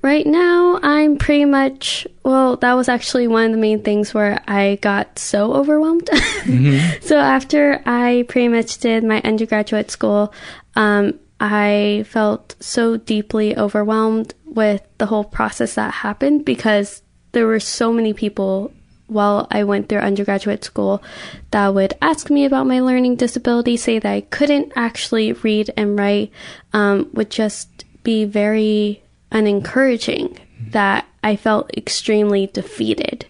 Right 0.02 0.26
now, 0.26 0.78
I'm 0.82 1.16
pretty 1.16 1.46
much, 1.46 2.06
well, 2.22 2.56
that 2.56 2.74
was 2.74 2.90
actually 2.90 3.26
one 3.28 3.46
of 3.46 3.52
the 3.52 3.58
main 3.58 3.82
things 3.82 4.12
where 4.12 4.42
I 4.46 4.78
got 4.82 5.18
so 5.18 5.54
overwhelmed. 5.54 6.10
so 7.00 7.18
after 7.18 7.82
I 7.86 8.26
pretty 8.28 8.48
much 8.48 8.78
did 8.78 9.04
my 9.04 9.22
undergraduate 9.22 9.90
school, 9.90 10.34
um, 10.76 11.18
I 11.40 12.04
felt 12.08 12.56
so 12.60 12.96
deeply 12.96 13.56
overwhelmed 13.56 14.34
with 14.46 14.82
the 14.98 15.06
whole 15.06 15.24
process 15.24 15.74
that 15.74 15.92
happened 15.92 16.44
because 16.44 17.02
there 17.32 17.46
were 17.46 17.60
so 17.60 17.92
many 17.92 18.12
people 18.12 18.72
while 19.06 19.46
I 19.50 19.64
went 19.64 19.88
through 19.88 19.98
undergraduate 19.98 20.64
school 20.64 21.02
that 21.50 21.74
would 21.74 21.94
ask 22.00 22.30
me 22.30 22.44
about 22.44 22.66
my 22.66 22.80
learning 22.80 23.16
disability, 23.16 23.76
say 23.76 23.98
that 23.98 24.10
I 24.10 24.22
couldn't 24.22 24.72
actually 24.76 25.32
read 25.32 25.70
and 25.76 25.98
write, 25.98 26.30
um, 26.72 27.10
would 27.12 27.30
just 27.30 27.84
be 28.02 28.24
very 28.24 29.02
unencouraging, 29.30 30.38
that 30.70 31.06
I 31.22 31.36
felt 31.36 31.76
extremely 31.76 32.46
defeated. 32.46 33.26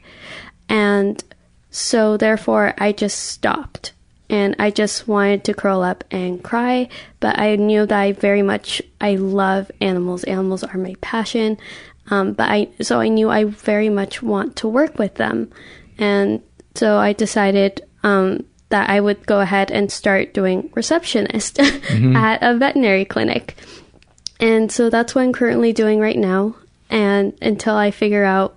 And 0.68 1.22
so 1.70 2.16
therefore 2.16 2.74
I 2.78 2.92
just 2.92 3.18
stopped 3.18 3.92
and 4.34 4.50
I 4.58 4.68
just 4.82 5.06
wanted 5.06 5.40
to 5.44 5.54
curl 5.62 5.82
up 5.90 6.02
and 6.10 6.42
cry, 6.50 6.88
but 7.20 7.38
I 7.38 7.56
knew 7.56 7.82
that 7.86 8.00
I 8.06 8.12
very 8.12 8.42
much 8.42 8.82
I 9.00 9.12
love 9.16 9.70
animals. 9.80 10.24
Animals 10.24 10.62
are 10.64 10.78
my 10.88 10.94
passion. 11.00 11.56
Um, 12.10 12.32
but 12.38 12.48
I 12.56 12.58
so 12.80 13.00
I 13.00 13.08
knew 13.08 13.28
I 13.30 13.44
very 13.44 13.88
much 14.00 14.22
want 14.22 14.56
to 14.60 14.68
work 14.68 14.98
with 14.98 15.14
them, 15.14 15.48
and 15.98 16.40
so 16.74 16.98
I 17.08 17.12
decided 17.14 17.80
um, 18.02 18.44
that 18.68 18.90
I 18.90 19.00
would 19.00 19.24
go 19.26 19.40
ahead 19.40 19.70
and 19.70 19.90
start 19.90 20.34
doing 20.34 20.68
receptionist 20.74 21.56
Mhm. 21.96 22.14
at 22.16 22.42
a 22.42 22.58
veterinary 22.58 23.04
clinic, 23.06 23.56
and 24.40 24.70
so 24.70 24.90
that's 24.90 25.14
what 25.14 25.22
I'm 25.24 25.32
currently 25.32 25.72
doing 25.72 25.98
right 26.00 26.18
now. 26.18 26.56
And 26.90 27.32
until 27.40 27.74
I 27.74 27.90
figure 27.90 28.24
out 28.24 28.50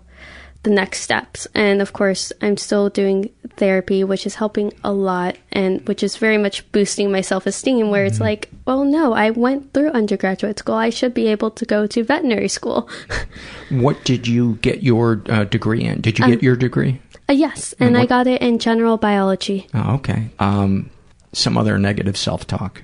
the 0.64 0.70
next 0.70 1.02
steps. 1.02 1.48
And 1.54 1.82
of 1.82 1.94
course, 1.94 2.34
I'm 2.42 2.58
still 2.58 2.90
doing 2.90 3.30
therapy, 3.58 4.04
which 4.04 4.26
is 4.26 4.36
helping 4.36 4.74
a 4.84 4.92
lot 4.92 5.38
and 5.52 5.86
which 5.88 6.04
is 6.04 6.18
very 6.18 6.38
much 6.38 6.70
boosting 6.72 7.12
my 7.12 7.22
self 7.22 7.46
esteem. 7.46 7.90
Where 7.90 8.06
it's 8.06 8.20
like, 8.20 8.50
well, 8.66 8.84
no, 8.84 9.14
I 9.14 9.30
went 9.32 9.74
through 9.74 9.90
undergraduate 9.92 10.60
school. 10.60 10.76
I 10.76 10.90
should 10.90 11.14
be 11.14 11.28
able 11.28 11.52
to 11.52 11.66
go 11.66 11.88
to 11.88 12.04
veterinary 12.04 12.50
school. 12.50 12.90
What 13.70 14.04
did 14.06 14.28
you 14.28 14.56
get 14.62 14.82
your 14.84 15.22
uh, 15.30 15.44
degree 15.44 15.84
in? 15.84 16.00
Did 16.02 16.20
you 16.20 16.26
Um, 16.26 16.32
get 16.32 16.42
your 16.44 16.56
degree? 16.56 17.02
Uh, 17.30 17.34
yes, 17.34 17.74
and 17.80 17.90
And 17.90 17.98
I 17.98 18.06
got 18.06 18.26
it 18.28 18.42
in 18.42 18.60
general 18.60 18.96
biology. 18.98 19.68
Oh, 19.74 19.96
okay. 19.96 20.30
Um, 20.40 20.90
some 21.34 21.58
other 21.58 21.78
negative 21.78 22.16
self-talk 22.16 22.82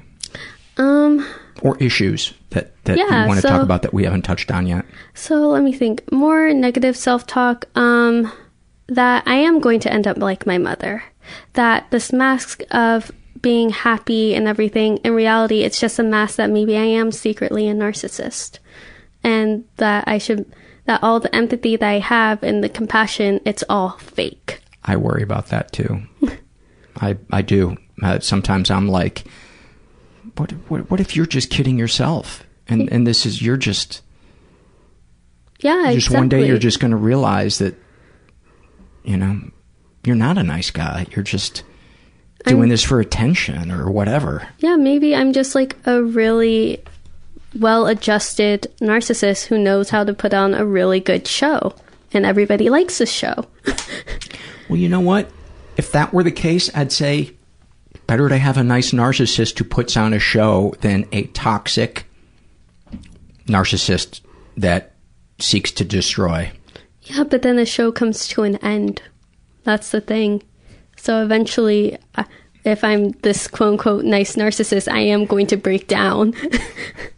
Um, 0.77 1.25
or 1.63 1.77
issues 1.77 2.33
that, 2.51 2.71
that 2.85 2.97
Yeah, 2.97 3.23
you 3.23 3.27
want 3.27 3.37
to 3.37 3.41
so- 3.41 3.49
talk 3.49 3.61
about 3.63 3.81
that 3.81 3.93
we 3.93 4.03
haven't 4.03 4.23
touched 4.23 4.51
on 4.51 4.67
yet. 4.67 4.85
So 5.13 5.49
let 5.49 5.63
me 5.63 5.73
think. 5.73 6.11
More 6.11 6.53
negative 6.53 6.95
self 6.95 7.25
talk. 7.25 7.65
Um, 7.75 8.31
that 8.87 9.23
I 9.25 9.35
am 9.35 9.59
going 9.59 9.79
to 9.81 9.91
end 9.91 10.05
up 10.07 10.17
like 10.17 10.45
my 10.45 10.57
mother. 10.57 11.03
That 11.53 11.89
this 11.89 12.11
mask 12.11 12.61
of 12.71 13.11
being 13.41 13.69
happy 13.69 14.35
and 14.35 14.47
everything, 14.47 14.97
in 14.97 15.13
reality, 15.13 15.63
it's 15.63 15.79
just 15.79 15.99
a 15.99 16.03
mask 16.03 16.35
that 16.35 16.49
maybe 16.49 16.77
I 16.77 16.83
am 16.83 17.11
secretly 17.11 17.67
a 17.69 17.73
narcissist. 17.73 18.59
And 19.23 19.63
that 19.77 20.03
I 20.05 20.17
should, 20.17 20.53
that 20.85 21.01
all 21.01 21.19
the 21.21 21.33
empathy 21.33 21.77
that 21.77 21.87
I 21.89 21.99
have 21.99 22.43
and 22.43 22.61
the 22.61 22.69
compassion, 22.69 23.39
it's 23.45 23.63
all 23.69 23.91
fake. 23.99 24.61
I 24.83 24.97
worry 24.97 25.23
about 25.23 25.47
that 25.47 25.71
too. 25.71 26.03
I 26.97 27.17
I 27.31 27.41
do. 27.41 27.77
Uh, 28.01 28.19
sometimes 28.19 28.69
I'm 28.69 28.89
like, 28.89 29.23
what, 30.37 30.51
what 30.69 30.89
what 30.91 30.99
if 30.99 31.15
you're 31.15 31.25
just 31.25 31.49
kidding 31.49 31.77
yourself? 31.77 32.43
And 32.67 32.91
and 32.91 33.05
this 33.05 33.25
is 33.25 33.41
you're 33.41 33.57
just 33.57 34.01
Yeah, 35.59 35.91
just 35.93 36.11
one 36.11 36.29
day 36.29 36.47
you're 36.47 36.57
just 36.57 36.79
going 36.79 36.91
to 36.91 36.97
realize 36.97 37.57
that 37.59 37.75
you 39.03 39.17
know 39.17 39.41
you're 40.03 40.15
not 40.15 40.37
a 40.37 40.43
nice 40.43 40.71
guy. 40.71 41.05
You're 41.11 41.23
just 41.23 41.63
doing 42.45 42.61
I'm- 42.63 42.69
this 42.69 42.83
for 42.83 42.99
attention 42.99 43.71
or 43.71 43.89
whatever. 43.91 44.47
Yeah, 44.59 44.75
maybe 44.75 45.15
I'm 45.15 45.33
just 45.33 45.55
like 45.55 45.75
a 45.85 46.01
really 46.03 46.83
well 47.59 47.85
adjusted 47.87 48.71
narcissist 48.81 49.45
who 49.45 49.57
knows 49.57 49.89
how 49.89 50.03
to 50.03 50.13
put 50.13 50.33
on 50.33 50.53
a 50.53 50.65
really 50.65 50.99
good 50.99 51.27
show. 51.27 51.75
And 52.15 52.25
everybody 52.25 52.69
likes 52.69 52.97
this 52.99 53.11
show. 53.11 53.47
Well, 54.69 54.79
you 54.79 54.89
know 54.89 55.01
what? 55.01 55.29
If 55.77 55.91
that 55.91 56.13
were 56.13 56.23
the 56.23 56.31
case, 56.31 56.69
I'd 56.73 56.91
say 56.91 57.33
better 58.07 58.29
to 58.29 58.37
have 58.37 58.57
a 58.57 58.63
nice 58.63 58.91
narcissist 58.91 59.57
who 59.57 59.65
puts 59.65 59.97
on 59.97 60.13
a 60.13 60.19
show 60.19 60.73
than 60.81 61.07
a 61.11 61.23
toxic 61.27 62.05
narcissist 63.47 64.21
that 64.57 64.93
seeks 65.39 65.71
to 65.71 65.83
destroy. 65.83 66.51
Yeah, 67.03 67.23
but 67.23 67.41
then 67.41 67.55
the 67.57 67.65
show 67.65 67.91
comes 67.91 68.27
to 68.29 68.43
an 68.43 68.57
end. 68.57 69.01
That's 69.63 69.91
the 69.91 70.01
thing. 70.01 70.43
So 70.95 71.21
eventually, 71.23 71.97
uh, 72.15 72.23
if 72.63 72.83
I'm 72.83 73.11
this 73.23 73.47
quote 73.47 73.73
unquote 73.73 74.05
nice 74.05 74.35
narcissist, 74.35 74.91
I 74.91 74.99
am 74.99 75.25
going 75.25 75.47
to 75.47 75.57
break 75.57 75.87
down. 75.87 76.33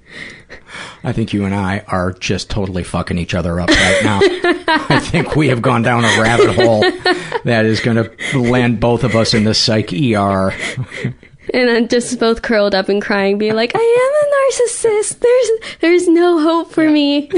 I 1.04 1.12
think 1.14 1.34
you 1.34 1.46
and 1.46 1.54
I 1.54 1.80
are 1.88 2.12
just 2.14 2.50
totally 2.50 2.84
fucking 2.84 3.18
each 3.18 3.34
other 3.34 3.60
up 3.60 3.70
right 3.70 4.02
now. 4.04 4.20
I 4.68 5.00
think 5.00 5.36
we 5.36 5.50
have 5.50 5.62
gone 5.62 5.82
down 5.82 6.04
a 6.04 6.22
rabbit 6.22 6.56
hole 6.56 6.82
that 7.44 7.66
is 7.66 7.80
going 7.80 7.98
to 7.98 8.40
land 8.40 8.80
both 8.80 9.04
of 9.04 9.16
us 9.16 9.34
in 9.34 9.44
the 9.44 9.54
psych 9.54 9.92
ER. 9.94 10.54
and 11.54 11.70
then 11.70 11.88
just 11.88 12.20
both 12.20 12.42
curled 12.42 12.76
up 12.76 12.90
and 12.90 13.02
crying, 13.02 13.38
being 13.38 13.56
like, 13.56 13.72
I 13.76 13.80
am 13.80 14.64
a 14.64 14.70
narcissist. 14.70 15.20
There's, 15.20 15.80
there's 15.80 16.08
no 16.08 16.40
hope 16.42 16.72
for 16.72 16.90
me. 16.90 17.30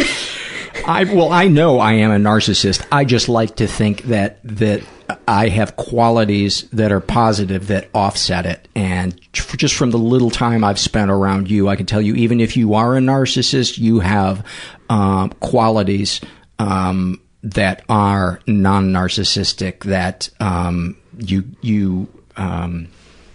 I 0.86 1.06
well, 1.06 1.32
I 1.32 1.48
know 1.48 1.80
I 1.80 1.94
am 1.94 2.12
a 2.12 2.30
narcissist. 2.30 2.86
I 2.92 3.04
just 3.04 3.30
like 3.30 3.56
to 3.58 3.68
think 3.68 4.04
that 4.04 4.40
that 4.44 4.84
I 5.28 5.50
have 5.50 5.76
qualities 5.76 6.64
that 6.74 6.92
are 6.92 7.00
positive 7.00 7.68
that 7.68 7.90
offset 7.94 8.46
it. 8.46 8.68
And 8.76 9.20
just 9.32 9.76
from 9.76 9.92
the 9.92 9.98
little 9.98 10.30
time 10.30 10.64
I've 10.64 10.80
spent 10.80 11.12
around 11.12 11.50
you, 11.50 11.70
I 11.70 11.76
can 11.76 11.86
tell 11.86 12.02
you, 12.02 12.16
even 12.16 12.42
if 12.42 12.58
you 12.58 12.74
are 12.74 12.98
a 12.98 13.00
narcissist, 13.00 13.78
you 13.78 14.00
have 14.00 14.46
um, 14.90 15.30
qualities 15.40 16.22
um, 16.60 17.22
that 17.44 17.84
are 17.88 18.42
non-narcissistic. 18.48 19.84
That 19.84 20.30
um, 20.40 20.98
you 21.18 21.46
you 21.62 22.08
um, 22.36 22.90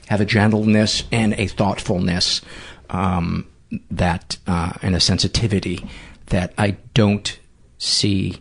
have 0.09 0.21
a 0.21 0.27
gentleness 0.27 1.05
and 1.11 1.35
a 1.35 1.47
thoughtfulness 1.47 2.43
um, 2.91 3.47
that 3.91 4.37
uh, 4.47 4.73
and 4.83 4.95
a 4.95 5.01
sensitivity 5.01 5.87
that 6.27 6.53
I 6.59 6.77
don't 6.95 7.39
see 7.79 8.41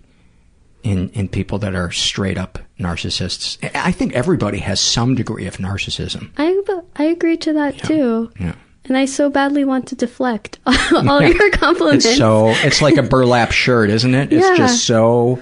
in 0.83 1.09
in 1.09 1.27
people 1.27 1.59
that 1.59 1.75
are 1.75 1.91
straight 1.91 2.37
up 2.37 2.59
narcissists. 2.81 3.57
I 3.75 3.91
think 3.91 4.13
everybody 4.13 4.59
has 4.59 4.79
some 4.79 5.15
degree 5.15 5.47
of 5.47 5.57
narcissism. 5.57 6.31
I, 6.37 6.61
I 6.95 7.03
agree 7.05 7.37
to 7.37 7.53
that 7.53 7.77
too. 7.77 8.31
Yeah. 8.39 8.55
And 8.85 8.97
I 8.97 9.05
so 9.05 9.29
badly 9.29 9.63
want 9.63 9.87
to 9.89 9.95
deflect 9.95 10.57
all 10.65 11.21
your 11.21 11.51
compliments. 11.51 12.05
It's 12.05 12.17
so 12.17 12.47
it's 12.49 12.81
like 12.81 12.97
a 12.97 13.03
burlap 13.03 13.51
shirt, 13.51 13.89
isn't 13.91 14.13
it? 14.15 14.33
It's 14.33 14.45
Yeah. 14.47 14.55
just 14.57 14.85
so. 14.85 15.39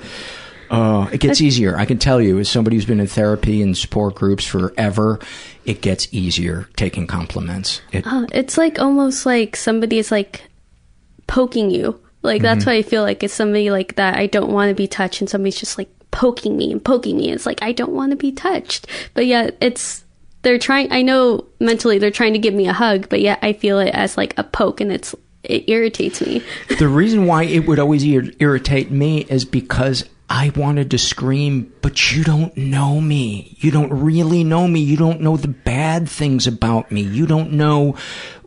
Uh, 0.69 1.09
it 1.11 1.19
gets 1.19 1.41
easier. 1.41 1.75
I 1.75 1.85
can 1.85 1.97
tell 1.97 2.21
you, 2.21 2.37
as 2.37 2.47
somebody 2.47 2.75
who's 2.75 2.85
been 2.85 2.99
in 2.99 3.07
therapy 3.07 3.63
and 3.63 3.75
support 3.75 4.13
groups 4.13 4.45
forever, 4.45 5.17
it 5.65 5.81
gets 5.81 6.07
easier 6.13 6.67
taking 6.75 7.07
compliments. 7.07 7.81
It, 7.91 8.05
Uh, 8.05 8.27
it's 8.31 8.55
like 8.55 8.77
almost 8.77 9.25
like 9.25 9.55
somebody's 9.55 10.11
like 10.11 10.43
poking 11.25 11.71
you. 11.71 11.99
Like 12.21 12.41
that's 12.43 12.63
Mhm. 12.65 12.67
what 12.67 12.75
I 12.75 12.81
feel 12.83 13.01
like. 13.01 13.23
It's 13.23 13.33
somebody 13.33 13.71
like 13.71 13.95
that 13.95 14.15
I 14.17 14.27
don't 14.27 14.51
want 14.51 14.69
to 14.69 14.75
be 14.75 14.85
touched, 14.87 15.21
and 15.21 15.29
somebody's 15.29 15.55
just 15.59 15.77
like 15.77 15.89
poking 16.11 16.57
me 16.57 16.71
and 16.71 16.83
poking 16.83 17.17
me. 17.17 17.31
It's 17.31 17.45
like 17.45 17.61
I 17.61 17.71
don't 17.71 17.93
want 17.93 18.11
to 18.11 18.15
be 18.15 18.31
touched, 18.31 18.87
but 19.13 19.25
yet 19.25 19.57
it's 19.61 20.03
they're 20.41 20.59
trying. 20.59 20.91
I 20.91 21.01
know 21.01 21.45
mentally 21.59 21.99
they're 21.99 22.11
trying 22.11 22.33
to 22.33 22.39
give 22.39 22.53
me 22.53 22.67
a 22.67 22.73
hug, 22.73 23.09
but 23.09 23.21
yet 23.21 23.39
I 23.41 23.53
feel 23.53 23.79
it 23.79 23.93
as 23.93 24.17
like 24.17 24.37
a 24.37 24.43
poke, 24.43 24.81
and 24.81 24.91
it's 24.91 25.15
it 25.43 25.69
irritates 25.69 26.21
me. 26.21 26.43
the 26.79 26.87
reason 26.87 27.25
why 27.25 27.43
it 27.43 27.67
would 27.67 27.79
always 27.79 28.03
ir- 28.03 28.31
irritate 28.39 28.91
me 28.91 29.21
is 29.21 29.45
because 29.45 30.05
I 30.29 30.51
wanted 30.55 30.91
to 30.91 30.99
scream, 30.99 31.73
but 31.81 32.11
you 32.11 32.23
don't 32.23 32.55
know 32.55 33.01
me. 33.01 33.57
You 33.59 33.71
don't 33.71 33.91
really 33.91 34.43
know 34.43 34.67
me. 34.67 34.79
You 34.79 34.95
don't 34.95 35.21
know 35.21 35.37
the 35.37 35.47
bad 35.47 36.07
things 36.07 36.45
about 36.45 36.91
me. 36.91 37.01
You 37.01 37.25
don't 37.25 37.53
know, 37.53 37.95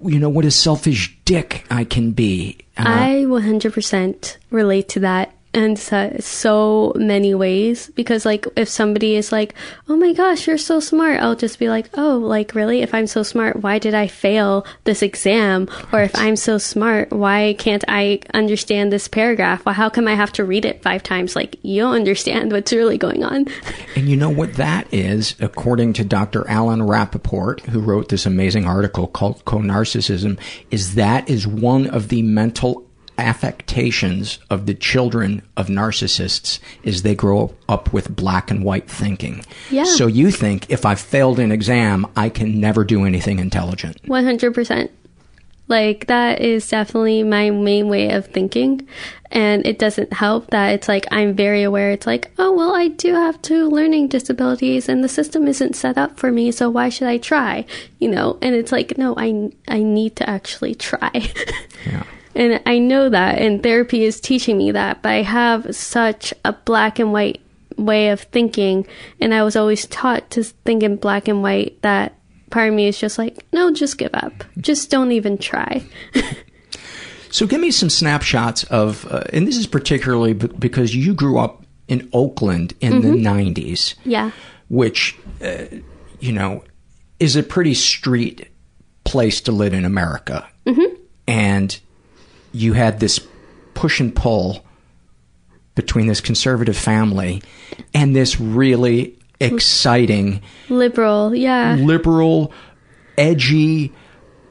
you 0.01 0.21
know, 0.21 0.29
what 0.29 0.45
a 0.45 0.51
selfish 0.53 1.19
dick 1.25 1.67
I 1.71 1.83
can 1.85 2.13
be. 2.13 2.59
Uh, 2.77 2.85
I 2.87 3.09
100% 3.27 4.37
relate 4.51 4.89
to 4.91 5.01
that 5.01 5.35
in 5.55 5.77
so, 5.77 6.17
so 6.19 6.93
many 6.97 7.35
ways 7.35 7.91
because 7.95 8.25
like 8.25 8.47
if 8.57 8.69
somebody 8.69 9.17
is 9.17 9.33
like 9.33 9.55
oh 9.89 9.97
my 9.97 10.13
gosh 10.13 10.47
you're 10.47 10.57
so 10.57 10.81
smart 10.81 11.21
i'll 11.21 11.37
just 11.37 11.59
be 11.59 11.69
like 11.69 11.91
oh 11.95 12.17
like 12.17 12.55
really? 12.55 12.83
If 12.83 12.95
i'm 12.95 13.07
so 13.07 13.23
smart 13.23 13.57
why 13.57 13.79
did 13.79 13.95
i 13.95 14.07
fail 14.07 14.67
this 14.85 15.03
exam? 15.03 15.69
Or 15.93 16.01
if 16.03 16.17
i'm 16.17 16.37
so 16.37 16.59
smart 16.59 17.13
why 17.13 17.55
can't 17.59 17.85
i 17.89 18.21
understand 18.33 18.93
this 18.93 19.09
paragraph? 19.09 19.65
Well 19.65 19.75
how 19.75 19.89
come 19.89 20.09
i 20.09 20.15
have 20.15 20.33
to 20.33 20.45
read 20.45 20.65
it 20.65 20.83
five 20.83 21.03
times? 21.03 21.37
Like 21.37 21.57
you 21.63 21.83
don't 21.83 21.95
understand 21.95 22.53
what's 22.53 22.73
really 22.73 22.99
going 22.99 23.25
on. 23.25 23.47
And 23.95 24.09
you 24.09 24.17
know 24.17 24.31
what 24.31 24.55
that 24.55 24.93
is, 24.93 25.37
according 25.39 25.93
to 25.95 26.05
Dr. 26.05 26.49
Alan 26.49 26.81
Rappoport, 26.81 27.61
who 27.61 27.79
wrote 27.79 28.09
this 28.09 28.25
amazing 28.25 28.65
article 28.65 29.07
called 29.07 29.45
Co-Narcissism, 29.45 30.39
is 30.71 30.95
that 30.95 31.29
is 31.29 31.47
one 31.47 31.89
of 31.89 32.09
the 32.09 32.23
mental 32.23 32.87
affectations 33.23 34.39
of 34.51 34.67
the 34.67 34.75
children 34.75 35.43
of 35.57 35.69
narcissists 35.69 36.59
is 36.83 37.03
they 37.03 37.15
grow 37.15 37.55
up 37.69 37.93
with 37.93 38.15
black 38.15 38.51
and 38.51 38.65
white 38.65 38.89
thinking. 38.91 39.45
Yeah. 39.71 39.85
So 39.85 40.07
you 40.07 40.31
think 40.31 40.71
if 40.71 40.85
I 40.85 40.95
failed 40.95 41.39
an 41.39 41.53
exam, 41.53 42.07
I 42.17 42.29
can 42.29 42.61
never 42.61 42.85
do 42.85 43.05
anything 43.05 43.39
intelligent. 43.39 44.03
100%. 44.03 44.91
Like, 45.69 46.07
that 46.09 46.41
is 46.41 46.69
definitely 46.69 47.23
my 47.23 47.51
main 47.51 47.89
way 47.89 48.11
of 48.11 48.27
thinking. 48.27 48.87
And 49.31 49.67
it 49.67 49.79
doesn't 49.79 50.13
help 50.13 50.51
that 50.51 50.75
it's 50.75 50.89
like 50.89 51.07
I'm 51.11 51.35
very 51.35 51.63
aware. 51.63 51.91
It's 51.93 52.07
like, 52.07 52.31
oh, 52.39 52.53
well, 52.53 52.75
I 52.75 52.89
do 52.89 53.15
have 53.15 53.41
two 53.41 53.71
learning 53.71 54.09
disabilities 54.09 54.89
and 54.89 55.03
the 55.03 55.09
system 55.09 55.49
isn't 55.49 55.75
set 55.75 55.97
up 55.97 56.19
for 56.19 56.31
me, 56.31 56.53
so 56.53 56.69
why 56.69 56.91
should 56.91 57.09
I 57.09 57.17
try? 57.17 57.65
You 57.99 58.09
know? 58.09 58.39
And 58.43 58.55
it's 58.55 58.73
like, 58.73 58.99
no, 58.99 59.15
I, 59.17 59.51
I 59.69 59.83
need 59.83 60.17
to 60.17 60.29
actually 60.29 60.75
try. 60.75 61.11
And 62.35 62.61
I 62.67 62.79
know 62.79 63.09
that, 63.11 63.39
and 63.39 63.63
therapy 63.63 64.05
is 64.05 64.21
teaching 64.21 64.57
me 64.59 64.71
that, 64.73 65.03
but 65.03 65.11
I 65.13 65.23
have 65.23 65.75
such 65.75 66.33
a 66.45 66.53
black 66.53 66.99
and 66.99 67.13
white 67.13 67.41
way 67.77 68.09
of 68.11 68.21
thinking, 68.23 68.87
and 69.21 69.35
I 69.35 69.43
was 69.43 69.57
always 69.57 69.87
taught 69.87 70.31
to 70.33 70.43
think 70.45 70.83
in 70.83 70.97
black 70.97 71.29
and 71.29 71.43
white 71.43 71.81
that 71.83 72.19
part 72.51 72.69
of 72.69 72.75
me 72.75 72.87
is 72.87 72.99
just 72.99 73.19
like, 73.19 73.45
no, 73.53 73.73
just 73.73 73.99
give 73.99 74.11
up. 74.15 74.45
Just 74.59 74.91
don't 74.91 75.13
even 75.13 75.39
try. 75.39 75.83
So 77.31 77.47
give 77.47 77.63
me 77.63 77.71
some 77.71 77.89
snapshots 77.89 78.63
of, 78.65 79.11
uh, 79.11 79.23
and 79.33 79.49
this 79.49 79.57
is 79.57 79.67
particularly 79.67 80.35
b- 80.35 80.49
because 80.59 80.95
you 80.95 81.15
grew 81.15 81.39
up 81.39 81.65
in 81.89 82.07
Oakland 82.13 82.75
in 82.83 83.01
the 83.01 83.09
Mhm. 83.09 83.23
90s. 83.23 83.95
Yeah. 84.05 84.33
which, 84.69 85.17
uh, 85.43 85.65
you 86.21 86.33
know, 86.33 86.63
is 87.21 87.35
a 87.37 87.43
pretty 87.43 87.73
street 87.73 88.49
place 89.05 89.41
to 89.43 89.51
live 89.53 89.73
in 89.73 89.87
America. 89.87 90.47
Mm-hmm. 90.67 90.95
And 91.27 91.79
you 92.53 92.73
had 92.75 93.01
this 93.01 93.21
push 93.75 94.01
and 94.01 94.15
pull 94.15 94.65
between 95.75 96.07
this 96.07 96.21
conservative 96.21 96.77
family 96.77 97.43
and 97.95 98.15
this 98.15 98.39
really 98.39 99.19
exciting 99.41 100.43
Liberal, 100.69 101.35
yeah. 101.35 101.77
liberal, 101.79 102.53
edgy, 103.19 103.93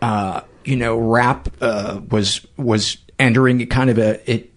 uh, 0.02 0.42
you 0.66 0.76
know, 0.76 0.98
rap 0.98 1.48
uh, 1.62 2.02
was 2.10 2.46
was 2.58 2.98
entering 3.20 3.66
kind 3.68 3.90
of 3.90 3.98
a 3.98 4.32
it, 4.32 4.52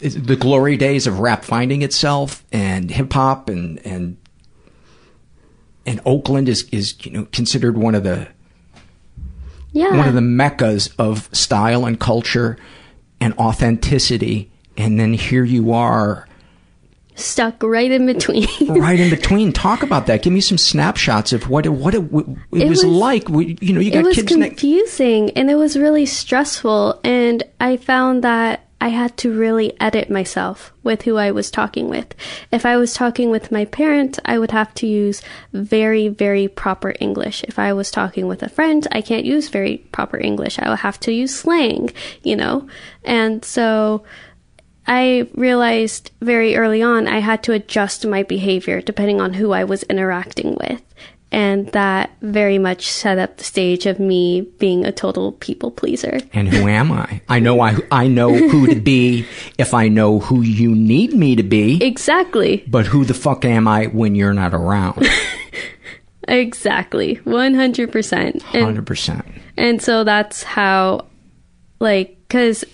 it 0.00 0.10
the 0.10 0.36
glory 0.36 0.76
days 0.76 1.06
of 1.06 1.20
rap 1.20 1.44
finding 1.44 1.82
itself 1.82 2.44
and 2.52 2.90
hip 2.90 3.12
hop 3.12 3.48
and 3.48 3.84
and 3.86 4.16
and 5.86 6.00
Oakland 6.04 6.48
is 6.48 6.68
is 6.70 6.94
you 7.04 7.10
know 7.10 7.26
considered 7.32 7.76
one 7.78 7.94
of 7.94 8.04
the 8.04 8.28
Yeah. 9.72 9.96
one 9.96 10.08
of 10.08 10.14
the 10.14 10.20
meccas 10.20 10.90
of 10.98 11.28
style 11.32 11.86
and 11.86 11.98
culture 11.98 12.58
and 13.20 13.34
authenticity 13.34 14.50
and 14.76 14.98
then 14.98 15.12
here 15.12 15.44
you 15.44 15.72
are. 15.72 16.26
Stuck 17.16 17.62
right 17.62 17.90
in 17.90 18.06
between. 18.06 18.48
right 18.68 18.98
in 18.98 19.10
between. 19.10 19.52
Talk 19.52 19.82
about 19.82 20.06
that. 20.06 20.22
Give 20.22 20.32
me 20.32 20.40
some 20.40 20.56
snapshots 20.56 21.34
of 21.34 21.50
what 21.50 21.66
it, 21.66 21.70
what 21.70 21.94
it, 21.94 22.00
it, 22.00 22.26
It 22.52 22.68
was, 22.68 22.82
was- 22.82 22.84
like. 22.84 23.28
You 23.28 23.74
know 23.74 23.80
you 23.80 23.90
it 23.90 23.94
got 23.94 24.04
was 24.04 24.14
kids 24.16 24.34
next 24.36 24.60
confusing 24.60 25.30
and 25.32 25.50
it 25.50 25.56
was 25.56 25.76
really 25.76 26.06
stressful 26.06 26.98
and 27.04 27.42
i 27.60 27.76
found 27.76 28.24
that 28.24 28.69
i 28.80 28.88
had 28.88 29.16
to 29.16 29.36
really 29.36 29.78
edit 29.80 30.10
myself 30.10 30.72
with 30.82 31.02
who 31.02 31.16
i 31.16 31.30
was 31.30 31.50
talking 31.50 31.88
with. 31.88 32.14
If 32.50 32.64
i 32.64 32.76
was 32.76 32.94
talking 32.94 33.30
with 33.30 33.52
my 33.52 33.64
parent 33.64 34.18
i 34.24 34.38
would 34.38 34.50
have 34.50 34.72
to 34.74 34.86
use 34.86 35.22
very 35.52 36.08
very 36.08 36.48
proper 36.48 36.94
english. 37.00 37.44
If 37.44 37.58
i 37.58 37.72
was 37.72 37.90
talking 37.90 38.26
with 38.26 38.42
a 38.42 38.48
friend 38.48 38.86
i 38.92 39.00
can't 39.00 39.24
use 39.24 39.48
very 39.48 39.78
proper 39.92 40.18
english. 40.18 40.58
I 40.58 40.68
would 40.70 40.80
have 40.80 41.00
to 41.00 41.12
use 41.12 41.34
slang 41.34 41.90
you 42.22 42.36
know? 42.36 42.68
And 43.04 43.44
so 43.44 44.04
I 44.86 45.28
realized 45.34 46.10
very 46.20 46.56
early 46.56 46.82
on 46.82 47.06
I 47.06 47.20
had 47.20 47.42
to 47.44 47.52
adjust 47.52 48.06
my 48.06 48.22
behavior 48.22 48.80
depending 48.80 49.20
on 49.20 49.34
who 49.34 49.52
I 49.52 49.64
was 49.64 49.84
interacting 49.84 50.56
with. 50.58 50.82
And 51.32 51.68
that 51.68 52.10
very 52.22 52.58
much 52.58 52.90
set 52.90 53.16
up 53.18 53.36
the 53.36 53.44
stage 53.44 53.86
of 53.86 54.00
me 54.00 54.40
being 54.58 54.84
a 54.84 54.90
total 54.90 55.32
people 55.32 55.70
pleaser. 55.70 56.18
and 56.32 56.48
who 56.48 56.66
am 56.68 56.90
i 56.90 57.20
i 57.28 57.38
know 57.38 57.60
i 57.60 57.76
i 57.92 58.08
know 58.08 58.32
who 58.34 58.66
to 58.66 58.80
be 58.80 59.24
if 59.58 59.72
i 59.72 59.86
know 59.88 60.18
who 60.18 60.42
you 60.42 60.74
need 60.74 61.12
me 61.14 61.36
to 61.36 61.42
be 61.44 61.82
Exactly. 61.84 62.64
but 62.66 62.86
who 62.86 63.04
the 63.04 63.14
fuck 63.14 63.44
am 63.44 63.68
i 63.68 63.86
when 63.86 64.14
you're 64.16 64.34
not 64.34 64.52
around 64.54 65.06
Exactly. 66.28 67.16
100%. 67.24 68.12
And 68.54 68.76
100% 68.86 69.24
and 69.56 69.82
so 69.82 70.04
that's 70.04 70.42
how 70.42 71.06
like 71.80 72.16
cuz 72.28 72.64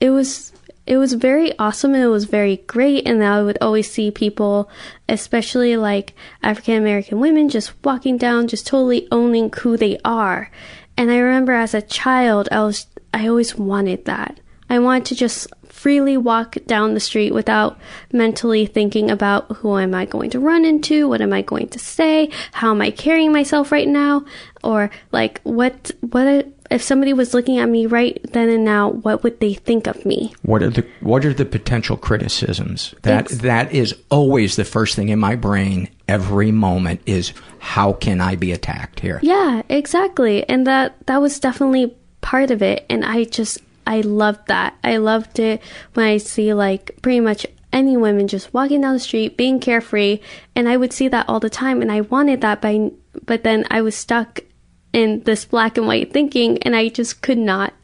it 0.00 0.10
was 0.10 0.52
it 0.90 0.96
was 0.96 1.12
very 1.12 1.56
awesome 1.56 1.94
and 1.94 2.02
it 2.02 2.08
was 2.08 2.24
very 2.24 2.56
great 2.66 3.06
and 3.06 3.22
I 3.22 3.42
would 3.42 3.58
always 3.60 3.88
see 3.88 4.10
people 4.10 4.68
especially 5.08 5.76
like 5.76 6.14
African 6.42 6.74
American 6.74 7.20
women 7.20 7.48
just 7.48 7.72
walking 7.84 8.16
down 8.16 8.48
just 8.48 8.66
totally 8.66 9.06
owning 9.12 9.52
who 9.52 9.76
they 9.76 10.00
are. 10.04 10.50
And 10.96 11.12
I 11.12 11.18
remember 11.18 11.52
as 11.52 11.74
a 11.74 11.80
child 11.80 12.48
I 12.50 12.64
was 12.64 12.88
I 13.14 13.28
always 13.28 13.56
wanted 13.56 14.04
that. 14.06 14.40
I 14.68 14.80
wanted 14.80 15.06
to 15.06 15.14
just 15.14 15.46
freely 15.64 16.16
walk 16.16 16.56
down 16.66 16.94
the 16.94 17.00
street 17.00 17.32
without 17.32 17.78
mentally 18.12 18.66
thinking 18.66 19.12
about 19.12 19.58
who 19.58 19.78
am 19.78 19.94
I 19.94 20.06
going 20.06 20.30
to 20.30 20.40
run 20.40 20.64
into, 20.64 21.08
what 21.08 21.20
am 21.20 21.32
I 21.32 21.42
going 21.42 21.68
to 21.68 21.78
say, 21.78 22.30
how 22.50 22.72
am 22.72 22.82
I 22.82 22.90
carrying 22.90 23.32
myself 23.32 23.70
right 23.70 23.88
now, 23.88 24.24
or 24.64 24.90
like 25.12 25.40
what 25.44 25.92
what 26.00 26.48
if 26.70 26.82
somebody 26.82 27.12
was 27.12 27.34
looking 27.34 27.58
at 27.58 27.68
me 27.68 27.86
right 27.86 28.20
then 28.32 28.48
and 28.48 28.64
now, 28.64 28.90
what 28.90 29.24
would 29.24 29.40
they 29.40 29.54
think 29.54 29.88
of 29.88 30.06
me? 30.06 30.32
What 30.42 30.62
are 30.62 30.70
the 30.70 30.86
what 31.00 31.24
are 31.24 31.34
the 31.34 31.44
potential 31.44 31.96
criticisms? 31.96 32.94
That 33.02 33.28
that 33.28 33.72
is 33.72 33.94
always 34.08 34.56
the 34.56 34.64
first 34.64 34.94
thing 34.94 35.08
in 35.08 35.18
my 35.18 35.34
brain 35.34 35.88
every 36.08 36.52
moment 36.52 37.00
is 37.06 37.32
how 37.58 37.92
can 37.92 38.20
I 38.20 38.36
be 38.36 38.52
attacked 38.52 39.00
here? 39.00 39.18
Yeah, 39.22 39.62
exactly. 39.68 40.48
And 40.48 40.66
that 40.66 41.06
that 41.06 41.20
was 41.20 41.40
definitely 41.40 41.96
part 42.20 42.50
of 42.50 42.62
it 42.62 42.86
and 42.88 43.04
I 43.04 43.24
just 43.24 43.58
I 43.86 44.02
loved 44.02 44.46
that. 44.46 44.76
I 44.84 44.98
loved 44.98 45.40
it 45.40 45.60
when 45.94 46.06
I 46.06 46.18
see 46.18 46.54
like 46.54 46.98
pretty 47.02 47.20
much 47.20 47.46
any 47.72 47.96
women 47.96 48.28
just 48.28 48.54
walking 48.54 48.80
down 48.80 48.94
the 48.94 49.00
street 49.00 49.36
being 49.36 49.58
carefree 49.58 50.20
and 50.54 50.68
I 50.68 50.76
would 50.76 50.92
see 50.92 51.08
that 51.08 51.28
all 51.28 51.40
the 51.40 51.50
time 51.50 51.82
and 51.82 51.90
I 51.90 52.02
wanted 52.02 52.40
that 52.42 52.60
by 52.60 52.90
but 53.26 53.42
then 53.42 53.66
I 53.70 53.82
was 53.82 53.96
stuck 53.96 54.40
in 54.92 55.22
this 55.24 55.44
black 55.44 55.78
and 55.78 55.86
white 55.86 56.12
thinking 56.12 56.58
and 56.62 56.74
I 56.74 56.88
just 56.88 57.22
could 57.22 57.38
not 57.38 57.74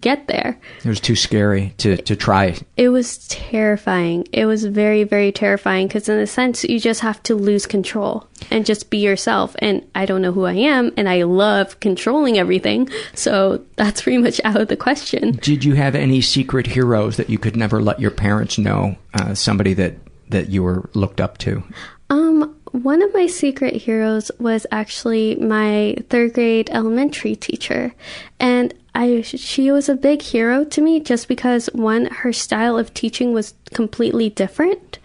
get 0.00 0.28
there. 0.28 0.58
It 0.82 0.88
was 0.88 1.00
too 1.00 1.16
scary 1.16 1.74
to 1.78 1.96
to 1.96 2.16
try. 2.16 2.56
It 2.76 2.88
was 2.88 3.28
terrifying. 3.28 4.26
It 4.32 4.46
was 4.46 4.64
very, 4.64 5.04
very 5.04 5.32
terrifying 5.32 5.88
because, 5.88 6.08
in 6.08 6.18
a 6.18 6.26
sense, 6.26 6.64
you 6.64 6.80
just 6.80 7.00
have 7.00 7.22
to 7.24 7.34
lose 7.34 7.66
control 7.66 8.26
and 8.50 8.64
just 8.64 8.90
be 8.90 8.98
yourself. 8.98 9.54
And 9.58 9.86
I 9.94 10.06
don't 10.06 10.22
know 10.22 10.32
who 10.32 10.44
I 10.44 10.54
am, 10.54 10.92
and 10.96 11.08
I 11.08 11.24
love 11.24 11.80
controlling 11.80 12.38
everything. 12.38 12.88
So 13.14 13.64
that's 13.76 14.02
pretty 14.02 14.18
much 14.18 14.40
out 14.44 14.60
of 14.60 14.68
the 14.68 14.76
question. 14.76 15.32
Did 15.32 15.64
you 15.64 15.74
have 15.74 15.94
any 15.94 16.20
secret 16.20 16.66
heroes 16.66 17.16
that 17.16 17.30
you 17.30 17.38
could 17.38 17.56
never 17.56 17.82
let 17.82 18.00
your 18.00 18.10
parents 18.10 18.58
know? 18.58 18.96
Uh, 19.12 19.34
somebody 19.34 19.74
that 19.74 19.96
that 20.30 20.48
you 20.48 20.62
were 20.62 20.88
looked 20.94 21.20
up 21.20 21.38
to. 21.38 21.62
Um, 22.10 22.56
one 22.74 23.02
of 23.02 23.14
my 23.14 23.28
secret 23.28 23.74
heroes 23.74 24.32
was 24.40 24.66
actually 24.72 25.36
my 25.36 25.96
third 26.10 26.34
grade 26.34 26.68
elementary 26.70 27.36
teacher, 27.36 27.94
and 28.40 28.74
I 28.96 29.20
she 29.22 29.70
was 29.70 29.88
a 29.88 29.94
big 29.94 30.22
hero 30.22 30.64
to 30.64 30.80
me 30.80 30.98
just 30.98 31.28
because 31.28 31.66
one 31.72 32.06
her 32.06 32.32
style 32.32 32.76
of 32.76 32.92
teaching 32.92 33.32
was 33.32 33.54
completely 33.72 34.28
different, 34.28 34.98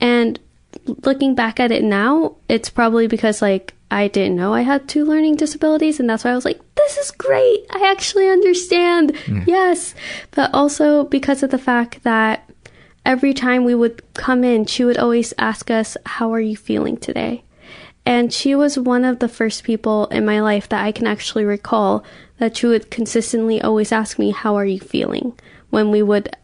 and 0.00 0.40
looking 1.04 1.34
back 1.34 1.60
at 1.60 1.70
it 1.70 1.84
now, 1.84 2.36
it's 2.48 2.70
probably 2.70 3.06
because 3.06 3.42
like 3.42 3.74
I 3.90 4.08
didn't 4.08 4.36
know 4.36 4.54
I 4.54 4.62
had 4.62 4.88
two 4.88 5.04
learning 5.04 5.36
disabilities, 5.36 6.00
and 6.00 6.08
that's 6.08 6.24
why 6.24 6.30
I 6.30 6.34
was 6.34 6.46
like, 6.46 6.60
this 6.74 6.96
is 6.96 7.10
great. 7.10 7.66
I 7.70 7.90
actually 7.90 8.30
understand. 8.30 9.12
Mm. 9.26 9.46
Yes, 9.46 9.94
but 10.30 10.54
also 10.54 11.04
because 11.04 11.42
of 11.42 11.50
the 11.50 11.58
fact 11.58 12.02
that 12.04 12.48
every 13.04 13.34
time 13.34 13.64
we 13.64 13.74
would 13.74 14.02
come 14.14 14.44
in, 14.44 14.66
she 14.66 14.84
would 14.84 14.98
always 14.98 15.34
ask 15.38 15.70
us, 15.70 15.96
How 16.06 16.32
are 16.32 16.40
you 16.40 16.56
feeling 16.56 16.96
today? 16.96 17.44
And 18.06 18.32
she 18.32 18.54
was 18.54 18.78
one 18.78 19.04
of 19.04 19.18
the 19.18 19.28
first 19.28 19.62
people 19.64 20.06
in 20.06 20.24
my 20.24 20.40
life 20.40 20.68
that 20.68 20.84
I 20.84 20.92
can 20.92 21.06
actually 21.06 21.44
recall 21.44 22.04
that 22.38 22.56
she 22.56 22.66
would 22.66 22.90
consistently 22.90 23.60
always 23.60 23.92
ask 23.92 24.18
me, 24.18 24.30
How 24.30 24.54
are 24.56 24.66
you 24.66 24.80
feeling? 24.80 25.38
When 25.70 25.90
we 25.90 26.02
would 26.02 26.34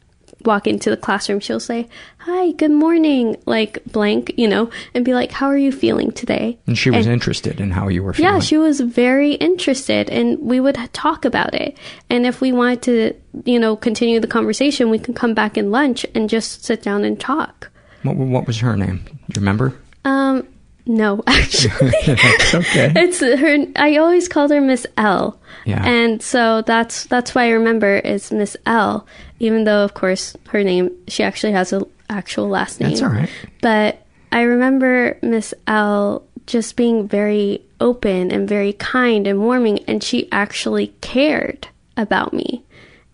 walk 0.46 0.66
into 0.66 0.90
the 0.90 0.96
classroom, 0.96 1.40
she'll 1.40 1.60
say, 1.60 1.88
Hi, 2.18 2.52
good 2.52 2.70
morning, 2.70 3.36
like 3.46 3.84
blank, 3.84 4.32
you 4.36 4.48
know, 4.48 4.70
and 4.94 5.04
be 5.04 5.14
like, 5.14 5.32
How 5.32 5.46
are 5.46 5.58
you 5.58 5.72
feeling 5.72 6.12
today? 6.12 6.58
And 6.66 6.78
she 6.78 6.90
was 6.90 7.06
interested 7.06 7.60
in 7.60 7.70
how 7.70 7.88
you 7.88 8.02
were 8.02 8.12
feeling. 8.12 8.34
Yeah, 8.34 8.40
she 8.40 8.56
was 8.56 8.80
very 8.80 9.32
interested, 9.34 10.08
and 10.10 10.38
we 10.40 10.60
would 10.60 10.76
talk 10.92 11.24
about 11.24 11.54
it. 11.54 11.76
And 12.08 12.26
if 12.26 12.40
we 12.40 12.52
wanted 12.52 12.82
to, 12.82 13.14
you 13.44 13.58
know, 13.58 13.76
continue 13.76 14.20
the 14.20 14.26
conversation, 14.26 14.90
we 14.90 14.98
could 14.98 15.16
come 15.16 15.34
back 15.34 15.56
in 15.56 15.70
lunch 15.70 16.06
and 16.14 16.30
just 16.30 16.64
sit 16.64 16.82
down 16.82 17.04
and 17.04 17.18
talk. 17.18 17.70
What, 18.02 18.16
what 18.16 18.46
was 18.46 18.58
her 18.60 18.76
name? 18.76 19.04
Do 19.04 19.40
you 19.40 19.40
remember? 19.40 19.74
Um, 20.04 20.46
no, 20.86 21.22
actually, 21.26 21.88
okay. 22.54 22.92
it's 22.94 23.20
her. 23.20 23.66
I 23.76 23.96
always 23.96 24.28
called 24.28 24.52
her 24.52 24.60
Miss 24.60 24.86
L. 24.96 25.40
Yeah. 25.64 25.84
and 25.84 26.22
so 26.22 26.62
that's 26.62 27.04
that's 27.06 27.34
why 27.34 27.46
I 27.46 27.50
remember 27.50 27.96
is 27.96 28.30
Miss 28.30 28.56
L. 28.66 29.04
Even 29.38 29.64
though, 29.64 29.84
of 29.84 29.94
course, 29.94 30.36
her 30.48 30.64
name 30.64 30.90
she 31.08 31.22
actually 31.22 31.52
has 31.52 31.72
a 31.72 31.86
actual 32.08 32.48
last 32.48 32.80
name. 32.80 32.90
That's 32.90 33.02
all 33.02 33.08
right. 33.10 33.30
But 33.60 34.06
I 34.32 34.42
remember 34.42 35.18
Miss 35.22 35.52
L 35.66 36.24
just 36.46 36.76
being 36.76 37.08
very 37.08 37.62
open 37.80 38.30
and 38.30 38.48
very 38.48 38.72
kind 38.74 39.26
and 39.26 39.40
warming, 39.40 39.80
and 39.84 40.02
she 40.02 40.30
actually 40.30 40.88
cared 41.00 41.68
about 41.96 42.32
me. 42.32 42.62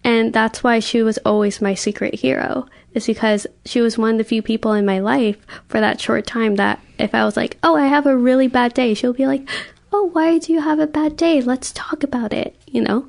And 0.04 0.32
that's 0.32 0.64
why 0.64 0.80
she 0.80 1.02
was 1.02 1.18
always 1.18 1.62
my 1.62 1.74
secret 1.74 2.14
hero, 2.14 2.66
is 2.92 3.06
because 3.06 3.46
she 3.64 3.80
was 3.80 3.96
one 3.96 4.12
of 4.12 4.18
the 4.18 4.24
few 4.24 4.42
people 4.42 4.72
in 4.72 4.84
my 4.84 4.98
life 4.98 5.38
for 5.68 5.80
that 5.80 6.00
short 6.00 6.26
time 6.26 6.56
that 6.56 6.80
if 6.98 7.14
I 7.14 7.24
was 7.24 7.36
like, 7.36 7.56
oh, 7.62 7.76
I 7.76 7.86
have 7.86 8.06
a 8.06 8.16
really 8.16 8.48
bad 8.48 8.74
day, 8.74 8.94
she'll 8.94 9.12
be 9.12 9.26
like, 9.26 9.48
oh, 9.92 10.10
why 10.12 10.38
do 10.38 10.52
you 10.52 10.60
have 10.60 10.78
a 10.78 10.86
bad 10.86 11.16
day? 11.16 11.40
Let's 11.40 11.72
talk 11.72 12.02
about 12.02 12.32
it, 12.32 12.56
you 12.66 12.80
know? 12.80 13.06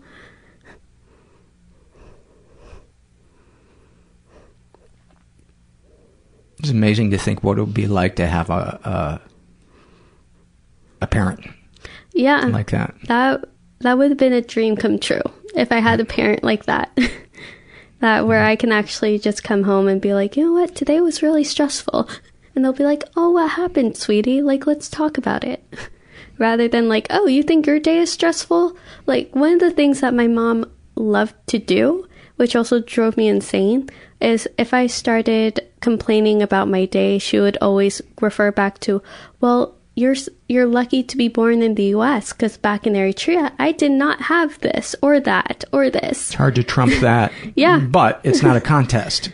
It's 6.64 6.72
amazing 6.72 7.12
to 7.12 7.18
think 7.18 7.44
what 7.44 7.58
it 7.58 7.62
would 7.62 7.74
be 7.74 7.88
like 7.88 8.16
to 8.16 8.26
have 8.26 8.50
a 8.50 8.80
a, 8.86 9.22
a 11.02 11.08
parent 11.08 11.46
Yeah. 12.14 12.46
like 12.46 12.72
that. 12.72 12.96
That 13.08 13.44
that 13.82 13.98
would 13.98 14.12
have 14.12 14.18
been 14.18 14.32
a 14.32 14.42
dream 14.42 14.78
come 14.78 14.98
true 14.98 15.22
if 15.56 15.74
I 15.74 15.80
had 15.80 16.00
a 16.00 16.06
parent 16.06 16.42
like 16.42 16.66
that. 16.68 16.98
that 18.00 18.26
where 18.28 18.40
mm-hmm. 18.40 18.52
I 18.52 18.56
can 18.56 18.72
actually 18.72 19.20
just 19.20 19.44
come 19.44 19.64
home 19.64 19.90
and 19.90 20.00
be 20.00 20.14
like, 20.14 20.38
you 20.38 20.46
know 20.46 20.54
what, 20.54 20.74
today 20.74 21.02
was 21.02 21.22
really 21.22 21.44
stressful. 21.44 22.08
And 22.56 22.64
they'll 22.64 22.72
be 22.72 22.86
like, 22.86 23.04
Oh, 23.18 23.32
what 23.32 23.52
happened, 23.52 23.98
sweetie? 23.98 24.42
Like, 24.42 24.66
let's 24.66 24.88
talk 24.88 25.18
about 25.18 25.44
it. 25.44 25.62
Rather 26.38 26.70
than 26.70 26.88
like, 26.88 27.08
Oh, 27.10 27.28
you 27.28 27.44
think 27.44 27.68
your 27.68 27.80
day 27.80 27.98
is 27.98 28.10
stressful? 28.10 28.78
Like 29.06 29.36
one 29.36 29.56
of 29.56 29.60
the 29.60 29.72
things 29.72 30.00
that 30.00 30.14
my 30.14 30.28
mom 30.28 30.72
loved 30.96 31.36
to 31.48 31.60
do, 31.60 32.08
which 32.38 32.56
also 32.56 32.80
drove 32.80 33.18
me 33.18 33.28
insane, 33.28 33.90
is 34.22 34.48
if 34.58 34.74
I 34.74 34.88
started 34.88 35.60
complaining 35.84 36.42
about 36.42 36.68
my 36.68 36.86
day, 36.86 37.20
she 37.20 37.40
would 37.40 37.58
always 37.62 38.02
refer 38.22 38.52
back 38.52 38.80
to, 38.80 39.04
"Well, 39.40 39.76
you're 39.96 40.16
you're 40.50 40.66
lucky 40.66 41.04
to 41.04 41.16
be 41.18 41.28
born 41.28 41.62
in 41.62 41.76
the 41.76 41.84
U.S. 41.98 42.34
because 42.34 42.58
back 42.58 42.88
in 42.88 42.94
Eritrea, 42.94 43.52
I 43.60 43.72
did 43.74 43.92
not 43.92 44.20
have 44.24 44.58
this 44.62 44.96
or 45.04 45.20
that 45.20 45.64
or 45.72 45.92
this." 45.92 46.30
It's 46.30 46.34
hard 46.34 46.56
to 46.56 46.64
trump 46.64 46.94
that. 47.02 47.32
Yeah. 47.56 47.78
But 47.80 48.22
it's 48.24 48.42
not 48.42 48.56
a 48.58 48.62
contest. 48.62 49.30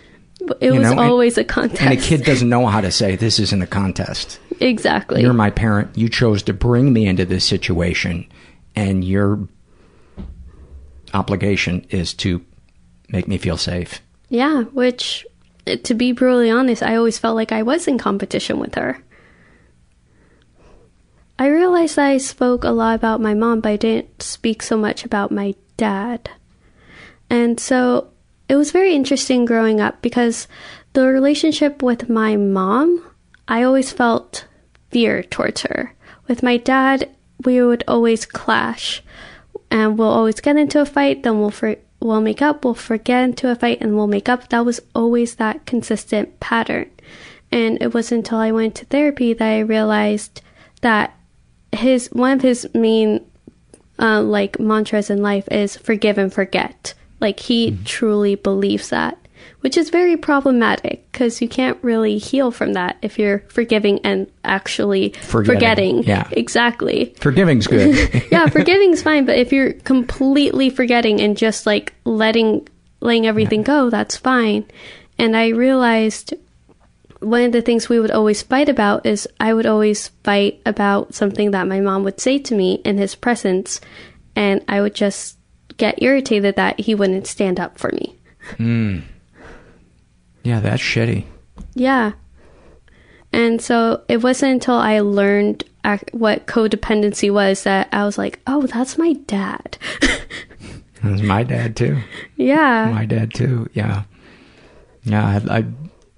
It 0.59 0.71
was 0.71 0.81
know, 0.81 0.91
and- 0.91 0.99
always 0.99 1.37
a 1.37 1.43
contest. 1.43 1.81
And 1.81 1.93
a 1.93 2.01
kid 2.01 2.23
doesn't 2.23 2.49
know 2.49 2.65
how 2.65 2.81
to 2.81 2.91
say, 2.91 3.15
this 3.15 3.39
isn't 3.39 3.61
a 3.61 3.67
contest. 3.67 4.39
exactly. 4.59 5.21
You're 5.21 5.33
my 5.33 5.51
parent. 5.51 5.95
You 5.97 6.09
chose 6.09 6.41
to 6.43 6.53
bring 6.53 6.91
me 6.91 7.05
into 7.05 7.25
this 7.25 7.45
situation, 7.45 8.25
and 8.75 9.03
your 9.03 9.47
obligation 11.13 11.85
is 11.89 12.13
to 12.15 12.41
make 13.09 13.27
me 13.27 13.37
feel 13.37 13.57
safe. 13.57 14.01
Yeah, 14.29 14.63
which, 14.73 15.25
to 15.77 15.93
be 15.93 16.11
brutally 16.11 16.49
honest, 16.49 16.83
I 16.83 16.95
always 16.95 17.17
felt 17.17 17.35
like 17.35 17.51
I 17.51 17.63
was 17.63 17.87
in 17.87 17.97
competition 17.97 18.59
with 18.59 18.75
her. 18.75 19.03
I 21.37 21.47
realized 21.47 21.97
I 21.97 22.17
spoke 22.17 22.63
a 22.63 22.71
lot 22.71 22.95
about 22.95 23.21
my 23.21 23.33
mom, 23.33 23.61
but 23.61 23.69
I 23.69 23.75
didn't 23.77 24.21
speak 24.21 24.61
so 24.61 24.77
much 24.77 25.05
about 25.05 25.31
my 25.31 25.55
dad. 25.77 26.29
And 27.29 27.59
so 27.59 28.09
it 28.49 28.55
was 28.55 28.71
very 28.71 28.93
interesting 28.93 29.45
growing 29.45 29.79
up 29.79 30.01
because 30.01 30.47
the 30.93 31.05
relationship 31.05 31.81
with 31.81 32.09
my 32.09 32.35
mom, 32.35 33.05
I 33.47 33.63
always 33.63 33.91
felt 33.91 34.45
fear 34.91 35.23
towards 35.23 35.61
her. 35.61 35.95
With 36.27 36.43
my 36.43 36.57
dad, 36.57 37.09
we 37.45 37.61
would 37.61 37.83
always 37.87 38.25
clash 38.25 39.01
and 39.71 39.97
we'll 39.97 40.09
always 40.09 40.41
get 40.41 40.57
into 40.57 40.81
a 40.81 40.85
fight, 40.85 41.23
then 41.23 41.39
we'll 41.39 41.51
we'll 41.99 42.21
make 42.21 42.41
up, 42.41 42.63
we'll 42.63 42.73
forget 42.73 43.23
into 43.23 43.49
a 43.49 43.55
fight, 43.55 43.79
and 43.81 43.95
we'll 43.95 44.07
make 44.07 44.29
up. 44.29 44.49
That 44.49 44.65
was 44.65 44.79
always 44.95 45.35
that 45.35 45.65
consistent 45.65 46.39
pattern. 46.39 46.89
And 47.51 47.81
it 47.81 47.93
wasn't 47.93 48.19
until 48.19 48.37
I 48.37 48.51
went 48.51 48.75
to 48.75 48.85
therapy 48.85 49.33
that 49.33 49.45
I 49.45 49.59
realized 49.59 50.41
that 50.81 51.15
his 51.71 52.07
one 52.07 52.33
of 52.33 52.41
his 52.41 52.67
main 52.73 53.25
uh, 53.99 54.21
like 54.21 54.59
mantras 54.59 55.09
in 55.09 55.21
life 55.21 55.47
is 55.51 55.75
forgive 55.75 56.17
and 56.17 56.33
forget. 56.33 56.93
Like 57.19 57.39
he 57.39 57.77
truly 57.83 58.35
believes 58.35 58.89
that, 58.89 59.17
which 59.61 59.75
is 59.77 59.89
very 59.89 60.15
problematic 60.17 61.05
because 61.11 61.41
you 61.41 61.47
can't 61.49 61.77
really 61.81 62.17
heal 62.17 62.49
from 62.51 62.73
that 62.73 62.97
if 63.01 63.19
you're 63.19 63.39
forgiving 63.49 63.99
and 64.05 64.31
actually 64.43 65.09
Forgetting, 65.21 65.55
forgetting. 65.55 66.03
yeah. 66.03 66.27
exactly. 66.31 67.13
Forgiving's 67.19 67.67
good. 67.75 68.23
yeah, 68.31 68.47
forgiving's 68.47 69.01
fine, 69.01 69.25
but 69.25 69.37
if 69.37 69.51
you're 69.51 69.73
completely 69.73 70.69
forgetting 70.69 71.19
and 71.21 71.35
just 71.37 71.65
like 71.65 71.93
letting 72.05 72.67
letting 73.01 73.25
everything 73.27 73.63
go, 73.63 73.89
that's 73.89 74.15
fine. 74.17 74.65
And 75.17 75.35
I 75.35 75.49
realized 75.49 76.33
one 77.19 77.43
of 77.43 77.51
the 77.51 77.61
things 77.61 77.89
we 77.89 77.99
would 77.99 78.11
always 78.11 78.41
fight 78.41 78.69
about 78.69 79.05
is 79.05 79.27
I 79.41 79.53
would 79.53 79.65
always 79.65 80.07
fight 80.23 80.61
about 80.65 81.13
something 81.13 81.51
that 81.51 81.67
my 81.67 81.81
mom 81.81 82.03
would 82.05 82.19
say 82.21 82.39
to 82.39 82.55
me 82.55 82.75
in 82.85 82.97
his 82.97 83.15
presence, 83.15 83.81
and 84.37 84.63
I 84.69 84.79
would 84.81 84.95
just 84.95 85.37
get 85.75 86.01
irritated 86.01 86.55
that 86.55 86.79
he 86.79 86.95
wouldn't 86.95 87.27
stand 87.27 87.59
up 87.59 87.77
for 87.77 87.91
me. 87.91 88.15
Hmm. 88.55 88.99
Yeah, 90.49 90.61
that's 90.61 90.81
shitty. 90.81 91.25
Yeah. 91.75 92.13
And 93.31 93.61
so 93.61 94.03
it 94.07 94.23
wasn't 94.23 94.53
until 94.53 94.73
I 94.73 94.99
learned 95.01 95.63
what 96.11 96.47
codependency 96.47 97.31
was 97.31 97.63
that 97.65 97.87
I 97.91 98.03
was 98.03 98.17
like, 98.17 98.39
oh, 98.47 98.65
that's 98.65 98.97
my 98.97 99.13
dad. 99.13 99.77
That's 101.01 101.21
my 101.21 101.43
dad 101.43 101.77
too. 101.77 101.97
yeah. 102.35 102.91
My 102.93 103.05
dad 103.05 103.33
too. 103.33 103.69
Yeah. 103.73 104.03
Yeah. 105.03 105.39
I, 105.49 105.59
I 105.59 105.65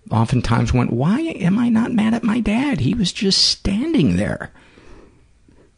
oftentimes 0.09 0.73
went, 0.73 0.91
why 0.91 1.19
am 1.19 1.59
I 1.59 1.69
not 1.69 1.91
mad 1.91 2.15
at 2.15 2.23
my 2.23 2.39
dad? 2.39 2.79
He 2.79 2.95
was 2.95 3.11
just 3.11 3.45
standing 3.45 4.15
there. 4.15 4.49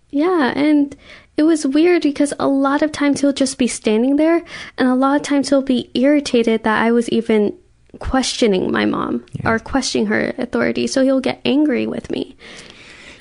Yeah, 0.09 0.53
and 0.55 0.95
it 1.35 1.43
was 1.43 1.67
weird 1.67 2.03
because 2.03 2.33
a 2.39 2.47
lot 2.47 2.81
of 2.81 2.93
times 2.93 3.19
he'll 3.19 3.33
just 3.33 3.57
be 3.57 3.67
standing 3.67 4.15
there, 4.15 4.45
and 4.77 4.87
a 4.87 4.95
lot 4.95 5.17
of 5.17 5.23
times 5.23 5.49
he'll 5.49 5.61
be 5.61 5.91
irritated 5.95 6.63
that 6.63 6.81
I 6.81 6.93
was 6.93 7.09
even 7.09 7.57
questioning 7.99 8.71
my 8.71 8.85
mom 8.85 9.25
or 9.45 9.59
questioning 9.59 10.07
her 10.07 10.33
authority. 10.37 10.87
So 10.87 11.03
he'll 11.03 11.19
get 11.19 11.41
angry 11.45 11.87
with 11.87 12.09
me. 12.11 12.35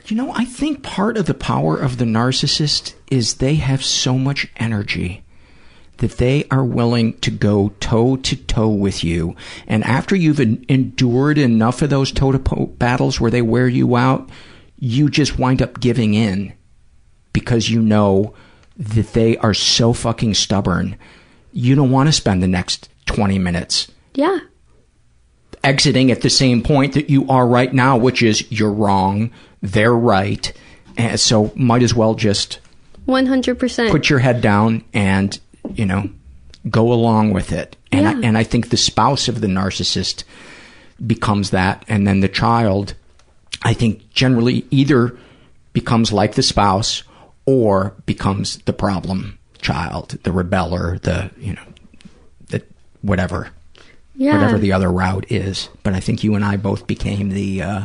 You 0.07 0.17
know, 0.17 0.33
I 0.35 0.45
think 0.45 0.83
part 0.83 1.17
of 1.17 1.27
the 1.27 1.35
power 1.35 1.77
of 1.77 1.99
the 1.99 2.05
narcissist 2.05 2.95
is 3.11 3.35
they 3.35 3.55
have 3.57 3.85
so 3.85 4.19
much 4.19 4.49
energy 4.57 5.25
that 5.99 6.13
they 6.19 6.45
are 6.51 6.65
willing 6.65 7.17
to 7.21 7.31
go 7.31 7.69
toe 7.79 8.17
to 8.17 8.35
toe 8.37 8.69
with 8.69 9.05
you. 9.05 9.37
And 9.69 9.85
after 9.85 10.17
you've 10.17 10.41
en- 10.41 10.65
endured 10.69 11.39
enough 11.39 11.83
of 11.83 11.91
those 11.91 12.11
toe 12.11 12.33
to 12.33 12.39
toe 12.39 12.67
battles 12.79 13.21
where 13.21 13.31
they 13.31 13.43
wear 13.43 13.69
you 13.69 13.95
out, 13.95 14.29
you 14.79 15.09
just 15.09 15.39
wind 15.39 15.63
up 15.63 15.79
giving 15.79 16.15
in 16.15 16.55
because 17.33 17.71
you 17.71 17.81
know 17.81 18.35
that 18.77 19.13
they 19.13 19.37
are 19.39 19.55
so 19.55 19.93
fucking 19.93 20.35
stubborn. 20.35 20.97
You 21.53 21.75
don't 21.77 21.91
want 21.93 22.09
to 22.09 22.13
spend 22.13 22.43
the 22.43 22.49
next 22.49 22.89
20 23.07 23.39
minutes 23.39 23.91
Yeah. 24.15 24.39
Exiting 25.65 26.11
at 26.11 26.23
the 26.23 26.31
same 26.31 26.63
point 26.63 26.95
that 26.95 27.11
you 27.11 27.29
are 27.29 27.47
right 27.47 27.73
now, 27.73 27.97
which 27.97 28.23
is 28.23 28.51
you're 28.51 28.73
wrong, 28.73 29.31
they're 29.61 29.95
right. 29.95 30.53
And 30.97 31.19
so 31.19 31.53
might 31.55 31.83
as 31.83 31.95
well 31.95 32.15
just 32.15 32.59
100%. 33.07 33.91
put 33.91 34.11
your 34.11 34.19
head 34.19 34.41
down 34.41 34.85
and, 34.93 35.39
you 35.75 35.87
know, 35.87 36.11
go 36.69 36.93
along 36.93 37.33
with 37.33 37.53
it. 37.53 37.77
And, 37.91 38.09
I, 38.09 38.13
and 38.27 38.39
I 38.39 38.45
think 38.45 38.71
the 38.71 38.77
spouse 38.77 39.29
of 39.29 39.41
the 39.41 39.47
narcissist 39.47 40.25
becomes 41.05 41.51
that. 41.51 41.85
And 41.89 42.07
then 42.07 42.21
the 42.21 42.29
child, 42.29 42.95
I 43.63 43.75
think 43.75 44.11
generally 44.11 44.67
either 44.71 45.17
becomes 45.73 46.13
like 46.13 46.35
the 46.35 46.43
spouse 46.43 47.03
or 47.47 47.95
becomes 48.07 48.59
the 48.59 48.73
problem 48.73 49.39
child, 49.61 50.19
the 50.23 50.31
rebeller, 50.31 51.01
the, 51.01 51.31
you 51.39 51.55
know, 51.55 51.63
the 52.49 52.63
whatever 53.01 53.51
Yeah. 54.15 54.35
whatever 54.35 54.59
the 54.59 54.73
other 54.73 54.91
route 54.91 55.31
is. 55.31 55.69
But 55.83 55.95
I 55.95 56.01
think 56.01 56.23
you 56.23 56.35
and 56.35 56.45
I 56.45 56.57
both 56.57 56.87
became 56.87 57.31
the 57.31 57.63
uh, 57.63 57.85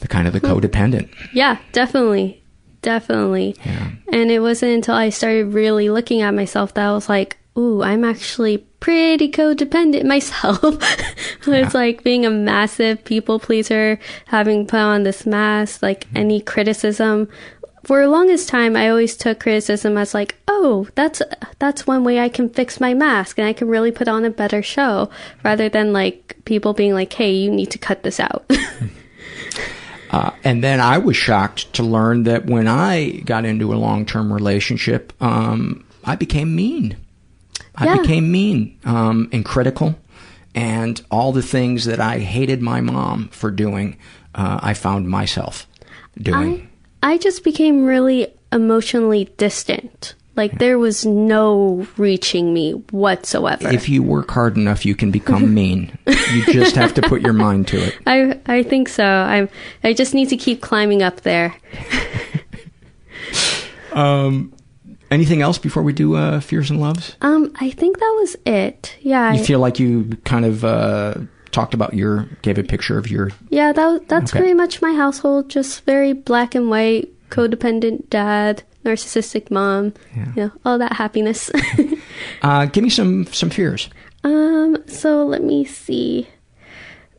the 0.00 0.08
kind 0.08 0.26
of 0.26 0.32
the 0.32 0.40
codependent. 0.40 1.08
Yeah, 1.32 1.58
definitely. 1.72 2.42
Definitely. 2.82 3.56
Yeah. 3.64 3.90
And 4.12 4.30
it 4.30 4.40
wasn't 4.40 4.72
until 4.72 4.94
I 4.94 5.08
started 5.08 5.52
really 5.52 5.90
looking 5.90 6.22
at 6.22 6.34
myself 6.34 6.74
that 6.74 6.86
I 6.86 6.92
was 6.92 7.08
like, 7.08 7.36
ooh, 7.58 7.82
I'm 7.82 8.04
actually 8.04 8.58
pretty 8.80 9.30
codependent 9.30 10.04
myself. 10.14 10.58
it's 11.46 11.74
like 11.74 12.04
being 12.04 12.24
a 12.24 12.30
massive 12.30 13.04
people 13.04 13.40
pleaser, 13.40 13.98
having 14.26 14.66
put 14.66 14.78
on 14.78 15.02
this 15.02 15.26
mask, 15.26 15.82
like 15.82 16.06
any 16.14 16.40
criticism. 16.40 17.28
For 17.86 18.02
the 18.02 18.08
longest 18.10 18.48
time, 18.48 18.74
I 18.74 18.88
always 18.90 19.16
took 19.16 19.38
criticism 19.38 19.96
as 19.96 20.12
like, 20.12 20.34
oh, 20.48 20.88
that's 20.96 21.22
that's 21.60 21.86
one 21.86 22.02
way 22.02 22.18
I 22.18 22.28
can 22.28 22.48
fix 22.48 22.80
my 22.80 22.94
mask 22.94 23.38
and 23.38 23.46
I 23.46 23.52
can 23.52 23.68
really 23.68 23.92
put 23.92 24.08
on 24.08 24.24
a 24.24 24.30
better 24.30 24.60
show, 24.60 25.08
rather 25.44 25.68
than 25.68 25.92
like 25.92 26.36
people 26.44 26.72
being 26.74 26.94
like, 26.94 27.12
hey, 27.12 27.32
you 27.32 27.48
need 27.48 27.70
to 27.70 27.78
cut 27.78 28.02
this 28.02 28.18
out. 28.20 28.44
Uh, 30.08 30.30
and 30.44 30.62
then 30.62 30.80
I 30.80 30.98
was 30.98 31.16
shocked 31.16 31.72
to 31.74 31.82
learn 31.82 32.22
that 32.24 32.46
when 32.46 32.68
I 32.68 33.10
got 33.24 33.44
into 33.44 33.74
a 33.74 33.76
long 33.76 34.06
term 34.06 34.32
relationship, 34.32 35.12
um, 35.20 35.84
I 36.04 36.14
became 36.14 36.54
mean. 36.54 36.96
I 37.74 37.86
Yeah. 37.86 38.00
became 38.00 38.30
mean 38.30 38.78
um, 38.84 39.28
and 39.32 39.44
critical. 39.44 39.98
And 40.54 41.02
all 41.10 41.32
the 41.32 41.42
things 41.42 41.86
that 41.86 41.98
I 41.98 42.20
hated 42.20 42.62
my 42.62 42.80
mom 42.80 43.28
for 43.30 43.50
doing, 43.50 43.96
uh, 44.32 44.60
I 44.62 44.74
found 44.74 45.08
myself 45.08 45.66
doing. 46.16 46.60
I, 46.60 46.68
I 47.06 47.18
just 47.18 47.44
became 47.44 47.84
really 47.84 48.28
emotionally 48.52 49.26
distant. 49.36 50.14
Like 50.34 50.58
there 50.58 50.78
was 50.78 51.06
no 51.06 51.86
reaching 51.96 52.52
me 52.52 52.72
whatsoever. 52.90 53.68
if 53.72 53.88
you 53.88 54.02
work 54.02 54.30
hard 54.30 54.56
enough, 54.56 54.84
you 54.84 54.94
can 54.94 55.10
become 55.10 55.54
mean. 55.60 55.96
you 56.06 56.44
just 56.52 56.76
have 56.76 56.92
to 56.94 57.02
put 57.02 57.22
your 57.22 57.32
mind 57.32 57.68
to 57.68 57.76
it. 57.78 57.96
I 58.06 58.38
I 58.46 58.62
think 58.62 58.88
so. 58.88 59.04
I 59.04 59.48
I 59.82 59.92
just 59.94 60.12
need 60.14 60.28
to 60.28 60.36
keep 60.36 60.60
climbing 60.60 61.02
up 61.02 61.20
there. 61.22 61.54
Um, 63.92 64.52
anything 65.10 65.40
else 65.40 65.56
before 65.56 65.82
we 65.82 65.94
do 65.94 66.16
uh, 66.16 66.40
fears 66.40 66.70
and 66.70 66.78
loves? 66.80 67.16
Um, 67.22 67.50
I 67.58 67.70
think 67.70 67.98
that 67.98 68.14
was 68.20 68.36
it. 68.44 68.94
Yeah. 69.00 69.32
You 69.32 69.40
I- 69.40 69.42
feel 69.42 69.58
like 69.58 69.78
you 69.78 70.10
kind 70.24 70.44
of 70.44 70.64
uh, 70.66 71.14
talked 71.56 71.74
about 71.74 71.94
your, 71.94 72.28
gave 72.42 72.58
a 72.58 72.62
picture 72.62 72.98
of 72.98 73.10
your. 73.10 73.30
yeah, 73.48 73.72
that 73.72 74.08
that's 74.08 74.30
Okay. 74.30 74.40
pretty 74.40 74.54
much 74.54 74.82
my 74.82 74.92
household. 74.94 75.48
Just 75.48 75.84
very 75.84 76.12
black 76.12 76.54
and 76.54 76.68
white, 76.68 77.08
codependent 77.30 78.10
dad, 78.10 78.62
narcissistic 78.84 79.50
mom. 79.50 79.94
Yeah. 80.14 80.26
You 80.36 80.42
know, 80.44 80.52
all 80.64 80.78
that 80.78 80.92
happiness. 80.94 81.50
Uh, 82.42 82.66
give 82.66 82.82
me 82.84 82.90
some 82.90 83.24
some 83.32 83.50
fears. 83.50 83.88
Um, 84.24 84.76
so 84.86 85.24
let 85.24 85.42
me 85.42 85.64
see. 85.64 86.28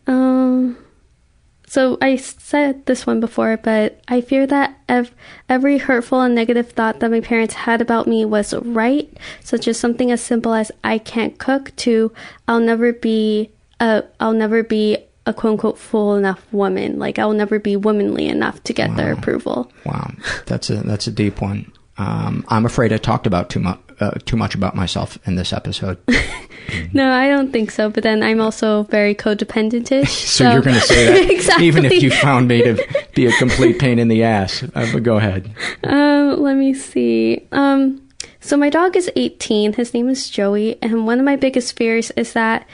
Um, 0.07 0.77
so 1.67 1.97
I 2.01 2.15
said 2.17 2.85
this 2.85 3.05
one 3.05 3.19
before, 3.19 3.57
but 3.57 3.99
I 4.07 4.21
fear 4.21 4.47
that 4.47 4.77
ev- 4.87 5.13
every 5.49 5.77
hurtful 5.79 6.21
and 6.21 6.33
negative 6.35 6.71
thought 6.71 6.99
that 6.99 7.11
my 7.11 7.19
parents 7.21 7.53
had 7.55 7.81
about 7.81 8.07
me 8.07 8.25
was 8.25 8.53
right, 8.53 9.09
such 9.43 9.67
as 9.67 9.77
something 9.79 10.11
as 10.11 10.21
simple 10.21 10.53
as 10.53 10.71
I 10.83 10.97
can't 10.97 11.37
cook 11.37 11.75
to 11.87 12.11
I'll 12.47 12.61
never 12.61 12.93
be 12.93 13.49
uh, 13.79 14.01
I'll 14.19 14.33
never 14.33 14.63
be 14.63 14.97
a 15.25 15.33
quote 15.33 15.53
unquote 15.53 15.77
full 15.77 16.15
enough 16.15 16.45
woman. 16.51 16.99
Like 16.99 17.19
I'll 17.19 17.33
never 17.33 17.59
be 17.59 17.75
womanly 17.75 18.27
enough 18.27 18.63
to 18.63 18.73
get 18.73 18.95
their 18.95 19.13
approval. 19.13 19.71
Wow, 19.85 20.11
that's 20.45 20.69
a 20.69 20.77
that's 20.77 21.07
a 21.07 21.11
deep 21.11 21.41
one. 21.41 21.71
Um, 21.97 22.45
I'm 22.47 22.65
afraid 22.65 22.93
I 22.93 22.97
talked 22.97 23.27
about 23.27 23.49
too 23.49 23.59
much 23.59 23.79
uh, 23.99 24.11
too 24.25 24.37
much 24.37 24.55
about 24.55 24.75
myself 24.75 25.17
in 25.25 25.35
this 25.35 25.53
episode. 25.53 25.97
No, 26.93 27.11
I 27.11 27.29
don't 27.29 27.51
think 27.51 27.71
so. 27.71 27.89
But 27.89 28.03
then 28.03 28.21
I'm 28.23 28.41
also 28.41 28.83
very 28.83 29.15
codependentish. 29.15 30.07
So, 30.27 30.43
so, 30.43 30.51
you're 30.51 30.61
going 30.61 30.75
to 30.75 30.81
say 30.81 31.05
that 31.05 31.31
exactly. 31.31 31.65
even 31.65 31.85
if 31.85 32.03
you 32.03 32.11
found 32.11 32.47
me 32.47 32.61
to 32.61 33.05
be 33.15 33.25
a 33.25 33.31
complete 33.33 33.79
pain 33.79 33.99
in 33.99 34.07
the 34.07 34.23
ass. 34.23 34.63
Uh, 34.63 34.87
but 34.91 35.03
go 35.03 35.17
ahead. 35.17 35.49
Um, 35.83 36.41
let 36.41 36.55
me 36.55 36.73
see. 36.73 37.47
Um, 37.51 38.07
so 38.39 38.57
my 38.57 38.69
dog 38.69 38.95
is 38.95 39.09
18. 39.15 39.73
His 39.73 39.93
name 39.93 40.09
is 40.09 40.29
Joey, 40.29 40.77
and 40.81 41.07
one 41.07 41.19
of 41.19 41.25
my 41.25 41.35
biggest 41.35 41.75
fears 41.75 42.11
is 42.11 42.33
that 42.33 42.67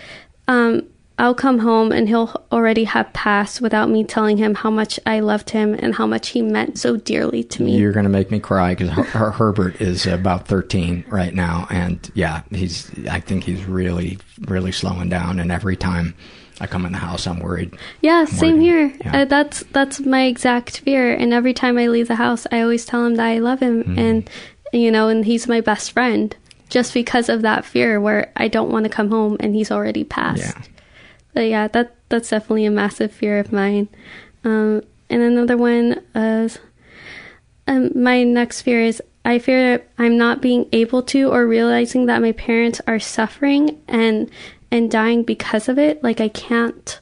um, 0.47 0.87
I'll 1.19 1.35
come 1.35 1.59
home 1.59 1.91
and 1.91 2.07
he'll 2.09 2.43
already 2.51 2.85
have 2.85 3.13
passed 3.13 3.61
without 3.61 3.87
me 3.89 4.03
telling 4.03 4.37
him 4.37 4.55
how 4.55 4.71
much 4.71 4.99
I 5.05 5.19
loved 5.19 5.51
him 5.51 5.75
and 5.75 5.93
how 5.93 6.07
much 6.07 6.29
he 6.29 6.41
meant 6.41 6.79
so 6.79 6.97
dearly 6.97 7.43
to 7.45 7.61
me. 7.63 7.77
You're 7.77 7.91
going 7.91 8.05
to 8.05 8.09
make 8.09 8.31
me 8.31 8.39
cry 8.39 8.73
because 8.73 8.89
Her- 8.89 9.03
Her- 9.03 9.31
Herbert 9.31 9.79
is 9.79 10.07
about 10.07 10.47
13 10.47 11.05
right 11.09 11.33
now, 11.33 11.67
and 11.69 12.09
yeah, 12.15 12.41
he's. 12.49 12.89
I 13.07 13.19
think 13.19 13.43
he's 13.43 13.63
really, 13.65 14.17
really 14.47 14.71
slowing 14.71 15.09
down. 15.09 15.39
And 15.39 15.51
every 15.51 15.75
time 15.77 16.15
I 16.59 16.65
come 16.65 16.83
in 16.85 16.91
the 16.93 16.97
house, 16.97 17.27
I'm 17.27 17.39
worried. 17.39 17.77
Yeah, 18.01 18.21
I'm 18.21 18.27
same 18.27 18.53
worried. 18.55 18.63
here. 18.63 18.97
Yeah. 19.01 19.21
Uh, 19.21 19.25
that's 19.25 19.59
that's 19.71 19.99
my 19.99 20.23
exact 20.25 20.79
fear. 20.79 21.13
And 21.13 21.31
every 21.31 21.53
time 21.53 21.77
I 21.77 21.87
leave 21.87 22.07
the 22.07 22.15
house, 22.15 22.47
I 22.51 22.61
always 22.61 22.85
tell 22.85 23.05
him 23.05 23.15
that 23.15 23.25
I 23.27 23.37
love 23.37 23.59
him, 23.59 23.83
Mm-hmm. 23.83 23.99
and 23.99 24.29
you 24.73 24.89
know, 24.91 25.09
and 25.09 25.23
he's 25.25 25.47
my 25.47 25.61
best 25.61 25.91
friend. 25.91 26.35
Just 26.69 26.95
because 26.95 27.29
of 27.29 27.43
that 27.43 27.65
fear, 27.65 28.01
where 28.01 28.31
I 28.35 28.47
don't 28.47 28.71
want 28.71 28.85
to 28.85 28.89
come 28.89 29.09
home 29.11 29.37
and 29.39 29.53
he's 29.53 29.69
already 29.71 30.03
passed. 30.03 30.41
Yeah. 30.41 30.61
But 31.33 31.47
yeah, 31.47 31.67
that 31.69 31.95
that's 32.09 32.29
definitely 32.29 32.65
a 32.65 32.71
massive 32.71 33.11
fear 33.11 33.39
of 33.39 33.51
mine. 33.51 33.89
Um, 34.43 34.83
and 35.09 35.21
another 35.21 35.57
one 35.57 36.01
is 36.15 36.59
um, 37.67 37.91
my 37.95 38.23
next 38.23 38.61
fear 38.61 38.81
is 38.81 39.01
I 39.25 39.39
fear 39.39 39.71
that 39.71 39.87
I'm 39.97 40.17
not 40.17 40.41
being 40.41 40.67
able 40.71 41.01
to 41.03 41.29
or 41.29 41.47
realizing 41.47 42.07
that 42.07 42.21
my 42.21 42.33
parents 42.33 42.81
are 42.87 42.99
suffering 42.99 43.81
and 43.87 44.29
and 44.71 44.91
dying 44.91 45.23
because 45.23 45.69
of 45.69 45.77
it. 45.79 46.03
Like 46.03 46.19
I 46.19 46.29
can't 46.29 46.99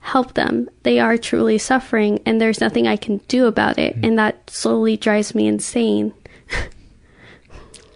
help 0.00 0.34
them. 0.34 0.68
They 0.82 0.98
are 0.98 1.18
truly 1.18 1.58
suffering, 1.58 2.20
and 2.24 2.40
there's 2.40 2.60
nothing 2.60 2.88
I 2.88 2.96
can 2.96 3.18
do 3.28 3.46
about 3.46 3.78
it, 3.78 3.96
and 4.02 4.18
that 4.18 4.48
slowly 4.48 4.96
drives 4.96 5.34
me 5.34 5.46
insane. 5.46 6.14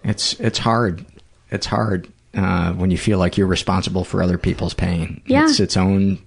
It's 0.07 0.39
it's 0.39 0.59
hard. 0.59 1.03
It's 1.49 1.65
hard 1.65 2.13
uh, 2.35 2.73
when 2.73 2.91
you 2.91 2.97
feel 2.97 3.17
like 3.17 3.37
you're 3.37 3.47
responsible 3.47 4.03
for 4.03 4.21
other 4.21 4.37
people's 4.37 4.73
pain. 4.73 5.21
Yeah. 5.25 5.45
It's 5.45 5.59
its 5.59 5.77
own 5.77 6.19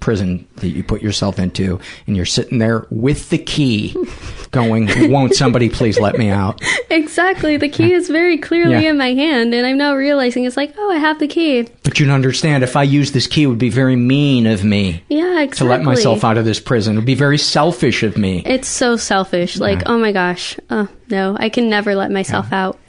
prison 0.00 0.46
that 0.56 0.68
you 0.68 0.84
put 0.84 1.00
yourself 1.02 1.38
into, 1.38 1.80
and 2.06 2.16
you're 2.16 2.26
sitting 2.26 2.58
there 2.58 2.86
with 2.90 3.30
the 3.30 3.38
key, 3.38 3.96
going, 4.54 4.88
"Won't 5.10 5.34
somebody 5.34 5.68
please 5.68 5.98
let 6.00 6.16
me 6.16 6.30
out?" 6.30 6.60
exactly. 6.90 7.56
The 7.58 7.68
key 7.68 7.92
is 7.92 8.08
very 8.08 8.38
clearly 8.38 8.82
Yeah. 8.84 8.90
in 8.90 8.96
my 8.98 9.12
hand, 9.12 9.52
and 9.54 9.66
I'm 9.66 9.76
now 9.76 9.94
realizing 9.94 10.44
it's 10.44 10.56
like, 10.56 10.72
oh, 10.78 10.90
I 10.90 10.96
have 10.96 11.18
the 11.18 11.28
key. 11.28 11.68
But 11.82 12.00
you 12.00 12.06
don't 12.06 12.14
understand. 12.14 12.64
If 12.64 12.76
I 12.76 12.84
use 12.84 13.12
this 13.12 13.26
key, 13.26 13.42
it 13.42 13.46
would 13.48 13.58
be 13.58 13.68
very 13.68 13.96
mean 13.96 14.46
of 14.46 14.64
me 14.64 15.02
Yeah, 15.08 15.40
exactly. 15.42 15.56
to 15.58 15.64
let 15.64 15.82
myself 15.82 16.24
out 16.24 16.38
of 16.38 16.44
this 16.46 16.60
prison. 16.60 16.94
It 16.94 17.00
would 17.00 17.04
be 17.06 17.14
very 17.14 17.36
selfish 17.38 18.02
of 18.02 18.16
me. 18.16 18.42
It's 18.46 18.68
so 18.68 18.96
selfish. 18.96 19.58
Like, 19.58 19.82
oh 19.86 19.98
my 19.98 20.12
gosh. 20.12 20.56
Oh, 20.70 20.88
no, 21.10 21.36
I 21.38 21.48
can 21.50 21.68
never 21.68 21.94
let 21.94 22.10
myself 22.10 22.52
out. 22.52 22.78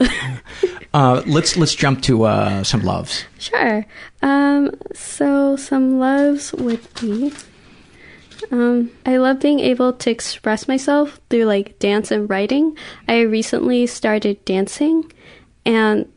Uh, 0.94 1.22
let's 1.26 1.58
let's 1.58 1.74
jump 1.74 2.00
to 2.00 2.22
uh, 2.24 2.64
some 2.64 2.82
loves. 2.82 3.26
Sure. 3.38 3.84
Um, 4.22 4.70
so 4.94 5.54
some 5.56 5.98
loves 5.98 6.54
would 6.54 6.80
be 6.98 7.34
um, 8.50 8.90
I 9.04 9.16
love 9.16 9.40
being 9.40 9.60
able 9.60 9.92
to 9.92 10.10
express 10.10 10.68
myself 10.68 11.20
through 11.30 11.44
like 11.44 11.78
dance 11.78 12.10
and 12.10 12.28
writing. 12.28 12.76
I 13.08 13.20
recently 13.20 13.86
started 13.86 14.44
dancing 14.44 15.10
and 15.64 16.10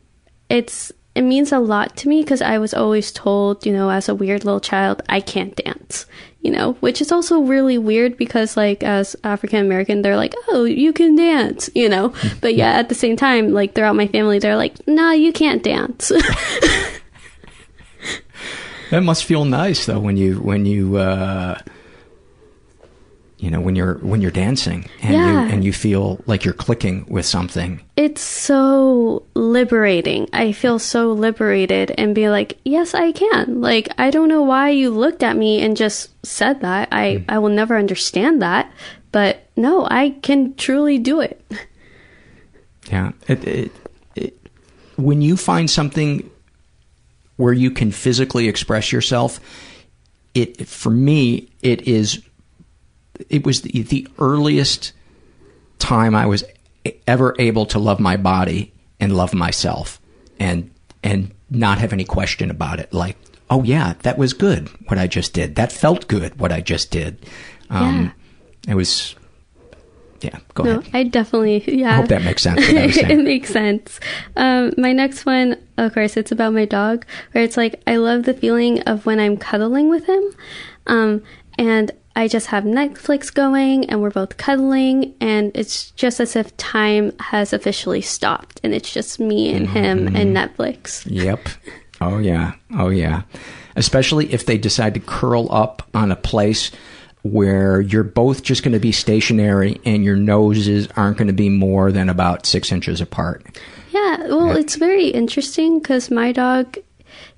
it's 0.48 0.92
it 1.14 1.22
means 1.22 1.50
a 1.50 1.58
lot 1.58 1.96
to 1.98 2.08
me 2.08 2.22
because 2.22 2.40
I 2.40 2.58
was 2.58 2.72
always 2.72 3.10
told, 3.10 3.66
you 3.66 3.72
know, 3.72 3.90
as 3.90 4.08
a 4.08 4.14
weird 4.14 4.44
little 4.44 4.60
child, 4.60 5.02
I 5.08 5.20
can't 5.20 5.56
dance, 5.56 6.06
you 6.40 6.52
know, 6.52 6.74
which 6.74 7.00
is 7.00 7.10
also 7.10 7.40
really 7.40 7.78
weird 7.78 8.16
because, 8.16 8.56
like, 8.56 8.84
as 8.84 9.16
African 9.24 9.58
American, 9.58 10.02
they're 10.02 10.16
like, 10.16 10.34
oh, 10.48 10.64
you 10.64 10.92
can 10.92 11.16
dance, 11.16 11.68
you 11.74 11.88
know, 11.88 12.14
but 12.40 12.54
yeah, 12.54 12.70
at 12.70 12.88
the 12.88 12.94
same 12.94 13.16
time, 13.16 13.52
like, 13.52 13.74
throughout 13.74 13.96
my 13.96 14.06
family, 14.06 14.38
they're 14.38 14.56
like, 14.56 14.86
nah, 14.86 15.10
you 15.10 15.32
can't 15.32 15.64
dance. 15.64 16.12
That 18.90 19.04
must 19.04 19.24
feel 19.24 19.44
nice 19.44 19.86
though 19.86 20.00
when 20.00 20.16
you 20.16 20.40
when 20.40 20.66
you 20.66 20.96
uh, 20.96 21.58
you 23.40 23.50
know 23.50 23.60
when 23.60 23.74
you're 23.74 23.94
when 24.02 24.20
you're 24.20 24.30
dancing 24.30 24.88
and 25.02 25.14
Yeah. 25.14 25.44
you 25.46 25.52
and 25.52 25.64
you 25.64 25.72
feel 25.72 26.20
like 26.26 26.44
you're 26.44 26.54
clicking 26.54 27.06
with 27.08 27.24
something. 27.26 27.80
it's 27.96 28.20
so 28.22 29.24
liberating. 29.34 30.28
I 30.32 30.52
feel 30.52 30.78
so 30.78 31.12
liberated 31.12 31.92
and 31.98 32.14
be 32.14 32.28
like, 32.28 32.58
yes, 32.64 32.94
I 32.94 33.12
can. 33.12 33.60
Like, 33.60 33.88
I 33.98 34.10
don't 34.10 34.28
know 34.28 34.42
why 34.42 34.70
you 34.70 34.90
looked 34.90 35.22
at 35.22 35.36
me 35.36 35.60
and 35.62 35.76
just 35.76 36.10
said 36.24 36.60
that. 36.60 36.88
I, 36.92 37.16
hmm. 37.16 37.24
I 37.28 37.38
will 37.38 37.50
never 37.50 37.76
understand 37.76 38.40
that. 38.42 38.72
But 39.12 39.48
no, 39.56 39.86
I 39.90 40.10
can 40.22 40.54
truly 40.54 40.98
do 40.98 41.20
it. 41.20 41.42
Yeah. 42.90 43.12
It, 43.28 43.44
it, 43.46 43.72
it, 44.14 44.48
when 44.96 45.20
you 45.22 45.36
find 45.36 45.68
something 45.70 46.30
where 47.36 47.52
you 47.52 47.70
can 47.70 47.90
physically 47.90 48.48
express 48.48 48.92
yourself, 48.92 49.40
it 50.34 50.66
for 50.68 50.90
me 50.90 51.48
it 51.62 51.88
is 51.88 52.22
it 53.28 53.44
was 53.44 53.62
the, 53.62 53.82
the 53.82 54.06
earliest 54.18 54.92
time 55.78 56.14
I 56.14 56.26
was 56.26 56.44
ever 57.06 57.34
able 57.38 57.66
to 57.66 57.78
love 57.78 58.00
my 58.00 58.16
body 58.16 58.72
and 58.98 59.16
love 59.16 59.34
myself 59.34 60.00
and 60.38 60.70
and 61.02 61.32
not 61.50 61.78
have 61.78 61.92
any 61.92 62.04
question 62.04 62.50
about 62.50 62.78
it 62.78 62.92
like 62.92 63.16
oh 63.48 63.62
yeah 63.64 63.94
that 64.02 64.16
was 64.16 64.32
good 64.32 64.68
what 64.88 64.98
I 64.98 65.06
just 65.06 65.32
did 65.32 65.56
that 65.56 65.72
felt 65.72 66.08
good 66.08 66.38
what 66.38 66.52
I 66.52 66.60
just 66.60 66.90
did 66.90 67.26
um 67.68 68.12
it 68.68 68.74
was 68.74 69.14
yeah 70.20 70.38
go 70.54 70.62
no, 70.64 70.78
ahead 70.78 70.94
I 70.94 71.02
definitely, 71.04 71.64
yeah. 71.66 71.92
I 71.92 71.96
hope 71.96 72.08
that 72.08 72.22
makes 72.22 72.42
sense 72.42 72.60
what 72.60 72.76
I 72.76 72.86
was 72.86 72.96
it 72.98 73.24
makes 73.24 73.50
sense. 73.50 74.00
Um, 74.36 74.72
my 74.76 74.92
next 74.92 75.24
one, 75.24 75.56
of 75.78 75.94
course, 75.94 76.16
it's 76.16 76.30
about 76.30 76.52
my 76.52 76.66
dog, 76.66 77.06
where 77.32 77.42
it's 77.42 77.56
like, 77.56 77.82
I 77.86 77.96
love 77.96 78.24
the 78.24 78.34
feeling 78.34 78.82
of 78.82 79.06
when 79.06 79.18
I'm 79.18 79.36
cuddling 79.36 79.88
with 79.88 80.04
him. 80.06 80.22
Um, 80.86 81.22
and 81.58 81.92
I 82.20 82.28
just 82.28 82.48
have 82.48 82.64
Netflix 82.64 83.32
going 83.32 83.88
and 83.88 84.02
we're 84.02 84.10
both 84.10 84.36
cuddling 84.36 85.14
and 85.20 85.50
it's 85.54 85.90
just 85.92 86.20
as 86.20 86.36
if 86.36 86.54
time 86.58 87.12
has 87.18 87.52
officially 87.54 88.02
stopped 88.02 88.60
and 88.62 88.74
it's 88.74 88.92
just 88.92 89.18
me 89.18 89.52
and 89.54 89.66
him 89.68 90.06
Mm-hmm. 90.06 90.16
and 90.16 90.36
Netflix. 90.36 91.06
Yep. 91.10 91.48
Oh 92.02 92.18
yeah. 92.18 92.52
Oh 92.76 92.90
yeah. 92.90 93.22
Especially 93.74 94.32
if 94.32 94.44
they 94.44 94.58
decide 94.58 94.94
to 94.94 95.00
curl 95.00 95.50
up 95.50 95.88
on 95.94 96.12
a 96.12 96.16
place 96.16 96.70
where 97.22 97.80
you're 97.80 98.02
both 98.04 98.42
just 98.42 98.62
going 98.62 98.72
to 98.72 98.78
be 98.80 98.92
stationary 98.92 99.80
and 99.84 100.04
your 100.04 100.16
noses 100.16 100.88
aren't 100.96 101.16
going 101.18 101.28
to 101.28 101.32
be 101.34 101.48
more 101.48 101.90
than 101.92 102.08
about 102.08 102.44
six 102.46 102.70
inches 102.72 103.00
apart. 103.00 103.44
Yeah, 103.92 104.26
well, 104.28 104.56
it's 104.56 104.76
very 104.76 105.08
interesting 105.08 105.78
because 105.80 106.10
my 106.10 106.32
dog, 106.32 106.78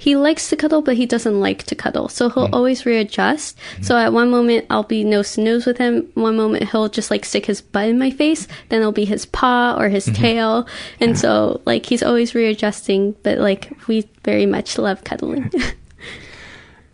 he 0.03 0.17
likes 0.17 0.49
to 0.49 0.57
cuddle, 0.57 0.83
but 0.83 0.97
he 0.97 1.07
doesn't 1.07 1.39
like 1.39 1.63
to 1.63 1.77
cuddle. 1.77 2.09
So 2.09 2.29
he'll 2.29 2.49
always 2.53 2.85
readjust. 2.85 3.57
So 3.83 3.97
at 3.97 4.13
one 4.13 4.33
moment, 4.33 4.67
I'll 4.69 4.83
be 4.83 5.05
nose 5.05 5.35
to 5.35 5.43
nose 5.43 5.65
with 5.65 5.79
him. 5.79 6.11
One 6.15 6.37
moment, 6.37 6.71
he'll 6.71 6.89
just 6.89 7.09
like 7.09 7.25
stick 7.25 7.47
his 7.47 7.61
butt 7.61 7.89
in 7.89 8.01
my 8.01 8.11
face. 8.11 8.49
Then 8.69 8.81
it'll 8.81 8.91
be 8.91 9.05
his 9.05 9.27
paw 9.27 9.77
or 9.79 9.89
his 9.89 10.07
tail. 10.07 10.67
And 10.99 11.17
so, 11.17 11.61
like, 11.67 11.87
he's 11.87 12.03
always 12.03 12.35
readjusting, 12.35 13.15
but 13.23 13.39
like, 13.39 13.71
we 13.87 14.09
very 14.25 14.45
much 14.45 14.77
love 14.77 15.05
cuddling. 15.05 15.53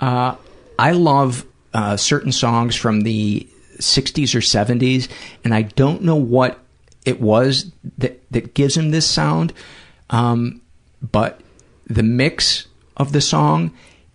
Uh, 0.01 0.37
I 0.79 0.93
love 0.93 1.45
uh, 1.75 1.97
certain 1.97 2.31
songs 2.31 2.77
from 2.77 3.01
the 3.01 3.49
60s 3.79 4.33
or 4.33 4.39
70s, 4.39 5.09
and 5.43 5.53
I 5.53 5.63
don't 5.63 6.03
know 6.03 6.15
what 6.15 6.61
it 7.05 7.21
was 7.21 7.73
that, 7.97 8.23
that 8.31 8.55
gives 8.55 8.77
him 8.77 8.93
this 8.93 9.11
sound, 9.11 9.53
um, 10.11 10.61
but 11.03 11.41
the 11.89 12.05
mix 12.05 12.68
of 12.99 13.13
the 13.13 13.21
song, 13.21 13.73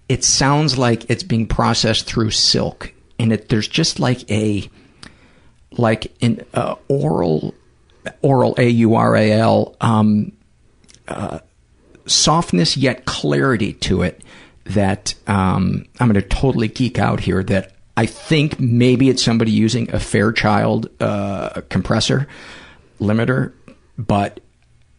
it 0.10 0.24
sounds 0.24 0.78
like 0.78 1.10
it's 1.10 1.24
being 1.24 1.48
processed 1.48 2.06
through 2.06 2.32
silk, 2.32 2.94
and 3.18 3.32
it, 3.34 3.50
there's 3.50 3.68
just 3.68 4.00
like 4.00 4.30
a 4.30 4.70
like 5.72 6.12
an 6.22 6.42
uh, 6.54 6.76
oral 6.88 7.54
oral 8.22 8.54
a 8.58 8.68
u 8.68 8.96
r 8.96 9.16
a 9.16 9.32
l 9.32 9.76
um, 9.82 10.32
uh, 11.08 11.40
softness 12.06 12.78
yet 12.78 13.06
clarity 13.06 13.74
to 13.74 14.02
it 14.02 14.22
that 14.66 15.14
um, 15.28 15.86
I'm 16.00 16.12
going 16.12 16.22
to 16.22 16.28
totally 16.28 16.68
geek 16.68 17.00
out 17.00 17.20
here. 17.20 17.44
That 17.44 17.74
I 17.98 18.06
think 18.06 18.60
maybe 18.60 19.10
it's 19.10 19.24
somebody 19.24 19.52
using 19.52 19.90
a 19.94 20.00
Fairchild 20.00 20.90
uh, 21.02 21.62
compressor 21.70 22.28
limiter, 23.00 23.54
but 23.98 24.40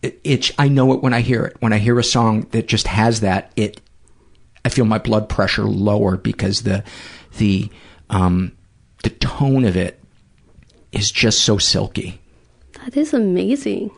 it, 0.05 0.21
it 0.23 0.51
I 0.59 0.69
know 0.69 0.93
it 0.93 1.03
when 1.03 1.15
I 1.15 1.23
hear 1.23 1.45
it. 1.45 1.57
When 1.61 1.73
I 1.73 1.79
hear 1.79 1.99
a 1.99 2.05
song 2.05 2.43
that 2.51 2.69
just 2.69 2.87
has 2.87 3.21
that, 3.21 3.53
it 3.57 3.81
I 4.65 4.69
feel 4.69 4.85
my 4.85 4.99
blood 4.99 5.29
pressure 5.29 5.65
lower 5.65 6.17
because 6.19 6.63
the 6.63 6.85
the 7.39 7.71
um, 8.11 8.53
the 9.03 9.11
tone 9.11 9.65
of 9.65 9.77
it 9.77 9.99
is 10.93 11.11
just 11.11 11.41
so 11.41 11.57
silky. 11.57 12.21
That 12.85 12.97
is 12.97 13.15
amazing. 13.15 13.91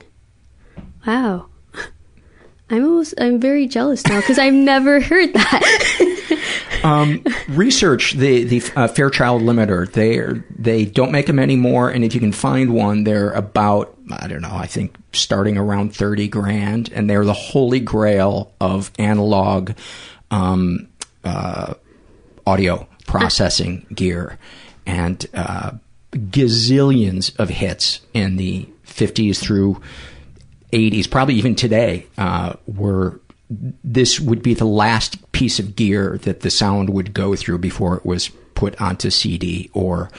Wow. 1.05 1.49
I'm 2.71 2.85
almost, 2.85 3.15
I'm 3.19 3.41
very 3.41 3.67
jealous 3.67 4.07
now 4.07 4.21
because 4.21 4.39
I've 4.39 4.55
never 4.55 5.01
heard 5.11 5.33
that. 5.35 6.23
um, 6.83 7.25
research 7.49 8.13
the 8.13 8.45
the 8.45 8.63
uh, 8.77 8.89
Fairchild 8.89 9.43
limiter. 9.43 9.91
They 9.91 10.43
they 10.59 10.85
don't 10.85 11.13
make 11.13 11.27
them 11.27 11.39
anymore, 11.39 11.91
and 11.91 12.05
if 12.05 12.15
you 12.15 12.21
can 12.21 12.33
find 12.33 12.75
one, 12.75 13.05
they're 13.05 13.33
about 13.33 13.97
I 14.11 14.29
don't 14.29 14.43
know. 14.43 14.55
I 14.55 14.67
think 14.67 14.97
starting 15.13 15.57
around 15.57 15.95
thirty 15.95 16.29
grand, 16.29 16.91
and 16.93 17.09
they're 17.09 17.25
the 17.25 17.33
holy 17.33 17.81
grail 17.81 18.53
of 18.61 18.91
analog 18.99 19.73
um, 20.31 20.89
uh, 21.25 21.75
audio 22.47 22.89
processing 23.07 23.87
gear, 23.95 24.39
and 24.85 25.27
uh, 25.35 25.73
gazillions 26.13 27.37
of 27.39 27.49
hits 27.49 28.01
in 28.15 28.37
the 28.37 28.69
fifties 28.85 29.41
through 29.41 29.81
80s, 30.73 31.11
probably 31.11 31.35
even 31.35 31.55
today, 31.55 32.07
uh, 32.19 32.55
were 32.67 33.21
this 33.49 34.19
would 34.19 34.43
be 34.43 34.55
the 34.55 34.65
last 34.65 35.31
piece 35.33 35.59
of 35.59 35.77
gear 35.77 36.19
that 36.23 36.41
the 36.41 36.51
sound 36.51 36.91
would 36.91 37.15
go 37.15 37.37
through 37.37 37.59
before 37.59 37.97
it 37.97 38.05
was 38.05 38.29
put 38.55 38.81
onto 38.81 39.11
CD 39.11 39.71
or 39.73 40.11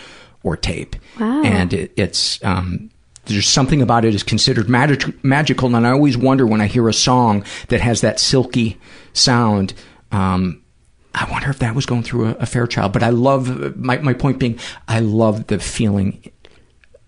or 0.43 0.55
tape. 0.55 0.95
Wow. 1.19 1.43
And 1.43 1.73
it, 1.73 1.91
it's 1.97 2.41
um, 2.45 2.89
there's 3.25 3.47
something 3.47 3.81
about 3.81 4.05
it 4.05 4.15
is 4.15 4.23
considered 4.23 4.69
magic, 4.69 5.21
magical, 5.23 5.75
and 5.75 5.85
I 5.85 5.91
always 5.91 6.17
wonder 6.17 6.45
when 6.47 6.61
I 6.61 6.67
hear 6.67 6.87
a 6.87 6.93
song 6.93 7.43
that 7.67 7.81
has 7.81 7.99
that 8.01 8.19
silky 8.19 8.77
sound. 9.11 9.73
Um, 10.11 10.63
I 11.13 11.29
wonder 11.29 11.49
if 11.49 11.59
that 11.59 11.75
was 11.75 11.85
going 11.85 12.03
through 12.03 12.27
a, 12.29 12.31
a 12.35 12.45
Fairchild. 12.45 12.93
But 12.93 13.03
I 13.03 13.09
love 13.09 13.75
my 13.75 13.97
my 13.97 14.13
point 14.13 14.39
being, 14.39 14.57
I 14.87 14.99
love 15.01 15.47
the 15.47 15.59
feeling 15.59 16.31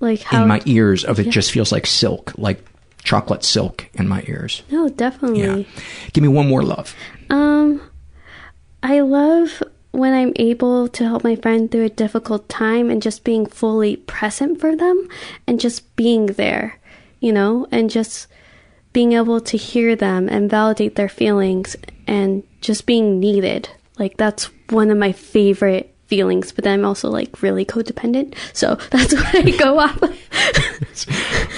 like 0.02 0.22
how 0.24 0.42
in 0.42 0.48
my 0.50 0.62
ears 0.66 1.06
of 1.06 1.20
it 1.20 1.28
Yeah. 1.28 1.32
just 1.32 1.52
feels 1.52 1.72
like 1.72 1.86
silk, 1.86 2.34
like 2.38 2.66
chocolate 3.04 3.44
silk 3.44 3.90
in 3.94 4.08
my 4.08 4.24
ears. 4.28 4.64
No, 4.70 4.90
definitely. 4.90 5.42
Yeah. 5.42 5.64
Give 6.14 6.22
me 6.22 6.28
one 6.28 6.48
more 6.48 6.64
love. 6.64 6.96
Um, 7.30 7.82
I 8.84 9.02
love 9.02 9.64
when 9.92 10.14
I'm 10.14 10.34
able 10.36 10.88
to 10.88 11.04
help 11.04 11.24
my 11.24 11.36
friend 11.36 11.70
through 11.70 11.86
a 11.86 11.90
difficult 11.90 12.48
time 12.48 12.90
and 12.90 13.02
just 13.02 13.24
being 13.24 13.46
fully 13.46 13.96
present 13.96 14.60
for 14.60 14.76
them 14.76 15.08
and 15.48 15.60
just 15.60 15.96
being 15.96 16.28
there, 16.28 16.80
you 17.20 17.34
know, 17.34 17.68
and 17.72 17.90
just 17.90 18.28
being 18.94 19.14
able 19.14 19.42
to 19.42 19.58
hear 19.58 19.96
them 19.96 20.30
and 20.30 20.50
validate 20.50 20.96
their 20.96 21.10
feelings 21.10 21.76
and 22.08 22.44
just 22.62 22.86
being 22.86 23.20
needed. 23.20 23.70
Like, 23.98 24.18
that's 24.18 24.50
one 24.70 24.90
of 24.90 24.98
my 24.98 25.12
favorite 25.12 25.89
feelings, 26.10 26.52
but 26.52 26.64
then 26.64 26.80
I'm 26.80 26.86
also 26.86 27.10
like 27.10 27.42
really 27.42 27.66
codependent. 27.66 28.36
So 28.54 28.76
that's 28.92 29.14
what 29.14 29.36
I 29.36 29.52
go 29.52 29.80
off 29.80 30.02
of. 30.02 30.20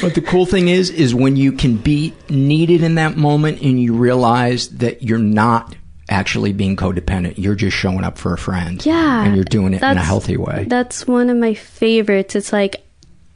But 0.02 0.15
the 0.15 0.22
cool 0.22 0.48
thing 0.48 0.68
is, 0.68 0.90
is 0.90 1.14
when 1.14 1.36
you 1.36 1.52
can 1.52 1.78
be 1.78 2.14
needed 2.28 2.82
in 2.82 2.95
that 2.95 3.18
moment 3.18 3.61
and 3.61 3.80
you 3.80 3.94
realize 3.94 4.69
that 4.69 5.03
you're 5.03 5.19
not 5.19 5.76
actually 6.10 6.53
being 6.53 6.76
codependent. 6.76 7.38
You're 7.38 7.56
just 7.56 7.78
showing 7.78 8.03
up 8.03 8.18
for 8.18 8.34
a 8.34 8.38
friend. 8.38 8.84
Yeah. 8.84 9.23
And 9.23 9.36
you're 9.36 9.45
doing 9.45 9.73
it 9.73 9.82
in 9.82 9.98
a 9.98 10.03
healthy 10.03 10.38
way. 10.38 10.65
That's 10.68 11.07
one 11.07 11.30
of 11.30 11.38
my 11.38 11.53
favorites. 11.53 12.36
It's 12.36 12.52
like 12.52 12.84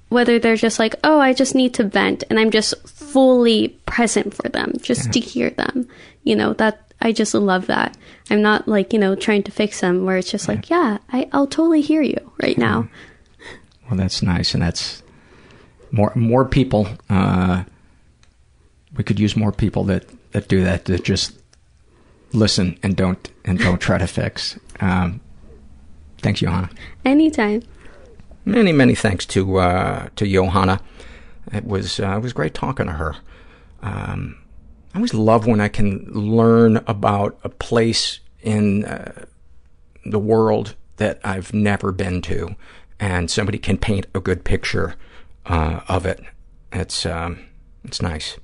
whether 0.10 0.40
they're 0.40 0.56
just 0.56 0.80
like, 0.80 0.96
oh, 1.04 1.20
I 1.20 1.34
just 1.34 1.56
need 1.56 1.74
to 1.76 1.84
vent, 1.84 2.24
and 2.30 2.40
I'm 2.40 2.52
just 2.52 2.76
fully 2.88 3.70
present 3.86 4.34
for 4.34 4.50
them, 4.50 4.74
just 4.82 5.12
to 5.14 5.20
hear 5.20 5.50
them. 5.50 5.88
You 6.24 6.36
know, 6.36 6.54
that 6.54 6.85
I 7.02 7.12
just 7.12 7.34
love 7.34 7.68
that. 7.68 7.98
I'm 8.30 8.42
not 8.42 8.68
like, 8.68 8.94
you 8.94 9.00
know, 9.00 9.16
trying 9.16 9.44
to 9.44 9.52
fix 9.52 9.82
them 9.82 10.06
where 10.06 10.18
it's 10.18 10.32
just 10.32 10.48
like, 10.48 10.70
yeah, 10.70 10.98
I, 11.12 11.28
I'll 11.32 11.48
totally 11.48 11.82
hear 11.82 12.02
you 12.02 12.32
right 12.42 12.58
now. 12.58 12.88
Well, 13.88 13.98
that's 13.98 14.24
nice, 14.24 14.54
and 14.54 14.64
that's 14.64 15.04
more 15.92 16.12
more 16.16 16.46
people. 16.46 16.88
Uh, 17.10 17.66
we 18.98 19.04
could 19.04 19.20
use 19.20 19.36
more 19.36 19.52
people 19.52 19.84
that 19.86 20.06
that 20.32 20.48
do 20.48 20.64
that 20.64 20.86
that 20.86 21.04
just 21.04 21.34
listen 22.34 22.80
and 22.82 22.96
don't 22.96 23.30
and 23.44 23.60
don't 23.60 23.80
try 23.80 23.98
to 23.98 24.08
fix. 24.08 24.60
Um, 24.80 25.22
thanks, 26.20 26.42
Yohana. 26.42 26.72
Anytime. 27.04 27.64
Many 28.46 28.72
many 28.72 28.96
thanks 28.96 29.26
to 29.28 29.58
uh, 29.58 30.10
to 30.16 30.26
Yohana. 30.26 30.80
It 31.54 31.66
was 31.66 32.00
uh, 32.00 32.16
it 32.18 32.22
was 32.22 32.34
great 32.34 32.54
talking 32.54 32.88
to 32.88 32.94
her. 32.94 33.16
Um, 33.82 34.38
I 34.96 34.98
always 34.98 35.14
love 35.14 35.46
when 35.46 35.60
I 35.60 35.68
can 35.68 36.06
learn 36.14 36.78
about 36.88 37.38
a 37.44 37.50
place 37.50 38.22
in 38.42 38.86
uh, 38.86 39.26
the 40.06 40.20
world 40.20 40.76
that 40.96 41.20
I've 41.22 41.54
never 41.54 41.92
been 41.92 42.22
to, 42.22 42.56
and 42.98 43.30
somebody 43.30 43.58
can 43.58 43.78
paint 43.78 44.08
a 44.16 44.22
good 44.22 44.46
picture 44.46 44.96
uh, 45.48 45.82
of 45.90 46.06
it. 46.06 46.22
It's 46.72 47.06
um, 47.06 47.40
it's 47.84 48.02
nice. 48.02 48.38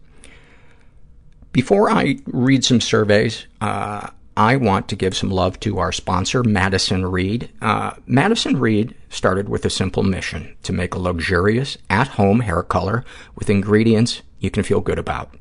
Before 1.53 1.89
I 1.89 2.17
read 2.25 2.65
some 2.65 2.81
surveys, 2.81 3.47
uh, 3.61 4.09
I 4.35 4.57
want 4.57 4.89
to 4.89 4.97
give 4.97 5.15
some 5.15 5.31
love 5.31 5.57
to 5.61 5.79
our 5.79 5.93
sponsor, 5.93 6.43
Madison 6.43 7.05
Reed. 7.05 7.49
Uh, 7.61 7.91
Madison 8.07 8.59
Reed 8.59 8.93
started 9.09 9.47
with 9.47 9.63
a 9.63 9.69
simple 9.69 10.03
mission 10.03 10.57
to 10.63 10.73
make 10.73 10.95
a 10.95 10.99
luxurious, 10.99 11.77
at-home 11.89 12.41
hair 12.41 12.61
color 12.61 13.05
with 13.35 13.49
ingredients 13.49 14.21
you 14.41 14.51
can 14.51 14.63
feel 14.63 14.81
good 14.81 14.99
about. 14.99 15.33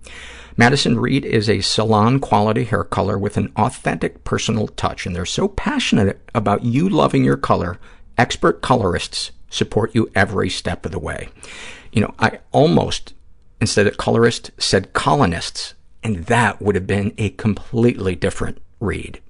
Madison 0.57 0.99
Reed 0.99 1.25
is 1.25 1.49
a 1.49 1.61
salon-quality 1.61 2.65
hair 2.65 2.85
color 2.85 3.17
with 3.19 3.37
an 3.37 3.53
authentic 3.57 4.25
personal 4.25 4.69
touch, 4.69 5.07
and 5.07 5.15
they're 5.15 5.25
so 5.25 5.49
passionate 5.49 6.21
about 6.35 6.65
you 6.65 6.89
loving 6.89 7.25
your 7.25 7.37
color, 7.37 7.79
expert 8.19 8.61
colorists 8.61 9.31
support 9.49 9.95
you 9.95 10.11
every 10.15 10.49
step 10.49 10.87
of 10.87 10.93
the 10.93 10.99
way. 10.99 11.29
You 11.93 12.03
know, 12.03 12.15
I 12.19 12.39
almost, 12.53 13.15
instead 13.61 13.87
of 13.87 13.97
colorist, 13.97 14.51
said 14.59 14.93
colonists, 14.93 15.75
and 16.03 16.25
that 16.27 16.63
would 16.63 16.75
have 16.75 16.87
been 16.87 17.13
a 17.19 17.31
completely 17.31 18.15
different 18.15 18.59
read. 18.79 19.21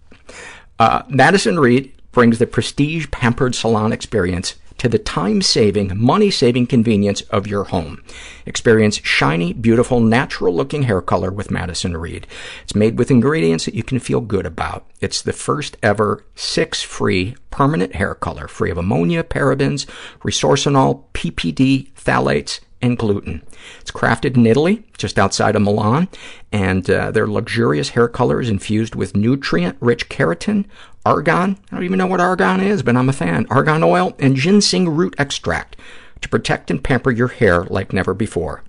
Uh, 0.78 1.02
Madison 1.08 1.58
Reed 1.58 1.92
brings 2.12 2.38
the 2.38 2.46
prestige 2.46 3.10
pampered 3.10 3.54
salon 3.54 3.92
experience 3.92 4.56
to 4.80 4.88
the 4.88 4.98
time-saving, 4.98 5.92
money-saving 5.94 6.66
convenience 6.66 7.20
of 7.28 7.46
your 7.46 7.64
home. 7.64 8.02
Experience 8.46 8.98
shiny, 9.04 9.52
beautiful, 9.52 10.00
natural-looking 10.00 10.84
hair 10.84 11.02
color 11.02 11.30
with 11.30 11.50
Madison 11.50 11.98
Reed. 11.98 12.26
It's 12.62 12.74
made 12.74 12.98
with 12.98 13.10
ingredients 13.10 13.66
that 13.66 13.74
you 13.74 13.82
can 13.82 13.98
feel 13.98 14.22
good 14.22 14.46
about. 14.46 14.88
It's 14.98 15.20
the 15.20 15.34
first 15.34 15.76
ever 15.82 16.24
six-free 16.34 17.36
permanent 17.50 17.96
hair 17.96 18.14
color, 18.14 18.48
free 18.48 18.70
of 18.70 18.78
ammonia, 18.78 19.22
parabens, 19.22 19.84
resorcinol, 20.20 21.04
PPD, 21.12 21.92
phthalates, 21.92 22.60
and 22.82 22.96
gluten. 22.98 23.42
It's 23.80 23.90
crafted 23.90 24.36
in 24.36 24.46
Italy, 24.46 24.84
just 24.96 25.18
outside 25.18 25.56
of 25.56 25.62
Milan, 25.62 26.08
and 26.50 26.88
uh, 26.88 27.10
their 27.10 27.26
luxurious 27.26 27.90
hair 27.90 28.08
color 28.08 28.40
is 28.40 28.48
infused 28.48 28.94
with 28.94 29.16
nutrient-rich 29.16 30.08
keratin, 30.08 30.64
argan, 31.04 31.58
I 31.70 31.76
don't 31.76 31.84
even 31.84 31.98
know 31.98 32.06
what 32.06 32.20
argan 32.20 32.60
is, 32.60 32.82
but 32.82 32.96
I'm 32.96 33.08
a 33.08 33.12
fan, 33.12 33.46
argan 33.50 33.82
oil, 33.82 34.14
and 34.18 34.36
ginseng 34.36 34.88
root 34.88 35.14
extract 35.18 35.76
to 36.20 36.28
protect 36.28 36.70
and 36.70 36.82
pamper 36.82 37.10
your 37.10 37.28
hair 37.28 37.64
like 37.64 37.92
never 37.92 38.14
before. 38.14 38.62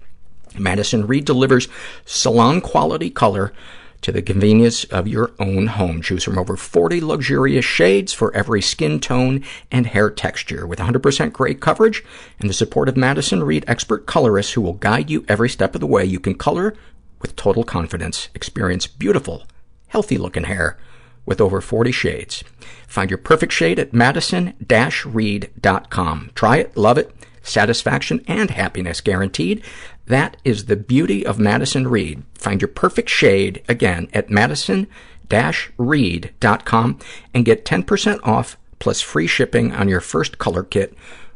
Madison 0.58 1.08
Reed 1.08 1.26
delivers 1.26 1.68
salon-quality 2.06 3.10
color 3.12 3.54
to 4.02 4.12
the 4.12 4.22
convenience 4.22 4.84
of 4.86 5.08
your 5.08 5.32
own 5.40 5.68
home. 5.68 6.02
Choose 6.02 6.24
from 6.24 6.38
over 6.38 6.58
40 6.58 7.02
luxurious 7.02 7.66
shades 7.66 8.14
for 8.14 8.34
every 8.36 8.62
skin 8.62 9.00
tone 9.00 9.44
and 9.72 9.88
hair 9.88 10.10
texture 10.10 10.66
with 10.66 10.80
100% 10.80 11.34
gray 11.34 11.54
coverage 11.54 12.04
and 12.40 12.50
the 12.50 12.54
support 12.54 12.90
of 12.90 12.98
Madison 12.98 13.44
Reed 13.44 13.64
expert 13.68 14.06
colorists 14.06 14.54
who 14.54 14.62
will 14.62 14.74
guide 14.74 15.10
you 15.10 15.26
every 15.28 15.50
step 15.50 15.76
of 15.76 15.82
the 15.82 15.88
way. 15.88 16.04
You 16.04 16.20
can 16.20 16.36
color 16.36 16.76
with 17.22 17.36
total 17.36 17.64
confidence. 17.64 18.30
Experience 18.34 18.88
beautiful, 18.88 19.44
healthy-looking 19.90 20.46
hair 20.46 20.80
with 21.26 21.40
over 21.40 21.62
40 21.62 21.92
shades. 21.92 22.44
Find 22.88 23.12
your 23.12 23.20
perfect 23.20 23.54
shade 23.54 23.78
at 23.78 23.94
madison-reed.com. 23.94 26.32
Try 26.34 26.58
it, 26.58 26.76
love 26.76 26.98
it, 26.98 27.16
satisfaction 27.42 28.24
and 28.28 28.52
happiness 28.52 29.02
guaranteed. 29.02 29.64
That 30.06 30.38
is 30.44 30.66
the 30.66 30.76
beauty 30.76 31.26
of 31.26 31.40
Madison 31.40 31.88
Reed. 31.88 32.22
Find 32.36 32.62
your 32.62 32.68
perfect 32.68 33.10
shade, 33.10 33.64
again, 33.70 34.10
at 34.14 34.30
madison-reed.com 34.30 37.00
and 37.34 37.46
get 37.46 37.66
10% 37.66 38.20
off 38.24 38.58
plus 38.80 39.02
free 39.02 39.28
shipping 39.28 39.74
on 39.74 39.88
your 39.88 40.02
first 40.02 40.38
color 40.38 40.64
kit 40.64 40.94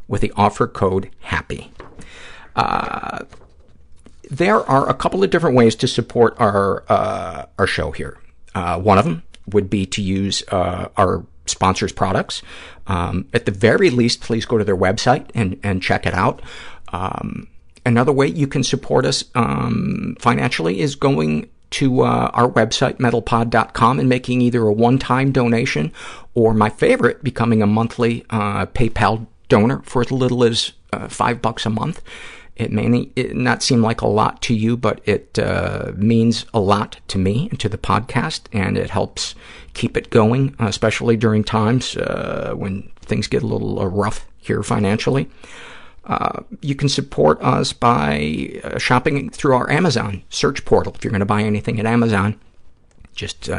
with 0.07 0.21
the 0.21 0.31
offer 0.35 0.67
code 0.67 1.09
HAPPY. 1.25 1.71
Uh, 2.55 3.25
there 4.29 4.59
are 4.69 4.89
a 4.89 4.93
couple 4.93 5.23
of 5.23 5.29
different 5.29 5.55
ways 5.55 5.75
to 5.75 5.87
support 5.87 6.35
our 6.39 6.83
uh, 6.89 7.45
our 7.59 7.67
show 7.67 7.91
here. 7.91 8.17
Uh, 8.53 8.79
one 8.79 8.97
of 8.97 9.05
them 9.05 9.23
would 9.47 9.69
be 9.69 9.85
to 9.85 10.01
use 10.01 10.43
uh, 10.51 10.87
our 10.97 11.25
sponsors' 11.45 11.91
products. 11.91 12.41
Um, 12.87 13.27
at 13.33 13.45
the 13.45 13.51
very 13.51 13.89
least, 13.89 14.21
please 14.21 14.45
go 14.45 14.57
to 14.57 14.63
their 14.63 14.77
website 14.77 15.29
and, 15.33 15.59
and 15.63 15.81
check 15.81 16.05
it 16.05 16.13
out. 16.13 16.41
Um, 16.93 17.47
another 17.85 18.11
way 18.11 18.27
you 18.27 18.47
can 18.47 18.63
support 18.63 19.05
us 19.05 19.25
um, 19.35 20.15
financially 20.19 20.79
is 20.79 20.95
going 20.95 21.49
to 21.71 22.01
uh, 22.01 22.29
our 22.33 22.49
website, 22.49 22.97
mentalpod.com, 22.97 23.99
and 23.99 24.07
making 24.07 24.41
either 24.41 24.63
a 24.63 24.71
one-time 24.71 25.31
donation 25.31 25.91
or, 26.33 26.53
my 26.53 26.69
favorite, 26.69 27.23
becoming 27.23 27.61
a 27.61 27.67
monthly 27.67 28.25
uh, 28.29 28.65
PayPal 28.67 29.25
donor 29.49 29.81
for 29.83 30.01
as 30.01 30.11
little 30.11 30.43
as 30.43 30.71
uh, 30.93 31.07
five 31.07 31.41
bucks 31.41 31.65
a 31.65 31.69
month. 31.69 32.01
It 32.55 32.71
may 32.71 33.11
not 33.15 33.63
seem 33.63 33.81
like 33.81 34.01
a 34.01 34.07
lot 34.07 34.41
to 34.43 34.53
you, 34.55 34.77
but 34.77 35.01
it 35.05 35.37
uh, 35.37 35.91
means 35.95 36.45
a 36.53 36.59
lot 36.59 36.99
to 37.09 37.17
me 37.17 37.49
and 37.49 37.59
to 37.59 37.67
the 37.67 37.77
podcast, 37.77 38.43
and 38.53 38.77
it 38.77 38.89
helps 38.89 39.35
keep 39.73 39.97
it 39.97 40.09
going, 40.09 40.55
especially 40.59 41.17
during 41.17 41.43
times 41.43 41.97
uh, 41.97 42.53
when 42.55 42.89
things 43.01 43.27
get 43.27 43.43
a 43.43 43.47
little 43.47 43.79
uh, 43.79 43.85
rough 43.85 44.25
here 44.39 44.63
financially. 44.63 45.29
Uh, 46.05 46.43
you 46.61 46.75
can 46.75 46.87
support 46.87 47.41
us 47.41 47.73
by 47.73 48.61
uh, 48.63 48.77
shopping 48.77 49.29
through 49.31 49.55
our 49.55 49.69
Amazon 49.69 50.23
search 50.29 50.63
portal. 50.63 50.93
If 50.95 51.03
you're 51.03 51.11
going 51.11 51.19
to 51.19 51.25
buy 51.25 51.41
anything 51.41 51.79
at 51.79 51.85
Amazon, 51.85 52.39
just 53.15 53.49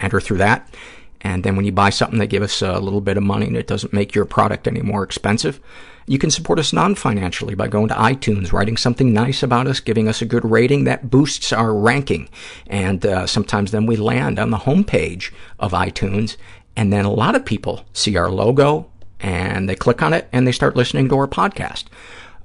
enter 0.00 0.20
through 0.20 0.38
that. 0.38 0.72
And 1.20 1.42
then 1.42 1.56
when 1.56 1.64
you 1.64 1.72
buy 1.72 1.90
something, 1.90 2.18
they 2.18 2.26
give 2.26 2.42
us 2.42 2.62
a 2.62 2.78
little 2.78 3.00
bit 3.00 3.16
of 3.16 3.22
money 3.22 3.46
and 3.46 3.56
it 3.56 3.66
doesn't 3.66 3.92
make 3.92 4.14
your 4.14 4.24
product 4.24 4.68
any 4.68 4.82
more 4.82 5.02
expensive. 5.02 5.60
You 6.06 6.18
can 6.18 6.30
support 6.30 6.58
us 6.58 6.72
non-financially 6.72 7.54
by 7.54 7.68
going 7.68 7.88
to 7.88 7.94
iTunes, 7.94 8.52
writing 8.52 8.78
something 8.78 9.12
nice 9.12 9.42
about 9.42 9.66
us, 9.66 9.80
giving 9.80 10.08
us 10.08 10.22
a 10.22 10.26
good 10.26 10.44
rating. 10.44 10.84
That 10.84 11.10
boosts 11.10 11.52
our 11.52 11.74
ranking. 11.74 12.30
And 12.66 13.04
uh, 13.04 13.26
sometimes 13.26 13.72
then 13.72 13.84
we 13.84 13.96
land 13.96 14.38
on 14.38 14.50
the 14.50 14.58
homepage 14.58 15.32
of 15.58 15.72
iTunes, 15.72 16.36
and 16.76 16.92
then 16.92 17.04
a 17.04 17.12
lot 17.12 17.34
of 17.34 17.44
people 17.44 17.84
see 17.92 18.16
our 18.16 18.30
logo, 18.30 18.90
and 19.20 19.68
they 19.68 19.74
click 19.74 20.00
on 20.00 20.14
it, 20.14 20.28
and 20.32 20.46
they 20.46 20.52
start 20.52 20.76
listening 20.76 21.08
to 21.10 21.18
our 21.18 21.26
podcast. 21.28 21.84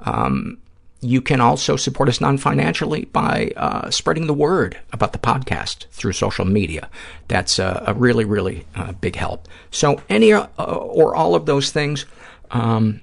Um, 0.02 0.58
you 1.04 1.22
can 1.22 1.42
also 1.42 1.76
support 1.76 2.10
us 2.10 2.22
non-financially 2.22 3.06
by 3.06 3.52
uh, 3.58 3.90
spreading 3.90 4.28
the 4.28 4.34
word 4.34 4.80
about 4.92 5.12
the 5.12 5.20
podcast 5.20 5.88
through 5.88 6.14
social 6.14 6.46
media. 6.46 6.90
That's 7.28 7.60
a, 7.60 7.84
a 7.88 7.94
really, 7.94 8.26
really 8.26 8.66
uh, 8.76 8.94
big 8.94 9.16
help. 9.16 9.48
So 9.72 10.02
any 10.10 10.32
uh, 10.34 10.48
or 10.58 11.16
all 11.16 11.36
of 11.36 11.46
those 11.46 11.72
things, 11.72 12.06
um, 12.52 13.02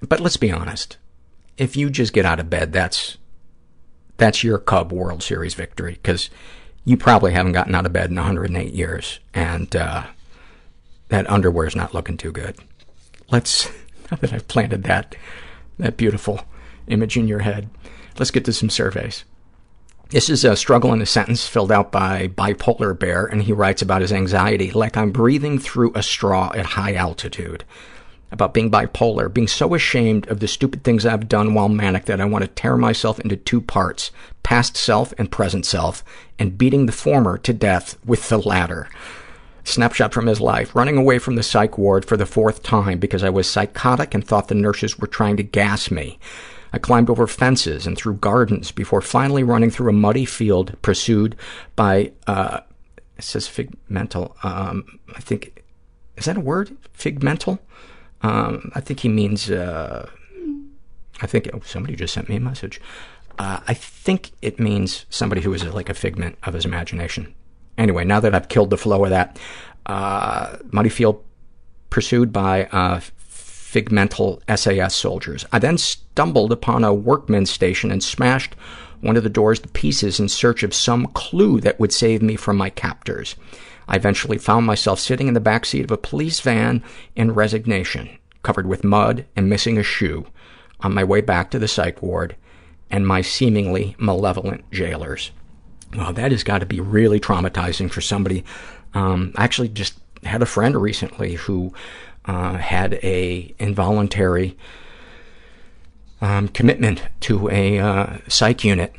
but 0.00 0.20
let's 0.20 0.36
be 0.36 0.52
honest. 0.52 0.96
If 1.56 1.76
you 1.76 1.90
just 1.90 2.12
get 2.12 2.24
out 2.24 2.38
of 2.38 2.48
bed, 2.48 2.72
that's 2.72 3.18
that's 4.16 4.44
your 4.44 4.58
Cub 4.58 4.92
World 4.92 5.22
Series 5.22 5.54
victory 5.54 5.94
because 5.94 6.30
you 6.84 6.96
probably 6.96 7.32
haven't 7.32 7.52
gotten 7.52 7.74
out 7.74 7.86
of 7.86 7.92
bed 7.92 8.10
in 8.10 8.16
108 8.16 8.72
years, 8.72 9.18
and 9.34 9.74
uh, 9.74 10.04
that 11.08 11.28
underwear 11.28 11.66
is 11.66 11.76
not 11.76 11.94
looking 11.94 12.16
too 12.16 12.32
good. 12.32 12.56
Let's, 13.30 13.68
now 14.10 14.18
that 14.20 14.32
I've 14.32 14.48
planted 14.48 14.84
that, 14.84 15.16
that 15.78 15.96
beautiful 15.96 16.40
image 16.88 17.16
in 17.16 17.28
your 17.28 17.40
head, 17.40 17.68
let's 18.18 18.30
get 18.30 18.44
to 18.46 18.52
some 18.52 18.70
surveys. 18.70 19.24
This 20.10 20.30
is 20.30 20.42
a 20.42 20.56
struggle 20.56 20.94
in 20.94 21.02
a 21.02 21.06
sentence 21.06 21.46
filled 21.46 21.70
out 21.70 21.92
by 21.92 22.28
Bipolar 22.28 22.98
Bear, 22.98 23.26
and 23.26 23.42
he 23.42 23.52
writes 23.52 23.82
about 23.82 24.00
his 24.00 24.12
anxiety 24.12 24.70
like 24.70 24.96
I'm 24.96 25.10
breathing 25.10 25.58
through 25.58 25.92
a 25.94 26.02
straw 26.02 26.50
at 26.54 26.64
high 26.64 26.94
altitude. 26.94 27.64
About 28.30 28.54
being 28.54 28.70
bipolar, 28.70 29.32
being 29.32 29.48
so 29.48 29.74
ashamed 29.74 30.26
of 30.28 30.40
the 30.40 30.48
stupid 30.48 30.82
things 30.82 31.04
I've 31.04 31.28
done 31.28 31.52
while 31.52 31.68
manic 31.68 32.06
that 32.06 32.22
I 32.22 32.24
want 32.24 32.42
to 32.42 32.48
tear 32.48 32.76
myself 32.76 33.20
into 33.20 33.36
two 33.36 33.60
parts, 33.60 34.10
past 34.42 34.78
self 34.78 35.12
and 35.18 35.30
present 35.30 35.66
self, 35.66 36.02
and 36.38 36.56
beating 36.56 36.86
the 36.86 36.92
former 36.92 37.36
to 37.38 37.52
death 37.52 37.98
with 38.06 38.30
the 38.30 38.38
latter. 38.38 38.88
Snapshot 39.64 40.14
from 40.14 40.26
his 40.26 40.40
life, 40.40 40.74
running 40.74 40.96
away 40.96 41.18
from 41.18 41.36
the 41.36 41.42
psych 41.42 41.76
ward 41.76 42.06
for 42.06 42.16
the 42.16 42.24
fourth 42.24 42.62
time 42.62 42.98
because 42.98 43.22
I 43.22 43.28
was 43.28 43.46
psychotic 43.46 44.14
and 44.14 44.26
thought 44.26 44.48
the 44.48 44.54
nurses 44.54 44.98
were 44.98 45.06
trying 45.06 45.36
to 45.36 45.42
gas 45.42 45.90
me. 45.90 46.18
I 46.72 46.78
climbed 46.78 47.10
over 47.10 47.26
fences 47.26 47.86
and 47.86 47.96
through 47.96 48.16
gardens 48.16 48.72
before 48.72 49.00
finally 49.00 49.42
running 49.42 49.70
through 49.70 49.90
a 49.90 49.92
muddy 49.92 50.24
field 50.24 50.76
pursued 50.82 51.36
by, 51.76 52.12
uh, 52.26 52.60
it 53.16 53.24
says 53.24 53.46
figmental, 53.46 54.36
um, 54.42 54.98
I 55.14 55.20
think, 55.20 55.64
is 56.16 56.26
that 56.26 56.36
a 56.36 56.40
word? 56.40 56.76
Figmental? 56.92 57.58
Um, 58.22 58.72
I 58.74 58.80
think 58.80 59.00
he 59.00 59.08
means, 59.08 59.50
uh, 59.50 60.08
I 61.20 61.26
think, 61.26 61.48
oh, 61.52 61.60
somebody 61.64 61.96
just 61.96 62.14
sent 62.14 62.28
me 62.28 62.36
a 62.36 62.40
message. 62.40 62.80
Uh, 63.38 63.60
I 63.68 63.74
think 63.74 64.32
it 64.42 64.58
means 64.58 65.06
somebody 65.10 65.40
who 65.40 65.52
is 65.54 65.64
like 65.64 65.88
a 65.88 65.94
figment 65.94 66.36
of 66.42 66.54
his 66.54 66.64
imagination. 66.64 67.34
Anyway, 67.76 68.04
now 68.04 68.18
that 68.18 68.34
I've 68.34 68.48
killed 68.48 68.70
the 68.70 68.76
flow 68.76 69.04
of 69.04 69.10
that, 69.10 69.38
uh, 69.86 70.56
Muddy 70.72 70.88
Field 70.88 71.24
pursued 71.90 72.32
by 72.32 72.64
uh, 72.66 73.00
figmental 73.68 74.40
SAS 74.56 74.94
soldiers. 74.94 75.44
I 75.52 75.58
then 75.58 75.76
stumbled 75.76 76.52
upon 76.52 76.84
a 76.84 76.94
workman's 76.94 77.50
station 77.50 77.90
and 77.90 78.02
smashed 78.02 78.56
one 79.02 79.14
of 79.14 79.24
the 79.24 79.28
doors 79.28 79.60
to 79.60 79.68
pieces 79.68 80.18
in 80.18 80.30
search 80.30 80.62
of 80.62 80.72
some 80.72 81.06
clue 81.08 81.60
that 81.60 81.78
would 81.78 81.92
save 81.92 82.22
me 82.22 82.34
from 82.34 82.56
my 82.56 82.70
captors. 82.70 83.36
I 83.86 83.96
eventually 83.96 84.38
found 84.38 84.64
myself 84.64 84.98
sitting 84.98 85.28
in 85.28 85.34
the 85.34 85.40
back 85.40 85.66
seat 85.66 85.84
of 85.84 85.90
a 85.90 85.98
police 85.98 86.40
van 86.40 86.82
in 87.14 87.34
resignation, 87.34 88.08
covered 88.42 88.66
with 88.66 88.84
mud 88.84 89.26
and 89.36 89.50
missing 89.50 89.76
a 89.76 89.82
shoe, 89.82 90.24
on 90.80 90.94
my 90.94 91.04
way 91.04 91.20
back 91.20 91.50
to 91.50 91.58
the 91.58 91.68
psych 91.68 92.00
ward 92.00 92.36
and 92.90 93.06
my 93.06 93.20
seemingly 93.20 93.94
malevolent 93.98 94.64
jailers. 94.70 95.30
Well, 95.94 96.14
that 96.14 96.32
has 96.32 96.42
got 96.42 96.60
to 96.60 96.66
be 96.66 96.80
really 96.80 97.20
traumatizing 97.20 97.90
for 97.90 98.00
somebody. 98.00 98.44
Um, 98.94 99.34
I 99.36 99.44
actually 99.44 99.68
just 99.68 99.98
had 100.24 100.40
a 100.40 100.46
friend 100.46 100.74
recently 100.80 101.34
who 101.34 101.74
had 102.34 102.94
a 103.02 103.54
involuntary 103.58 104.56
um, 106.20 106.48
commitment 106.48 107.02
to 107.20 107.48
a 107.50 107.78
uh, 107.78 108.18
psych 108.28 108.64
unit, 108.64 108.92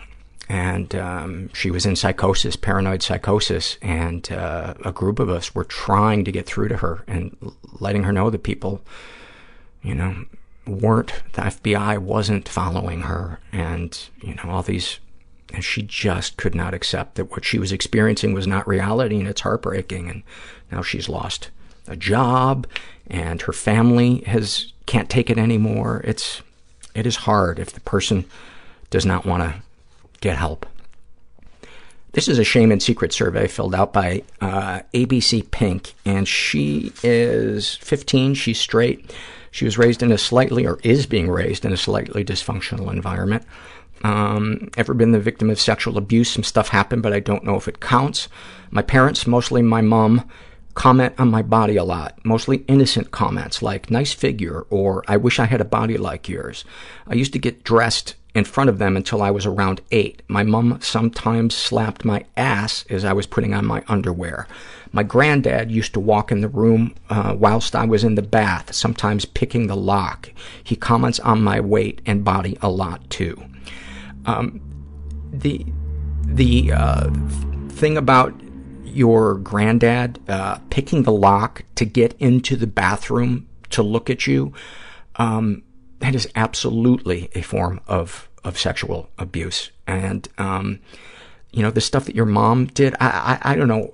and 0.48 0.96
um, 0.96 1.50
she 1.54 1.70
was 1.70 1.86
in 1.86 1.96
psychosis, 1.96 2.56
paranoid 2.56 3.04
psychosis, 3.04 3.78
and 3.82 4.32
uh, 4.32 4.74
a 4.84 4.92
group 4.92 5.20
of 5.20 5.30
us 5.30 5.54
were 5.54 5.66
trying 5.66 6.24
to 6.26 6.32
get 6.32 6.46
through 6.46 6.70
to 6.70 6.78
her 6.78 7.04
and 7.08 7.36
letting 7.80 8.04
her 8.04 8.14
know 8.14 8.30
that 8.30 8.44
people, 8.44 8.82
you 9.84 9.94
know, 9.94 10.26
weren't, 10.66 11.14
the 11.34 11.42
FBI 11.42 11.98
wasn't 12.00 12.48
following 12.48 13.02
her, 13.02 13.40
and, 13.52 14.10
you 14.22 14.36
know, 14.36 14.44
all 14.48 14.64
these 14.64 15.00
and 15.52 15.64
she 15.64 15.82
just 15.82 16.38
could 16.38 16.54
not 16.54 16.74
accept 16.74 17.16
that 17.16 17.32
what 17.32 17.44
she 17.44 17.58
was 17.58 17.72
experiencing 17.72 18.34
was 18.34 18.46
not 18.46 18.68
reality, 18.68 19.18
and 19.18 19.28
it's 19.28 19.42
heartbreaking. 19.42 20.10
And 20.10 20.24
now 20.72 20.82
she's 20.82 21.10
lost 21.10 21.50
a 21.88 21.96
job, 21.96 22.68
and 23.10 23.42
her 23.44 23.54
family 23.54 24.22
has 24.26 24.74
can't 24.86 25.10
take 25.10 25.30
it 25.30 25.38
anymore. 25.38 26.02
It's 26.04 26.42
it 26.96 27.06
is 27.06 27.18
hard 27.18 27.60
if 27.60 27.72
the 27.72 27.82
person 27.82 28.26
does 28.90 29.06
not 29.06 29.26
want 29.26 29.44
to 29.44 29.62
get 30.22 30.38
help. 30.38 30.66
This 32.14 32.28
is 32.28 32.40
a 32.40 32.44
shame 32.44 32.72
and 32.72 32.82
secret 32.82 33.14
survey 33.14 33.48
filled 33.48 33.76
out 33.76 33.94
by 33.94 34.24
uh, 34.42 34.82
ABC 34.94 35.52
Pink, 35.52 35.94
and 36.06 36.28
she 36.28 36.92
is 37.04 37.76
15. 37.76 38.34
She's 38.34 38.60
straight. 38.60 39.14
She 39.52 39.66
was 39.66 39.78
raised 39.78 40.02
in 40.02 40.12
a 40.12 40.18
slightly, 40.18 40.66
or 40.66 40.80
is 40.84 41.06
being 41.06 41.30
raised 41.30 41.66
in 41.66 41.72
a 41.72 41.78
slightly 41.78 42.26
dysfunctional 42.26 42.92
environment. 42.92 43.46
Um, 44.04 44.70
ever 44.76 44.94
been 44.94 45.12
the 45.12 45.20
victim 45.20 45.50
of 45.50 45.60
sexual 45.60 45.98
abuse? 45.98 46.32
Some 46.32 46.44
stuff 46.44 46.70
happened, 46.70 47.04
but 47.04 47.14
I 47.14 47.20
don't 47.20 47.44
know 47.44 47.56
if 47.56 47.68
it 47.68 47.80
counts. 47.80 48.28
My 48.72 48.82
parents, 48.82 49.28
mostly 49.28 49.62
my 49.62 49.82
mom, 49.82 50.28
comment 50.80 51.14
on 51.18 51.30
my 51.30 51.42
body 51.42 51.76
a 51.76 51.84
lot, 51.84 52.18
mostly 52.24 52.64
innocent 52.70 53.12
comments 53.12 53.62
like, 53.62 53.92
nice 53.92 54.14
figure, 54.14 54.62
or 54.70 55.04
I 55.10 55.18
wish 55.18 55.38
I 55.38 55.44
had 55.44 55.60
a 55.60 55.66
body 55.66 55.98
like 55.98 56.30
yours. 56.30 56.64
I 57.06 57.16
used 57.16 57.34
to 57.34 57.40
get 57.40 57.66
dressed 57.66 58.16
in 58.34 58.46
front 58.46 58.70
of 58.70 58.78
them 58.78 58.96
until 58.96 59.22
I 59.22 59.30
was 59.30 59.46
around 59.46 59.82
eight. 59.92 60.22
My 60.30 60.44
mom 60.44 60.80
sometimes 60.80 61.54
slapped 61.54 62.06
my 62.06 62.24
ass 62.38 62.86
as 62.90 63.04
I 63.04 63.12
was 63.12 63.28
putting 63.28 63.54
on 63.54 63.66
my 63.66 63.84
underwear. 63.90 64.48
My 64.94 65.04
granddad 65.04 65.70
used 65.70 65.94
to 65.96 66.00
walk 66.00 66.32
in 66.32 66.40
the 66.40 66.48
room 66.48 66.96
uh, 67.10 67.36
whilst 67.38 67.76
I 67.76 67.84
was 67.84 68.06
in 68.06 68.16
the 68.16 68.22
bath, 68.22 68.74
sometimes 68.74 69.26
picking 69.26 69.68
the 69.68 69.76
lock. 69.76 70.32
He 70.64 70.78
comments 70.78 71.20
on 71.20 71.42
my 71.42 71.60
weight 71.60 72.02
and 72.06 72.24
body 72.24 72.58
a 72.62 72.70
lot, 72.70 73.10
too. 73.10 73.36
Um, 74.26 74.62
the 75.34 75.66
the 76.24 76.72
uh, 76.72 77.10
thing 77.70 77.98
about 77.98 78.34
your 78.96 79.36
granddad 79.36 80.20
uh, 80.28 80.60
picking 80.70 81.04
the 81.04 81.12
lock 81.12 81.64
to 81.76 81.86
get 81.86 82.16
into 82.20 82.56
the 82.56 82.68
bathroom 82.68 83.48
to 83.72 83.84
look 83.84 84.10
at 84.10 84.28
you, 84.28 84.54
um, 85.16 85.64
that 86.00 86.16
is 86.16 86.28
absolutely 86.36 87.30
a 87.36 87.42
form 87.42 87.82
of 87.88 88.28
of 88.44 88.58
sexual 88.58 89.10
abuse. 89.18 89.72
And 89.86 90.28
um, 90.38 90.80
you 91.52 91.62
know 91.62 91.72
the 91.72 91.82
stuff 91.82 92.06
that 92.06 92.16
your 92.16 92.26
mom 92.26 92.68
did. 92.68 92.96
I, 93.00 93.40
I 93.44 93.54
I 93.54 93.56
don't 93.56 93.68
know. 93.68 93.94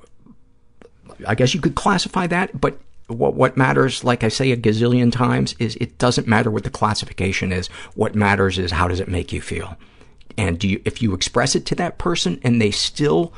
I 1.28 1.36
guess 1.36 1.54
you 1.54 1.62
could 1.62 1.76
classify 1.76 2.28
that, 2.28 2.60
but 2.60 2.80
what 3.08 3.36
what 3.36 3.58
matters, 3.58 4.04
like 4.04 4.24
I 4.24 4.30
say 4.30 4.52
a 4.52 4.58
gazillion 4.58 5.12
times, 5.12 5.56
is 5.60 5.76
it 5.78 5.98
doesn't 5.98 6.28
matter 6.28 6.52
what 6.52 6.64
the 6.64 6.70
classification 6.70 7.52
is. 7.52 7.68
What 7.96 8.16
matters 8.16 8.58
is 8.58 8.72
how 8.72 8.88
does 8.88 9.00
it 9.00 9.08
make 9.08 9.32
you 9.32 9.42
feel. 9.42 9.78
And 10.38 10.60
do 10.60 10.68
you, 10.68 10.82
if 10.84 11.02
you 11.02 11.14
express 11.14 11.56
it 11.56 11.66
to 11.68 11.76
that 11.76 11.98
person 11.98 12.40
and 12.44 12.62
they 12.62 12.72
still 12.72 13.34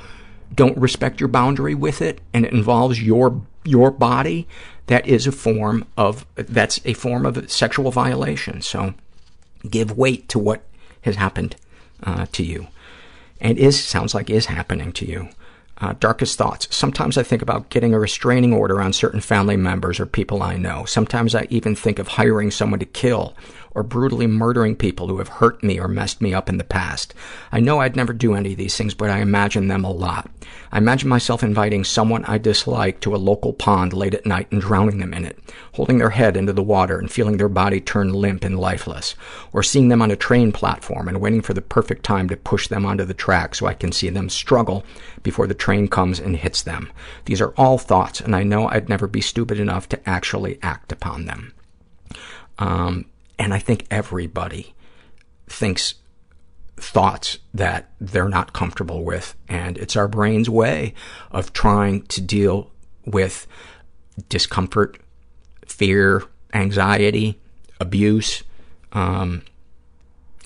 don't 0.54 0.78
respect 0.78 1.20
your 1.20 1.30
boundary 1.30 1.76
with 1.76 2.02
it 2.02 2.22
and 2.34 2.46
it 2.46 2.54
involves 2.54 3.02
your 3.02 3.42
your 3.64 3.92
body, 3.92 4.48
that 4.88 5.06
is 5.06 5.28
a 5.28 5.32
form 5.32 5.86
of 5.98 6.26
that's 6.36 6.80
a 6.86 6.94
form 6.94 7.26
of 7.26 7.52
sexual 7.52 7.92
violation. 7.92 8.62
So 8.62 8.94
give 9.70 9.98
weight 9.98 10.30
to 10.30 10.40
what 10.40 10.64
has 11.02 11.18
happened 11.18 11.56
uh, 12.04 12.26
to 12.32 12.44
you. 12.44 12.68
and 13.40 13.58
is, 13.58 13.84
sounds 13.84 14.16
like 14.16 14.30
is 14.30 14.48
happening 14.48 14.92
to 14.94 15.06
you. 15.06 15.30
Uh, 15.80 15.94
darkest 16.00 16.38
thoughts. 16.40 16.68
Sometimes 16.76 17.20
I 17.20 17.24
think 17.24 17.44
about 17.44 17.70
getting 17.70 17.94
a 17.94 18.00
restraining 18.00 18.52
order 18.52 18.82
on 18.82 18.94
certain 18.94 19.22
family 19.22 19.58
members 19.58 20.00
or 20.00 20.08
people 20.08 20.42
I 20.42 20.58
know. 20.58 20.86
Sometimes 20.86 21.36
I 21.36 21.46
even 21.52 21.76
think 21.76 22.00
of 22.00 22.08
hiring 22.08 22.50
someone 22.50 22.80
to 22.80 22.86
kill 22.86 23.36
or 23.78 23.84
brutally 23.84 24.26
murdering 24.26 24.76
people 24.76 25.08
who 25.08 25.20
have 25.20 25.28
hurt 25.28 25.62
me 25.62 25.80
or 25.80 25.88
messed 25.88 26.20
me 26.20 26.34
up 26.34 26.50
in 26.50 26.58
the 26.58 26.64
past. 26.64 27.14
I 27.52 27.60
know 27.60 27.80
I'd 27.80 27.96
never 27.96 28.12
do 28.12 28.34
any 28.34 28.54
of 28.54 28.58
these 28.58 28.76
things, 28.76 28.96
but 28.96 29.12
I 29.12 29.20
imagine 29.20 29.68
them 29.68 29.86
a 29.86 29.92
lot. 29.92 30.32
I 30.72 30.80
imagine 30.80 31.08
myself 31.08 31.44
inviting 31.44 31.84
someone 31.84 32.26
I 32.26 32.40
dislike 32.40 33.02
to 33.02 33.14
a 33.14 33.18
local 33.18 33.54
pond 33.54 33.94
late 33.94 34.16
at 34.16 34.26
night 34.26 34.52
and 34.52 34.60
drowning 34.60 34.98
them 34.98 35.14
in 35.14 35.26
it, 35.26 35.38
holding 35.74 36.00
their 36.00 36.10
head 36.10 36.36
into 36.36 36.54
the 36.54 36.64
water 36.64 36.98
and 36.98 37.12
feeling 37.12 37.38
their 37.38 37.48
body 37.48 37.80
turn 37.80 38.14
limp 38.14 38.44
and 38.44 38.60
lifeless, 38.60 39.14
or 39.54 39.62
seeing 39.62 39.90
them 39.90 40.02
on 40.02 40.10
a 40.10 40.16
train 40.16 40.52
platform 40.52 41.08
and 41.08 41.22
waiting 41.22 41.44
for 41.44 41.54
the 41.54 41.62
perfect 41.62 42.04
time 42.04 42.28
to 42.30 42.36
push 42.36 42.68
them 42.70 42.84
onto 42.84 43.06
the 43.06 43.14
track 43.14 43.54
so 43.54 43.68
I 43.68 43.76
can 43.76 43.92
see 43.92 44.10
them 44.10 44.28
struggle 44.28 44.84
before 45.22 45.46
the 45.46 45.54
train 45.54 45.88
comes 45.88 46.20
and 46.20 46.36
hits 46.36 46.64
them. 46.64 46.92
These 47.26 47.42
are 47.42 47.54
all 47.56 47.78
thoughts, 47.78 48.22
and 48.22 48.36
I 48.36 48.42
know 48.42 48.70
I'd 48.70 48.90
never 48.90 49.06
be 49.06 49.22
stupid 49.22 49.60
enough 49.60 49.88
to 49.90 50.10
actually 50.10 50.58
act 50.64 50.92
upon 50.92 51.26
them. 51.26 51.54
Um, 52.58 53.06
and 53.40 53.54
I 53.54 53.60
think 53.60 53.86
everybody 53.92 54.74
thinks 55.48 55.96
thoughts 56.76 57.40
that 57.54 57.90
they're 58.00 58.30
not 58.30 58.54
comfortable 58.54 59.04
with, 59.04 59.36
and 59.48 59.78
it's 59.78 59.96
our 59.96 60.08
brain's 60.08 60.50
way 60.50 60.94
of 61.32 61.54
trying 61.54 62.04
to 62.04 62.22
deal 62.22 62.72
with 63.06 63.48
discomfort, 64.30 65.00
fear, 65.66 66.24
anxiety, 66.54 67.40
abuse. 67.80 68.44
Um, 68.94 69.44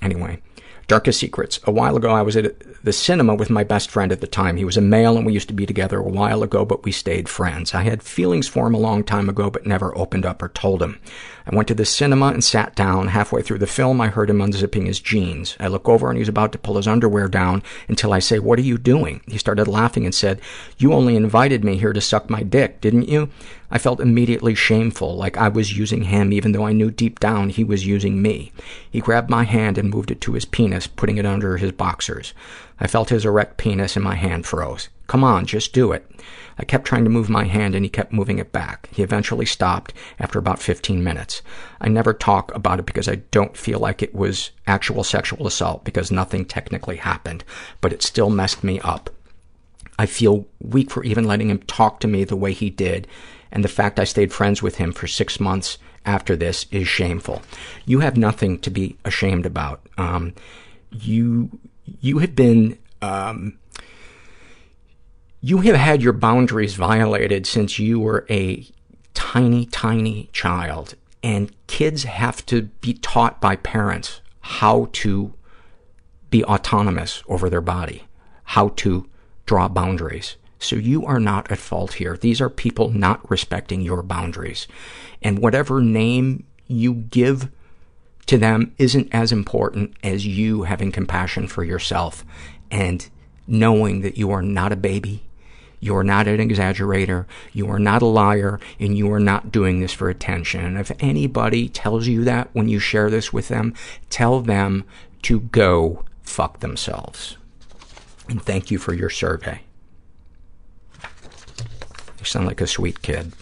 anyway, 0.02 0.42
darkest 0.88 1.20
secrets. 1.20 1.60
A 1.64 1.72
while 1.72 1.96
ago, 1.96 2.12
I 2.12 2.22
was 2.22 2.36
at 2.36 2.84
the 2.84 2.94
cinema 2.94 3.36
with 3.36 3.50
my 3.50 3.64
best 3.64 3.90
friend 3.90 4.12
at 4.12 4.22
the 4.22 4.28
time. 4.28 4.58
He 4.58 4.66
was 4.66 4.78
a 4.78 4.82
male, 4.82 5.16
and 5.16 5.26
we 5.26 5.34
used 5.34 5.48
to 5.50 5.54
be 5.54 5.66
together 5.66 6.00
a 6.00 6.04
while 6.04 6.44
ago, 6.44 6.66
but 6.66 6.84
we 6.84 6.92
stayed 6.92 7.30
friends. 7.30 7.74
I 7.74 7.84
had 7.84 8.04
feelings 8.04 8.48
for 8.48 8.68
him 8.68 8.74
a 8.74 8.80
long 8.80 9.04
time 9.04 9.30
ago, 9.30 9.50
but 9.50 9.66
never 9.66 9.98
opened 9.98 10.26
up 10.26 10.42
or 10.42 10.50
told 10.50 10.82
him. 10.82 11.00
I 11.46 11.56
went 11.56 11.68
to 11.70 11.74
the 11.74 11.86
cinema 11.86 12.28
and 12.28 12.44
sat 12.44 12.76
down. 12.76 13.08
Halfway 13.08 13.42
through 13.42 13.60
the 13.60 13.68
film, 13.68 14.00
I 14.00 14.08
heard 14.08 14.30
him 14.30 14.40
unzipping 14.40 14.86
his 14.86 15.00
jeans. 15.00 15.56
I 15.60 15.68
look 15.68 15.90
over, 15.90 16.10
and 16.10 16.18
he's 16.18 16.30
about 16.30 16.52
to 16.52 16.58
pull 16.58 16.78
his 16.78 16.88
underwear 16.88 17.28
down 17.28 17.64
until 17.88 18.14
I 18.14 18.20
say, 18.20 18.40
what 18.40 18.60
are 18.60 18.64
you 18.64 18.78
doing? 18.78 19.22
He 19.28 19.38
started 19.38 19.68
laughing 19.68 20.06
and 20.06 20.14
said, 20.14 20.42
you 20.78 20.94
only 20.94 21.16
invited 21.16 21.64
me 21.64 21.78
here 21.78 21.94
to 21.94 22.02
suck 22.02 22.30
my 22.30 22.44
dick, 22.44 22.82
didn't 22.82 23.10
you? 23.10 23.30
I 23.72 23.78
felt 23.78 24.02
immediately 24.02 24.54
shameful, 24.54 25.16
like 25.16 25.38
I 25.38 25.48
was 25.48 25.78
using 25.78 26.04
him, 26.04 26.34
even 26.34 26.52
though 26.52 26.66
I 26.66 26.74
knew 26.74 26.92
deep 26.92 27.20
down 27.20 27.50
he 27.50 27.64
was 27.64 27.86
using 27.86 28.22
me. 28.22 28.52
He 28.90 29.00
grabbed 29.00 29.30
my 29.30 29.44
hand 29.46 29.78
and 29.78 29.90
moved 29.90 30.12
it 30.12 30.20
to 30.22 30.34
his 30.34 30.44
penis, 30.46 30.88
putting 30.88 31.18
it 31.18 31.26
under 31.26 31.56
his 31.58 31.72
boxers. 31.72 32.34
I 32.82 32.88
felt 32.88 33.10
his 33.10 33.26
erect 33.26 33.58
penis 33.58 33.96
and 33.96 34.04
my 34.04 34.16
hand 34.16 34.48
froze. 34.48 34.90
Come 35.06 35.24
on, 35.24 35.46
just 35.46 35.72
do 35.72 35.92
it. 35.92 36.10
I 36.58 36.66
kept 36.66 36.86
trying 36.86 37.04
to 37.04 37.12
move 37.12 37.30
my 37.30 37.44
hand 37.44 37.76
and 37.76 37.86
he 37.86 37.90
kept 37.90 38.12
moving 38.12 38.40
it 38.40 38.52
back. 38.52 38.90
He 38.92 39.04
eventually 39.04 39.46
stopped 39.46 39.94
after 40.20 40.40
about 40.40 40.60
15 40.60 41.04
minutes. 41.04 41.44
I 41.80 41.90
never 41.90 42.12
talk 42.12 42.54
about 42.56 42.80
it 42.80 42.88
because 42.88 43.08
I 43.08 43.16
don't 43.30 43.56
feel 43.56 43.78
like 43.78 44.02
it 44.02 44.16
was 44.16 44.50
actual 44.66 45.04
sexual 45.04 45.46
assault 45.46 45.84
because 45.84 46.12
nothing 46.12 46.44
technically 46.44 46.98
happened, 46.98 47.44
but 47.82 47.94
it 47.94 48.02
still 48.02 48.32
messed 48.32 48.64
me 48.64 48.80
up. 48.80 49.12
I 50.00 50.08
feel 50.08 50.48
weak 50.60 50.90
for 50.90 51.04
even 51.04 51.26
letting 51.26 51.52
him 51.52 51.60
talk 51.60 52.00
to 52.00 52.08
me 52.08 52.24
the 52.24 52.36
way 52.36 52.54
he 52.54 52.72
did, 52.72 53.08
and 53.52 53.64
the 53.64 53.70
fact 53.70 54.00
I 54.00 54.06
stayed 54.06 54.34
friends 54.34 54.64
with 54.64 54.78
him 54.78 54.92
for 54.92 55.06
six 55.06 55.40
months 55.40 55.78
after 56.04 56.36
this 56.36 56.66
is 56.72 56.88
shameful. 56.88 57.44
You 57.86 58.00
have 58.00 58.18
nothing 58.18 58.58
to 58.60 58.72
be 58.72 58.98
ashamed 59.06 59.46
about. 59.46 59.86
Um, 60.00 60.34
you 60.90 61.52
you 62.00 62.20
have 62.20 62.36
been 62.36 62.78
um, 63.02 63.58
you 65.42 65.60
have 65.60 65.76
had 65.76 66.02
your 66.02 66.14
boundaries 66.14 66.76
violated 66.76 67.48
since 67.48 67.80
you 67.80 68.00
were 68.00 68.26
a 68.30 68.68
tiny, 69.14 69.66
tiny 69.66 70.30
child, 70.32 70.96
and 71.24 71.52
kids 71.68 72.04
have 72.04 72.46
to 72.46 72.64
be 72.82 72.94
taught 72.94 73.42
by 73.42 73.56
parents 73.56 74.22
how 74.42 74.90
to 74.94 75.34
be 76.30 76.44
autonomous 76.44 77.24
over 77.28 77.50
their 77.50 77.62
body, 77.62 78.04
how 78.44 78.70
to 78.70 79.10
draw 79.46 79.68
boundaries. 79.68 80.38
So 80.60 80.76
you 80.76 81.06
are 81.06 81.20
not 81.20 81.52
at 81.52 81.58
fault 81.58 81.94
here. 81.94 82.16
These 82.16 82.40
are 82.40 82.50
people 82.50 82.90
not 82.90 83.30
respecting 83.30 83.82
your 83.82 84.04
boundaries. 84.04 84.68
And 85.22 85.40
whatever 85.40 85.82
name 85.82 86.46
you 86.68 86.94
give 86.94 87.50
to 88.28 88.38
them 88.38 88.74
isn't 88.78 89.10
as 89.12 89.32
important 89.32 89.96
as 90.04 90.26
you 90.26 90.64
having 90.64 90.92
compassion 90.92 91.48
for 91.48 91.64
yourself 91.64 92.24
and 92.70 93.10
knowing 93.48 94.02
that 94.02 94.18
you 94.18 94.32
are 94.32 94.42
not 94.42 94.72
a 94.72 94.78
baby, 94.78 95.24
you 95.80 95.96
are 95.96 96.04
not 96.04 96.28
an 96.28 96.38
exaggerator, 96.38 97.26
you 97.52 97.70
are 97.70 97.80
not 97.80 98.02
a 98.02 98.06
liar, 98.06 98.60
and 98.80 98.98
you 98.98 99.12
are 99.12 99.20
not 99.20 99.52
doing 99.52 99.80
this 99.80 99.94
for 99.94 100.10
attention. 100.10 100.64
And 100.64 100.78
if 100.78 100.92
anybody 101.00 101.68
tells 101.68 102.08
you 102.08 102.24
that 102.24 102.50
when 102.54 102.70
you 102.70 102.80
share 102.80 103.10
this 103.10 103.34
with 103.34 103.48
them, 103.48 103.74
tell 104.10 104.40
them 104.40 104.86
to 105.24 105.42
go 105.42 106.06
fuck 106.22 106.60
themselves. 106.60 107.38
And 108.30 108.42
thank 108.42 108.72
you 108.72 108.78
for 108.78 108.94
your 108.94 109.10
survey. 109.10 109.62
You 112.20 112.26
sound 112.26 112.46
like 112.46 112.62
a 112.62 112.68
sweet 112.68 113.02
kid. 113.02 113.34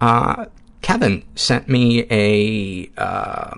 Uh, 0.00 0.46
Kevin 0.86 1.24
sent 1.34 1.68
me 1.68 2.06
a 2.12 2.88
uh, 2.96 3.56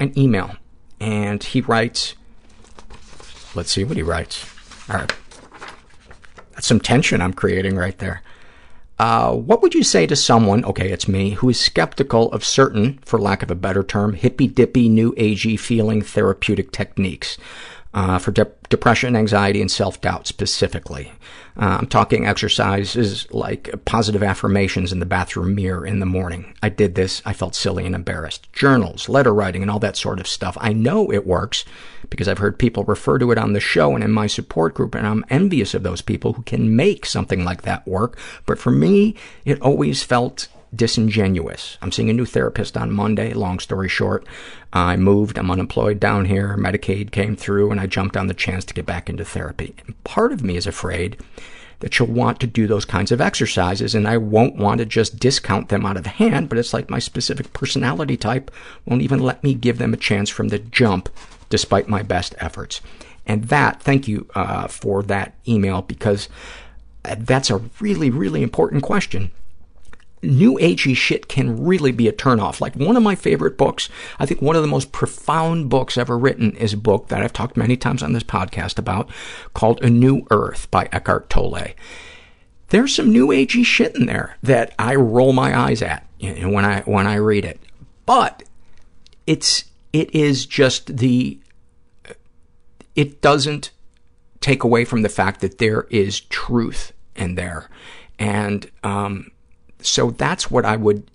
an 0.00 0.12
email, 0.18 0.56
and 0.98 1.40
he 1.40 1.60
writes, 1.60 2.16
let's 3.54 3.70
see 3.70 3.84
what 3.84 3.96
he 3.96 4.02
writes. 4.02 4.44
All 4.90 4.96
right. 4.96 5.14
That's 6.50 6.66
some 6.66 6.80
tension 6.80 7.20
I'm 7.20 7.32
creating 7.32 7.76
right 7.76 7.96
there. 7.98 8.22
Uh, 8.98 9.34
what 9.34 9.62
would 9.62 9.72
you 9.72 9.84
say 9.84 10.04
to 10.08 10.16
someone, 10.16 10.64
okay, 10.64 10.90
it's 10.90 11.06
me, 11.06 11.30
who 11.30 11.48
is 11.48 11.60
skeptical 11.60 12.28
of 12.32 12.44
certain, 12.44 12.98
for 13.04 13.20
lack 13.20 13.44
of 13.44 13.50
a 13.52 13.54
better 13.54 13.84
term, 13.84 14.14
hippy-dippy, 14.14 14.88
new 14.88 15.12
agey 15.12 15.56
feeling 15.56 16.02
therapeutic 16.02 16.72
techniques? 16.72 17.38
uh, 17.94 18.18
for 18.18 18.32
de- 18.32 18.50
depression, 18.68 19.16
anxiety, 19.16 19.60
and 19.60 19.70
self-doubt 19.70 20.26
specifically. 20.26 21.12
I'm 21.56 21.86
talking 21.86 22.26
exercises 22.26 23.30
like 23.32 23.72
positive 23.84 24.22
affirmations 24.22 24.92
in 24.92 24.98
the 24.98 25.06
bathroom 25.06 25.54
mirror 25.54 25.86
in 25.86 26.00
the 26.00 26.06
morning. 26.06 26.54
I 26.62 26.68
did 26.68 26.94
this. 26.96 27.22
I 27.24 27.32
felt 27.32 27.54
silly 27.54 27.86
and 27.86 27.94
embarrassed. 27.94 28.52
Journals, 28.52 29.08
letter 29.08 29.32
writing, 29.32 29.62
and 29.62 29.70
all 29.70 29.78
that 29.78 29.96
sort 29.96 30.18
of 30.18 30.26
stuff. 30.26 30.56
I 30.60 30.72
know 30.72 31.12
it 31.12 31.26
works 31.26 31.64
because 32.10 32.28
I've 32.28 32.38
heard 32.38 32.58
people 32.58 32.84
refer 32.84 33.18
to 33.18 33.30
it 33.30 33.38
on 33.38 33.52
the 33.52 33.60
show 33.60 33.94
and 33.94 34.02
in 34.02 34.10
my 34.10 34.26
support 34.26 34.74
group, 34.74 34.94
and 34.94 35.06
I'm 35.06 35.24
envious 35.30 35.74
of 35.74 35.84
those 35.84 36.02
people 36.02 36.32
who 36.32 36.42
can 36.42 36.74
make 36.74 37.06
something 37.06 37.44
like 37.44 37.62
that 37.62 37.86
work. 37.86 38.18
But 38.46 38.58
for 38.58 38.70
me, 38.70 39.14
it 39.44 39.60
always 39.62 40.02
felt 40.02 40.48
disingenuous. 40.76 41.78
I'm 41.82 41.92
seeing 41.92 42.10
a 42.10 42.14
new 42.14 42.24
therapist 42.24 42.76
on 42.76 42.90
Monday. 42.90 43.32
Long 43.32 43.58
story 43.58 43.88
short, 43.88 44.26
I 44.72 44.96
moved. 44.96 45.38
I'm 45.38 45.50
unemployed 45.50 46.00
down 46.00 46.24
here. 46.24 46.56
Medicaid 46.56 47.10
came 47.10 47.36
through, 47.36 47.70
and 47.70 47.80
I 47.80 47.86
jumped 47.86 48.16
on 48.16 48.26
the 48.26 48.34
chance 48.34 48.64
to 48.64 48.74
get 48.74 48.86
back 48.86 49.08
into 49.08 49.24
therapy. 49.24 49.74
And 49.86 50.02
part 50.04 50.32
of 50.32 50.42
me 50.42 50.56
is 50.56 50.66
afraid 50.66 51.18
that 51.80 51.92
she'll 51.92 52.06
want 52.06 52.40
to 52.40 52.46
do 52.46 52.66
those 52.66 52.84
kinds 52.84 53.12
of 53.12 53.20
exercises, 53.20 53.94
and 53.94 54.08
I 54.08 54.16
won't 54.16 54.56
want 54.56 54.78
to 54.78 54.86
just 54.86 55.18
discount 55.18 55.68
them 55.68 55.84
out 55.84 55.96
of 55.96 56.06
hand, 56.06 56.48
but 56.48 56.56
it's 56.56 56.72
like 56.72 56.88
my 56.88 56.98
specific 56.98 57.52
personality 57.52 58.16
type 58.16 58.50
won't 58.86 59.02
even 59.02 59.18
let 59.18 59.42
me 59.42 59.54
give 59.54 59.78
them 59.78 59.92
a 59.92 59.98
chance 59.98 60.30
from 60.30 60.48
the 60.48 60.58
jump, 60.58 61.08
despite 61.50 61.88
my 61.88 62.02
best 62.02 62.34
efforts. 62.38 62.80
And 63.26 63.44
that, 63.44 63.82
thank 63.82 64.06
you 64.08 64.28
uh, 64.34 64.68
for 64.68 65.02
that 65.02 65.34
email, 65.46 65.82
because 65.82 66.28
that's 67.02 67.50
a 67.50 67.60
really, 67.80 68.08
really 68.08 68.42
important 68.42 68.82
question 68.82 69.30
new 70.24 70.54
agey 70.58 70.96
shit 70.96 71.28
can 71.28 71.64
really 71.64 71.92
be 71.92 72.08
a 72.08 72.12
turnoff. 72.12 72.60
Like 72.60 72.74
one 72.74 72.96
of 72.96 73.02
my 73.02 73.14
favorite 73.14 73.56
books, 73.56 73.88
I 74.18 74.26
think 74.26 74.42
one 74.42 74.56
of 74.56 74.62
the 74.62 74.68
most 74.68 74.92
profound 74.92 75.68
books 75.68 75.96
ever 75.96 76.18
written 76.18 76.56
is 76.56 76.72
a 76.72 76.78
book 76.78 77.08
that 77.08 77.22
I've 77.22 77.32
talked 77.32 77.56
many 77.56 77.76
times 77.76 78.02
on 78.02 78.12
this 78.12 78.22
podcast 78.22 78.78
about 78.78 79.10
called 79.54 79.82
A 79.82 79.90
New 79.90 80.26
Earth 80.30 80.70
by 80.70 80.88
Eckhart 80.92 81.30
Tolle. 81.30 81.74
There's 82.68 82.94
some 82.94 83.12
new 83.12 83.28
agey 83.28 83.64
shit 83.64 83.94
in 83.94 84.06
there 84.06 84.36
that 84.42 84.74
I 84.78 84.94
roll 84.94 85.32
my 85.32 85.56
eyes 85.56 85.82
at 85.82 86.06
when 86.20 86.64
I 86.64 86.80
when 86.80 87.06
I 87.06 87.16
read 87.16 87.44
it. 87.44 87.60
But 88.06 88.42
it's 89.26 89.64
it 89.92 90.14
is 90.14 90.46
just 90.46 90.96
the 90.96 91.38
it 92.94 93.20
doesn't 93.20 93.70
take 94.40 94.64
away 94.64 94.84
from 94.84 95.02
the 95.02 95.08
fact 95.08 95.40
that 95.40 95.58
there 95.58 95.82
is 95.90 96.20
truth 96.20 96.92
in 97.14 97.34
there. 97.34 97.68
And 98.18 98.70
um 98.82 99.30
so 99.86 100.10
that's 100.10 100.50
what 100.50 100.64
I 100.64 100.76
would 100.76 101.10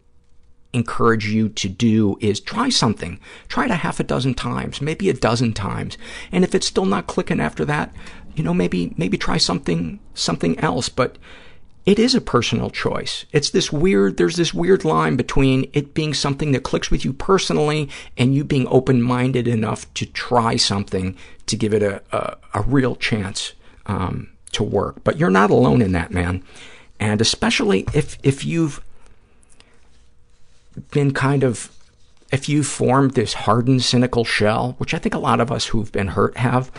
encourage 0.72 1.28
you 1.28 1.50
to 1.50 1.68
do 1.68 2.18
is 2.22 2.40
try 2.40 2.70
something. 2.70 3.20
Try 3.48 3.66
it 3.66 3.72
a 3.72 3.76
half 3.76 4.00
a 4.00 4.04
dozen 4.04 4.36
times, 4.36 4.82
maybe 4.82 5.10
a 5.10 5.14
dozen 5.14 5.54
times. 5.54 5.98
And 6.32 6.44
if 6.44 6.54
it's 6.54 6.68
still 6.68 6.86
not 6.86 7.08
clicking 7.08 7.40
after 7.40 7.66
that, 7.66 7.94
you 8.36 8.44
know, 8.44 8.54
maybe 8.54 8.94
maybe 8.98 9.18
try 9.18 9.38
something 9.38 10.00
something 10.14 10.60
else, 10.60 10.88
but 10.90 11.18
it 11.86 11.98
is 11.98 12.14
a 12.14 12.22
personal 12.22 12.70
choice. 12.70 13.26
It's 13.32 13.50
this 13.50 13.72
weird, 13.72 14.18
there's 14.18 14.36
this 14.36 14.54
weird 14.54 14.86
line 14.86 15.16
between 15.16 15.70
it 15.74 15.96
being 15.96 16.14
something 16.14 16.52
that 16.52 16.64
clicks 16.64 16.92
with 16.92 17.04
you 17.04 17.14
personally 17.14 17.90
and 18.16 18.36
you 18.36 18.44
being 18.44 18.68
open-minded 18.68 19.48
enough 19.48 19.92
to 19.96 20.06
try 20.06 20.56
something 20.56 21.18
to 21.48 21.56
give 21.56 21.74
it 21.74 21.82
a, 21.82 22.04
a, 22.12 22.38
a 22.54 22.62
real 22.62 22.96
chance 22.96 23.54
um, 23.88 24.30
to 24.52 24.62
work. 24.62 25.04
But 25.04 25.18
you're 25.18 25.32
not 25.32 25.50
alone 25.50 25.82
in 25.82 25.94
that, 25.94 26.12
man. 26.12 26.44
And 27.00 27.22
especially 27.22 27.86
if, 27.94 28.18
if 28.24 28.46
you've 28.46 28.84
been 30.92 31.14
kind 31.14 31.44
of, 31.44 31.72
if 32.32 32.50
you've 32.50 32.68
formed 32.68 33.12
this 33.12 33.34
hardened, 33.34 33.84
cynical 33.84 34.24
shell, 34.24 34.76
which 34.78 34.94
I 34.94 35.00
think 35.00 35.16
a 35.16 35.20
lot 35.20 35.40
of 35.40 35.52
us 35.52 35.68
who've 35.68 35.92
been 35.92 36.10
hurt 36.10 36.38
have, 36.38 36.72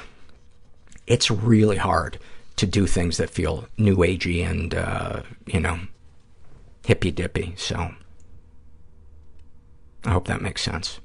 it's 1.07 1.31
really 1.31 1.77
hard 1.77 2.19
to 2.57 2.67
do 2.67 2.87
things 2.87 3.17
that 3.17 3.31
feel 3.31 3.67
new 3.79 3.97
agey 3.97 4.49
and, 4.49 4.75
uh, 4.75 5.23
you 5.47 5.61
know, 5.61 5.81
hippy 6.85 7.11
dippy. 7.11 7.55
So 7.57 7.95
I 10.05 10.11
hope 10.11 10.27
that 10.29 10.43
makes 10.43 10.63
sense. 10.63 11.01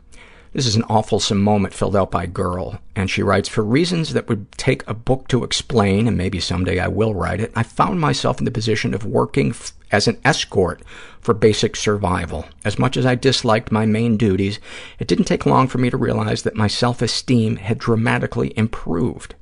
This 0.55 0.67
is 0.67 0.77
an 0.77 0.83
awfulsome 0.83 1.41
moment 1.41 1.73
filled 1.73 1.97
out 1.97 2.11
by 2.11 2.23
a 2.23 2.27
girl, 2.27 2.79
and 2.95 3.11
she 3.11 3.21
writes, 3.21 3.49
For 3.49 3.61
reasons 3.61 4.13
that 4.13 4.29
would 4.29 4.49
take 4.53 4.87
a 4.87 4.93
book 4.93 5.27
to 5.27 5.43
explain, 5.43 6.07
and 6.07 6.15
maybe 6.15 6.39
someday 6.39 6.79
I 6.79 6.87
will 6.87 7.13
write 7.13 7.41
it, 7.41 7.51
I 7.57 7.63
found 7.63 7.99
myself 7.99 8.39
in 8.39 8.45
the 8.45 8.51
position 8.51 8.93
of 8.93 9.03
working 9.03 9.49
f- 9.49 9.73
as 9.91 10.07
an 10.07 10.17
escort 10.23 10.81
for 11.19 11.33
basic 11.33 11.75
survival. 11.75 12.45
As 12.63 12.79
much 12.79 12.95
as 12.95 13.05
I 13.05 13.15
disliked 13.15 13.69
my 13.69 13.85
main 13.85 14.15
duties, 14.15 14.61
it 14.97 15.09
didn't 15.09 15.25
take 15.25 15.45
long 15.45 15.67
for 15.67 15.77
me 15.77 15.89
to 15.89 15.97
realize 15.97 16.43
that 16.43 16.55
my 16.55 16.67
self-esteem 16.67 17.57
had 17.57 17.77
dramatically 17.77 18.57
improved. 18.57 19.35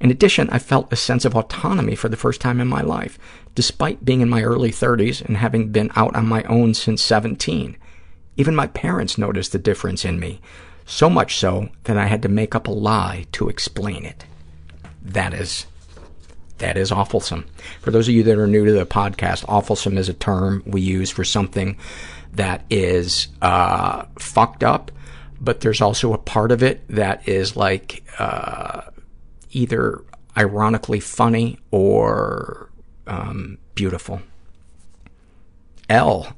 In 0.00 0.10
addition, 0.10 0.48
I 0.48 0.58
felt 0.58 0.90
a 0.90 0.96
sense 0.96 1.26
of 1.26 1.36
autonomy 1.36 1.96
for 1.96 2.08
the 2.08 2.16
first 2.16 2.40
time 2.40 2.62
in 2.62 2.66
my 2.66 2.80
life, 2.80 3.18
despite 3.54 4.06
being 4.06 4.22
in 4.22 4.30
my 4.30 4.42
early 4.42 4.70
30s 4.70 5.22
and 5.22 5.36
having 5.36 5.68
been 5.68 5.90
out 5.96 6.16
on 6.16 6.26
my 6.26 6.44
own 6.44 6.72
since 6.72 7.02
17. 7.02 7.76
Even 8.36 8.54
my 8.54 8.66
parents 8.66 9.18
noticed 9.18 9.52
the 9.52 9.58
difference 9.58 10.04
in 10.04 10.20
me, 10.20 10.40
so 10.84 11.08
much 11.08 11.36
so 11.36 11.68
that 11.84 11.96
I 11.96 12.06
had 12.06 12.22
to 12.22 12.28
make 12.28 12.54
up 12.54 12.66
a 12.66 12.72
lie 12.72 13.26
to 13.32 13.48
explain 13.48 14.04
it. 14.04 14.24
That 15.02 15.34
is, 15.34 15.66
that 16.58 16.76
is 16.76 16.90
awfulsome. 16.90 17.44
For 17.80 17.90
those 17.90 18.08
of 18.08 18.14
you 18.14 18.22
that 18.24 18.38
are 18.38 18.46
new 18.46 18.64
to 18.64 18.72
the 18.72 18.86
podcast, 18.86 19.44
awfulsome 19.46 19.98
is 19.98 20.08
a 20.08 20.14
term 20.14 20.62
we 20.66 20.80
use 20.80 21.10
for 21.10 21.24
something 21.24 21.76
that 22.34 22.64
is 22.70 23.28
uh, 23.40 24.04
fucked 24.18 24.62
up, 24.62 24.90
but 25.40 25.60
there's 25.60 25.80
also 25.80 26.12
a 26.12 26.18
part 26.18 26.52
of 26.52 26.62
it 26.62 26.86
that 26.88 27.28
is 27.28 27.56
like 27.56 28.04
uh, 28.18 28.82
either 29.50 30.02
ironically 30.36 31.00
funny 31.00 31.58
or 31.70 32.68
um, 33.06 33.58
beautiful. 33.74 34.20
L 35.88 36.36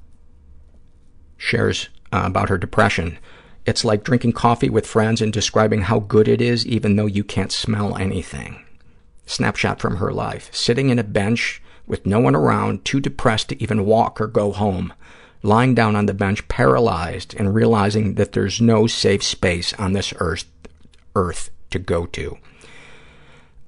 shares 1.38 1.88
uh, 2.12 2.22
about 2.24 2.50
her 2.50 2.58
depression. 2.58 3.16
It's 3.64 3.84
like 3.84 4.04
drinking 4.04 4.32
coffee 4.32 4.68
with 4.68 4.86
friends 4.86 5.22
and 5.22 5.32
describing 5.32 5.82
how 5.82 6.00
good 6.00 6.28
it 6.28 6.42
is 6.42 6.66
even 6.66 6.96
though 6.96 7.06
you 7.06 7.24
can't 7.24 7.52
smell 7.52 7.96
anything. 7.96 8.64
Snapshot 9.24 9.80
from 9.80 9.96
her 9.96 10.12
life. 10.12 10.54
Sitting 10.54 10.90
in 10.90 10.98
a 10.98 11.04
bench 11.04 11.62
with 11.86 12.06
no 12.06 12.20
one 12.20 12.34
around, 12.34 12.84
too 12.84 13.00
depressed 13.00 13.48
to 13.48 13.62
even 13.62 13.86
walk 13.86 14.20
or 14.20 14.26
go 14.26 14.52
home. 14.52 14.92
Lying 15.42 15.74
down 15.74 15.96
on 15.96 16.06
the 16.06 16.14
bench, 16.14 16.46
paralyzed, 16.48 17.34
and 17.38 17.54
realizing 17.54 18.14
that 18.14 18.32
there's 18.32 18.60
no 18.60 18.86
safe 18.86 19.22
space 19.22 19.72
on 19.74 19.92
this 19.92 20.12
earth, 20.18 20.46
earth 21.14 21.50
to 21.70 21.78
go 21.78 22.06
to. 22.06 22.38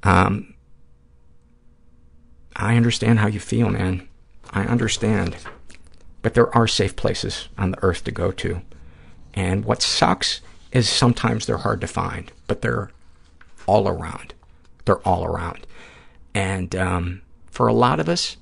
Um, 0.03 0.55
I 2.57 2.77
understand 2.77 3.19
how 3.19 3.29
you 3.29 3.41
feel, 3.41 3.71
man. 3.71 4.09
I 4.51 4.65
understand. 4.65 5.37
But 6.23 6.35
there 6.35 6.55
are 6.55 6.67
safe 6.67 6.97
places 6.97 7.49
on 7.57 7.73
the 7.73 7.83
earth 7.83 8.05
to 8.05 8.11
go 8.11 8.31
to. 8.33 8.63
And 9.35 9.65
what 9.65 9.83
sucks 9.83 10.41
is 10.73 10.89
sometimes 10.89 11.47
they're 11.47 11.59
hard 11.59 11.81
to 11.81 11.87
find, 11.87 12.31
but 12.47 12.63
they're 12.63 12.91
all 13.67 13.89
around. 13.89 14.35
They're 14.85 15.07
all 15.07 15.25
around. 15.25 15.67
And 16.35 16.75
um, 16.77 17.23
for 17.51 17.67
a 17.67 17.73
lot 17.73 18.01
of 18.01 18.09
us, 18.09 18.37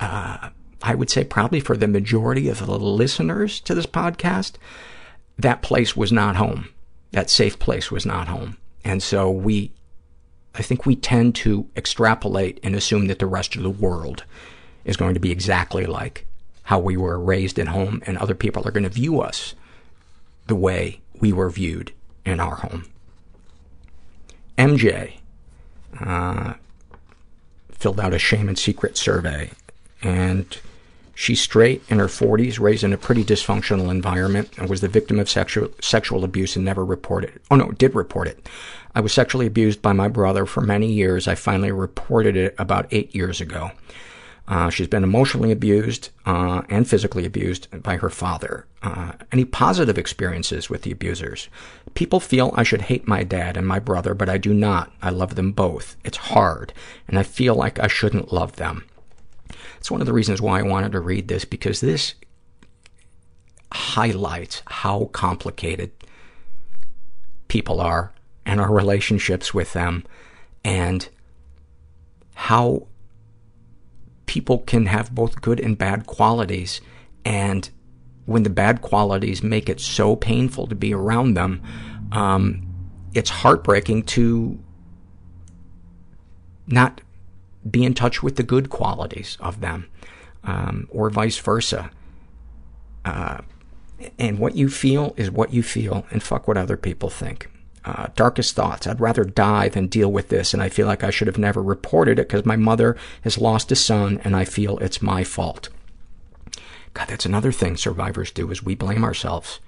uh, 0.00 0.50
I 0.82 0.94
would 0.94 1.10
say 1.10 1.24
probably 1.24 1.60
for 1.60 1.76
the 1.76 1.88
majority 1.88 2.48
of 2.48 2.58
the 2.58 2.78
listeners 2.78 3.60
to 3.60 3.74
this 3.74 3.86
podcast, 3.86 4.54
that 5.38 5.62
place 5.62 5.96
was 5.96 6.12
not 6.12 6.36
home. 6.36 6.68
That 7.12 7.30
safe 7.30 7.58
place 7.58 7.90
was 7.90 8.04
not 8.04 8.28
home. 8.28 8.58
And 8.84 9.02
so 9.02 9.30
we, 9.30 9.72
I 10.54 10.62
think 10.62 10.84
we 10.84 10.96
tend 10.96 11.34
to 11.36 11.68
extrapolate 11.76 12.60
and 12.62 12.74
assume 12.74 13.06
that 13.06 13.18
the 13.18 13.26
rest 13.26 13.56
of 13.56 13.62
the 13.62 13.70
world 13.70 14.24
is 14.84 14.96
going 14.96 15.14
to 15.14 15.20
be 15.20 15.30
exactly 15.30 15.86
like 15.86 16.26
how 16.64 16.78
we 16.78 16.96
were 16.96 17.18
raised 17.18 17.58
at 17.58 17.68
home, 17.68 18.02
and 18.06 18.16
other 18.16 18.34
people 18.34 18.66
are 18.66 18.70
going 18.70 18.84
to 18.84 18.88
view 18.88 19.20
us 19.20 19.54
the 20.46 20.54
way 20.54 21.00
we 21.20 21.32
were 21.32 21.50
viewed 21.50 21.92
in 22.24 22.40
our 22.40 22.56
home. 22.56 22.86
MJ 24.56 25.14
uh, 26.00 26.54
filled 27.70 28.00
out 28.00 28.14
a 28.14 28.18
shame 28.18 28.48
and 28.48 28.58
secret 28.58 28.96
survey, 28.96 29.50
and 30.02 30.58
she's 31.14 31.40
straight, 31.40 31.82
in 31.88 31.98
her 31.98 32.06
40s, 32.06 32.58
raised 32.58 32.84
in 32.84 32.92
a 32.92 32.98
pretty 32.98 33.24
dysfunctional 33.24 33.90
environment, 33.90 34.50
and 34.56 34.70
was 34.70 34.80
the 34.80 34.88
victim 34.88 35.18
of 35.18 35.28
sexual, 35.28 35.68
sexual 35.82 36.24
abuse 36.24 36.56
and 36.56 36.64
never 36.64 36.84
reported. 36.84 37.40
Oh, 37.50 37.56
no, 37.56 37.72
did 37.72 37.94
report 37.94 38.28
it. 38.28 38.48
I 38.94 39.00
was 39.00 39.12
sexually 39.12 39.46
abused 39.46 39.82
by 39.82 39.92
my 39.92 40.08
brother 40.08 40.46
for 40.46 40.60
many 40.60 40.92
years. 40.92 41.26
I 41.26 41.34
finally 41.34 41.72
reported 41.72 42.36
it 42.36 42.54
about 42.58 42.86
eight 42.90 43.14
years 43.14 43.40
ago. 43.40 43.72
Uh, 44.46 44.68
she's 44.68 44.88
been 44.88 45.04
emotionally 45.04 45.50
abused 45.50 46.10
uh, 46.26 46.62
and 46.68 46.88
physically 46.88 47.24
abused 47.24 47.82
by 47.82 47.96
her 47.96 48.10
father. 48.10 48.66
Uh, 48.82 49.12
any 49.32 49.44
positive 49.44 49.96
experiences 49.96 50.68
with 50.68 50.82
the 50.82 50.92
abusers? 50.92 51.48
People 51.94 52.20
feel 52.20 52.52
I 52.54 52.62
should 52.62 52.82
hate 52.82 53.08
my 53.08 53.24
dad 53.24 53.56
and 53.56 53.66
my 53.66 53.78
brother, 53.78 54.12
but 54.12 54.28
I 54.28 54.36
do 54.36 54.52
not. 54.52 54.92
I 55.00 55.10
love 55.10 55.34
them 55.34 55.52
both. 55.52 55.96
It's 56.04 56.18
hard, 56.18 56.74
and 57.08 57.18
I 57.18 57.22
feel 57.22 57.54
like 57.54 57.78
I 57.78 57.86
shouldn't 57.86 58.32
love 58.32 58.56
them. 58.56 58.84
It's 59.78 59.90
one 59.90 60.02
of 60.02 60.06
the 60.06 60.12
reasons 60.12 60.42
why 60.42 60.58
I 60.58 60.62
wanted 60.62 60.92
to 60.92 61.00
read 61.00 61.28
this, 61.28 61.46
because 61.46 61.80
this 61.80 62.14
highlights 63.72 64.62
how 64.66 65.06
complicated 65.06 65.90
people 67.48 67.80
are 67.80 68.12
and 68.44 68.60
our 68.60 68.72
relationships 68.72 69.54
with 69.54 69.72
them 69.72 70.04
and 70.64 71.08
how 72.34 72.86
people 74.26 74.58
can 74.58 74.86
have 74.86 75.14
both 75.14 75.40
good 75.40 75.60
and 75.60 75.76
bad 75.76 76.06
qualities, 76.06 76.80
and 77.24 77.70
when 78.26 78.42
the 78.42 78.50
bad 78.50 78.80
qualities 78.80 79.42
make 79.42 79.68
it 79.68 79.80
so 79.80 80.16
painful 80.16 80.66
to 80.66 80.74
be 80.74 80.94
around 80.94 81.34
them, 81.34 81.62
um, 82.12 82.66
it's 83.14 83.30
heartbreaking 83.30 84.02
to 84.02 84.58
not 86.66 87.00
be 87.70 87.84
in 87.84 87.94
touch 87.94 88.22
with 88.22 88.36
the 88.36 88.42
good 88.42 88.70
qualities 88.70 89.36
of 89.40 89.60
them, 89.60 89.88
um, 90.42 90.88
or 90.90 91.10
vice 91.10 91.38
versa. 91.38 91.90
Uh, 93.04 93.38
and 94.18 94.38
what 94.38 94.56
you 94.56 94.68
feel 94.68 95.14
is 95.16 95.30
what 95.30 95.52
you 95.52 95.62
feel, 95.62 96.06
and 96.10 96.22
fuck 96.22 96.48
what 96.48 96.56
other 96.56 96.76
people 96.76 97.10
think. 97.10 97.50
Uh, 97.84 98.06
darkest 98.16 98.56
thoughts. 98.56 98.86
I'd 98.86 99.00
rather 99.00 99.24
die 99.24 99.68
than 99.68 99.88
deal 99.88 100.10
with 100.10 100.30
this, 100.30 100.54
and 100.54 100.62
I 100.62 100.70
feel 100.70 100.86
like 100.86 101.04
I 101.04 101.10
should 101.10 101.26
have 101.26 101.36
never 101.36 101.62
reported 101.62 102.18
it 102.18 102.28
because 102.28 102.46
my 102.46 102.56
mother 102.56 102.96
has 103.22 103.36
lost 103.36 103.70
a 103.72 103.76
son, 103.76 104.20
and 104.24 104.34
I 104.34 104.46
feel 104.46 104.78
it's 104.78 105.02
my 105.02 105.22
fault. 105.22 105.68
God, 106.94 107.08
that's 107.08 107.26
another 107.26 107.52
thing 107.52 107.76
survivors 107.76 108.30
do, 108.30 108.50
is 108.50 108.62
we 108.62 108.74
blame 108.74 109.04
ourselves. 109.04 109.60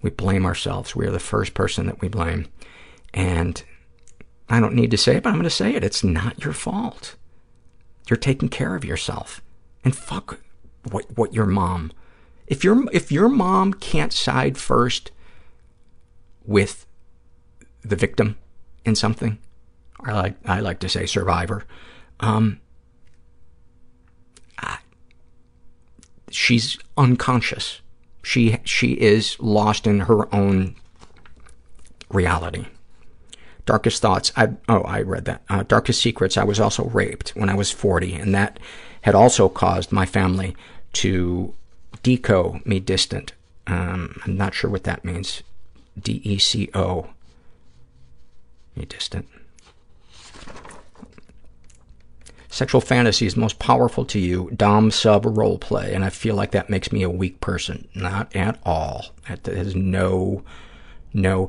We 0.00 0.10
blame 0.10 0.44
ourselves. 0.44 0.96
We 0.96 1.06
are 1.06 1.12
the 1.12 1.20
first 1.20 1.54
person 1.54 1.86
that 1.86 2.00
we 2.00 2.08
blame. 2.08 2.48
And 3.14 3.62
I 4.48 4.58
don't 4.58 4.74
need 4.74 4.90
to 4.90 4.98
say 4.98 5.16
it, 5.16 5.22
but 5.22 5.28
I'm 5.28 5.36
going 5.36 5.44
to 5.44 5.50
say 5.50 5.74
it. 5.74 5.84
It's 5.84 6.02
not 6.02 6.42
your 6.42 6.54
fault. 6.54 7.14
You're 8.08 8.16
taking 8.16 8.48
care 8.48 8.74
of 8.74 8.84
yourself. 8.84 9.40
And 9.84 9.94
fuck 9.94 10.40
what, 10.90 11.06
what 11.16 11.34
your 11.34 11.46
mom... 11.46 11.92
If 12.48 12.64
your, 12.64 12.84
if 12.92 13.12
your 13.12 13.28
mom 13.28 13.72
can't 13.74 14.12
side 14.12 14.58
first 14.58 15.12
with 16.44 16.84
the 17.84 17.96
victim 17.96 18.36
in 18.84 18.94
something, 18.94 19.38
I 20.00 20.12
like, 20.12 20.34
I 20.44 20.60
like 20.60 20.78
to 20.80 20.88
say 20.88 21.06
survivor, 21.06 21.64
um, 22.20 22.60
I, 24.58 24.78
she's 26.30 26.78
unconscious. 26.96 27.80
She, 28.22 28.58
she 28.64 28.92
is 28.92 29.36
lost 29.40 29.86
in 29.86 30.00
her 30.00 30.32
own 30.34 30.76
reality. 32.10 32.66
Darkest 33.64 34.02
thoughts, 34.02 34.32
I, 34.36 34.50
oh, 34.68 34.82
I 34.82 35.02
read 35.02 35.24
that. 35.26 35.42
Uh, 35.48 35.62
darkest 35.62 36.00
secrets, 36.00 36.36
I 36.36 36.44
was 36.44 36.60
also 36.60 36.84
raped 36.86 37.30
when 37.30 37.48
I 37.48 37.54
was 37.54 37.70
40, 37.70 38.14
and 38.14 38.34
that 38.34 38.58
had 39.02 39.14
also 39.14 39.48
caused 39.48 39.92
my 39.92 40.06
family 40.06 40.56
to 40.94 41.54
deco 42.02 42.64
me 42.66 42.80
distant. 42.80 43.32
Um, 43.66 44.20
I'm 44.24 44.36
not 44.36 44.54
sure 44.54 44.70
what 44.70 44.84
that 44.84 45.04
means. 45.04 45.42
D-E-C-O. 46.00 47.10
Me 48.76 48.84
distant. 48.84 49.28
Sexual 52.48 52.82
fantasies 52.82 53.34
most 53.34 53.58
powerful 53.58 54.04
to 54.04 54.18
you, 54.18 54.50
dom 54.54 54.90
sub 54.90 55.24
role 55.24 55.56
play, 55.56 55.94
and 55.94 56.04
I 56.04 56.10
feel 56.10 56.34
like 56.34 56.50
that 56.50 56.68
makes 56.68 56.92
me 56.92 57.02
a 57.02 57.08
weak 57.08 57.40
person. 57.40 57.88
Not 57.94 58.36
at 58.36 58.58
all. 58.62 59.06
That 59.26 59.46
has 59.46 59.74
no, 59.74 60.44
no. 61.14 61.48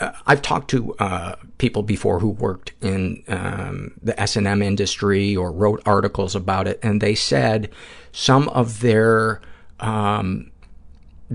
Uh, 0.00 0.10
I've 0.26 0.42
talked 0.42 0.70
to 0.70 0.94
uh, 0.94 1.36
people 1.58 1.84
before 1.84 2.18
who 2.18 2.30
worked 2.30 2.72
in 2.80 3.22
um, 3.28 3.92
the 4.02 4.20
S 4.20 4.34
and 4.34 4.48
M 4.48 4.60
industry 4.60 5.36
or 5.36 5.52
wrote 5.52 5.80
articles 5.86 6.34
about 6.34 6.66
it, 6.66 6.80
and 6.82 7.00
they 7.00 7.14
said 7.14 7.70
some 8.10 8.48
of 8.48 8.80
their 8.80 9.40
um, 9.78 10.50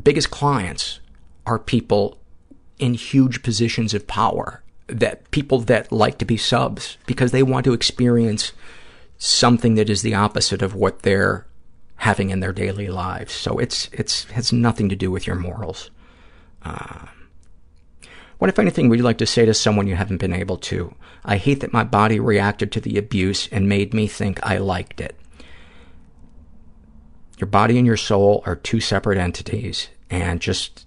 biggest 0.03 0.29
clients 0.29 0.99
are 1.45 1.57
people 1.57 2.18
in 2.79 2.93
huge 2.93 3.43
positions 3.43 3.93
of 3.93 4.07
power, 4.07 4.63
that 4.87 5.29
people 5.31 5.59
that 5.59 5.91
like 5.91 6.17
to 6.17 6.25
be 6.25 6.37
subs 6.37 6.97
because 7.05 7.31
they 7.31 7.43
want 7.43 7.65
to 7.65 7.73
experience 7.73 8.53
something 9.17 9.75
that 9.75 9.89
is 9.89 10.01
the 10.01 10.15
opposite 10.15 10.61
of 10.61 10.73
what 10.73 11.03
they're 11.03 11.45
having 11.97 12.29
in 12.29 12.39
their 12.39 12.53
daily 12.53 12.87
lives. 12.87 13.33
So 13.33 13.59
it's 13.59 13.89
it's 13.91 14.23
has 14.31 14.51
nothing 14.51 14.89
to 14.89 14.95
do 14.95 15.11
with 15.11 15.27
your 15.27 15.35
morals. 15.35 15.91
Uh, 16.63 17.05
what, 18.39 18.49
if 18.49 18.57
anything, 18.57 18.87
would 18.87 18.97
you 18.97 19.03
like 19.03 19.17
to 19.17 19.25
say 19.25 19.45
to 19.45 19.53
someone 19.53 19.87
you 19.87 19.95
haven't 19.95 20.17
been 20.17 20.33
able 20.33 20.55
to? 20.57 20.95
I 21.25 21.35
hate 21.35 21.59
that 21.59 21.73
my 21.73 21.83
body 21.83 22.21
reacted 22.21 22.71
to 22.71 22.79
the 22.79 22.97
abuse 22.97 23.49
and 23.51 23.67
made 23.67 23.93
me 23.93 24.07
think 24.07 24.39
I 24.41 24.57
liked 24.57 25.01
it. 25.01 25.19
Your 27.37 27.47
body 27.47 27.77
and 27.77 27.85
your 27.85 27.97
soul 27.97 28.41
are 28.45 28.55
two 28.55 28.79
separate 28.79 29.17
entities, 29.17 29.89
and 30.09 30.39
just 30.39 30.85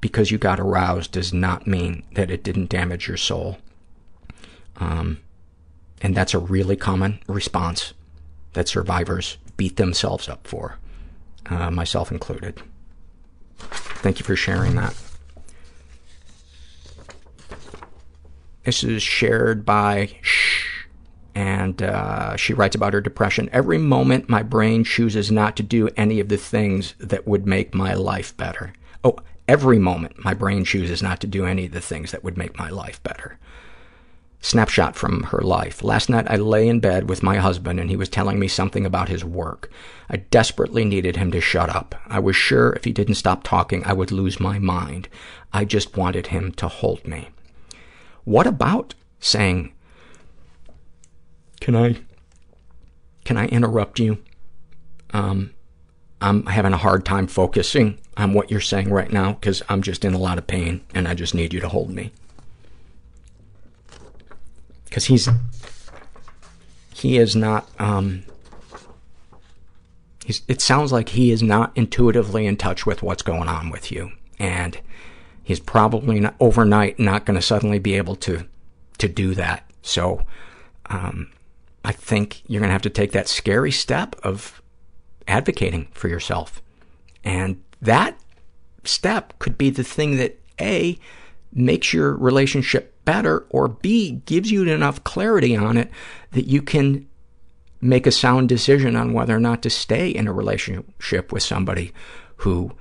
because 0.00 0.30
you 0.30 0.38
got 0.38 0.60
aroused 0.60 1.12
does 1.12 1.32
not 1.32 1.66
mean 1.66 2.04
that 2.12 2.30
it 2.30 2.42
didn't 2.42 2.68
damage 2.68 3.08
your 3.08 3.16
soul. 3.16 3.58
Um, 4.76 5.20
and 6.00 6.14
that's 6.16 6.34
a 6.34 6.38
really 6.38 6.76
common 6.76 7.20
response 7.26 7.94
that 8.52 8.68
survivors 8.68 9.38
beat 9.56 9.76
themselves 9.76 10.28
up 10.28 10.46
for, 10.46 10.78
uh, 11.46 11.70
myself 11.70 12.12
included. 12.12 12.62
Thank 13.58 14.20
you 14.20 14.24
for 14.24 14.36
sharing 14.36 14.76
that. 14.76 14.94
This 18.64 18.84
is 18.84 19.02
shared 19.02 19.64
by 19.64 20.18
Shh, 20.20 20.84
and 21.34 21.82
uh, 21.82 22.36
she 22.36 22.52
writes 22.52 22.76
about 22.76 22.92
her 22.92 23.00
depression. 23.00 23.48
Every 23.50 23.78
moment 23.78 24.28
my 24.28 24.42
brain 24.42 24.84
chooses 24.84 25.32
not 25.32 25.56
to 25.56 25.62
do 25.62 25.88
any 25.96 26.20
of 26.20 26.28
the 26.28 26.36
things 26.36 26.94
that 26.98 27.26
would 27.26 27.46
make 27.46 27.74
my 27.74 27.94
life 27.94 28.36
better. 28.36 28.72
Oh, 29.02 29.16
every 29.48 29.78
moment 29.78 30.22
my 30.22 30.34
brain 30.34 30.64
chooses 30.64 31.02
not 31.02 31.18
to 31.20 31.26
do 31.26 31.46
any 31.46 31.66
of 31.66 31.72
the 31.72 31.80
things 31.80 32.12
that 32.12 32.22
would 32.22 32.36
make 32.36 32.58
my 32.58 32.68
life 32.68 33.02
better. 33.02 33.38
Snapshot 34.40 34.94
from 34.94 35.24
her 35.24 35.40
life. 35.40 35.82
Last 35.82 36.08
night 36.08 36.26
I 36.30 36.36
lay 36.36 36.68
in 36.68 36.78
bed 36.78 37.08
with 37.08 37.24
my 37.24 37.38
husband 37.38 37.80
and 37.80 37.90
he 37.90 37.96
was 37.96 38.08
telling 38.08 38.38
me 38.38 38.46
something 38.46 38.86
about 38.86 39.08
his 39.08 39.24
work. 39.24 39.68
I 40.08 40.18
desperately 40.18 40.84
needed 40.84 41.16
him 41.16 41.32
to 41.32 41.40
shut 41.40 41.74
up. 41.74 41.96
I 42.06 42.20
was 42.20 42.36
sure 42.36 42.72
if 42.74 42.84
he 42.84 42.92
didn't 42.92 43.16
stop 43.16 43.42
talking 43.42 43.82
I 43.84 43.94
would 43.94 44.12
lose 44.12 44.38
my 44.38 44.60
mind. 44.60 45.08
I 45.52 45.64
just 45.64 45.96
wanted 45.96 46.28
him 46.28 46.52
to 46.52 46.68
hold 46.68 47.06
me. 47.06 47.30
What 48.24 48.46
about 48.46 48.94
saying, 49.18 49.72
can 51.60 51.74
I, 51.74 51.96
can 53.24 53.36
I 53.36 53.46
interrupt 53.46 53.98
you? 53.98 54.18
Um, 55.10 55.54
I'm 56.20 56.46
having 56.46 56.72
a 56.72 56.78
hard 56.78 57.04
time 57.04 57.26
focusing 57.26 57.98
on 58.16 58.34
what 58.34 58.50
you're 58.50 58.60
saying 58.60 58.90
right 58.90 59.12
now 59.12 59.34
because 59.34 59.62
I'm 59.68 59.82
just 59.82 60.04
in 60.04 60.14
a 60.14 60.18
lot 60.18 60.38
of 60.38 60.46
pain 60.46 60.84
and 60.94 61.06
I 61.06 61.14
just 61.14 61.34
need 61.34 61.54
you 61.54 61.60
to 61.60 61.68
hold 61.68 61.90
me. 61.90 62.12
Because 64.84 65.04
he's, 65.04 65.28
he 66.94 67.18
is 67.18 67.36
not, 67.36 67.68
um, 67.78 68.24
he's, 70.24 70.42
it 70.48 70.60
sounds 70.60 70.90
like 70.90 71.10
he 71.10 71.30
is 71.30 71.42
not 71.42 71.72
intuitively 71.76 72.46
in 72.46 72.56
touch 72.56 72.84
with 72.84 73.02
what's 73.02 73.22
going 73.22 73.48
on 73.48 73.70
with 73.70 73.92
you. 73.92 74.10
And 74.40 74.78
he's 75.44 75.60
probably 75.60 76.20
not, 76.20 76.34
overnight 76.40 76.98
not 76.98 77.26
going 77.26 77.38
to 77.38 77.42
suddenly 77.42 77.78
be 77.78 77.94
able 77.94 78.16
to, 78.16 78.44
to 78.98 79.08
do 79.08 79.34
that. 79.34 79.70
So, 79.82 80.24
um, 80.86 81.30
I 81.84 81.92
think 81.92 82.42
you're 82.46 82.60
going 82.60 82.68
to 82.68 82.72
have 82.72 82.82
to 82.82 82.90
take 82.90 83.12
that 83.12 83.28
scary 83.28 83.70
step 83.70 84.16
of 84.22 84.60
advocating 85.28 85.88
for 85.92 86.08
yourself. 86.08 86.60
And 87.22 87.62
that 87.80 88.18
step 88.84 89.38
could 89.38 89.56
be 89.56 89.70
the 89.70 89.84
thing 89.84 90.16
that 90.16 90.40
A, 90.60 90.98
makes 91.52 91.92
your 91.92 92.14
relationship 92.14 92.94
better, 93.04 93.46
or 93.50 93.68
B, 93.68 94.22
gives 94.26 94.50
you 94.50 94.64
enough 94.64 95.04
clarity 95.04 95.56
on 95.56 95.76
it 95.76 95.90
that 96.32 96.46
you 96.46 96.60
can 96.60 97.08
make 97.80 98.06
a 98.06 98.12
sound 98.12 98.48
decision 98.48 98.96
on 98.96 99.12
whether 99.12 99.36
or 99.36 99.40
not 99.40 99.62
to 99.62 99.70
stay 99.70 100.10
in 100.10 100.26
a 100.26 100.32
relationship 100.32 101.32
with 101.32 101.42
somebody 101.42 101.92
who 102.38 102.72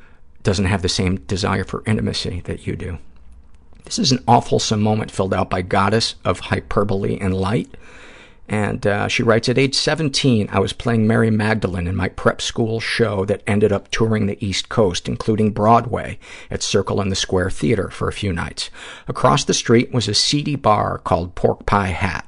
doesn't 0.43 0.65
have 0.65 0.81
the 0.81 0.89
same 0.89 1.17
desire 1.21 1.63
for 1.63 1.83
intimacy 1.85 2.41
that 2.45 2.65
you 2.65 2.75
do. 2.75 2.97
This 3.85 3.99
is 3.99 4.11
an 4.11 4.23
awful 4.27 4.59
moment 4.77 5.11
filled 5.11 5.33
out 5.33 5.49
by 5.49 5.61
Goddess 5.61 6.15
of 6.25 6.39
Hyperbole 6.39 7.17
and 7.19 7.33
Light. 7.33 7.75
And 8.49 8.87
uh, 8.87 9.07
she 9.09 9.23
writes, 9.23 9.49
at 9.49 9.57
age 9.57 9.75
17, 9.75 10.47
I 10.51 10.59
was 10.59 10.71
playing 10.71 11.05
Mary 11.05 11.29
Magdalene 11.29 11.87
in 11.87 11.95
my 11.95 12.07
prep 12.07 12.41
school 12.41 12.79
show 12.79 13.25
that 13.25 13.43
ended 13.45 13.73
up 13.73 13.91
touring 13.91 14.25
the 14.25 14.43
East 14.45 14.69
Coast, 14.69 15.09
including 15.09 15.51
Broadway, 15.51 16.17
at 16.49 16.63
Circle 16.63 17.01
in 17.01 17.09
the 17.09 17.15
Square 17.15 17.51
Theater 17.51 17.89
for 17.89 18.07
a 18.07 18.13
few 18.13 18.31
nights. 18.31 18.69
Across 19.07 19.45
the 19.45 19.53
street 19.53 19.91
was 19.91 20.07
a 20.07 20.13
seedy 20.13 20.55
bar 20.55 20.97
called 20.99 21.35
Pork 21.35 21.65
Pie 21.65 21.87
Hat, 21.87 22.25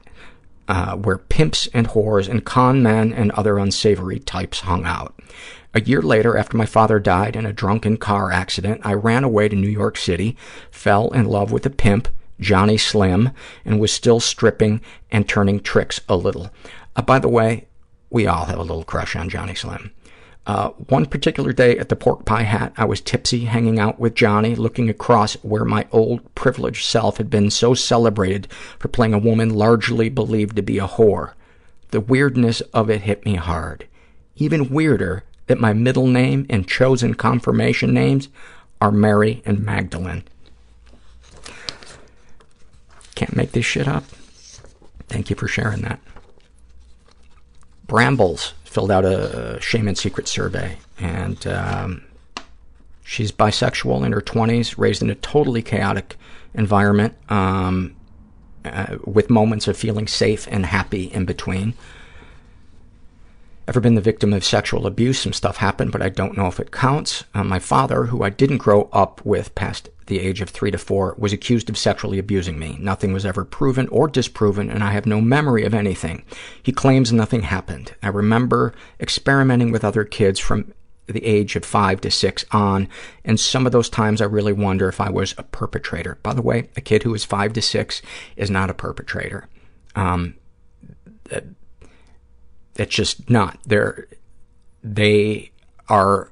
uh, 0.68 0.98
where 0.98 1.18
pimps 1.18 1.70
and 1.74 1.88
whores 1.90 2.28
and 2.28 2.44
con 2.44 2.84
men 2.84 3.14
and 3.14 3.32
other 3.32 3.58
unsavory 3.58 4.20
types 4.20 4.62
hung 4.62 4.86
out. 4.86 5.18
A 5.74 5.82
year 5.82 6.02
later, 6.02 6.36
after 6.36 6.58
my 6.58 6.66
father 6.66 7.00
died 7.00 7.36
in 7.36 7.46
a 7.46 7.54
drunken 7.54 7.96
car 7.96 8.32
accident, 8.32 8.82
I 8.84 8.94
ran 8.94 9.24
away 9.24 9.50
to 9.50 9.56
New 9.56 9.70
York 9.70 9.98
City, 9.98 10.36
fell 10.72 11.12
in 11.12 11.26
love 11.26 11.52
with 11.52 11.66
a 11.66 11.70
pimp, 11.70 12.10
Johnny 12.40 12.78
Slim, 12.78 13.32
and 13.66 13.80
was 13.80 13.92
still 13.92 14.20
stripping 14.20 14.82
and 15.12 15.28
turning 15.28 15.60
tricks 15.60 16.02
a 16.08 16.16
little. 16.16 16.50
Uh, 16.96 17.02
by 17.02 17.20
the 17.20 17.30
way, 17.30 17.68
we 18.10 18.28
all 18.28 18.46
have 18.46 18.60
a 18.60 18.64
little 18.64 18.84
crush 18.84 19.16
on 19.16 19.30
Johnny 19.30 19.56
Slim. 19.56 19.92
Uh, 20.48 20.70
one 20.88 21.06
particular 21.06 21.54
day 21.54 21.78
at 21.78 21.90
the 21.90 21.96
Pork 21.96 22.26
Pie 22.26 22.42
Hat, 22.42 22.74
I 22.76 22.86
was 22.86 23.02
tipsy, 23.02 23.46
hanging 23.46 23.78
out 23.78 24.00
with 24.00 24.16
Johnny, 24.16 24.56
looking 24.56 24.90
across 24.90 25.36
where 25.44 25.66
my 25.66 25.86
old 25.92 26.34
privileged 26.34 26.86
self 26.86 27.18
had 27.18 27.30
been 27.30 27.52
so 27.52 27.76
celebrated 27.76 28.48
for 28.80 28.88
playing 28.88 29.14
a 29.14 29.20
woman 29.20 29.54
largely 29.54 30.10
believed 30.10 30.56
to 30.56 30.64
be 30.64 30.80
a 30.80 30.88
whore. 30.88 31.34
The 31.92 32.02
weirdness 32.02 32.62
of 32.74 32.90
it 32.90 33.02
hit 33.02 33.26
me 33.26 33.36
hard. 33.36 33.86
Even 34.38 34.70
weirder 34.70 35.24
that 35.46 35.60
my 35.60 35.74
middle 35.74 36.08
name 36.08 36.48
and 36.50 36.68
chosen 36.68 37.14
confirmation 37.14 37.94
names 37.94 38.30
are 38.82 38.92
Mary 38.92 39.44
and 39.46 39.64
Magdalene. 39.64 40.24
Can't 43.20 43.36
make 43.36 43.52
this 43.52 43.66
shit 43.66 43.86
up. 43.86 44.06
Thank 45.10 45.30
you 45.30 45.36
for 45.36 45.46
sharing 45.46 45.82
that. 45.82 46.00
Brambles 47.86 48.54
filled 48.64 48.92
out 48.92 49.04
a 49.04 49.60
shame 49.60 49.90
and 49.90 49.98
secret 49.98 50.30
survey, 50.30 50.78
and 50.98 51.46
um, 51.46 52.06
she's 53.04 53.34
bisexual 53.34 54.06
in 54.06 54.14
her 54.14 54.22
20s, 54.22 54.78
raised 54.78 55.02
in 55.02 55.10
a 55.10 55.16
totally 55.16 55.62
chaotic 55.62 56.16
environment 56.54 57.14
um, 57.28 57.94
uh, 58.64 58.96
with 59.04 59.30
moments 59.30 59.68
of 59.68 59.76
feeling 59.76 60.08
safe 60.08 60.48
and 60.50 60.68
happy 60.68 61.08
in 61.08 61.26
between. 61.26 61.74
Ever 63.68 63.82
been 63.82 63.96
the 63.96 64.02
victim 64.02 64.32
of 64.32 64.46
sexual 64.46 64.88
abuse? 64.88 65.20
Some 65.20 65.34
stuff 65.34 65.58
happened, 65.58 65.92
but 65.92 66.02
I 66.02 66.08
don't 66.08 66.38
know 66.38 66.48
if 66.48 66.58
it 66.58 66.72
counts. 66.72 67.26
Uh, 67.34 67.44
my 67.44 67.60
father, 67.60 68.06
who 68.06 68.24
I 68.24 68.30
didn't 68.30 68.60
grow 68.60 68.88
up 68.94 69.26
with 69.26 69.54
past 69.56 69.90
the 70.10 70.20
age 70.20 70.42
of 70.42 70.50
three 70.50 70.72
to 70.72 70.78
four, 70.78 71.16
was 71.18 71.32
accused 71.32 71.70
of 71.70 71.78
sexually 71.78 72.20
abusing 72.20 72.60
me. 72.60 72.78
Nothing 72.80 73.14
was 73.14 73.26
ever 73.26 73.46
proven 73.46 73.88
or 73.88 74.08
disproven, 74.08 74.70
and 74.70 74.84
I 74.84 74.92
have 74.92 75.06
no 75.06 75.22
memory 75.22 75.64
of 75.64 75.74
anything. 75.74 76.24
He 76.62 76.72
claims 76.72 77.14
nothing 77.14 77.44
happened. 77.44 77.96
I 78.04 78.10
remember 78.10 78.74
experimenting 79.00 79.72
with 79.72 79.86
other 79.86 80.04
kids 80.04 80.40
from 80.40 80.74
the 81.08 81.26
age 81.26 81.56
of 81.56 81.66
five 81.66 82.02
to 82.02 82.12
six 82.12 82.46
on, 82.52 82.88
and 83.26 83.40
some 83.40 83.66
of 83.66 83.72
those 83.72 83.90
times 83.90 84.22
I 84.22 84.26
really 84.26 84.54
wonder 84.54 84.88
if 84.90 85.02
I 85.02 85.10
was 85.10 85.34
a 85.38 85.44
perpetrator. 85.44 86.20
By 86.22 86.34
the 86.34 86.42
way, 86.42 86.70
a 86.76 86.82
kid 86.82 87.04
who 87.04 87.14
is 87.14 87.26
five 87.26 87.54
to 87.54 87.62
six 87.62 88.02
is 88.36 88.52
not 88.52 88.70
a 88.70 88.76
perpetrator. 88.76 89.48
Um, 89.96 90.36
it's 92.76 92.96
just 92.96 93.30
not. 93.30 93.58
They're, 93.66 94.08
they 94.84 95.52
are 95.88 96.32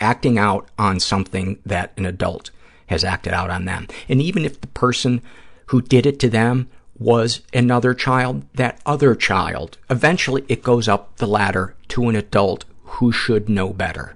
acting 0.00 0.38
out 0.38 0.68
on 0.78 1.00
something 1.00 1.58
that 1.66 1.92
an 1.96 2.06
adult 2.06 2.50
has 2.88 3.04
acted 3.04 3.32
out 3.32 3.50
on 3.50 3.64
them. 3.64 3.86
And 4.08 4.20
even 4.20 4.44
if 4.44 4.60
the 4.60 4.66
person 4.68 5.22
who 5.66 5.80
did 5.80 6.04
it 6.06 6.18
to 6.20 6.28
them 6.28 6.68
was 6.98 7.40
another 7.54 7.94
child, 7.94 8.44
that 8.54 8.80
other 8.84 9.14
child, 9.14 9.78
eventually 9.88 10.44
it 10.48 10.62
goes 10.62 10.88
up 10.88 11.16
the 11.16 11.26
ladder 11.26 11.74
to 11.88 12.08
an 12.08 12.16
adult 12.16 12.64
who 12.84 13.12
should 13.12 13.48
know 13.48 13.72
better 13.72 14.14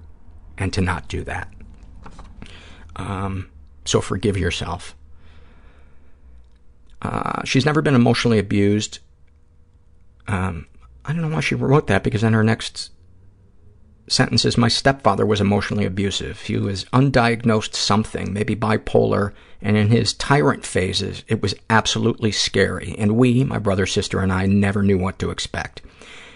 and 0.57 0.73
to 0.73 0.81
not 0.81 1.07
do 1.07 1.23
that. 1.23 1.47
Um, 2.95 3.49
so 3.85 4.01
forgive 4.01 4.37
yourself. 4.37 4.95
Uh, 7.01 7.43
she's 7.43 7.65
never 7.65 7.81
been 7.81 7.95
emotionally 7.95 8.39
abused 8.39 8.99
Um, 10.27 10.67
I 11.05 11.11
don't 11.11 11.21
know 11.21 11.35
why 11.35 11.41
she 11.41 11.55
wrote 11.55 11.87
that 11.87 12.03
because 12.03 12.21
then 12.21 12.31
her 12.31 12.43
next 12.45 12.91
sentence 14.13 14.45
is, 14.45 14.57
my 14.57 14.67
stepfather 14.67 15.25
was 15.25 15.41
emotionally 15.41 15.85
abusive. 15.85 16.41
He 16.41 16.57
was 16.57 16.85
undiagnosed 16.85 17.75
something, 17.75 18.31
maybe 18.31 18.55
bipolar, 18.55 19.33
and 19.61 19.75
in 19.75 19.89
his 19.89 20.13
tyrant 20.13 20.65
phases, 20.65 21.23
it 21.27 21.41
was 21.41 21.55
absolutely 21.69 22.31
scary. 22.31 22.95
And 22.97 23.15
we, 23.15 23.43
my 23.43 23.57
brother, 23.57 23.85
sister, 23.85 24.19
and 24.19 24.31
I, 24.31 24.45
never 24.45 24.83
knew 24.83 24.97
what 24.97 25.19
to 25.19 25.31
expect. 25.31 25.81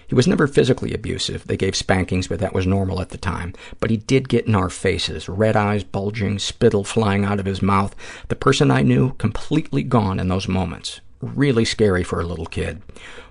He 0.08 0.16
was 0.16 0.28
never 0.28 0.48
physically 0.48 0.94
abusive. 0.94 1.46
They 1.46 1.58
gave 1.58 1.76
spankings, 1.76 2.28
but 2.28 2.40
that 2.40 2.54
was 2.54 2.66
normal 2.66 3.02
at 3.02 3.10
the 3.10 3.18
time. 3.18 3.54
But 3.82 3.90
he 3.90 3.98
did 3.98 4.30
get 4.30 4.48
in 4.48 4.56
our 4.56 4.70
faces, 4.70 5.28
red 5.28 5.58
eyes 5.58 5.84
bulging, 5.84 6.40
spittle 6.40 6.86
flying 6.86 7.26
out 7.26 7.42
of 7.42 7.46
his 7.46 7.62
mouth. 7.62 7.94
The 8.30 8.36
person 8.36 8.72
I 8.72 8.84
knew, 8.84 9.14
completely 9.14 9.84
gone 9.84 10.20
in 10.20 10.30
those 10.30 10.48
moments. 10.48 11.02
Really 11.22 11.66
scary 11.66 12.04
for 12.04 12.22
a 12.22 12.26
little 12.26 12.46
kid. 12.46 12.82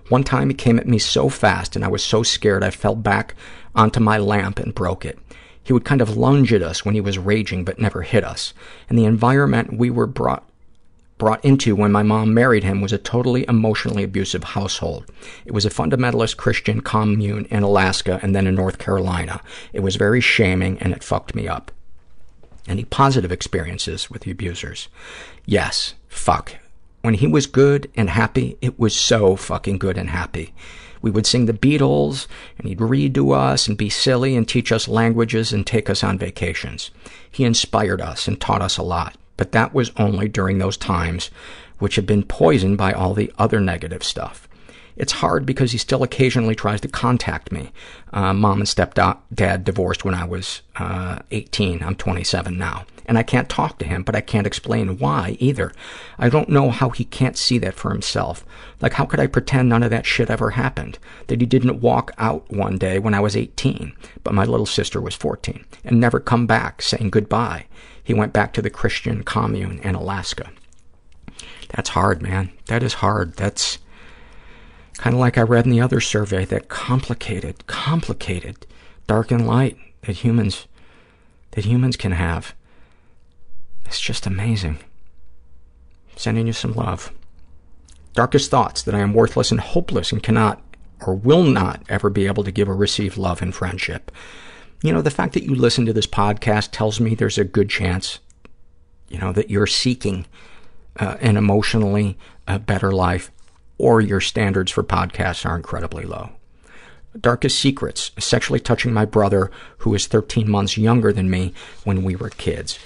One 0.08 0.22
time 0.22 0.48
he 0.48 0.54
came 0.54 0.78
at 0.78 0.86
me 0.86 0.98
so 0.98 1.28
fast 1.28 1.74
and 1.74 1.84
I 1.84 1.88
was 1.88 2.04
so 2.04 2.22
scared 2.22 2.62
I 2.62 2.70
fell 2.70 2.94
back 2.94 3.34
onto 3.74 4.00
my 4.00 4.18
lamp 4.18 4.58
and 4.58 4.74
broke 4.74 5.04
it. 5.04 5.18
He 5.62 5.72
would 5.72 5.84
kind 5.84 6.00
of 6.00 6.16
lunge 6.16 6.52
at 6.52 6.62
us 6.62 6.84
when 6.84 6.94
he 6.94 7.00
was 7.00 7.18
raging 7.18 7.64
but 7.64 7.80
never 7.80 8.02
hit 8.02 8.22
us. 8.22 8.54
And 8.88 8.96
the 8.96 9.04
environment 9.04 9.76
we 9.76 9.90
were 9.90 10.06
brought 10.06 10.48
brought 11.18 11.42
into 11.44 11.74
when 11.74 11.90
my 11.90 12.02
mom 12.02 12.34
married 12.34 12.62
him 12.62 12.80
was 12.80 12.92
a 12.92 12.98
totally 12.98 13.44
emotionally 13.48 14.02
abusive 14.02 14.44
household. 14.44 15.10
It 15.46 15.52
was 15.52 15.64
a 15.64 15.70
fundamentalist 15.70 16.36
Christian 16.36 16.82
commune 16.82 17.46
in 17.46 17.62
Alaska 17.62 18.20
and 18.22 18.34
then 18.34 18.46
in 18.46 18.54
North 18.54 18.78
Carolina. 18.78 19.40
It 19.72 19.80
was 19.80 19.96
very 19.96 20.20
shaming 20.20 20.78
and 20.78 20.92
it 20.92 21.02
fucked 21.02 21.34
me 21.34 21.48
up. 21.48 21.72
Any 22.68 22.84
positive 22.84 23.32
experiences 23.32 24.10
with 24.10 24.22
the 24.22 24.30
abusers? 24.30 24.88
Yes, 25.46 25.94
fuck. 26.08 26.56
When 27.06 27.14
he 27.14 27.28
was 27.28 27.46
good 27.46 27.88
and 27.94 28.10
happy, 28.10 28.58
it 28.60 28.80
was 28.80 28.92
so 28.92 29.36
fucking 29.36 29.78
good 29.78 29.96
and 29.96 30.10
happy. 30.10 30.52
We 31.00 31.12
would 31.12 31.24
sing 31.24 31.46
the 31.46 31.52
Beatles, 31.52 32.26
and 32.58 32.66
he'd 32.66 32.80
read 32.80 33.14
to 33.14 33.30
us 33.30 33.68
and 33.68 33.78
be 33.78 33.88
silly 33.88 34.34
and 34.34 34.48
teach 34.48 34.72
us 34.72 34.88
languages 34.88 35.52
and 35.52 35.64
take 35.64 35.88
us 35.88 36.02
on 36.02 36.18
vacations. 36.18 36.90
He 37.30 37.44
inspired 37.44 38.00
us 38.00 38.26
and 38.26 38.40
taught 38.40 38.60
us 38.60 38.76
a 38.76 38.82
lot, 38.82 39.16
but 39.36 39.52
that 39.52 39.72
was 39.72 39.92
only 39.96 40.26
during 40.26 40.58
those 40.58 40.76
times 40.76 41.30
which 41.78 41.94
had 41.94 42.06
been 42.06 42.24
poisoned 42.24 42.76
by 42.76 42.92
all 42.92 43.14
the 43.14 43.32
other 43.38 43.60
negative 43.60 44.02
stuff. 44.02 44.45
It's 44.96 45.12
hard 45.12 45.44
because 45.44 45.72
he 45.72 45.78
still 45.78 46.02
occasionally 46.02 46.54
tries 46.54 46.80
to 46.80 46.88
contact 46.88 47.52
me. 47.52 47.70
Uh, 48.12 48.32
mom 48.32 48.60
and 48.60 48.68
stepdad 48.68 49.64
divorced 49.64 50.04
when 50.04 50.14
I 50.14 50.24
was 50.24 50.62
uh, 50.76 51.18
18. 51.30 51.82
I'm 51.82 51.96
27 51.96 52.56
now. 52.56 52.86
And 53.08 53.18
I 53.18 53.22
can't 53.22 53.48
talk 53.48 53.78
to 53.78 53.86
him, 53.86 54.02
but 54.02 54.16
I 54.16 54.20
can't 54.20 54.46
explain 54.46 54.98
why 54.98 55.36
either. 55.38 55.72
I 56.18 56.28
don't 56.28 56.48
know 56.48 56.70
how 56.70 56.90
he 56.90 57.04
can't 57.04 57.36
see 57.36 57.58
that 57.58 57.74
for 57.74 57.90
himself. 57.92 58.44
Like, 58.80 58.94
how 58.94 59.04
could 59.04 59.20
I 59.20 59.28
pretend 59.28 59.68
none 59.68 59.84
of 59.84 59.90
that 59.90 60.06
shit 60.06 60.28
ever 60.28 60.50
happened? 60.50 60.98
That 61.28 61.40
he 61.40 61.46
didn't 61.46 61.80
walk 61.80 62.12
out 62.18 62.50
one 62.50 62.78
day 62.78 62.98
when 62.98 63.14
I 63.14 63.20
was 63.20 63.36
18, 63.36 63.92
but 64.24 64.34
my 64.34 64.44
little 64.44 64.66
sister 64.66 65.00
was 65.00 65.14
14, 65.14 65.64
and 65.84 66.00
never 66.00 66.18
come 66.18 66.46
back 66.48 66.82
saying 66.82 67.10
goodbye. 67.10 67.66
He 68.02 68.12
went 68.12 68.32
back 68.32 68.52
to 68.54 68.62
the 68.62 68.70
Christian 68.70 69.22
commune 69.22 69.78
in 69.80 69.94
Alaska. 69.94 70.50
That's 71.68 71.90
hard, 71.90 72.22
man. 72.22 72.50
That 72.66 72.82
is 72.82 72.94
hard. 72.94 73.34
That's 73.34 73.78
kind 74.98 75.14
of 75.14 75.20
like 75.20 75.38
I 75.38 75.42
read 75.42 75.64
in 75.64 75.70
the 75.70 75.80
other 75.80 76.00
survey, 76.00 76.44
that 76.46 76.68
complicated, 76.68 77.66
complicated 77.66 78.66
dark 79.06 79.30
and 79.30 79.46
light 79.46 79.76
that 80.02 80.16
humans, 80.16 80.66
that 81.52 81.64
humans 81.64 81.96
can 81.96 82.12
have. 82.12 82.54
It's 83.84 84.00
just 84.00 84.26
amazing. 84.26 84.78
Sending 86.16 86.46
you 86.46 86.52
some 86.52 86.72
love. 86.72 87.12
Darkest 88.14 88.50
thoughts 88.50 88.82
that 88.82 88.94
I 88.94 89.00
am 89.00 89.12
worthless 89.12 89.50
and 89.50 89.60
hopeless 89.60 90.12
and 90.12 90.22
cannot 90.22 90.62
or 91.04 91.14
will 91.14 91.44
not 91.44 91.82
ever 91.88 92.08
be 92.08 92.26
able 92.26 92.42
to 92.44 92.50
give 92.50 92.68
or 92.68 92.74
receive 92.74 93.18
love 93.18 93.42
and 93.42 93.54
friendship. 93.54 94.10
You 94.82 94.92
know, 94.92 95.02
the 95.02 95.10
fact 95.10 95.34
that 95.34 95.44
you 95.44 95.54
listen 95.54 95.84
to 95.86 95.92
this 95.92 96.06
podcast 96.06 96.70
tells 96.72 97.00
me 97.00 97.14
there's 97.14 97.38
a 97.38 97.44
good 97.44 97.68
chance, 97.68 98.18
you 99.08 99.18
know, 99.18 99.32
that 99.32 99.50
you're 99.50 99.66
seeking 99.66 100.26
uh, 100.98 101.16
an 101.20 101.36
emotionally 101.36 102.16
uh, 102.48 102.58
better 102.58 102.92
life 102.92 103.30
or 103.78 104.00
your 104.00 104.20
standards 104.20 104.70
for 104.72 104.82
podcasts 104.82 105.44
are 105.44 105.56
incredibly 105.56 106.04
low. 106.04 106.30
Darkest 107.18 107.58
secrets, 107.58 108.10
sexually 108.18 108.60
touching 108.60 108.92
my 108.92 109.04
brother, 109.04 109.50
who 109.78 109.94
is 109.94 110.06
13 110.06 110.50
months 110.50 110.76
younger 110.76 111.12
than 111.12 111.30
me, 111.30 111.54
when 111.84 112.02
we 112.04 112.14
were 112.14 112.30
kids. 112.30 112.78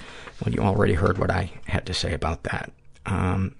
Well, 0.43 0.53
you 0.53 0.61
already 0.61 0.93
heard 0.93 1.17
what 1.17 1.29
I 1.29 1.51
had 1.65 1.85
to 1.87 1.93
say 1.93 2.13
about 2.13 2.43
that. 2.43 2.71
Um, 3.05 3.55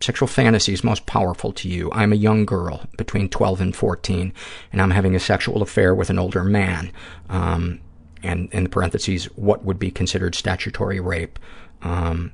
sexual 0.00 0.26
fantasies 0.26 0.82
most 0.82 1.06
powerful 1.06 1.52
to 1.52 1.68
you. 1.68 1.90
I'm 1.92 2.12
a 2.12 2.16
young 2.16 2.44
girl, 2.44 2.86
between 2.96 3.28
12 3.28 3.60
and 3.60 3.76
14, 3.76 4.32
and 4.72 4.82
I'm 4.82 4.90
having 4.90 5.14
a 5.14 5.20
sexual 5.20 5.62
affair 5.62 5.94
with 5.94 6.10
an 6.10 6.18
older 6.18 6.42
man. 6.42 6.90
Um, 7.28 7.80
and 8.22 8.52
in 8.52 8.68
parentheses, 8.68 9.26
what 9.36 9.64
would 9.64 9.78
be 9.78 9.90
considered 9.90 10.34
statutory 10.34 11.00
rape. 11.00 11.38
Um, 11.82 12.32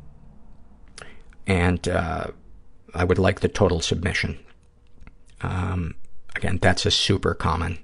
and 1.47 1.87
uh, 1.89 2.29
I 2.97 3.05
would 3.05 3.19
like 3.19 3.41
the 3.41 3.49
total 3.49 3.81
submission. 3.81 4.39
Um, 5.43 5.95
again, 6.35 6.59
that's 6.61 6.87
a 6.87 6.91
super 6.91 7.35
common, 7.35 7.79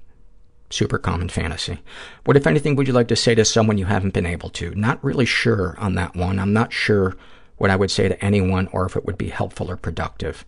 super 0.69 0.97
common 0.97 1.29
fantasy. 1.29 1.79
What, 2.25 2.37
if 2.37 2.47
anything, 2.47 2.75
would 2.75 2.87
you 2.87 2.93
like 2.93 3.07
to 3.09 3.15
say 3.15 3.35
to 3.35 3.45
someone 3.45 3.77
you 3.77 3.85
haven't 3.85 4.13
been 4.13 4.25
able 4.25 4.49
to? 4.51 4.73
Not 4.75 5.03
really 5.03 5.25
sure 5.25 5.75
on 5.77 5.95
that 5.95 6.15
one. 6.15 6.39
I'm 6.39 6.53
not 6.53 6.73
sure 6.73 7.15
what 7.57 7.69
I 7.69 7.75
would 7.75 7.91
say 7.91 8.07
to 8.07 8.25
anyone 8.25 8.67
or 8.71 8.85
if 8.85 8.95
it 8.95 9.05
would 9.05 9.17
be 9.17 9.29
helpful 9.29 9.69
or 9.69 9.77
productive. 9.77 10.45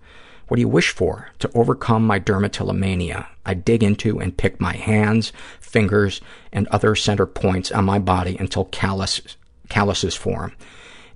What 0.47 0.55
do 0.55 0.61
you 0.61 0.67
wish 0.67 0.91
for? 0.91 1.29
To 1.39 1.51
overcome 1.55 2.05
my 2.05 2.19
dermatillomania. 2.19 3.27
I 3.45 3.53
dig 3.55 3.83
into 3.83 4.19
and 4.19 4.37
pick 4.37 4.59
my 4.59 4.73
hands, 4.73 5.33
fingers, 5.59 6.21
and 6.51 6.67
other 6.67 6.95
center 6.95 7.25
points 7.25 7.71
on 7.71 7.85
my 7.85 7.99
body 7.99 8.37
until 8.39 8.65
callus, 8.65 9.21
calluses 9.69 10.15
form 10.15 10.53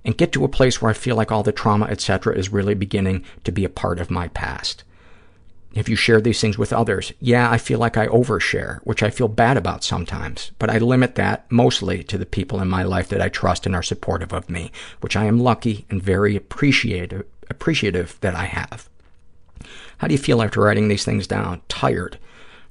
and 0.04 0.16
get 0.16 0.32
to 0.32 0.44
a 0.44 0.48
place 0.48 0.80
where 0.80 0.90
I 0.90 0.94
feel 0.94 1.16
like 1.16 1.30
all 1.30 1.42
the 1.42 1.52
trauma, 1.52 1.86
etc., 1.86 2.34
is 2.34 2.52
really 2.52 2.74
beginning 2.74 3.24
to 3.44 3.52
be 3.52 3.64
a 3.64 3.70
part 3.70 3.98
of 3.98 4.10
my 4.10 4.28
past. 4.28 4.84
Have 5.76 5.88
you 5.88 5.94
shared 5.94 6.24
these 6.24 6.40
things 6.40 6.58
with 6.58 6.72
others? 6.72 7.12
Yeah, 7.20 7.48
I 7.48 7.56
feel 7.56 7.78
like 7.78 7.96
I 7.96 8.08
overshare, 8.08 8.80
which 8.82 9.04
I 9.04 9.10
feel 9.10 9.28
bad 9.28 9.56
about 9.56 9.84
sometimes, 9.84 10.50
but 10.58 10.68
I 10.68 10.78
limit 10.78 11.14
that 11.14 11.50
mostly 11.50 12.02
to 12.04 12.18
the 12.18 12.26
people 12.26 12.60
in 12.60 12.68
my 12.68 12.82
life 12.82 13.08
that 13.10 13.22
I 13.22 13.28
trust 13.28 13.66
and 13.66 13.76
are 13.76 13.82
supportive 13.82 14.32
of 14.32 14.50
me, 14.50 14.72
which 15.00 15.16
I 15.16 15.26
am 15.26 15.38
lucky 15.38 15.86
and 15.88 16.02
very 16.02 16.34
appreciative, 16.34 17.24
appreciative 17.48 18.18
that 18.20 18.34
I 18.34 18.46
have. 18.46 18.88
How 19.98 20.08
do 20.08 20.14
you 20.14 20.18
feel 20.18 20.42
after 20.42 20.60
writing 20.60 20.88
these 20.88 21.04
things 21.04 21.28
down? 21.28 21.60
Tired. 21.68 22.18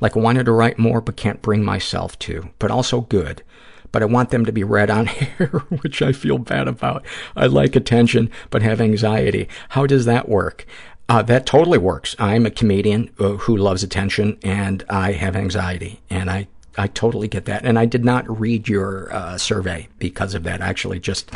Like 0.01 0.15
wanted 0.18 0.45
to 0.45 0.51
write 0.51 0.77
more 0.77 0.99
but 0.99 1.15
can't 1.15 1.41
bring 1.41 1.64
myself 1.64 2.19
to, 2.19 2.49
but 2.60 2.72
also 2.72 3.01
good 3.01 3.43
but 3.91 4.02
I 4.02 4.06
want 4.06 4.30
them 4.30 4.45
to 4.45 4.52
be 4.52 4.64
read 4.64 4.90
on 4.90 5.07
air, 5.40 5.64
which 5.82 6.02
I 6.02 6.11
feel 6.11 6.38
bad 6.38 6.68
about. 6.68 7.06
I 7.36 7.48
like 7.48 7.76
attention, 7.76 8.30
but 8.49 8.61
have 8.61 8.82
anxiety. 8.82 9.48
How 9.70 9.86
does 9.86 10.06
that 10.06 10.30
work? 10.30 10.66
Uh, 11.07 11.24
that 11.24 11.45
totally 11.45 11.80
works. 11.80 12.16
I'm 12.20 12.45
a 12.45 12.52
comedian 12.52 13.10
uh, 13.20 13.30
who 13.32 13.57
loves 13.57 13.82
attention, 13.82 14.38
and 14.44 14.84
I 14.90 15.14
have 15.14 15.36
anxiety, 15.36 16.02
and 16.10 16.30
I, 16.30 16.48
I 16.78 16.88
totally 16.88 17.28
get 17.28 17.45
that. 17.45 17.66
And 17.66 17.80
I 17.80 17.86
did 17.86 18.06
not 18.06 18.40
read 18.40 18.68
your 18.68 19.11
uh, 19.11 19.38
survey 19.40 19.88
because 19.98 20.36
of 20.36 20.44
that. 20.44 20.61
Actually, 20.61 20.99
just 20.99 21.32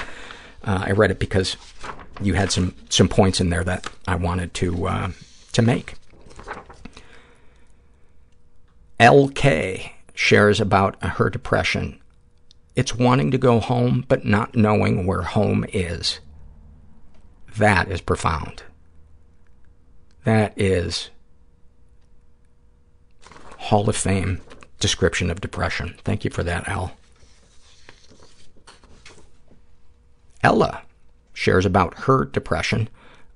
uh, 0.63 0.84
I 0.85 0.91
read 0.91 1.09
it 1.09 1.17
because 1.17 1.57
you 2.21 2.35
had 2.35 2.51
some 2.51 2.75
some 2.89 3.09
points 3.09 3.41
in 3.41 3.49
there 3.49 3.63
that 3.63 3.89
I 4.07 4.15
wanted 4.15 4.53
to 4.55 4.88
uh, 4.88 5.11
to 5.53 5.61
make. 5.63 5.95
LK 8.99 9.89
shares 10.13 10.61
about 10.61 11.03
her 11.03 11.31
depression 11.31 11.99
it's 12.75 12.95
wanting 12.95 13.31
to 13.31 13.37
go 13.37 13.59
home 13.59 14.05
but 14.07 14.25
not 14.25 14.55
knowing 14.55 15.05
where 15.05 15.21
home 15.21 15.65
is. 15.71 16.19
That 17.57 17.89
is 17.89 18.01
profound. 18.01 18.63
That 20.23 20.53
is 20.55 21.09
Hall 23.57 23.89
of 23.89 23.95
Fame 23.95 24.41
description 24.79 25.29
of 25.29 25.39
depression. 25.39 25.95
Thank 26.03 26.25
you 26.25 26.31
for 26.31 26.43
that, 26.43 26.67
Al. 26.67 26.93
Ella 30.41 30.81
shares 31.33 31.65
about 31.65 31.99
her 31.99 32.25
depression. 32.25 32.89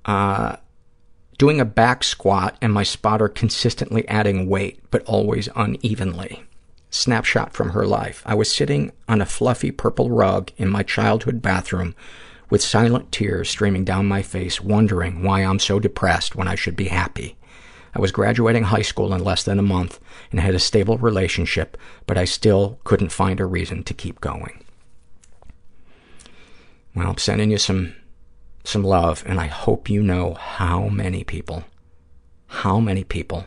Uh, 0.04 0.56
doing 1.38 1.60
a 1.60 1.64
back 1.64 2.04
squat 2.04 2.56
and 2.60 2.72
my 2.72 2.82
spotter 2.82 3.28
consistently 3.28 4.06
adding 4.08 4.48
weight, 4.48 4.82
but 4.90 5.02
always 5.04 5.48
unevenly 5.56 6.42
snapshot 6.90 7.52
from 7.52 7.70
her 7.70 7.86
life. 7.86 8.22
I 8.24 8.34
was 8.34 8.50
sitting 8.50 8.92
on 9.08 9.20
a 9.20 9.26
fluffy 9.26 9.70
purple 9.70 10.10
rug 10.10 10.50
in 10.56 10.68
my 10.68 10.82
childhood 10.82 11.42
bathroom 11.42 11.94
with 12.50 12.62
silent 12.62 13.12
tears 13.12 13.50
streaming 13.50 13.84
down 13.84 14.06
my 14.06 14.22
face, 14.22 14.60
wondering 14.60 15.22
why 15.22 15.40
I'm 15.40 15.58
so 15.58 15.78
depressed 15.78 16.34
when 16.34 16.48
I 16.48 16.54
should 16.54 16.76
be 16.76 16.88
happy. 16.88 17.36
I 17.94 18.00
was 18.00 18.12
graduating 18.12 18.64
high 18.64 18.82
school 18.82 19.12
in 19.12 19.22
less 19.22 19.42
than 19.42 19.58
a 19.58 19.62
month 19.62 19.98
and 20.30 20.40
had 20.40 20.54
a 20.54 20.60
stable 20.60 20.98
relationship, 20.98 21.76
but 22.06 22.16
I 22.16 22.24
still 22.24 22.78
couldn't 22.84 23.12
find 23.12 23.40
a 23.40 23.46
reason 23.46 23.82
to 23.84 23.94
keep 23.94 24.20
going. 24.20 24.62
Well, 26.94 27.10
I'm 27.10 27.18
sending 27.18 27.50
you 27.50 27.58
some, 27.58 27.94
some 28.64 28.82
love, 28.82 29.22
and 29.26 29.40
I 29.40 29.46
hope 29.46 29.88
you 29.88 30.02
know 30.02 30.34
how 30.34 30.88
many 30.88 31.24
people, 31.24 31.64
how 32.46 32.80
many 32.80 33.04
people 33.04 33.46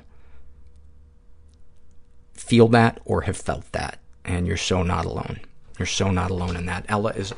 feel 2.51 2.67
that 2.67 2.99
or 3.05 3.21
have 3.21 3.37
felt 3.37 3.71
that, 3.71 3.97
and 4.25 4.45
you're 4.45 4.57
so 4.57 4.83
not 4.83 5.05
alone. 5.05 5.39
You're 5.79 5.85
so 5.85 6.11
not 6.11 6.31
alone 6.31 6.57
in 6.57 6.65
that. 6.65 6.83
Ella 6.89 7.11
is 7.11 7.33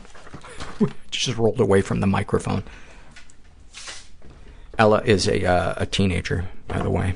just 1.11 1.37
rolled 1.37 1.59
away 1.59 1.81
from 1.81 1.99
the 1.99 2.07
microphone. 2.07 2.63
Ella 4.79 5.03
is 5.05 5.27
a 5.27 5.45
uh, 5.45 5.75
a 5.77 5.85
teenager, 5.85 6.45
by 6.67 6.79
the 6.79 6.89
way. 6.89 7.13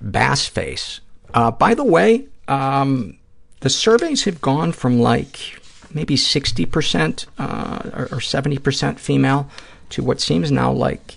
Bass 0.00 0.48
face. 0.48 1.00
Uh, 1.32 1.52
by 1.52 1.74
the 1.74 1.84
way, 1.84 2.26
um, 2.48 3.16
the 3.60 3.70
surveys 3.70 4.24
have 4.24 4.40
gone 4.40 4.72
from 4.72 4.98
like 4.98 5.62
maybe 5.94 6.16
60% 6.16 7.26
uh, 7.38 7.90
or, 7.94 8.04
or 8.06 8.18
70% 8.18 8.98
female 8.98 9.48
to 9.90 10.02
what 10.02 10.20
seems 10.20 10.50
now 10.50 10.72
like 10.72 11.14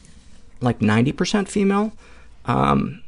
like 0.62 0.78
90% 0.78 1.48
female. 1.48 1.92
Um, 2.46 3.04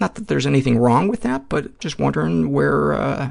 not 0.00 0.14
that 0.16 0.28
there's 0.28 0.46
anything 0.46 0.78
wrong 0.78 1.08
with 1.08 1.22
that, 1.22 1.48
but 1.48 1.78
just 1.78 1.98
wondering 1.98 2.52
where 2.52 2.92
uh, 2.92 3.30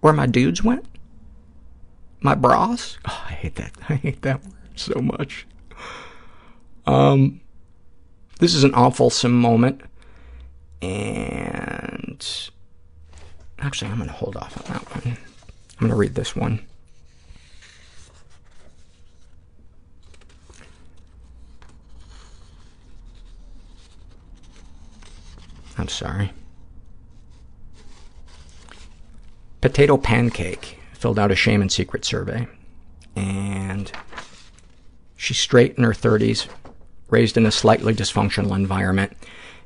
where 0.00 0.12
my 0.12 0.26
dudes 0.26 0.62
went. 0.62 0.84
My 2.20 2.34
bras. 2.34 2.98
Oh, 3.08 3.24
I 3.28 3.32
hate 3.32 3.54
that. 3.56 3.72
I 3.88 3.94
hate 3.94 4.22
that 4.22 4.44
word 4.44 4.54
so 4.76 5.00
much. 5.00 5.46
Um, 6.86 7.40
this 8.38 8.54
is 8.54 8.64
an 8.64 8.74
awful 8.74 9.12
moment, 9.28 9.82
and 10.82 12.50
actually, 13.58 13.90
I'm 13.90 13.98
going 13.98 14.08
to 14.08 14.14
hold 14.14 14.36
off 14.36 14.56
on 14.58 14.74
that 14.74 14.94
one. 14.94 15.16
I'm 15.16 15.86
going 15.86 15.90
to 15.90 15.96
read 15.96 16.14
this 16.14 16.34
one. 16.34 16.60
I'm 25.80 25.88
sorry. 25.88 26.32
Potato 29.62 29.96
Pancake 29.96 30.78
filled 30.92 31.18
out 31.18 31.30
a 31.30 31.36
shame 31.36 31.62
and 31.62 31.72
secret 31.72 32.04
survey. 32.04 32.46
And 33.16 33.90
she's 35.16 35.38
straight 35.38 35.76
in 35.76 35.84
her 35.84 35.92
30s, 35.92 36.48
raised 37.08 37.36
in 37.38 37.46
a 37.46 37.50
slightly 37.50 37.94
dysfunctional 37.94 38.54
environment. 38.54 39.16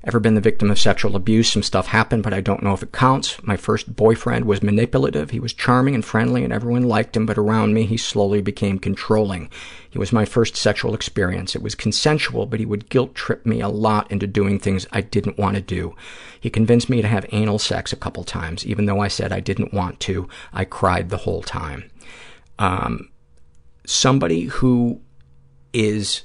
Ever 0.07 0.21
been 0.21 0.35
the 0.35 0.41
victim 0.43 0.71
of 0.71 0.79
sexual 0.79 1.17
abuse? 1.17 1.51
Some 1.51 1.63
stuff 1.63 1.87
happened, 1.87 2.25
but 2.25 2.35
I 2.35 2.43
don't 2.43 2.63
know 2.63 2.75
if 2.75 2.83
it 2.83 2.93
counts. 2.93 3.43
My 3.43 3.57
first 3.57 3.97
boyfriend 3.97 4.45
was 4.45 4.63
manipulative. 4.63 5.31
He 5.31 5.41
was 5.41 5.55
charming 5.55 5.95
and 5.95 6.05
friendly, 6.05 6.45
and 6.45 6.53
everyone 6.53 6.83
liked 6.83 7.17
him, 7.17 7.25
but 7.25 7.39
around 7.39 7.73
me, 7.73 7.87
he 7.87 7.97
slowly 7.97 8.43
became 8.43 8.79
controlling. 8.79 9.49
He 9.89 9.99
was 9.99 10.13
my 10.13 10.27
first 10.27 10.57
sexual 10.57 10.95
experience. 10.95 11.57
It 11.57 11.63
was 11.63 11.75
consensual, 11.75 12.45
but 12.45 12.61
he 12.61 12.67
would 12.67 12.91
guilt 12.91 13.15
trip 13.15 13.47
me 13.47 13.63
a 13.63 13.69
lot 13.69 14.11
into 14.13 14.27
doing 14.27 14.59
things 14.59 14.87
I 14.93 15.01
didn't 15.01 15.39
want 15.39 15.57
to 15.57 15.63
do. 15.63 15.97
He 16.39 16.51
convinced 16.51 16.91
me 16.91 17.01
to 17.01 17.09
have 17.09 17.25
anal 17.33 17.59
sex 17.59 17.91
a 17.91 17.97
couple 17.97 18.25
times. 18.25 18.67
Even 18.67 18.85
though 18.85 19.01
I 19.01 19.09
said 19.09 19.33
I 19.33 19.41
didn't 19.41 19.73
want 19.73 20.01
to, 20.01 20.29
I 20.53 20.67
cried 20.67 21.09
the 21.09 21.17
whole 21.17 21.43
time. 21.43 21.91
Um, 22.59 23.09
somebody 23.87 24.45
who 24.45 25.01
is 25.73 26.25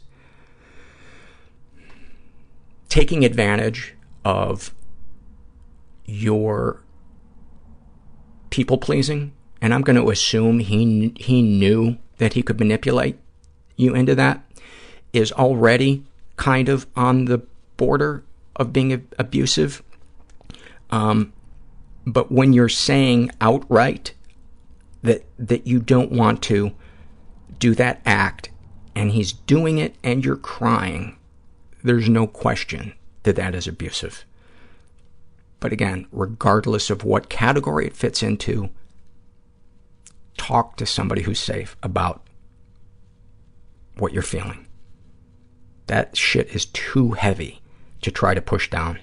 taking 2.90 3.24
advantage 3.24 3.96
of 4.26 4.74
your 6.06 6.84
people-pleasing, 8.50 9.32
and 9.62 9.74
I'm 9.74 9.82
going 9.82 9.96
to 9.96 10.10
assume 10.10 10.60
he 10.60 11.14
he 11.18 11.42
knew 11.42 11.98
that 12.18 12.34
he 12.34 12.42
could 12.42 12.60
manipulate 12.60 13.18
you 13.76 13.94
into 13.94 14.16
that, 14.16 14.44
is 15.14 15.32
already 15.32 16.04
kind 16.36 16.68
of 16.68 16.88
on 16.96 17.26
the 17.26 17.40
border 17.78 18.24
of 18.56 18.74
being 18.74 19.08
abusive. 19.18 19.84
Um, 20.90 21.32
but 22.06 22.32
when 22.32 22.54
you're 22.54 22.70
saying 22.70 23.30
outright 23.40 24.16
that 25.04 25.26
that 25.38 25.68
you 25.68 25.80
don't 25.80 26.12
want 26.12 26.42
to 26.44 26.72
do 27.60 27.76
that 27.76 28.02
act, 28.06 28.50
and 28.96 29.12
he's 29.12 29.32
doing 29.32 29.78
it, 29.78 29.96
and 30.04 30.26
you're 30.26 30.36
crying, 30.36 31.19
there's 31.84 32.10
no 32.10 32.28
question 32.28 32.94
that 33.24 33.36
that 33.36 33.56
is 33.56 33.68
abusive. 33.68 34.26
But 35.60 35.74
again, 35.74 36.08
regardless 36.12 36.90
of 36.90 37.04
what 37.04 37.30
category 37.30 37.86
it 37.86 37.96
fits 37.96 38.24
into, 38.24 38.70
talk 40.38 40.78
to 40.78 40.86
somebody 40.86 41.24
who's 41.24 41.40
safe 41.40 41.76
about 41.84 42.26
what 43.98 44.14
you're 44.14 44.22
feeling. 44.24 44.66
That 45.88 46.16
shit 46.16 46.50
is 46.50 46.66
too 46.68 47.12
heavy 47.12 47.62
to 48.02 48.12
try 48.12 48.34
to 48.34 48.42
push 48.42 48.70
down. 48.70 49.00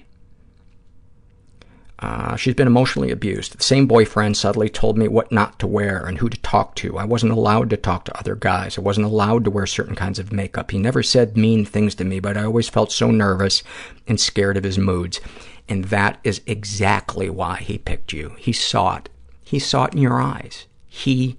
Uh, 1.99 2.35
she's 2.35 2.53
been 2.53 2.67
emotionally 2.67 3.09
abused. 3.09 3.57
The 3.57 3.63
same 3.63 3.87
boyfriend 3.87 4.37
suddenly 4.37 4.69
told 4.69 4.97
me 4.97 5.07
what 5.07 5.31
not 5.31 5.57
to 5.59 5.67
wear 5.67 6.05
and 6.05 6.19
who 6.19 6.29
to 6.29 6.39
talk 6.41 6.75
to. 6.75 6.97
I 6.97 7.05
wasn't 7.05 7.31
allowed 7.31 7.71
to 7.71 7.77
talk 7.77 8.05
to 8.05 8.17
other 8.19 8.35
guys. 8.35 8.77
I 8.77 8.81
wasn't 8.81 9.07
allowed 9.07 9.43
to 9.45 9.51
wear 9.51 9.65
certain 9.65 9.95
kinds 9.95 10.19
of 10.19 10.31
makeup. 10.31 10.69
He 10.69 10.77
never 10.77 11.01
said 11.01 11.35
mean 11.35 11.65
things 11.65 11.95
to 11.95 12.03
me, 12.03 12.19
but 12.19 12.37
I 12.37 12.43
always 12.43 12.69
felt 12.69 12.91
so 12.91 13.09
nervous 13.09 13.63
and 14.07 14.19
scared 14.19 14.57
of 14.57 14.63
his 14.63 14.77
moods. 14.77 15.19
And 15.67 15.85
that 15.85 16.19
is 16.23 16.41
exactly 16.45 17.31
why 17.31 17.57
he 17.57 17.79
picked 17.79 18.13
you. 18.13 18.35
He 18.37 18.53
saw 18.53 18.97
it. 18.97 19.09
He 19.43 19.57
saw 19.57 19.85
it 19.85 19.95
in 19.95 20.01
your 20.01 20.21
eyes. 20.21 20.67
He, 20.85 21.37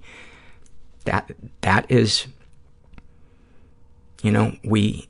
that, 1.05 1.31
that 1.61 1.89
is, 1.89 2.27
you 4.21 4.31
know, 4.31 4.57
we, 4.63 5.07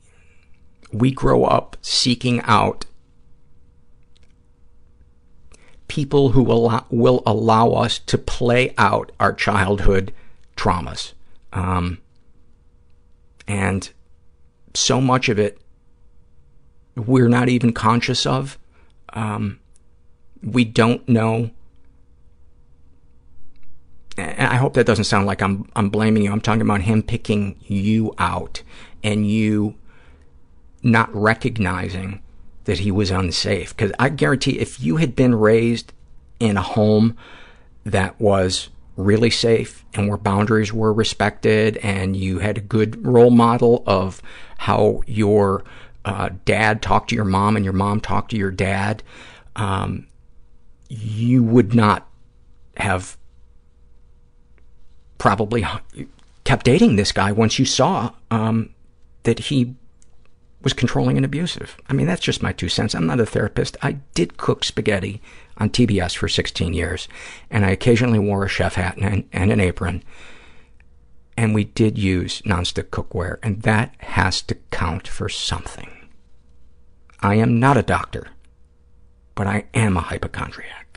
we 0.92 1.10
grow 1.10 1.44
up 1.44 1.76
seeking 1.82 2.40
out 2.42 2.84
people 5.90 6.30
who 6.30 6.44
will, 6.44 6.86
will 6.88 7.20
allow 7.26 7.72
us 7.72 7.98
to 7.98 8.16
play 8.16 8.72
out 8.78 9.10
our 9.18 9.32
childhood 9.32 10.12
traumas. 10.56 11.14
Um, 11.52 11.98
and 13.48 13.90
so 14.72 15.00
much 15.00 15.28
of 15.28 15.36
it 15.36 15.58
we're 16.94 17.28
not 17.28 17.48
even 17.48 17.72
conscious 17.72 18.24
of. 18.24 18.56
Um, 19.14 19.58
we 20.42 20.64
don't 20.64 21.08
know. 21.08 21.50
And 24.16 24.48
I 24.48 24.56
hope 24.56 24.74
that 24.74 24.86
doesn't 24.86 25.04
sound 25.04 25.26
like 25.26 25.42
I'm 25.42 25.68
I'm 25.74 25.88
blaming 25.90 26.22
you. 26.22 26.30
I'm 26.30 26.40
talking 26.40 26.62
about 26.62 26.82
him 26.82 27.02
picking 27.02 27.56
you 27.62 28.14
out 28.18 28.62
and 29.02 29.28
you 29.28 29.74
not 30.82 31.12
recognizing 31.14 32.22
that 32.70 32.78
he 32.78 32.92
was 32.92 33.10
unsafe. 33.10 33.76
Because 33.76 33.90
I 33.98 34.10
guarantee 34.10 34.60
if 34.60 34.78
you 34.78 34.98
had 34.98 35.16
been 35.16 35.34
raised 35.34 35.92
in 36.38 36.56
a 36.56 36.62
home 36.62 37.16
that 37.82 38.20
was 38.20 38.68
really 38.94 39.28
safe 39.28 39.84
and 39.92 40.06
where 40.06 40.16
boundaries 40.16 40.72
were 40.72 40.92
respected 40.92 41.78
and 41.78 42.14
you 42.14 42.38
had 42.38 42.56
a 42.56 42.60
good 42.60 43.04
role 43.04 43.32
model 43.32 43.82
of 43.88 44.22
how 44.58 45.02
your 45.08 45.64
uh, 46.04 46.30
dad 46.44 46.80
talked 46.80 47.10
to 47.10 47.16
your 47.16 47.24
mom 47.24 47.56
and 47.56 47.64
your 47.64 47.74
mom 47.74 47.98
talked 47.98 48.30
to 48.30 48.36
your 48.36 48.52
dad, 48.52 49.02
um, 49.56 50.06
you 50.88 51.42
would 51.42 51.74
not 51.74 52.08
have 52.76 53.16
probably 55.18 55.66
kept 56.44 56.64
dating 56.64 56.94
this 56.94 57.10
guy 57.10 57.32
once 57.32 57.58
you 57.58 57.64
saw 57.64 58.12
um, 58.30 58.72
that 59.24 59.40
he 59.40 59.74
was 60.62 60.72
controlling 60.72 61.16
and 61.16 61.24
abusive. 61.24 61.76
I 61.88 61.92
mean, 61.92 62.06
that's 62.06 62.20
just 62.20 62.42
my 62.42 62.52
two 62.52 62.68
cents. 62.68 62.94
I'm 62.94 63.06
not 63.06 63.20
a 63.20 63.26
therapist. 63.26 63.76
I 63.82 63.92
did 64.14 64.36
cook 64.36 64.64
spaghetti 64.64 65.22
on 65.56 65.70
TBS 65.70 66.16
for 66.16 66.28
16 66.28 66.72
years, 66.74 67.08
and 67.50 67.64
I 67.64 67.70
occasionally 67.70 68.18
wore 68.18 68.44
a 68.44 68.48
chef 68.48 68.74
hat 68.74 68.96
and, 68.98 69.28
and 69.32 69.50
an 69.50 69.60
apron, 69.60 70.02
and 71.36 71.54
we 71.54 71.64
did 71.64 71.98
use 71.98 72.42
nonstick 72.42 72.90
cookware, 72.90 73.38
and 73.42 73.62
that 73.62 73.94
has 73.98 74.42
to 74.42 74.56
count 74.70 75.08
for 75.08 75.28
something. 75.28 75.90
I 77.20 77.36
am 77.36 77.58
not 77.58 77.76
a 77.76 77.82
doctor, 77.82 78.28
but 79.34 79.46
I 79.46 79.64
am 79.74 79.96
a 79.96 80.00
hypochondriac. 80.00 80.89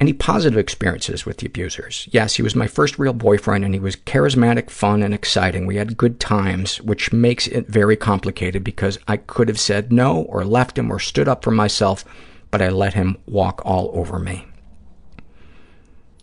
Any 0.00 0.14
positive 0.14 0.58
experiences 0.58 1.26
with 1.26 1.36
the 1.36 1.46
abusers? 1.46 2.08
Yes, 2.10 2.36
he 2.36 2.42
was 2.42 2.56
my 2.56 2.66
first 2.66 2.98
real 2.98 3.12
boyfriend, 3.12 3.66
and 3.66 3.74
he 3.74 3.80
was 3.80 3.96
charismatic, 3.96 4.70
fun, 4.70 5.02
and 5.02 5.12
exciting. 5.12 5.66
We 5.66 5.76
had 5.76 5.98
good 5.98 6.18
times, 6.18 6.80
which 6.80 7.12
makes 7.12 7.46
it 7.46 7.68
very 7.68 7.96
complicated 7.96 8.64
because 8.64 8.98
I 9.06 9.18
could 9.18 9.48
have 9.48 9.60
said 9.60 9.92
no 9.92 10.22
or 10.22 10.42
left 10.42 10.78
him 10.78 10.90
or 10.90 10.98
stood 10.98 11.28
up 11.28 11.44
for 11.44 11.50
myself, 11.50 12.02
but 12.50 12.62
I 12.62 12.70
let 12.70 12.94
him 12.94 13.18
walk 13.26 13.60
all 13.66 13.90
over 13.92 14.18
me. 14.18 14.46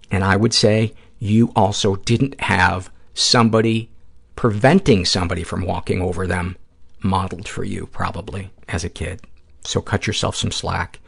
And 0.10 0.24
I 0.24 0.38
would 0.38 0.56
say 0.56 0.94
you 1.20 1.52
also 1.56 1.98
didn't 1.98 2.42
have 2.42 2.90
somebody 3.14 3.92
preventing 4.36 5.06
somebody 5.06 5.44
from 5.44 5.66
walking 5.66 6.02
over 6.02 6.26
them 6.26 6.58
modeled 7.04 7.48
for 7.48 7.64
you, 7.64 7.86
probably, 7.86 8.50
as 8.68 8.84
a 8.84 8.90
kid. 8.90 9.22
So 9.64 9.82
cut 9.82 10.08
yourself 10.08 10.36
some 10.36 10.52
slack. 10.52 11.00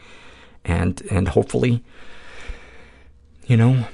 And, 0.63 1.01
and 1.09 1.29
hopefully 1.29 1.83
you 3.49 3.57
know, 3.57 3.87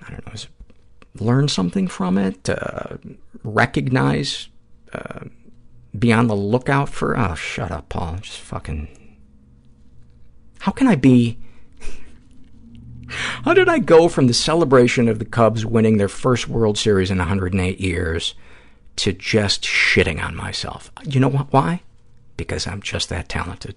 I 0.00 0.10
don't 0.10 0.26
know, 0.26 0.40
learn 1.22 1.48
something 1.48 1.86
from 1.86 2.16
it, 2.16 2.48
uh, 2.48 2.96
recognize, 3.44 4.48
uh, 4.94 5.26
be 5.96 6.14
on 6.14 6.28
the 6.28 6.34
lookout 6.34 6.88
for, 6.88 7.16
oh, 7.18 7.34
shut 7.34 7.70
up, 7.70 7.90
Paul, 7.90 8.16
just 8.22 8.38
fucking, 8.38 8.88
how 10.60 10.72
can 10.72 10.86
I 10.86 10.94
be, 10.94 11.38
how 13.44 13.52
did 13.52 13.68
I 13.68 13.78
go 13.78 14.08
from 14.08 14.26
the 14.26 14.32
celebration 14.32 15.08
of 15.08 15.18
the 15.18 15.26
Cubs 15.26 15.66
winning 15.66 15.98
their 15.98 16.08
first 16.08 16.48
World 16.48 16.78
Series 16.78 17.10
in 17.10 17.18
108 17.18 17.78
years 17.78 18.34
to 18.96 19.12
just 19.12 19.62
shitting 19.62 20.24
on 20.24 20.34
myself? 20.34 20.90
You 21.04 21.20
know 21.20 21.28
what, 21.28 21.52
why? 21.52 21.82
Because 22.38 22.66
I'm 22.66 22.80
just 22.80 23.10
that 23.10 23.28
talented. 23.28 23.76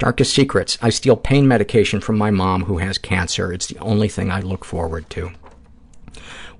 Darkest 0.00 0.32
secrets. 0.32 0.78
I 0.80 0.88
steal 0.88 1.14
pain 1.14 1.46
medication 1.46 2.00
from 2.00 2.16
my 2.16 2.30
mom 2.30 2.64
who 2.64 2.78
has 2.78 2.96
cancer. 2.96 3.52
It's 3.52 3.66
the 3.66 3.78
only 3.80 4.08
thing 4.08 4.30
I 4.30 4.40
look 4.40 4.64
forward 4.64 5.10
to. 5.10 5.30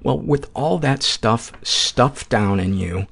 Well, 0.03 0.19
with 0.19 0.51
all 0.55 0.79
that 0.79 1.03
stuff 1.03 1.51
stuffed 1.63 2.29
down 2.29 2.61
in 2.61 2.77
you 2.77 3.07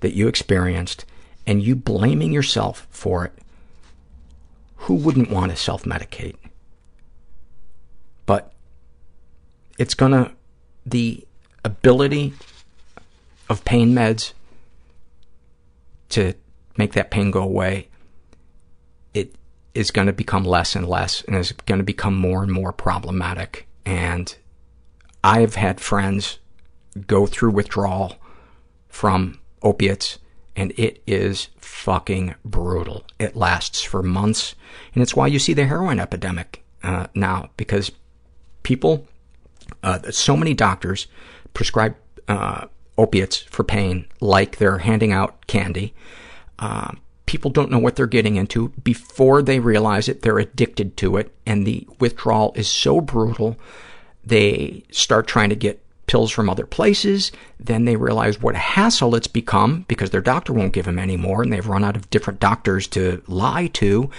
that 0.00 0.14
you 0.14 0.28
experienced 0.28 1.06
and 1.46 1.62
you 1.62 1.74
blaming 1.74 2.30
yourself 2.30 2.86
for 2.90 3.24
it, 3.24 3.32
who 4.76 4.94
wouldn't 4.94 5.30
want 5.30 5.50
to 5.50 5.56
self-medicate? 5.56 6.36
But 8.26 8.52
it's 9.78 9.94
going 9.94 10.12
to, 10.12 10.30
the 10.84 11.26
ability 11.64 12.34
of 13.48 13.64
pain 13.64 13.94
meds 13.94 14.34
to 16.10 16.34
make 16.76 16.92
that 16.92 17.10
pain 17.10 17.30
go 17.30 17.42
away, 17.42 17.88
is 19.74 19.90
going 19.90 20.06
to 20.06 20.12
become 20.12 20.44
less 20.44 20.74
and 20.74 20.88
less 20.88 21.22
and 21.22 21.36
is 21.36 21.52
going 21.52 21.78
to 21.78 21.84
become 21.84 22.14
more 22.14 22.42
and 22.42 22.52
more 22.52 22.72
problematic. 22.72 23.66
And 23.84 24.34
I've 25.22 25.54
had 25.54 25.80
friends 25.80 26.38
go 27.06 27.26
through 27.26 27.52
withdrawal 27.52 28.16
from 28.88 29.38
opiates, 29.62 30.18
and 30.56 30.72
it 30.76 31.02
is 31.06 31.48
fucking 31.58 32.34
brutal. 32.44 33.04
It 33.18 33.36
lasts 33.36 33.82
for 33.82 34.02
months, 34.02 34.54
and 34.94 35.02
it's 35.02 35.14
why 35.14 35.28
you 35.28 35.38
see 35.38 35.54
the 35.54 35.66
heroin 35.66 36.00
epidemic 36.00 36.64
uh, 36.82 37.06
now, 37.14 37.50
because 37.56 37.92
people, 38.62 39.06
uh, 39.82 40.10
so 40.10 40.36
many 40.36 40.54
doctors 40.54 41.06
prescribe 41.54 41.94
uh, 42.28 42.66
opiates 42.98 43.38
for 43.38 43.64
pain 43.64 44.06
like 44.20 44.56
they're 44.56 44.78
handing 44.78 45.12
out 45.12 45.46
candy. 45.46 45.94
Uh, 46.58 46.92
people 47.30 47.52
don't 47.52 47.70
know 47.70 47.78
what 47.78 47.94
they're 47.94 48.08
getting 48.08 48.34
into. 48.34 48.70
Before 48.82 49.40
they 49.40 49.60
realize 49.60 50.08
it, 50.08 50.22
they're 50.22 50.40
addicted 50.40 50.96
to 50.96 51.16
it, 51.16 51.32
and 51.46 51.64
the 51.64 51.86
withdrawal 52.00 52.52
is 52.56 52.66
so 52.66 53.00
brutal, 53.00 53.56
they 54.24 54.82
start 54.90 55.28
trying 55.28 55.48
to 55.50 55.54
get 55.54 55.80
pills 56.08 56.32
from 56.32 56.50
other 56.50 56.66
places. 56.66 57.30
Then 57.60 57.84
they 57.84 57.94
realize 57.94 58.42
what 58.42 58.56
a 58.56 58.58
hassle 58.58 59.14
it's 59.14 59.28
become 59.28 59.84
because 59.86 60.10
their 60.10 60.20
doctor 60.20 60.52
won't 60.52 60.72
give 60.72 60.86
them 60.86 60.98
any 60.98 61.16
more, 61.16 61.40
and 61.40 61.52
they've 61.52 61.64
run 61.64 61.84
out 61.84 61.94
of 61.94 62.10
different 62.10 62.40
doctors 62.40 62.88
to 62.88 63.22
lie 63.28 63.68
to. 63.74 64.10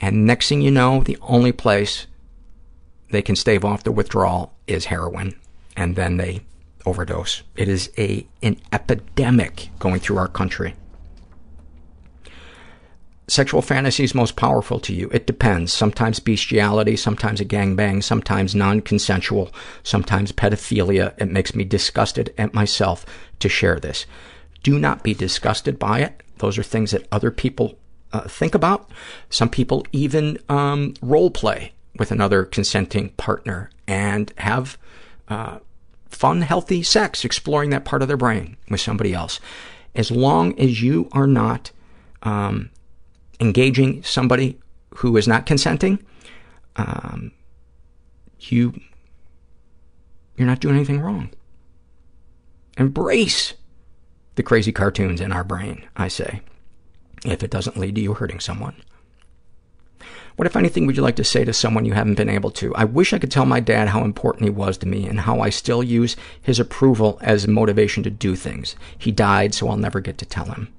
And 0.00 0.24
next 0.24 0.48
thing 0.48 0.62
you 0.62 0.70
know, 0.70 1.02
the 1.02 1.18
only 1.20 1.52
place 1.52 2.06
they 3.10 3.20
can 3.20 3.36
stave 3.36 3.66
off 3.66 3.84
the 3.84 3.92
withdrawal 3.92 4.54
is 4.66 4.86
heroin, 4.86 5.38
and 5.76 5.94
then 5.94 6.16
they 6.16 6.40
overdose. 6.86 7.42
It 7.54 7.68
is 7.68 7.90
a 7.98 8.26
an 8.42 8.56
epidemic 8.72 9.68
going 9.78 10.00
through 10.00 10.16
our 10.16 10.28
country. 10.28 10.74
Sexual 13.30 13.62
fantasies 13.62 14.12
most 14.12 14.34
powerful 14.34 14.80
to 14.80 14.92
you? 14.92 15.08
It 15.12 15.24
depends. 15.24 15.72
Sometimes 15.72 16.18
bestiality, 16.18 16.96
sometimes 16.96 17.40
a 17.40 17.44
gangbang, 17.44 18.02
sometimes 18.02 18.56
non-consensual, 18.56 19.52
sometimes 19.84 20.32
pedophilia. 20.32 21.14
It 21.16 21.30
makes 21.30 21.54
me 21.54 21.62
disgusted 21.62 22.34
at 22.36 22.54
myself 22.54 23.06
to 23.38 23.48
share 23.48 23.78
this. 23.78 24.04
Do 24.64 24.80
not 24.80 25.04
be 25.04 25.14
disgusted 25.14 25.78
by 25.78 26.00
it. 26.00 26.24
Those 26.38 26.58
are 26.58 26.64
things 26.64 26.90
that 26.90 27.06
other 27.12 27.30
people 27.30 27.78
uh, 28.12 28.22
think 28.22 28.56
about. 28.56 28.90
Some 29.28 29.48
people 29.48 29.86
even 29.92 30.36
um, 30.48 30.94
role 31.00 31.30
play 31.30 31.72
with 31.96 32.10
another 32.10 32.44
consenting 32.44 33.10
partner 33.10 33.70
and 33.86 34.32
have 34.38 34.76
uh, 35.28 35.60
fun, 36.08 36.40
healthy 36.40 36.82
sex, 36.82 37.24
exploring 37.24 37.70
that 37.70 37.84
part 37.84 38.02
of 38.02 38.08
their 38.08 38.16
brain 38.16 38.56
with 38.68 38.80
somebody 38.80 39.14
else. 39.14 39.38
As 39.94 40.10
long 40.10 40.58
as 40.58 40.82
you 40.82 41.08
are 41.12 41.28
not 41.28 41.70
um, 42.24 42.70
engaging 43.40 44.02
somebody 44.02 44.58
who 44.96 45.16
is 45.16 45.26
not 45.26 45.46
consenting, 45.46 46.04
um, 46.76 47.32
you, 48.40 48.78
you're 50.36 50.46
not 50.46 50.60
doing 50.60 50.76
anything 50.76 51.00
wrong. 51.00 51.30
Embrace 52.76 53.54
the 54.36 54.42
crazy 54.42 54.72
cartoons 54.72 55.20
in 55.20 55.32
our 55.32 55.44
brain, 55.44 55.86
I 55.96 56.08
say, 56.08 56.42
if 57.24 57.42
it 57.42 57.50
doesn't 57.50 57.76
lead 57.76 57.94
to 57.96 58.00
you 58.00 58.14
hurting 58.14 58.40
someone. 58.40 58.76
What, 60.36 60.46
if 60.46 60.56
anything, 60.56 60.86
would 60.86 60.96
you 60.96 61.02
like 61.02 61.16
to 61.16 61.24
say 61.24 61.44
to 61.44 61.52
someone 61.52 61.84
you 61.84 61.92
haven't 61.92 62.14
been 62.14 62.30
able 62.30 62.50
to? 62.52 62.74
I 62.74 62.84
wish 62.84 63.12
I 63.12 63.18
could 63.18 63.30
tell 63.30 63.44
my 63.44 63.60
dad 63.60 63.88
how 63.88 64.04
important 64.04 64.44
he 64.44 64.50
was 64.50 64.78
to 64.78 64.88
me 64.88 65.06
and 65.06 65.20
how 65.20 65.40
I 65.40 65.50
still 65.50 65.82
use 65.82 66.16
his 66.40 66.58
approval 66.58 67.18
as 67.20 67.46
motivation 67.46 68.02
to 68.04 68.10
do 68.10 68.34
things. 68.36 68.74
He 68.96 69.12
died, 69.12 69.52
so 69.52 69.68
I'll 69.68 69.76
never 69.76 70.00
get 70.00 70.16
to 70.16 70.24
tell 70.24 70.46
him. 70.46 70.72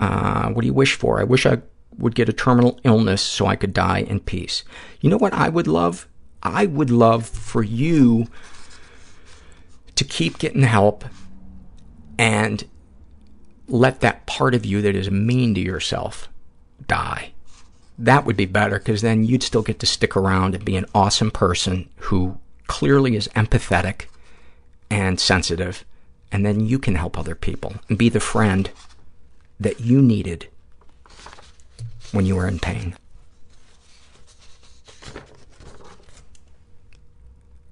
Uh, 0.00 0.48
what 0.48 0.62
do 0.62 0.66
you 0.66 0.74
wish 0.74 0.94
for? 0.94 1.20
I 1.20 1.24
wish 1.24 1.46
I 1.46 1.58
would 1.98 2.14
get 2.14 2.28
a 2.28 2.32
terminal 2.32 2.80
illness 2.82 3.20
so 3.20 3.46
I 3.46 3.54
could 3.54 3.74
die 3.74 3.98
in 3.98 4.20
peace. 4.20 4.64
You 5.00 5.10
know 5.10 5.18
what 5.18 5.34
I 5.34 5.50
would 5.50 5.66
love? 5.66 6.08
I 6.42 6.66
would 6.66 6.90
love 6.90 7.26
for 7.26 7.62
you 7.62 8.26
to 9.94 10.04
keep 10.04 10.38
getting 10.38 10.62
help 10.62 11.04
and 12.18 12.64
let 13.68 14.00
that 14.00 14.24
part 14.26 14.54
of 14.54 14.64
you 14.64 14.80
that 14.82 14.96
is 14.96 15.10
mean 15.10 15.54
to 15.54 15.60
yourself 15.60 16.28
die. 16.86 17.32
That 17.98 18.24
would 18.24 18.36
be 18.36 18.46
better 18.46 18.78
because 18.78 19.02
then 19.02 19.24
you'd 19.24 19.42
still 19.42 19.60
get 19.60 19.78
to 19.80 19.86
stick 19.86 20.16
around 20.16 20.54
and 20.54 20.64
be 20.64 20.76
an 20.76 20.86
awesome 20.94 21.30
person 21.30 21.90
who 21.96 22.38
clearly 22.66 23.16
is 23.16 23.28
empathetic 23.36 24.06
and 24.90 25.20
sensitive, 25.20 25.84
and 26.32 26.46
then 26.46 26.60
you 26.60 26.78
can 26.78 26.94
help 26.94 27.18
other 27.18 27.34
people 27.34 27.74
and 27.88 27.98
be 27.98 28.08
the 28.08 28.20
friend 28.20 28.70
that 29.60 29.80
you 29.80 30.02
needed 30.02 30.48
when 32.12 32.26
you 32.26 32.34
were 32.34 32.48
in 32.48 32.58
pain. 32.58 32.96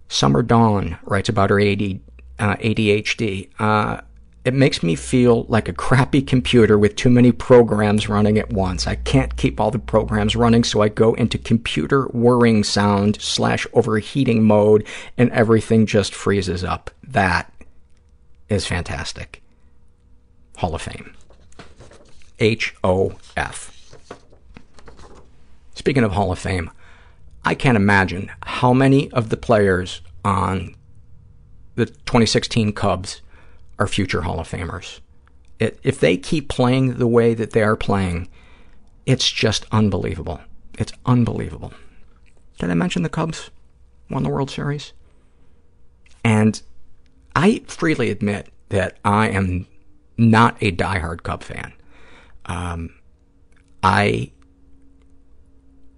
Summer 0.09 0.43
Dawn 0.43 0.99
writes 1.05 1.29
about 1.29 1.51
her 1.51 1.61
AD, 1.61 2.01
uh, 2.39 2.57
ADHD. 2.57 3.49
Uh, 3.59 4.01
it 4.45 4.55
makes 4.55 4.83
me 4.83 4.95
feel 4.95 5.45
like 5.45 5.69
a 5.69 5.73
crappy 5.73 6.23
computer 6.23 6.79
with 6.79 6.97
too 6.97 7.11
many 7.11 7.33
programs 7.33 8.09
running 8.09 8.39
at 8.39 8.51
once. 8.51 8.87
I 8.87 8.95
can't 8.95 9.37
keep 9.37 9.61
all 9.61 9.71
the 9.71 9.79
programs 9.79 10.35
running, 10.35 10.65
so 10.65 10.81
I 10.81 10.89
go 10.89 11.15
into 11.15 11.37
computer 11.37 12.05
whirring 12.07 12.65
sound 12.65 13.21
slash 13.21 13.67
overheating 13.75 14.43
mode, 14.43 14.87
and 15.19 15.31
everything 15.33 15.87
just 15.87 16.15
freezes 16.15 16.65
up. 16.65 16.91
That 17.03 17.53
is 18.49 18.67
fantastic. 18.67 19.43
Hall 20.57 20.75
of 20.75 20.83
Fame. 20.83 21.15
H-O-F. 22.39 23.97
Speaking 25.75 26.05
of 26.05 26.13
Hall 26.13 26.33
of 26.33 26.39
Fame, 26.39 26.71
I 27.45 27.55
can't 27.55 27.77
imagine 27.77 28.31
how 28.43 28.73
many 28.73 29.11
of 29.13 29.31
the 29.31 29.37
players 29.37 30.03
on 30.25 30.75
the 31.77 31.87
2016 31.87 32.73
Cubs 32.73 33.23
are 33.79 33.87
future 33.87 34.23
Hall 34.23 34.41
of 34.41 34.51
Famers. 34.51 35.01
It, 35.59 35.79
if 35.83 36.01
they 36.01 36.17
keep 36.17 36.49
playing 36.49 36.95
the 36.95 37.07
way 37.07 37.35
that 37.35 37.53
they 37.53 37.63
are 37.63 37.77
playing, 37.77 38.29
it's 39.07 39.31
just 39.31 39.65
unbelievable. 39.73 40.41
It's 40.79 40.93
unbelievable. 41.07 41.73
Did 42.59 42.71
I 42.71 42.75
mention 42.75 43.03
the 43.03 43.09
Cubs 43.09 43.51
won 44.11 44.23
the 44.23 44.29
World 44.29 44.51
Series? 44.51 44.93
And 46.25 46.61
I 47.35 47.63
freely 47.67 48.11
admit 48.11 48.49
that 48.69 48.99
I 49.05 49.29
am 49.29 49.67
not 50.17 50.57
a 50.61 50.73
diehard 50.73 51.23
Cub 51.23 51.43
fan. 51.43 51.73
Um, 52.49 52.95
I, 53.83 54.33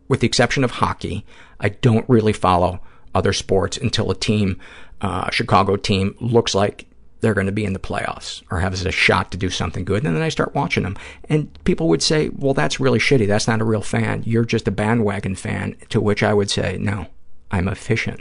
with 0.09 0.21
the 0.21 0.27
exception 0.27 0.65
of 0.65 0.73
hockey, 0.73 1.25
I 1.61 1.71
don't 1.71 2.09
really 2.09 2.33
follow 2.33 2.81
other 3.15 3.33
sports 3.33 3.77
until 3.77 4.11
a 4.11 4.15
team, 4.15 4.59
uh, 5.01 5.25
a 5.29 5.33
Chicago 5.33 5.77
team, 5.77 6.15
looks 6.21 6.55
like 6.55 6.87
they're 7.21 7.35
going 7.35 7.47
to 7.47 7.53
be 7.53 7.65
in 7.65 7.73
the 7.73 7.79
playoffs 7.79 8.43
or 8.51 8.61
has 8.61 8.85
a 8.85 8.91
shot 8.91 9.31
to 9.31 9.37
do 9.37 9.51
something 9.51 9.85
good. 9.85 10.05
And 10.05 10.17
then 10.17 10.23
I 10.23 10.31
start 10.31 10.55
watching 10.55 10.83
them. 10.83 10.97
And 11.29 11.53
people 11.65 11.89
would 11.89 12.03
say, 12.03 12.31
well, 12.31 12.55
that's 12.55 12.81
really 12.81 12.99
shitty. 12.99 13.27
That's 13.27 13.49
not 13.49 13.61
a 13.61 13.65
real 13.65 13.83
fan. 13.83 14.23
You're 14.25 14.45
just 14.45 14.69
a 14.69 14.73
bandwagon 14.73 15.35
fan. 15.35 15.77
To 15.91 16.01
which 16.01 16.23
I 16.23 16.33
would 16.33 16.51
say, 16.51 16.79
no, 16.79 17.07
I'm 17.51 17.69
efficient 17.69 18.21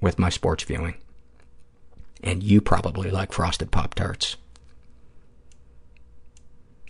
with 0.00 0.18
my 0.18 0.30
sports 0.30 0.64
viewing. 0.64 0.94
And 2.22 2.42
you 2.42 2.60
probably 2.60 3.10
like 3.10 3.32
Frosted 3.32 3.70
Pop-Tarts. 3.70 4.36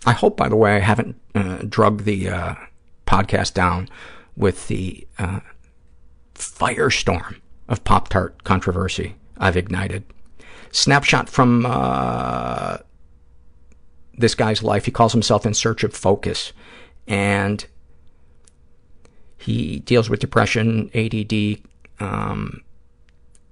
I 0.07 0.13
hope, 0.13 0.37
by 0.37 0.47
the 0.47 0.55
way, 0.55 0.77
I 0.77 0.79
haven't 0.79 1.19
uh, 1.35 1.57
drugged 1.67 2.05
the 2.05 2.29
uh, 2.29 2.55
podcast 3.05 3.53
down 3.53 3.89
with 4.37 4.69
the 4.69 5.05
uh, 5.19 5.41
firestorm 6.33 7.41
of 7.67 7.83
Pop-Tart 7.83 8.45
controversy 8.45 9.15
I've 9.37 9.57
ignited. 9.57 10.05
Snapshot 10.71 11.27
from 11.29 11.65
uh, 11.65 12.77
this 14.17 14.33
guy's 14.33 14.63
life. 14.63 14.85
He 14.85 14.91
calls 14.91 15.11
himself 15.11 15.45
In 15.45 15.53
Search 15.53 15.83
of 15.83 15.93
Focus. 15.93 16.53
And 17.05 17.65
he 19.37 19.79
deals 19.79 20.09
with 20.09 20.21
depression, 20.21 20.89
ADD, 20.95 21.59
um, 21.99 22.63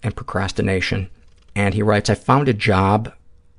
and 0.02 0.16
procrastination. 0.16 1.10
And 1.54 1.74
he 1.74 1.84
writes, 1.84 2.10
I 2.10 2.16
found 2.16 2.48
a 2.48 2.54
job 2.54 3.12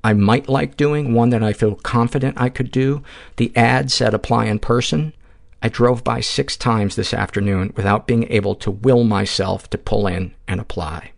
I 0.06 0.12
might 0.12 0.48
like 0.48 0.76
doing, 0.76 1.14
one 1.14 1.30
that 1.30 1.42
I 1.42 1.52
feel 1.52 1.74
confident 1.74 2.40
I 2.40 2.48
could 2.48 2.70
do. 2.70 3.02
The 3.38 3.50
ad 3.56 3.90
said 3.90 4.14
apply 4.14 4.44
in 4.44 4.60
person. 4.60 5.12
I 5.60 5.68
drove 5.68 6.04
by 6.04 6.20
six 6.20 6.56
times 6.56 6.94
this 6.94 7.12
afternoon 7.12 7.72
without 7.74 8.06
being 8.06 8.30
able 8.30 8.54
to 8.54 8.70
will 8.70 9.02
myself 9.02 9.68
to 9.70 9.78
pull 9.78 10.06
in 10.06 10.32
and 10.46 10.60
apply. 10.60 11.10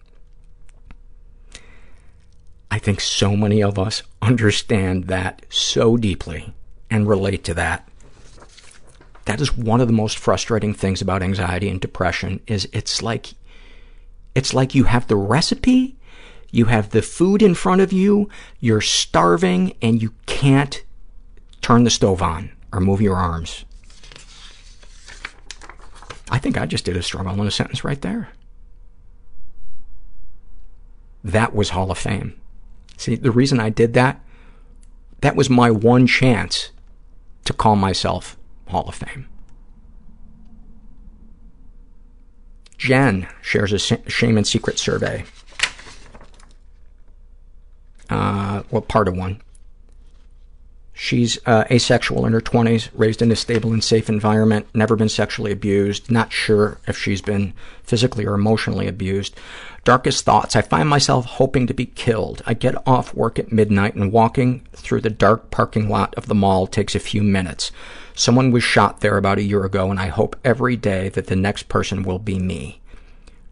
I 2.70 2.78
think 2.78 3.02
so 3.02 3.36
many 3.36 3.62
of 3.62 3.78
us 3.78 4.02
understand 4.23 5.05
that 5.09 5.44
so 5.51 5.98
deeply 5.98 6.55
and 6.90 7.06
relate 7.06 7.44
to 7.44 7.55
that. 7.55 7.86
That 9.27 9.43
is 9.43 9.55
one 9.55 9.82
of 9.82 9.89
the 9.89 9.93
most 9.93 10.16
frustrating 10.16 10.73
things 10.73 11.02
about 11.02 11.23
anxiety 11.23 11.69
and 11.69 11.78
depression 11.78 12.40
is 12.47 12.66
it's 12.73 13.02
like 13.02 13.35
it's 14.35 14.55
like 14.55 14.74
you 14.74 14.85
have 14.85 15.09
the 15.09 15.16
recipe, 15.16 15.97
you 16.50 16.66
have 16.66 16.90
the 16.90 17.02
food 17.02 17.42
in 17.42 17.54
front 17.54 17.80
of 17.80 17.92
you, 17.92 18.28
you're 18.60 18.80
starving 18.80 19.76
and 19.82 20.00
you 20.00 20.14
can't 20.26 20.82
turn 21.60 21.84
the 21.84 21.90
stove 21.90 22.22
on 22.22 22.50
or 22.72 22.80
move 22.80 23.00
your 23.00 23.16
arms. 23.16 23.64
I 26.30 26.38
think 26.38 26.58
I 26.58 26.66
just 26.66 26.84
did 26.84 26.96
a 26.96 27.02
struggle 27.02 27.32
in 27.40 27.46
a 27.46 27.50
sentence 27.50 27.84
right 27.84 28.00
there. 28.00 28.28
That 31.24 31.54
was 31.54 31.70
Hall 31.70 31.90
of 31.90 31.98
Fame. 31.98 32.38
See, 32.96 33.16
the 33.16 33.30
reason 33.30 33.60
I 33.60 33.70
did 33.70 33.94
that, 33.94 34.20
that 35.20 35.36
was 35.36 35.50
my 35.50 35.70
one 35.70 36.06
chance 36.06 36.70
to 37.44 37.52
call 37.52 37.76
myself 37.76 38.36
Hall 38.68 38.88
of 38.88 38.94
Fame. 38.94 39.28
Jen 42.76 43.26
shares 43.42 43.72
a 43.72 43.78
shame 43.78 44.36
and 44.36 44.46
secret 44.46 44.78
survey. 44.78 45.24
Uh, 48.09 48.62
well, 48.70 48.82
part 48.82 49.09
of 49.09 49.16
one. 49.16 49.40
She's 51.01 51.39
uh, 51.47 51.62
asexual 51.70 52.26
in 52.26 52.32
her 52.32 52.40
20s, 52.40 52.89
raised 52.93 53.22
in 53.22 53.30
a 53.30 53.36
stable 53.36 53.72
and 53.72 53.85
safe 53.85 54.09
environment, 54.09 54.66
never 54.74 54.97
been 54.97 55.09
sexually 55.09 55.52
abused, 55.52 56.10
not 56.10 56.32
sure 56.32 56.80
if 56.89 56.98
she's 56.98 57.22
been 57.22 57.52
physically 57.85 58.26
or 58.26 58.35
emotionally 58.35 58.89
abused. 58.89 59.36
Darkest 59.85 60.24
thoughts, 60.24 60.56
I 60.56 60.62
find 60.62 60.89
myself 60.89 61.24
hoping 61.24 61.68
to 61.68 61.72
be 61.72 61.86
killed. 61.86 62.43
I 62.47 62.55
get 62.55 62.74
off 62.85 63.14
work 63.14 63.39
at 63.39 63.52
midnight 63.52 63.94
and 63.94 64.10
walking 64.10 64.66
through 64.72 65.02
the 65.02 65.09
dark 65.09 65.52
parking 65.52 65.89
lot 65.89 66.16
of 66.16 66.26
the 66.26 66.35
mall 66.35 66.66
takes 66.66 66.97
a 66.97 67.01
few 67.01 67.22
minutes. 67.22 67.70
Someone 68.16 68.51
was 68.51 68.64
shot 68.64 69.01
there 69.01 69.16
about 69.16 69.39
a 69.39 69.44
year 69.44 69.64
ago, 69.64 69.93
and 69.93 70.01
I 70.01 70.09
hope 70.09 70.35
every 70.44 70.74
day 70.74 71.10
that 71.10 71.28
the 71.28 71.36
next 71.36 71.68
person 71.68 72.02
will 72.02 72.18
be 72.18 72.40
me. 72.40 72.80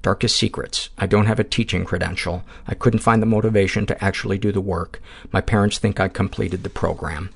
Darkest 0.03 0.37
secrets. 0.37 0.91
I 0.99 1.07
don't 1.07 1.27
have 1.27 1.41
a 1.41 1.45
teaching 1.45 1.85
credential. 1.85 2.45
I 2.67 2.75
couldn't 2.75 3.01
find 3.01 3.21
the 3.21 3.27
motivation 3.27 3.87
to 3.87 4.05
actually 4.05 4.39
do 4.39 4.53
the 4.53 4.61
work. 4.61 5.01
My 5.33 5.41
parents 5.41 5.79
think 5.79 5.99
I 5.99 6.09
completed 6.09 6.63
the 6.63 6.71
program. 6.71 7.31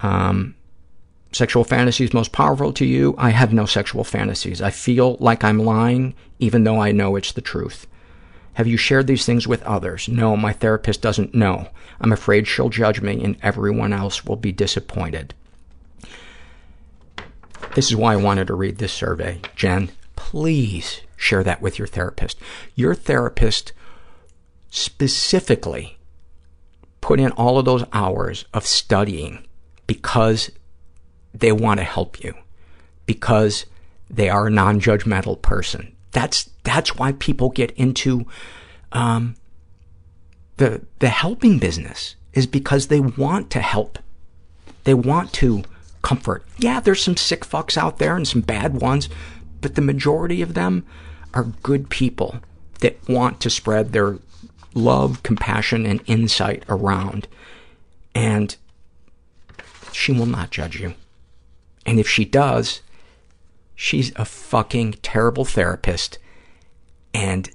Um, 0.00 0.54
sexual 1.32 1.64
fantasies 1.64 2.12
most 2.12 2.32
powerful 2.32 2.72
to 2.74 2.84
you? 2.84 3.14
I 3.18 3.30
have 3.30 3.52
no 3.52 3.66
sexual 3.66 4.04
fantasies. 4.04 4.60
I 4.60 4.70
feel 4.70 5.16
like 5.20 5.42
I'm 5.42 5.58
lying 5.58 6.14
even 6.38 6.64
though 6.64 6.80
I 6.80 6.92
know 6.92 7.16
it's 7.16 7.32
the 7.32 7.40
truth. 7.40 7.86
Have 8.54 8.66
you 8.66 8.76
shared 8.76 9.06
these 9.06 9.24
things 9.24 9.48
with 9.48 9.62
others? 9.62 10.08
No, 10.08 10.36
my 10.36 10.52
therapist 10.52 11.00
doesn't 11.00 11.34
know. 11.34 11.68
I'm 12.00 12.12
afraid 12.12 12.46
she'll 12.46 12.68
judge 12.68 13.00
me 13.00 13.24
and 13.24 13.36
everyone 13.42 13.92
else 13.92 14.24
will 14.24 14.36
be 14.36 14.52
disappointed. 14.52 15.34
This 17.74 17.86
is 17.86 17.96
why 17.96 18.12
I 18.12 18.16
wanted 18.16 18.48
to 18.48 18.54
read 18.54 18.78
this 18.78 18.92
survey, 18.92 19.40
Jen 19.56 19.90
please 20.32 21.02
share 21.14 21.44
that 21.44 21.60
with 21.60 21.78
your 21.78 21.86
therapist. 21.86 22.38
Your 22.74 22.94
therapist 22.94 23.74
specifically 24.70 25.98
put 27.02 27.20
in 27.20 27.30
all 27.32 27.58
of 27.58 27.66
those 27.66 27.84
hours 27.92 28.46
of 28.54 28.64
studying 28.64 29.46
because 29.86 30.50
they 31.34 31.52
want 31.52 31.80
to 31.80 31.84
help 31.84 32.24
you, 32.24 32.32
because 33.04 33.66
they 34.08 34.30
are 34.30 34.46
a 34.46 34.50
non-judgmental 34.50 35.42
person. 35.42 35.94
That's, 36.12 36.48
that's 36.64 36.96
why 36.96 37.12
people 37.12 37.50
get 37.50 37.72
into 37.72 38.24
um, 38.92 39.36
the, 40.56 40.80
the 41.00 41.10
helping 41.10 41.58
business, 41.58 42.16
is 42.32 42.46
because 42.46 42.86
they 42.86 43.00
want 43.00 43.50
to 43.50 43.60
help. 43.60 43.98
They 44.84 44.94
want 44.94 45.34
to 45.34 45.64
comfort. 46.00 46.42
Yeah, 46.56 46.80
there's 46.80 47.02
some 47.02 47.18
sick 47.18 47.44
fucks 47.44 47.76
out 47.76 47.98
there 47.98 48.16
and 48.16 48.26
some 48.26 48.40
bad 48.40 48.80
ones, 48.80 49.10
but 49.62 49.76
the 49.76 49.80
majority 49.80 50.42
of 50.42 50.52
them 50.52 50.84
are 51.32 51.44
good 51.62 51.88
people 51.88 52.40
that 52.80 52.98
want 53.08 53.40
to 53.40 53.48
spread 53.48 53.92
their 53.92 54.18
love, 54.74 55.22
compassion, 55.22 55.86
and 55.86 56.02
insight 56.06 56.64
around. 56.68 57.28
And 58.14 58.54
she 59.92 60.12
will 60.12 60.26
not 60.26 60.50
judge 60.50 60.78
you. 60.80 60.94
And 61.86 61.98
if 61.98 62.08
she 62.08 62.24
does, 62.24 62.82
she's 63.74 64.12
a 64.16 64.24
fucking 64.24 64.94
terrible 65.02 65.44
therapist, 65.44 66.18
and 67.14 67.50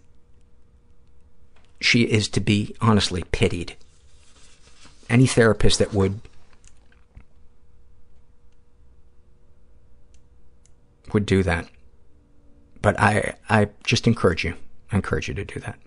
she 1.80 2.04
is 2.04 2.28
to 2.30 2.40
be 2.40 2.76
honestly 2.82 3.24
pitied. 3.32 3.76
Any 5.10 5.28
therapist 5.28 5.80
that 5.80 5.94
would 5.94 6.20
would 11.14 11.26
do 11.26 11.42
that 11.44 11.70
but 12.82 13.00
I, 13.00 13.36
I 13.50 13.70
just 13.84 14.08
encourage 14.08 14.44
you. 14.44 14.56
I 14.92 14.98
encourage 14.98 15.28
you 15.28 15.34
to 15.34 15.46
do 15.46 15.60
that. 15.62 15.78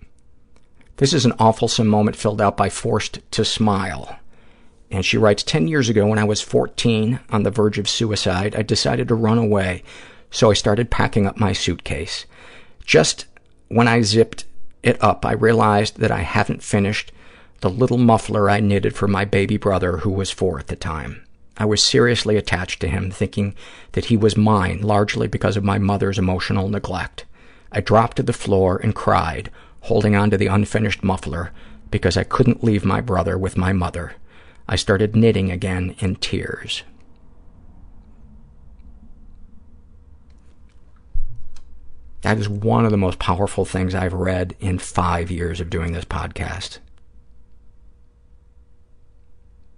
This 0.97 1.12
is 1.12 1.25
an 1.25 1.33
awfulsome 1.33 1.86
moment 1.86 2.17
filled 2.17 2.41
out 2.41 2.57
by 2.57 2.69
Forced 2.69 3.20
to 3.31 3.44
Smile. 3.44 4.19
And 4.91 5.05
she 5.05 5.17
writes, 5.17 5.43
10 5.43 5.69
years 5.69 5.89
ago 5.89 6.07
when 6.07 6.19
I 6.19 6.25
was 6.25 6.43
14, 6.43 7.20
on 7.31 7.43
the 7.43 7.51
verge 7.51 7.78
of 7.78 7.89
suicide, 7.89 8.55
I 8.57 8.62
decided 8.62 9.09
to 9.09 9.15
run 9.15 9.39
away, 9.39 9.83
so 10.31 10.51
I 10.51 10.55
started 10.55 10.91
packing 10.91 11.27
up 11.27 11.39
my 11.39 11.52
suitcase. 11.52 12.27
Just 12.85 13.27
when 13.69 13.89
I 13.89 14.02
zipped 14.02 14.44
it 14.83 15.02
up, 15.02 15.25
I 15.25 15.33
realized 15.33 15.99
that 16.01 16.10
I 16.10 16.20
haven't 16.20 16.62
finished 16.62 17.12
the 17.60 17.70
little 17.70 17.99
muffler 17.99 18.51
I 18.51 18.60
knitted 18.60 18.97
for 18.97 19.07
my 19.07 19.25
baby 19.25 19.57
brother, 19.57 19.99
who 19.99 20.10
was 20.10 20.31
four 20.31 20.59
at 20.59 20.67
the 20.67 20.77
time. 20.77 21.25
I 21.57 21.65
was 21.65 21.83
seriously 21.83 22.37
attached 22.37 22.81
to 22.81 22.89
him, 22.89 23.11
thinking 23.11 23.55
that 23.93 24.07
he 24.07 24.17
was 24.17 24.37
mine, 24.37 24.81
largely 24.81 25.29
because 25.29 25.57
of 25.57 25.65
my 25.65 25.79
mother's 25.79 26.19
emotional 26.19 26.69
neglect. 26.69 27.27
I 27.70 27.81
dropped 27.81 28.17
to 28.17 28.23
the 28.23 28.33
floor 28.33 28.79
and 28.79 28.95
cried, 28.95 29.51
holding 29.83 30.17
on 30.17 30.31
to 30.31 30.37
the 30.37 30.47
unfinished 30.47 31.05
muffler, 31.05 31.53
because 31.91 32.17
I 32.17 32.25
couldn't 32.25 32.65
leave 32.65 32.85
my 32.85 33.01
brother 33.01 33.37
with 33.37 33.57
my 33.57 33.73
mother. 33.73 34.15
I 34.69 34.77
started 34.77 35.17
knitting 35.17 35.51
again 35.51 35.97
in 35.99 36.17
tears. 36.17 36.83
That 42.23 42.39
is 42.39 42.49
one 42.49 42.85
of 42.85 42.91
the 42.91 42.97
most 42.97 43.19
powerful 43.19 43.65
things 43.65 43.95
I've 43.95 44.12
read 44.12 44.55
in 44.61 44.79
five 44.79 45.31
years 45.31 45.61
of 45.61 45.70
doing 45.70 45.93
this 45.93 46.05
podcast. 46.05 46.79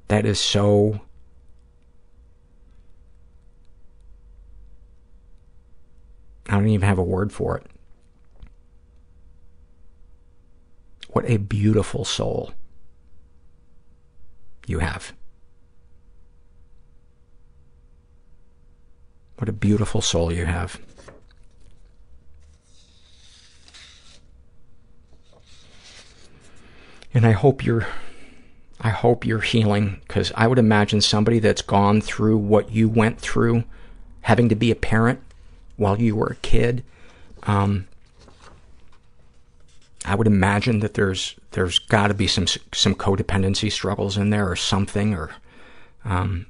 That 0.09 0.27
is 0.27 0.41
so 0.41 1.01
I 6.49 6.55
don't 6.55 6.69
even 6.69 6.89
have 6.89 6.99
a 6.99 7.05
word 7.05 7.33
for 7.33 7.57
it. 7.57 7.67
What 11.09 11.29
a 11.29 11.37
beautiful 11.37 12.05
soul 12.05 12.53
you 14.67 14.79
have. 14.79 15.13
What 19.37 19.49
a 19.49 19.53
beautiful 19.53 20.01
soul 20.01 20.33
you 20.33 20.47
have. 20.47 20.81
And 27.15 27.27
I 27.27 27.33
hope 27.33 27.65
you're 27.65 27.87
I 28.81 28.91
hope 28.91 29.25
you're 29.25 29.41
healing 29.41 30.01
because 30.07 30.33
I 30.35 30.47
would 30.47 30.59
imagine 30.59 31.01
somebody 31.01 31.39
that's 31.39 31.63
gone 31.63 32.01
through 32.01 32.39
what 32.39 32.73
you 32.73 32.89
went 32.89 33.21
through, 33.21 33.65
having 34.23 34.49
to 34.49 34.57
be 34.57 34.71
a 34.71 34.77
parent, 34.77 35.21
while 35.77 36.01
you 36.01 36.17
were 36.17 36.29
a 36.29 36.37
kid. 36.37 36.85
Um, 37.45 37.89
I 40.05 40.15
would 40.15 40.27
imagine 40.27 40.81
that 40.81 40.95
there's 40.95 41.37
there's 41.53 41.79
got 41.79 42.09
to 42.09 42.15
be 42.15 42.27
some 42.27 42.47
some 42.73 42.95
codependency 42.95 43.71
struggles 43.71 44.17
in 44.17 44.31
there 44.31 44.51
or 44.51 44.57
something, 44.57 45.15
or 45.15 45.31
um, 46.05 46.47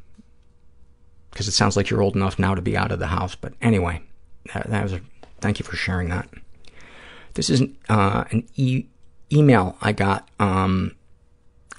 because 1.31 1.49
it 1.49 1.53
sounds 1.53 1.77
like 1.77 1.91
you're 1.91 2.03
old 2.03 2.17
enough 2.17 2.39
now 2.39 2.55
to 2.55 2.63
be 2.63 2.77
out 2.77 2.93
of 2.93 2.99
the 2.99 3.09
house. 3.09 3.35
But 3.35 3.55
anyway, 3.61 4.03
that, 4.55 4.71
that 4.71 4.83
was 4.83 4.93
a, 4.95 5.01
thank 5.41 5.59
you 5.59 5.65
for 5.65 5.77
sharing 5.77 6.09
that. 6.09 6.29
This 7.35 7.51
is 7.51 7.63
uh, 7.89 8.25
an 8.31 8.47
e- 8.57 8.87
email 9.33 9.77
I 9.81 9.93
got. 9.93 10.29
Um, 10.39 10.95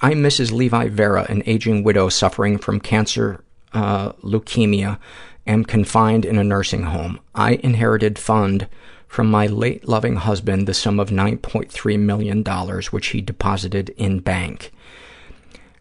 I'm 0.02 0.22
Mrs. 0.22 0.52
Levi 0.52 0.90
Vera, 0.90 1.26
an 1.30 1.44
aging 1.46 1.84
widow 1.84 2.10
suffering 2.10 2.58
from 2.58 2.80
cancer, 2.80 3.44
uh, 3.74 4.12
leukemia, 4.14 5.00
am 5.46 5.66
confined 5.66 6.26
in 6.26 6.38
a 6.38 6.44
nursing 6.44 6.84
home. 6.84 7.20
I 7.36 7.54
inherited 7.64 8.18
fund 8.18 8.68
from 9.08 9.30
my 9.30 9.46
late 9.46 9.88
loving 9.88 10.16
husband 10.16 10.68
the 10.68 10.74
sum 10.74 11.00
of 11.00 11.10
$9.3 11.10 12.00
million, 12.00 12.44
which 12.92 13.08
he 13.08 13.22
deposited 13.22 13.90
in 13.92 14.20
bank. 14.20 14.72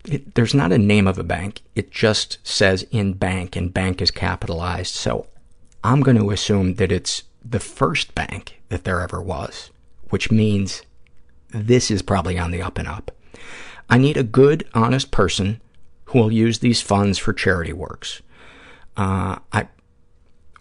It, 0.05 0.35
there's 0.35 0.55
not 0.55 0.73
a 0.73 0.79
name 0.79 1.07
of 1.07 1.19
a 1.19 1.25
bank. 1.25 1.63
It 1.75 1.91
just 1.91 2.39
says 2.43 2.87
in 2.91 3.15
bank, 3.15 3.57
and 3.57 3.73
bank 3.73 4.03
is 4.03 4.11
capitalized. 4.11 4.95
So 4.95 5.29
I'm 5.85 6.01
going 6.01 6.19
to 6.19 6.31
assume 6.31 6.75
that 6.75 6.93
it's 6.93 7.23
the 7.45 7.61
first 7.61 8.15
bank 8.15 8.61
that 8.69 8.85
there 8.85 9.01
ever 9.01 9.23
was, 9.23 9.71
which 10.11 10.31
means 10.31 10.83
this 11.51 11.91
is 11.91 12.03
probably 12.03 12.39
on 12.39 12.51
the 12.51 12.63
up 12.63 12.79
and 12.79 12.89
up. 12.89 13.11
I 13.89 13.99
need 13.99 14.17
a 14.17 14.23
good, 14.23 14.69
honest 14.75 15.11
person 15.11 15.61
who 16.07 16.19
will 16.19 16.33
use 16.33 16.59
these 16.59 16.81
funds 16.81 17.19
for 17.19 17.33
charity 17.33 17.73
works. 17.73 18.23
Uh, 18.97 19.39
I, 19.53 19.69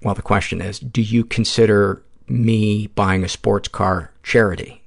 well, 0.01 0.15
the 0.15 0.21
question 0.21 0.61
is, 0.61 0.79
do 0.79 1.01
you 1.01 1.23
consider 1.23 2.03
me 2.27 2.87
buying 2.87 3.23
a 3.23 3.29
sports 3.29 3.67
car 3.67 4.11
charity? 4.23 4.81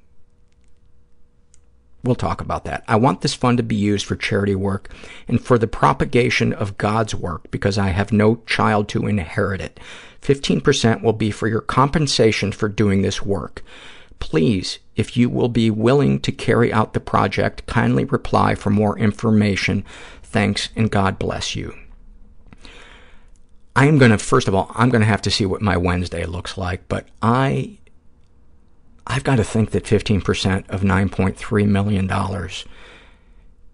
We'll 2.02 2.14
talk 2.14 2.42
about 2.42 2.64
that. 2.64 2.84
I 2.86 2.96
want 2.96 3.22
this 3.22 3.32
fund 3.32 3.56
to 3.56 3.62
be 3.62 3.76
used 3.76 4.04
for 4.04 4.14
charity 4.14 4.54
work 4.54 4.90
and 5.26 5.42
for 5.42 5.56
the 5.56 5.66
propagation 5.66 6.52
of 6.52 6.76
God's 6.76 7.14
work 7.14 7.50
because 7.50 7.78
I 7.78 7.88
have 7.88 8.12
no 8.12 8.42
child 8.46 8.88
to 8.90 9.06
inherit 9.06 9.62
it. 9.62 9.80
15% 10.20 11.02
will 11.02 11.14
be 11.14 11.30
for 11.30 11.48
your 11.48 11.62
compensation 11.62 12.52
for 12.52 12.68
doing 12.68 13.00
this 13.00 13.22
work. 13.22 13.62
Please, 14.18 14.78
if 14.96 15.16
you 15.16 15.30
will 15.30 15.48
be 15.48 15.70
willing 15.70 16.20
to 16.20 16.32
carry 16.32 16.72
out 16.72 16.92
the 16.92 17.00
project, 17.00 17.66
kindly 17.66 18.04
reply 18.04 18.54
for 18.54 18.70
more 18.70 18.98
information. 18.98 19.84
Thanks, 20.22 20.68
and 20.76 20.90
God 20.90 21.18
bless 21.18 21.56
you. 21.56 21.74
I 23.76 23.86
am 23.86 23.98
going 23.98 24.12
to, 24.12 24.18
first 24.18 24.46
of 24.46 24.54
all, 24.54 24.70
I'm 24.74 24.90
going 24.90 25.00
to 25.00 25.06
have 25.06 25.22
to 25.22 25.30
see 25.30 25.46
what 25.46 25.60
my 25.60 25.76
Wednesday 25.76 26.24
looks 26.26 26.56
like, 26.56 26.86
but 26.88 27.08
I, 27.20 27.78
I've 29.06 29.24
got 29.24 29.36
to 29.36 29.44
think 29.44 29.72
that 29.72 29.84
15% 29.84 30.68
of 30.70 30.82
$9.3 30.82 31.66
million, 31.66 32.10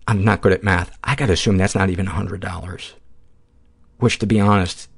I'm 0.06 0.24
not 0.24 0.40
good 0.40 0.52
at 0.52 0.64
math, 0.64 0.96
I 1.04 1.14
got 1.14 1.26
to 1.26 1.34
assume 1.34 1.58
that's 1.58 1.74
not 1.74 1.90
even 1.90 2.06
$100, 2.06 2.92
which, 3.98 4.18
to 4.20 4.26
be 4.26 4.40
honest, 4.40 4.88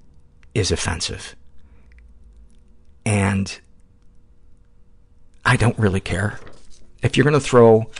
is 0.55 0.71
offensive. 0.71 1.35
And 3.05 3.59
I 5.45 5.57
don't 5.57 5.79
really 5.79 6.01
care. 6.01 6.39
If 7.03 7.17
you're 7.17 7.25
going 7.25 7.35
to 7.35 7.41
throw 7.41 7.91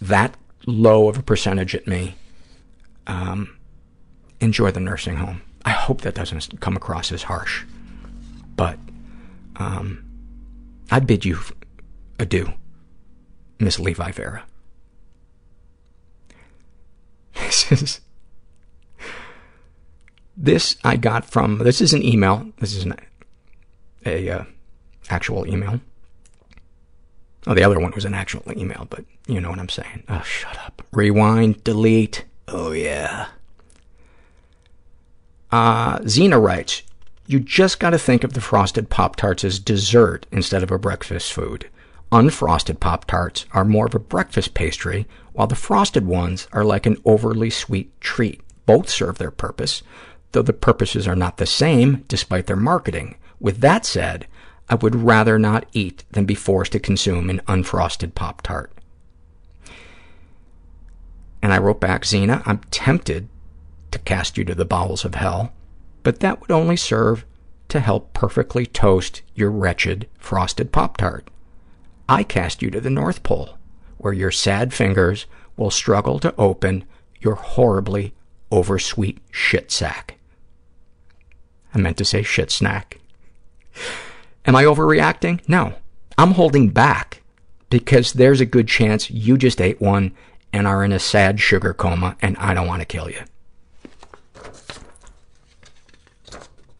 that 0.00 0.36
low 0.66 1.08
of 1.08 1.18
a 1.18 1.22
percentage 1.22 1.74
at 1.74 1.88
me, 1.88 2.14
um, 3.08 3.58
enjoy 4.40 4.70
the 4.70 4.78
nursing 4.78 5.16
home. 5.16 5.42
I 5.64 5.70
hope 5.70 6.00
that 6.02 6.14
doesn't 6.14 6.60
come 6.60 6.76
across 6.76 7.12
as 7.12 7.24
harsh. 7.24 7.64
But 8.56 8.78
um, 9.56 10.04
I 10.90 11.00
bid 11.00 11.24
you 11.24 11.38
adieu, 12.18 12.52
Miss 13.58 13.78
Levi 13.78 14.12
Vera. 14.12 14.44
This 17.34 17.72
is 17.72 18.00
this 20.36 20.76
I 20.84 20.96
got 20.96 21.24
from 21.24 21.58
this 21.58 21.80
is 21.80 21.92
an 21.92 22.02
email. 22.02 22.50
This 22.58 22.74
is 22.74 22.84
an 22.84 22.94
a 24.06 24.30
uh, 24.30 24.44
actual 25.08 25.46
email. 25.46 25.80
Oh, 27.46 27.54
the 27.54 27.62
other 27.62 27.80
one 27.80 27.92
was 27.92 28.04
an 28.04 28.14
actual 28.14 28.42
email, 28.56 28.86
but 28.90 29.04
you 29.26 29.40
know 29.40 29.50
what 29.50 29.58
I'm 29.58 29.68
saying. 29.68 30.04
Oh, 30.08 30.22
shut 30.22 30.58
up. 30.58 30.82
Rewind, 30.92 31.64
delete. 31.64 32.24
Oh, 32.48 32.72
yeah. 32.72 33.28
Uh, 35.52 35.98
Zena 36.06 36.38
writes, 36.38 36.82
you 37.26 37.38
just 37.38 37.78
got 37.78 37.90
to 37.90 37.98
think 37.98 38.24
of 38.24 38.32
the 38.32 38.40
frosted 38.40 38.90
Pop-Tarts 38.90 39.44
as 39.44 39.58
dessert 39.58 40.26
instead 40.32 40.62
of 40.62 40.70
a 40.70 40.78
breakfast 40.78 41.32
food. 41.32 41.68
Unfrosted 42.10 42.80
Pop-Tarts 42.80 43.46
are 43.52 43.64
more 43.64 43.86
of 43.86 43.94
a 43.94 44.00
breakfast 44.00 44.52
pastry, 44.52 45.06
while 45.32 45.46
the 45.46 45.54
frosted 45.54 46.06
ones 46.06 46.48
are 46.52 46.64
like 46.64 46.86
an 46.86 46.96
overly 47.04 47.50
sweet 47.50 47.98
treat. 48.00 48.40
Both 48.66 48.88
serve 48.88 49.18
their 49.18 49.30
purpose, 49.30 49.82
though 50.32 50.42
the 50.42 50.52
purposes 50.52 51.06
are 51.06 51.16
not 51.16 51.36
the 51.36 51.46
same 51.46 52.04
despite 52.08 52.46
their 52.46 52.56
marketing. 52.56 53.16
With 53.38 53.60
that 53.60 53.86
said, 53.86 54.26
I 54.68 54.74
would 54.74 54.96
rather 54.96 55.38
not 55.38 55.66
eat 55.72 56.04
than 56.10 56.24
be 56.24 56.34
forced 56.34 56.72
to 56.72 56.80
consume 56.80 57.30
an 57.30 57.42
unfrosted 57.46 58.14
Pop-Tart. 58.14 58.72
And 61.42 61.52
I 61.52 61.58
wrote 61.58 61.80
back, 61.80 62.04
Zena, 62.04 62.42
I'm 62.44 62.58
tempted 62.70 63.28
to 63.90 63.98
cast 63.98 64.38
you 64.38 64.44
to 64.44 64.54
the 64.54 64.64
bowels 64.64 65.04
of 65.04 65.14
hell, 65.14 65.52
but 66.02 66.20
that 66.20 66.40
would 66.40 66.50
only 66.50 66.76
serve 66.76 67.24
to 67.68 67.80
help 67.80 68.12
perfectly 68.12 68.66
toast 68.66 69.22
your 69.34 69.50
wretched 69.50 70.08
frosted 70.18 70.72
Pop-Tart. 70.72 71.28
I 72.08 72.24
cast 72.24 72.62
you 72.62 72.70
to 72.70 72.80
the 72.80 72.90
North 72.90 73.22
Pole, 73.22 73.56
where 73.98 74.12
your 74.12 74.30
sad 74.30 74.74
fingers 74.74 75.26
will 75.56 75.70
struggle 75.70 76.18
to 76.20 76.34
open 76.36 76.84
your 77.20 77.36
horribly 77.36 78.14
oversweet 78.50 79.18
shit 79.30 79.70
sack. 79.70 80.16
I 81.72 81.78
meant 81.78 81.98
to 81.98 82.04
say 82.04 82.22
shit 82.22 82.50
snack. 82.50 82.98
Am 84.44 84.56
I 84.56 84.64
overreacting? 84.64 85.46
No. 85.48 85.74
I'm 86.18 86.32
holding 86.32 86.70
back 86.70 87.22
because 87.68 88.12
there's 88.12 88.40
a 88.40 88.46
good 88.46 88.66
chance 88.66 89.10
you 89.10 89.38
just 89.38 89.60
ate 89.60 89.80
one 89.80 90.12
and 90.52 90.66
are 90.66 90.84
in 90.84 90.92
a 90.92 90.98
sad 90.98 91.38
sugar 91.38 91.72
coma 91.72 92.16
and 92.20 92.36
I 92.38 92.54
don't 92.54 92.66
want 92.66 92.80
to 92.80 92.86
kill 92.86 93.08
you. 93.08 93.20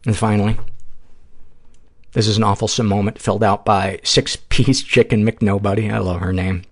And 0.05 0.17
finally, 0.17 0.57
this 2.13 2.27
is 2.27 2.37
an 2.37 2.43
awful 2.43 2.69
moment 2.83 3.19
filled 3.19 3.43
out 3.43 3.65
by 3.65 3.99
Six-Piece 4.03 4.81
Chicken 4.83 5.25
McNobody. 5.25 5.91
I 5.91 5.99
love 5.99 6.21
her 6.21 6.33
name. 6.33 6.63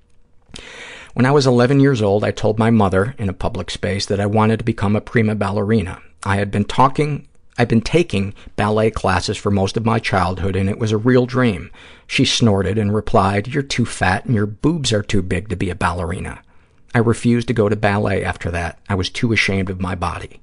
When 1.13 1.25
I 1.25 1.31
was 1.31 1.47
11 1.47 1.79
years 1.79 2.01
old, 2.01 2.23
I 2.23 2.31
told 2.31 2.59
my 2.59 2.69
mother 2.69 3.15
in 3.17 3.29
a 3.29 3.33
public 3.33 3.71
space 3.71 4.05
that 4.05 4.19
I 4.19 4.25
wanted 4.25 4.59
to 4.59 4.65
become 4.65 4.95
a 4.95 5.01
prima 5.01 5.35
ballerina. 5.35 6.01
I 6.23 6.37
had 6.37 6.51
been 6.51 6.65
talking 6.65 7.27
I'd 7.59 7.67
been 7.67 7.81
taking 7.81 8.33
ballet 8.55 8.89
classes 8.89 9.35
for 9.35 9.51
most 9.51 9.75
of 9.75 9.85
my 9.85 9.99
childhood, 9.99 10.55
and 10.55 10.69
it 10.69 10.79
was 10.79 10.93
a 10.93 10.97
real 10.97 11.25
dream. 11.25 11.71
She 12.07 12.23
snorted 12.23 12.77
and 12.77 12.95
replied, 12.95 13.49
you're 13.49 13.63
too 13.63 13.85
fat 13.85 14.23
and 14.25 14.33
your 14.33 14.45
boobs 14.45 14.93
are 14.93 15.03
too 15.03 15.21
big 15.21 15.49
to 15.49 15.57
be 15.57 15.69
a 15.69 15.75
ballerina. 15.75 16.41
I 16.95 16.99
refused 16.99 17.49
to 17.49 17.53
go 17.53 17.67
to 17.67 17.75
ballet 17.75 18.23
after 18.23 18.49
that. 18.51 18.79
I 18.87 18.95
was 18.95 19.09
too 19.09 19.33
ashamed 19.33 19.69
of 19.69 19.81
my 19.81 19.93
body. 19.93 20.39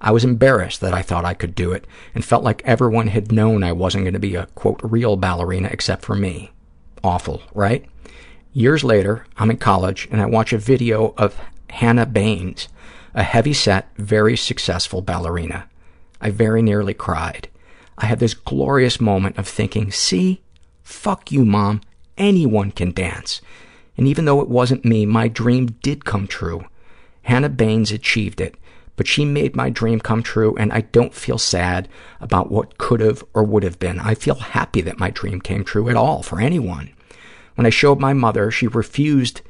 I 0.00 0.10
was 0.10 0.24
embarrassed 0.24 0.80
that 0.80 0.94
I 0.94 1.02
thought 1.02 1.24
I 1.24 1.34
could 1.34 1.54
do 1.54 1.72
it 1.72 1.86
and 2.14 2.24
felt 2.24 2.44
like 2.44 2.62
everyone 2.64 3.06
had 3.06 3.32
known 3.32 3.62
I 3.62 3.72
wasn't 3.72 4.04
going 4.04 4.14
to 4.14 4.20
be 4.20 4.34
a, 4.34 4.46
quote, 4.54 4.80
real 4.82 5.16
ballerina 5.16 5.68
except 5.70 6.04
for 6.04 6.14
me. 6.14 6.52
Awful, 7.02 7.42
right? 7.54 7.84
Years 8.52 8.84
later, 8.84 9.26
I'm 9.36 9.50
in 9.50 9.56
college 9.56 10.08
and 10.10 10.20
I 10.20 10.26
watch 10.26 10.52
a 10.52 10.58
video 10.58 11.14
of 11.16 11.40
Hannah 11.70 12.06
Baines, 12.06 12.68
a 13.14 13.22
heavy-set, 13.22 13.88
very 13.96 14.36
successful 14.36 15.02
ballerina. 15.02 15.68
I 16.20 16.30
very 16.30 16.62
nearly 16.62 16.94
cried. 16.94 17.48
I 17.98 18.06
had 18.06 18.18
this 18.18 18.34
glorious 18.34 19.00
moment 19.00 19.38
of 19.38 19.46
thinking, 19.46 19.90
see, 19.90 20.42
fuck 20.82 21.30
you, 21.30 21.44
Mom, 21.44 21.80
anyone 22.18 22.70
can 22.70 22.92
dance. 22.92 23.40
And 23.96 24.06
even 24.08 24.24
though 24.24 24.40
it 24.40 24.48
wasn't 24.48 24.84
me, 24.84 25.06
my 25.06 25.28
dream 25.28 25.76
did 25.82 26.04
come 26.04 26.26
true. 26.26 26.64
Hannah 27.22 27.48
Baines 27.48 27.92
achieved 27.92 28.40
it, 28.40 28.56
but 28.96 29.06
she 29.06 29.24
made 29.24 29.56
my 29.56 29.70
dream 29.70 30.00
come 30.00 30.22
true, 30.22 30.54
and 30.56 30.72
I 30.72 30.82
don't 30.82 31.14
feel 31.14 31.38
sad 31.38 31.88
about 32.20 32.50
what 32.50 32.78
could 32.78 33.00
have 33.00 33.24
or 33.34 33.42
would 33.42 33.62
have 33.62 33.78
been. 33.78 33.98
I 33.98 34.14
feel 34.14 34.36
happy 34.36 34.80
that 34.82 34.98
my 34.98 35.10
dream 35.10 35.40
came 35.40 35.64
true 35.64 35.88
at 35.88 35.96
all 35.96 36.22
for 36.22 36.40
anyone. 36.40 36.90
When 37.54 37.66
I 37.66 37.70
showed 37.70 38.00
my 38.00 38.12
mother, 38.12 38.50
she 38.50 38.66
refused 38.66 39.42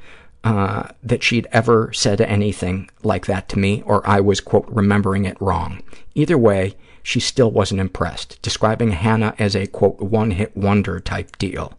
uh, 0.43 0.89
that 1.01 1.23
she'd 1.23 1.47
ever 1.51 1.91
said 1.91 2.21
anything 2.21 2.89
like 3.01 3.25
that 3.25 3.49
to 3.49 3.59
me 3.59 3.81
or 3.85 4.07
I 4.07 4.19
was, 4.19 4.39
quote, 4.39 4.67
remembering 4.69 5.25
it 5.25 5.41
wrong. 5.41 5.81
Either 6.13 6.37
way, 6.37 6.75
she 7.01 7.19
still 7.19 7.51
wasn't 7.51 7.81
impressed, 7.81 8.41
describing 8.41 8.91
Hannah 8.91 9.35
as 9.39 9.55
a, 9.55 9.67
quote, 9.67 9.99
one-hit 9.99 10.55
wonder 10.55 10.99
type 10.99 11.37
deal. 11.37 11.73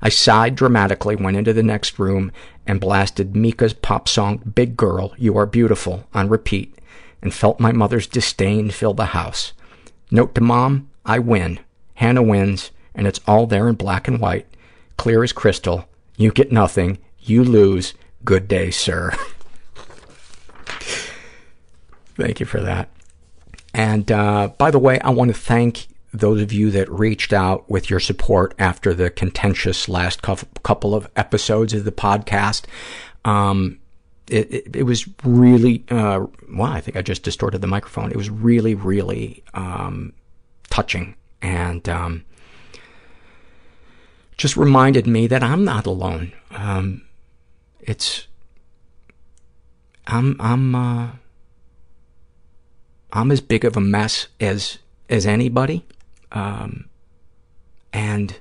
I 0.00 0.10
sighed 0.10 0.54
dramatically, 0.54 1.16
went 1.16 1.36
into 1.36 1.52
the 1.52 1.62
next 1.62 1.98
room, 1.98 2.30
and 2.66 2.80
blasted 2.80 3.34
Mika's 3.34 3.72
pop 3.72 4.08
song, 4.08 4.38
Big 4.54 4.76
Girl, 4.76 5.14
You 5.16 5.36
Are 5.38 5.46
Beautiful, 5.46 6.06
on 6.12 6.28
repeat, 6.28 6.78
and 7.24 7.34
felt 7.34 7.58
my 7.58 7.72
mother's 7.72 8.06
disdain 8.06 8.70
fill 8.70 8.94
the 8.94 9.06
house. 9.06 9.52
Note 10.10 10.34
to 10.36 10.40
Mom, 10.40 10.90
I 11.04 11.18
win. 11.18 11.58
Hannah 11.94 12.22
wins, 12.22 12.70
and 12.94 13.06
it's 13.06 13.20
all 13.26 13.46
there 13.46 13.68
in 13.68 13.74
black 13.74 14.06
and 14.06 14.20
white, 14.20 14.46
clear 14.96 15.24
as 15.24 15.32
crystal. 15.32 15.88
You 16.16 16.30
get 16.30 16.52
nothing. 16.52 16.98
You 17.18 17.42
lose. 17.42 17.94
Good 18.24 18.46
day, 18.46 18.70
sir. 18.70 19.12
Thank 22.16 22.38
you 22.38 22.46
for 22.46 22.60
that. 22.60 22.90
And 23.72 24.12
uh, 24.12 24.48
by 24.56 24.70
the 24.70 24.78
way, 24.78 25.00
I 25.00 25.10
want 25.10 25.34
to 25.34 25.40
thank 25.40 25.88
those 26.12 26.40
of 26.40 26.52
you 26.52 26.70
that 26.70 26.88
reached 26.88 27.32
out 27.32 27.68
with 27.68 27.90
your 27.90 27.98
support 27.98 28.54
after 28.56 28.94
the 28.94 29.10
contentious 29.10 29.88
last 29.88 30.22
couple 30.22 30.94
of 30.94 31.08
episodes 31.16 31.74
of 31.74 31.84
the 31.84 31.90
podcast. 31.90 32.66
Um, 33.24 33.80
it, 34.28 34.52
it, 34.52 34.76
it, 34.76 34.82
was 34.84 35.08
really, 35.22 35.84
uh, 35.90 36.26
wow, 36.50 36.72
I 36.72 36.80
think 36.80 36.96
I 36.96 37.02
just 37.02 37.22
distorted 37.22 37.60
the 37.60 37.66
microphone. 37.66 38.10
It 38.10 38.16
was 38.16 38.30
really, 38.30 38.74
really 38.74 39.42
um, 39.52 40.12
touching 40.70 41.14
and 41.42 41.86
um, 41.88 42.24
just 44.36 44.56
reminded 44.56 45.06
me 45.06 45.26
that 45.26 45.42
I'm 45.42 45.64
not 45.64 45.86
alone. 45.86 46.32
Um, 46.50 47.02
it's, 47.80 48.26
I'm, 50.06 50.36
I'm, 50.40 50.74
uh, 50.74 51.08
I'm 53.14 53.30
as 53.30 53.40
big 53.40 53.64
of 53.64 53.76
a 53.76 53.80
mess 53.80 54.26
as 54.40 54.78
as 55.08 55.24
anybody, 55.24 55.86
um, 56.32 56.88
and 57.92 58.36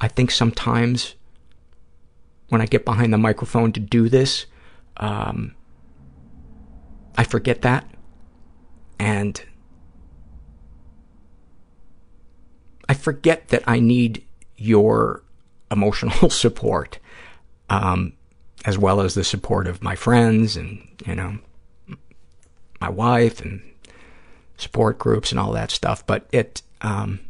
I 0.00 0.08
think 0.08 0.30
sometimes 0.30 1.14
when 2.52 2.60
I 2.60 2.66
get 2.66 2.84
behind 2.84 3.14
the 3.14 3.18
microphone 3.18 3.72
to 3.72 3.80
do 3.80 4.10
this, 4.10 4.44
um, 4.98 5.54
I 7.16 7.24
forget 7.24 7.62
that, 7.62 7.88
and 8.98 9.42
I 12.90 12.92
forget 12.92 13.48
that 13.48 13.62
I 13.66 13.80
need 13.80 14.22
your 14.58 15.22
emotional 15.70 16.28
support, 16.30 16.98
um, 17.70 18.12
as 18.66 18.76
well 18.76 19.00
as 19.00 19.14
the 19.14 19.24
support 19.24 19.66
of 19.66 19.82
my 19.82 19.94
friends 19.94 20.54
and, 20.54 20.86
you 21.06 21.14
know, 21.14 21.38
my 22.82 22.90
wife 22.90 23.40
and 23.40 23.62
support 24.58 24.98
groups 24.98 25.30
and 25.30 25.40
all 25.40 25.52
that 25.52 25.70
stuff. 25.70 26.04
But 26.06 26.26
it, 26.32 26.60
um, 26.82 27.20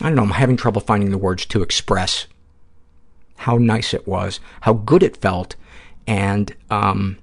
I 0.00 0.06
don't 0.06 0.14
know, 0.14 0.22
I'm 0.22 0.30
having 0.30 0.56
trouble 0.56 0.80
finding 0.80 1.10
the 1.10 1.18
words 1.18 1.44
to 1.44 1.62
express 1.62 2.28
how 3.44 3.58
nice 3.58 3.92
it 3.92 4.08
was, 4.08 4.40
how 4.62 4.72
good 4.72 5.02
it 5.02 5.18
felt, 5.18 5.54
and 6.06 6.54
um, 6.70 7.18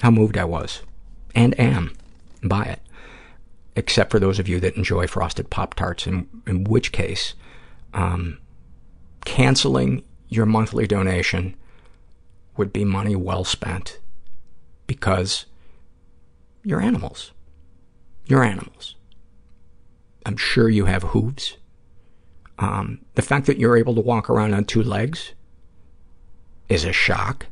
how 0.00 0.12
moved 0.12 0.38
I 0.38 0.44
was 0.44 0.82
and 1.34 1.58
am 1.58 1.96
by 2.44 2.62
it, 2.62 2.80
except 3.74 4.12
for 4.12 4.20
those 4.20 4.38
of 4.38 4.48
you 4.48 4.60
that 4.60 4.76
enjoy 4.76 5.08
frosted 5.08 5.50
Pop 5.50 5.74
Tarts, 5.74 6.06
in, 6.06 6.28
in 6.46 6.62
which 6.62 6.92
case, 6.92 7.34
um, 7.92 8.38
canceling 9.24 10.04
your 10.28 10.46
monthly 10.46 10.86
donation 10.86 11.56
would 12.56 12.72
be 12.72 12.84
money 12.84 13.16
well 13.16 13.42
spent 13.42 13.98
because 14.86 15.46
you're 16.62 16.80
animals. 16.80 17.32
You're 18.26 18.44
animals. 18.44 18.94
I'm 20.24 20.36
sure 20.36 20.68
you 20.68 20.84
have 20.84 21.02
hooves. 21.02 21.56
Um, 22.58 23.00
the 23.14 23.22
fact 23.22 23.46
that 23.46 23.58
you're 23.58 23.76
able 23.76 23.94
to 23.94 24.00
walk 24.00 24.30
around 24.30 24.54
on 24.54 24.64
two 24.64 24.82
legs 24.82 25.32
is 26.68 26.84
a 26.84 26.92
shock. 26.92 27.46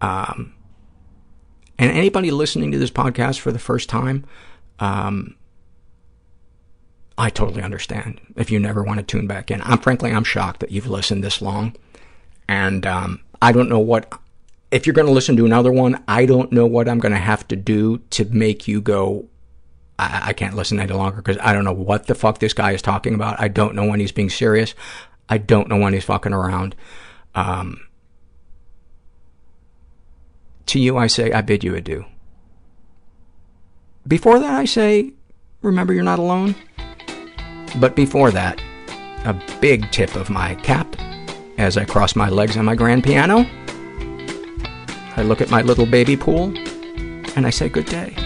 Um, 0.00 0.54
and 1.78 1.90
anybody 1.90 2.30
listening 2.30 2.72
to 2.72 2.78
this 2.78 2.90
podcast 2.90 3.40
for 3.40 3.52
the 3.52 3.58
first 3.58 3.88
time, 3.88 4.24
um, 4.78 5.36
I 7.18 7.30
totally 7.30 7.62
understand 7.62 8.20
if 8.36 8.50
you 8.50 8.60
never 8.60 8.82
want 8.82 8.98
to 8.98 9.04
tune 9.04 9.26
back 9.26 9.50
in. 9.50 9.62
I'm 9.62 9.78
frankly, 9.78 10.12
I'm 10.12 10.24
shocked 10.24 10.60
that 10.60 10.70
you've 10.70 10.86
listened 10.86 11.24
this 11.24 11.42
long. 11.42 11.74
And, 12.48 12.86
um, 12.86 13.20
I 13.42 13.52
don't 13.52 13.68
know 13.68 13.78
what, 13.78 14.12
if 14.70 14.86
you're 14.86 14.94
going 14.94 15.06
to 15.06 15.12
listen 15.12 15.36
to 15.36 15.46
another 15.46 15.72
one, 15.72 16.02
I 16.08 16.26
don't 16.26 16.52
know 16.52 16.66
what 16.66 16.88
I'm 16.88 16.98
going 16.98 17.12
to 17.12 17.18
have 17.18 17.46
to 17.48 17.56
do 17.56 17.98
to 18.10 18.24
make 18.26 18.68
you 18.68 18.80
go, 18.80 19.28
I, 19.98 20.28
I 20.28 20.32
can't 20.32 20.54
listen 20.54 20.80
any 20.80 20.92
longer 20.92 21.16
because 21.16 21.38
I 21.40 21.52
don't 21.52 21.64
know 21.64 21.72
what 21.72 22.06
the 22.06 22.14
fuck 22.14 22.38
this 22.38 22.52
guy 22.52 22.72
is 22.72 22.82
talking 22.82 23.14
about. 23.14 23.40
I 23.40 23.48
don't 23.48 23.74
know 23.74 23.86
when 23.86 24.00
he's 24.00 24.12
being 24.12 24.30
serious. 24.30 24.74
I 25.28 25.38
don't 25.38 25.68
know 25.68 25.76
when 25.76 25.92
he's 25.92 26.04
fucking 26.04 26.32
around. 26.32 26.76
Um, 27.34 27.80
to 30.66 30.80
you, 30.80 30.96
I 30.96 31.06
say, 31.06 31.32
I 31.32 31.40
bid 31.40 31.64
you 31.64 31.74
adieu. 31.74 32.04
Before 34.06 34.38
that, 34.38 34.54
I 34.54 34.64
say, 34.64 35.12
remember 35.62 35.92
you're 35.92 36.04
not 36.04 36.18
alone. 36.18 36.54
But 37.80 37.96
before 37.96 38.30
that, 38.30 38.60
a 39.24 39.34
big 39.60 39.90
tip 39.90 40.14
of 40.14 40.30
my 40.30 40.54
cap 40.56 40.96
as 41.58 41.76
I 41.76 41.84
cross 41.84 42.14
my 42.14 42.28
legs 42.28 42.56
on 42.56 42.64
my 42.64 42.74
grand 42.74 43.02
piano. 43.04 43.46
I 45.16 45.22
look 45.22 45.40
at 45.40 45.50
my 45.50 45.62
little 45.62 45.86
baby 45.86 46.16
pool 46.16 46.56
and 47.34 47.46
I 47.46 47.50
say 47.50 47.68
good 47.68 47.86
day. 47.86 48.25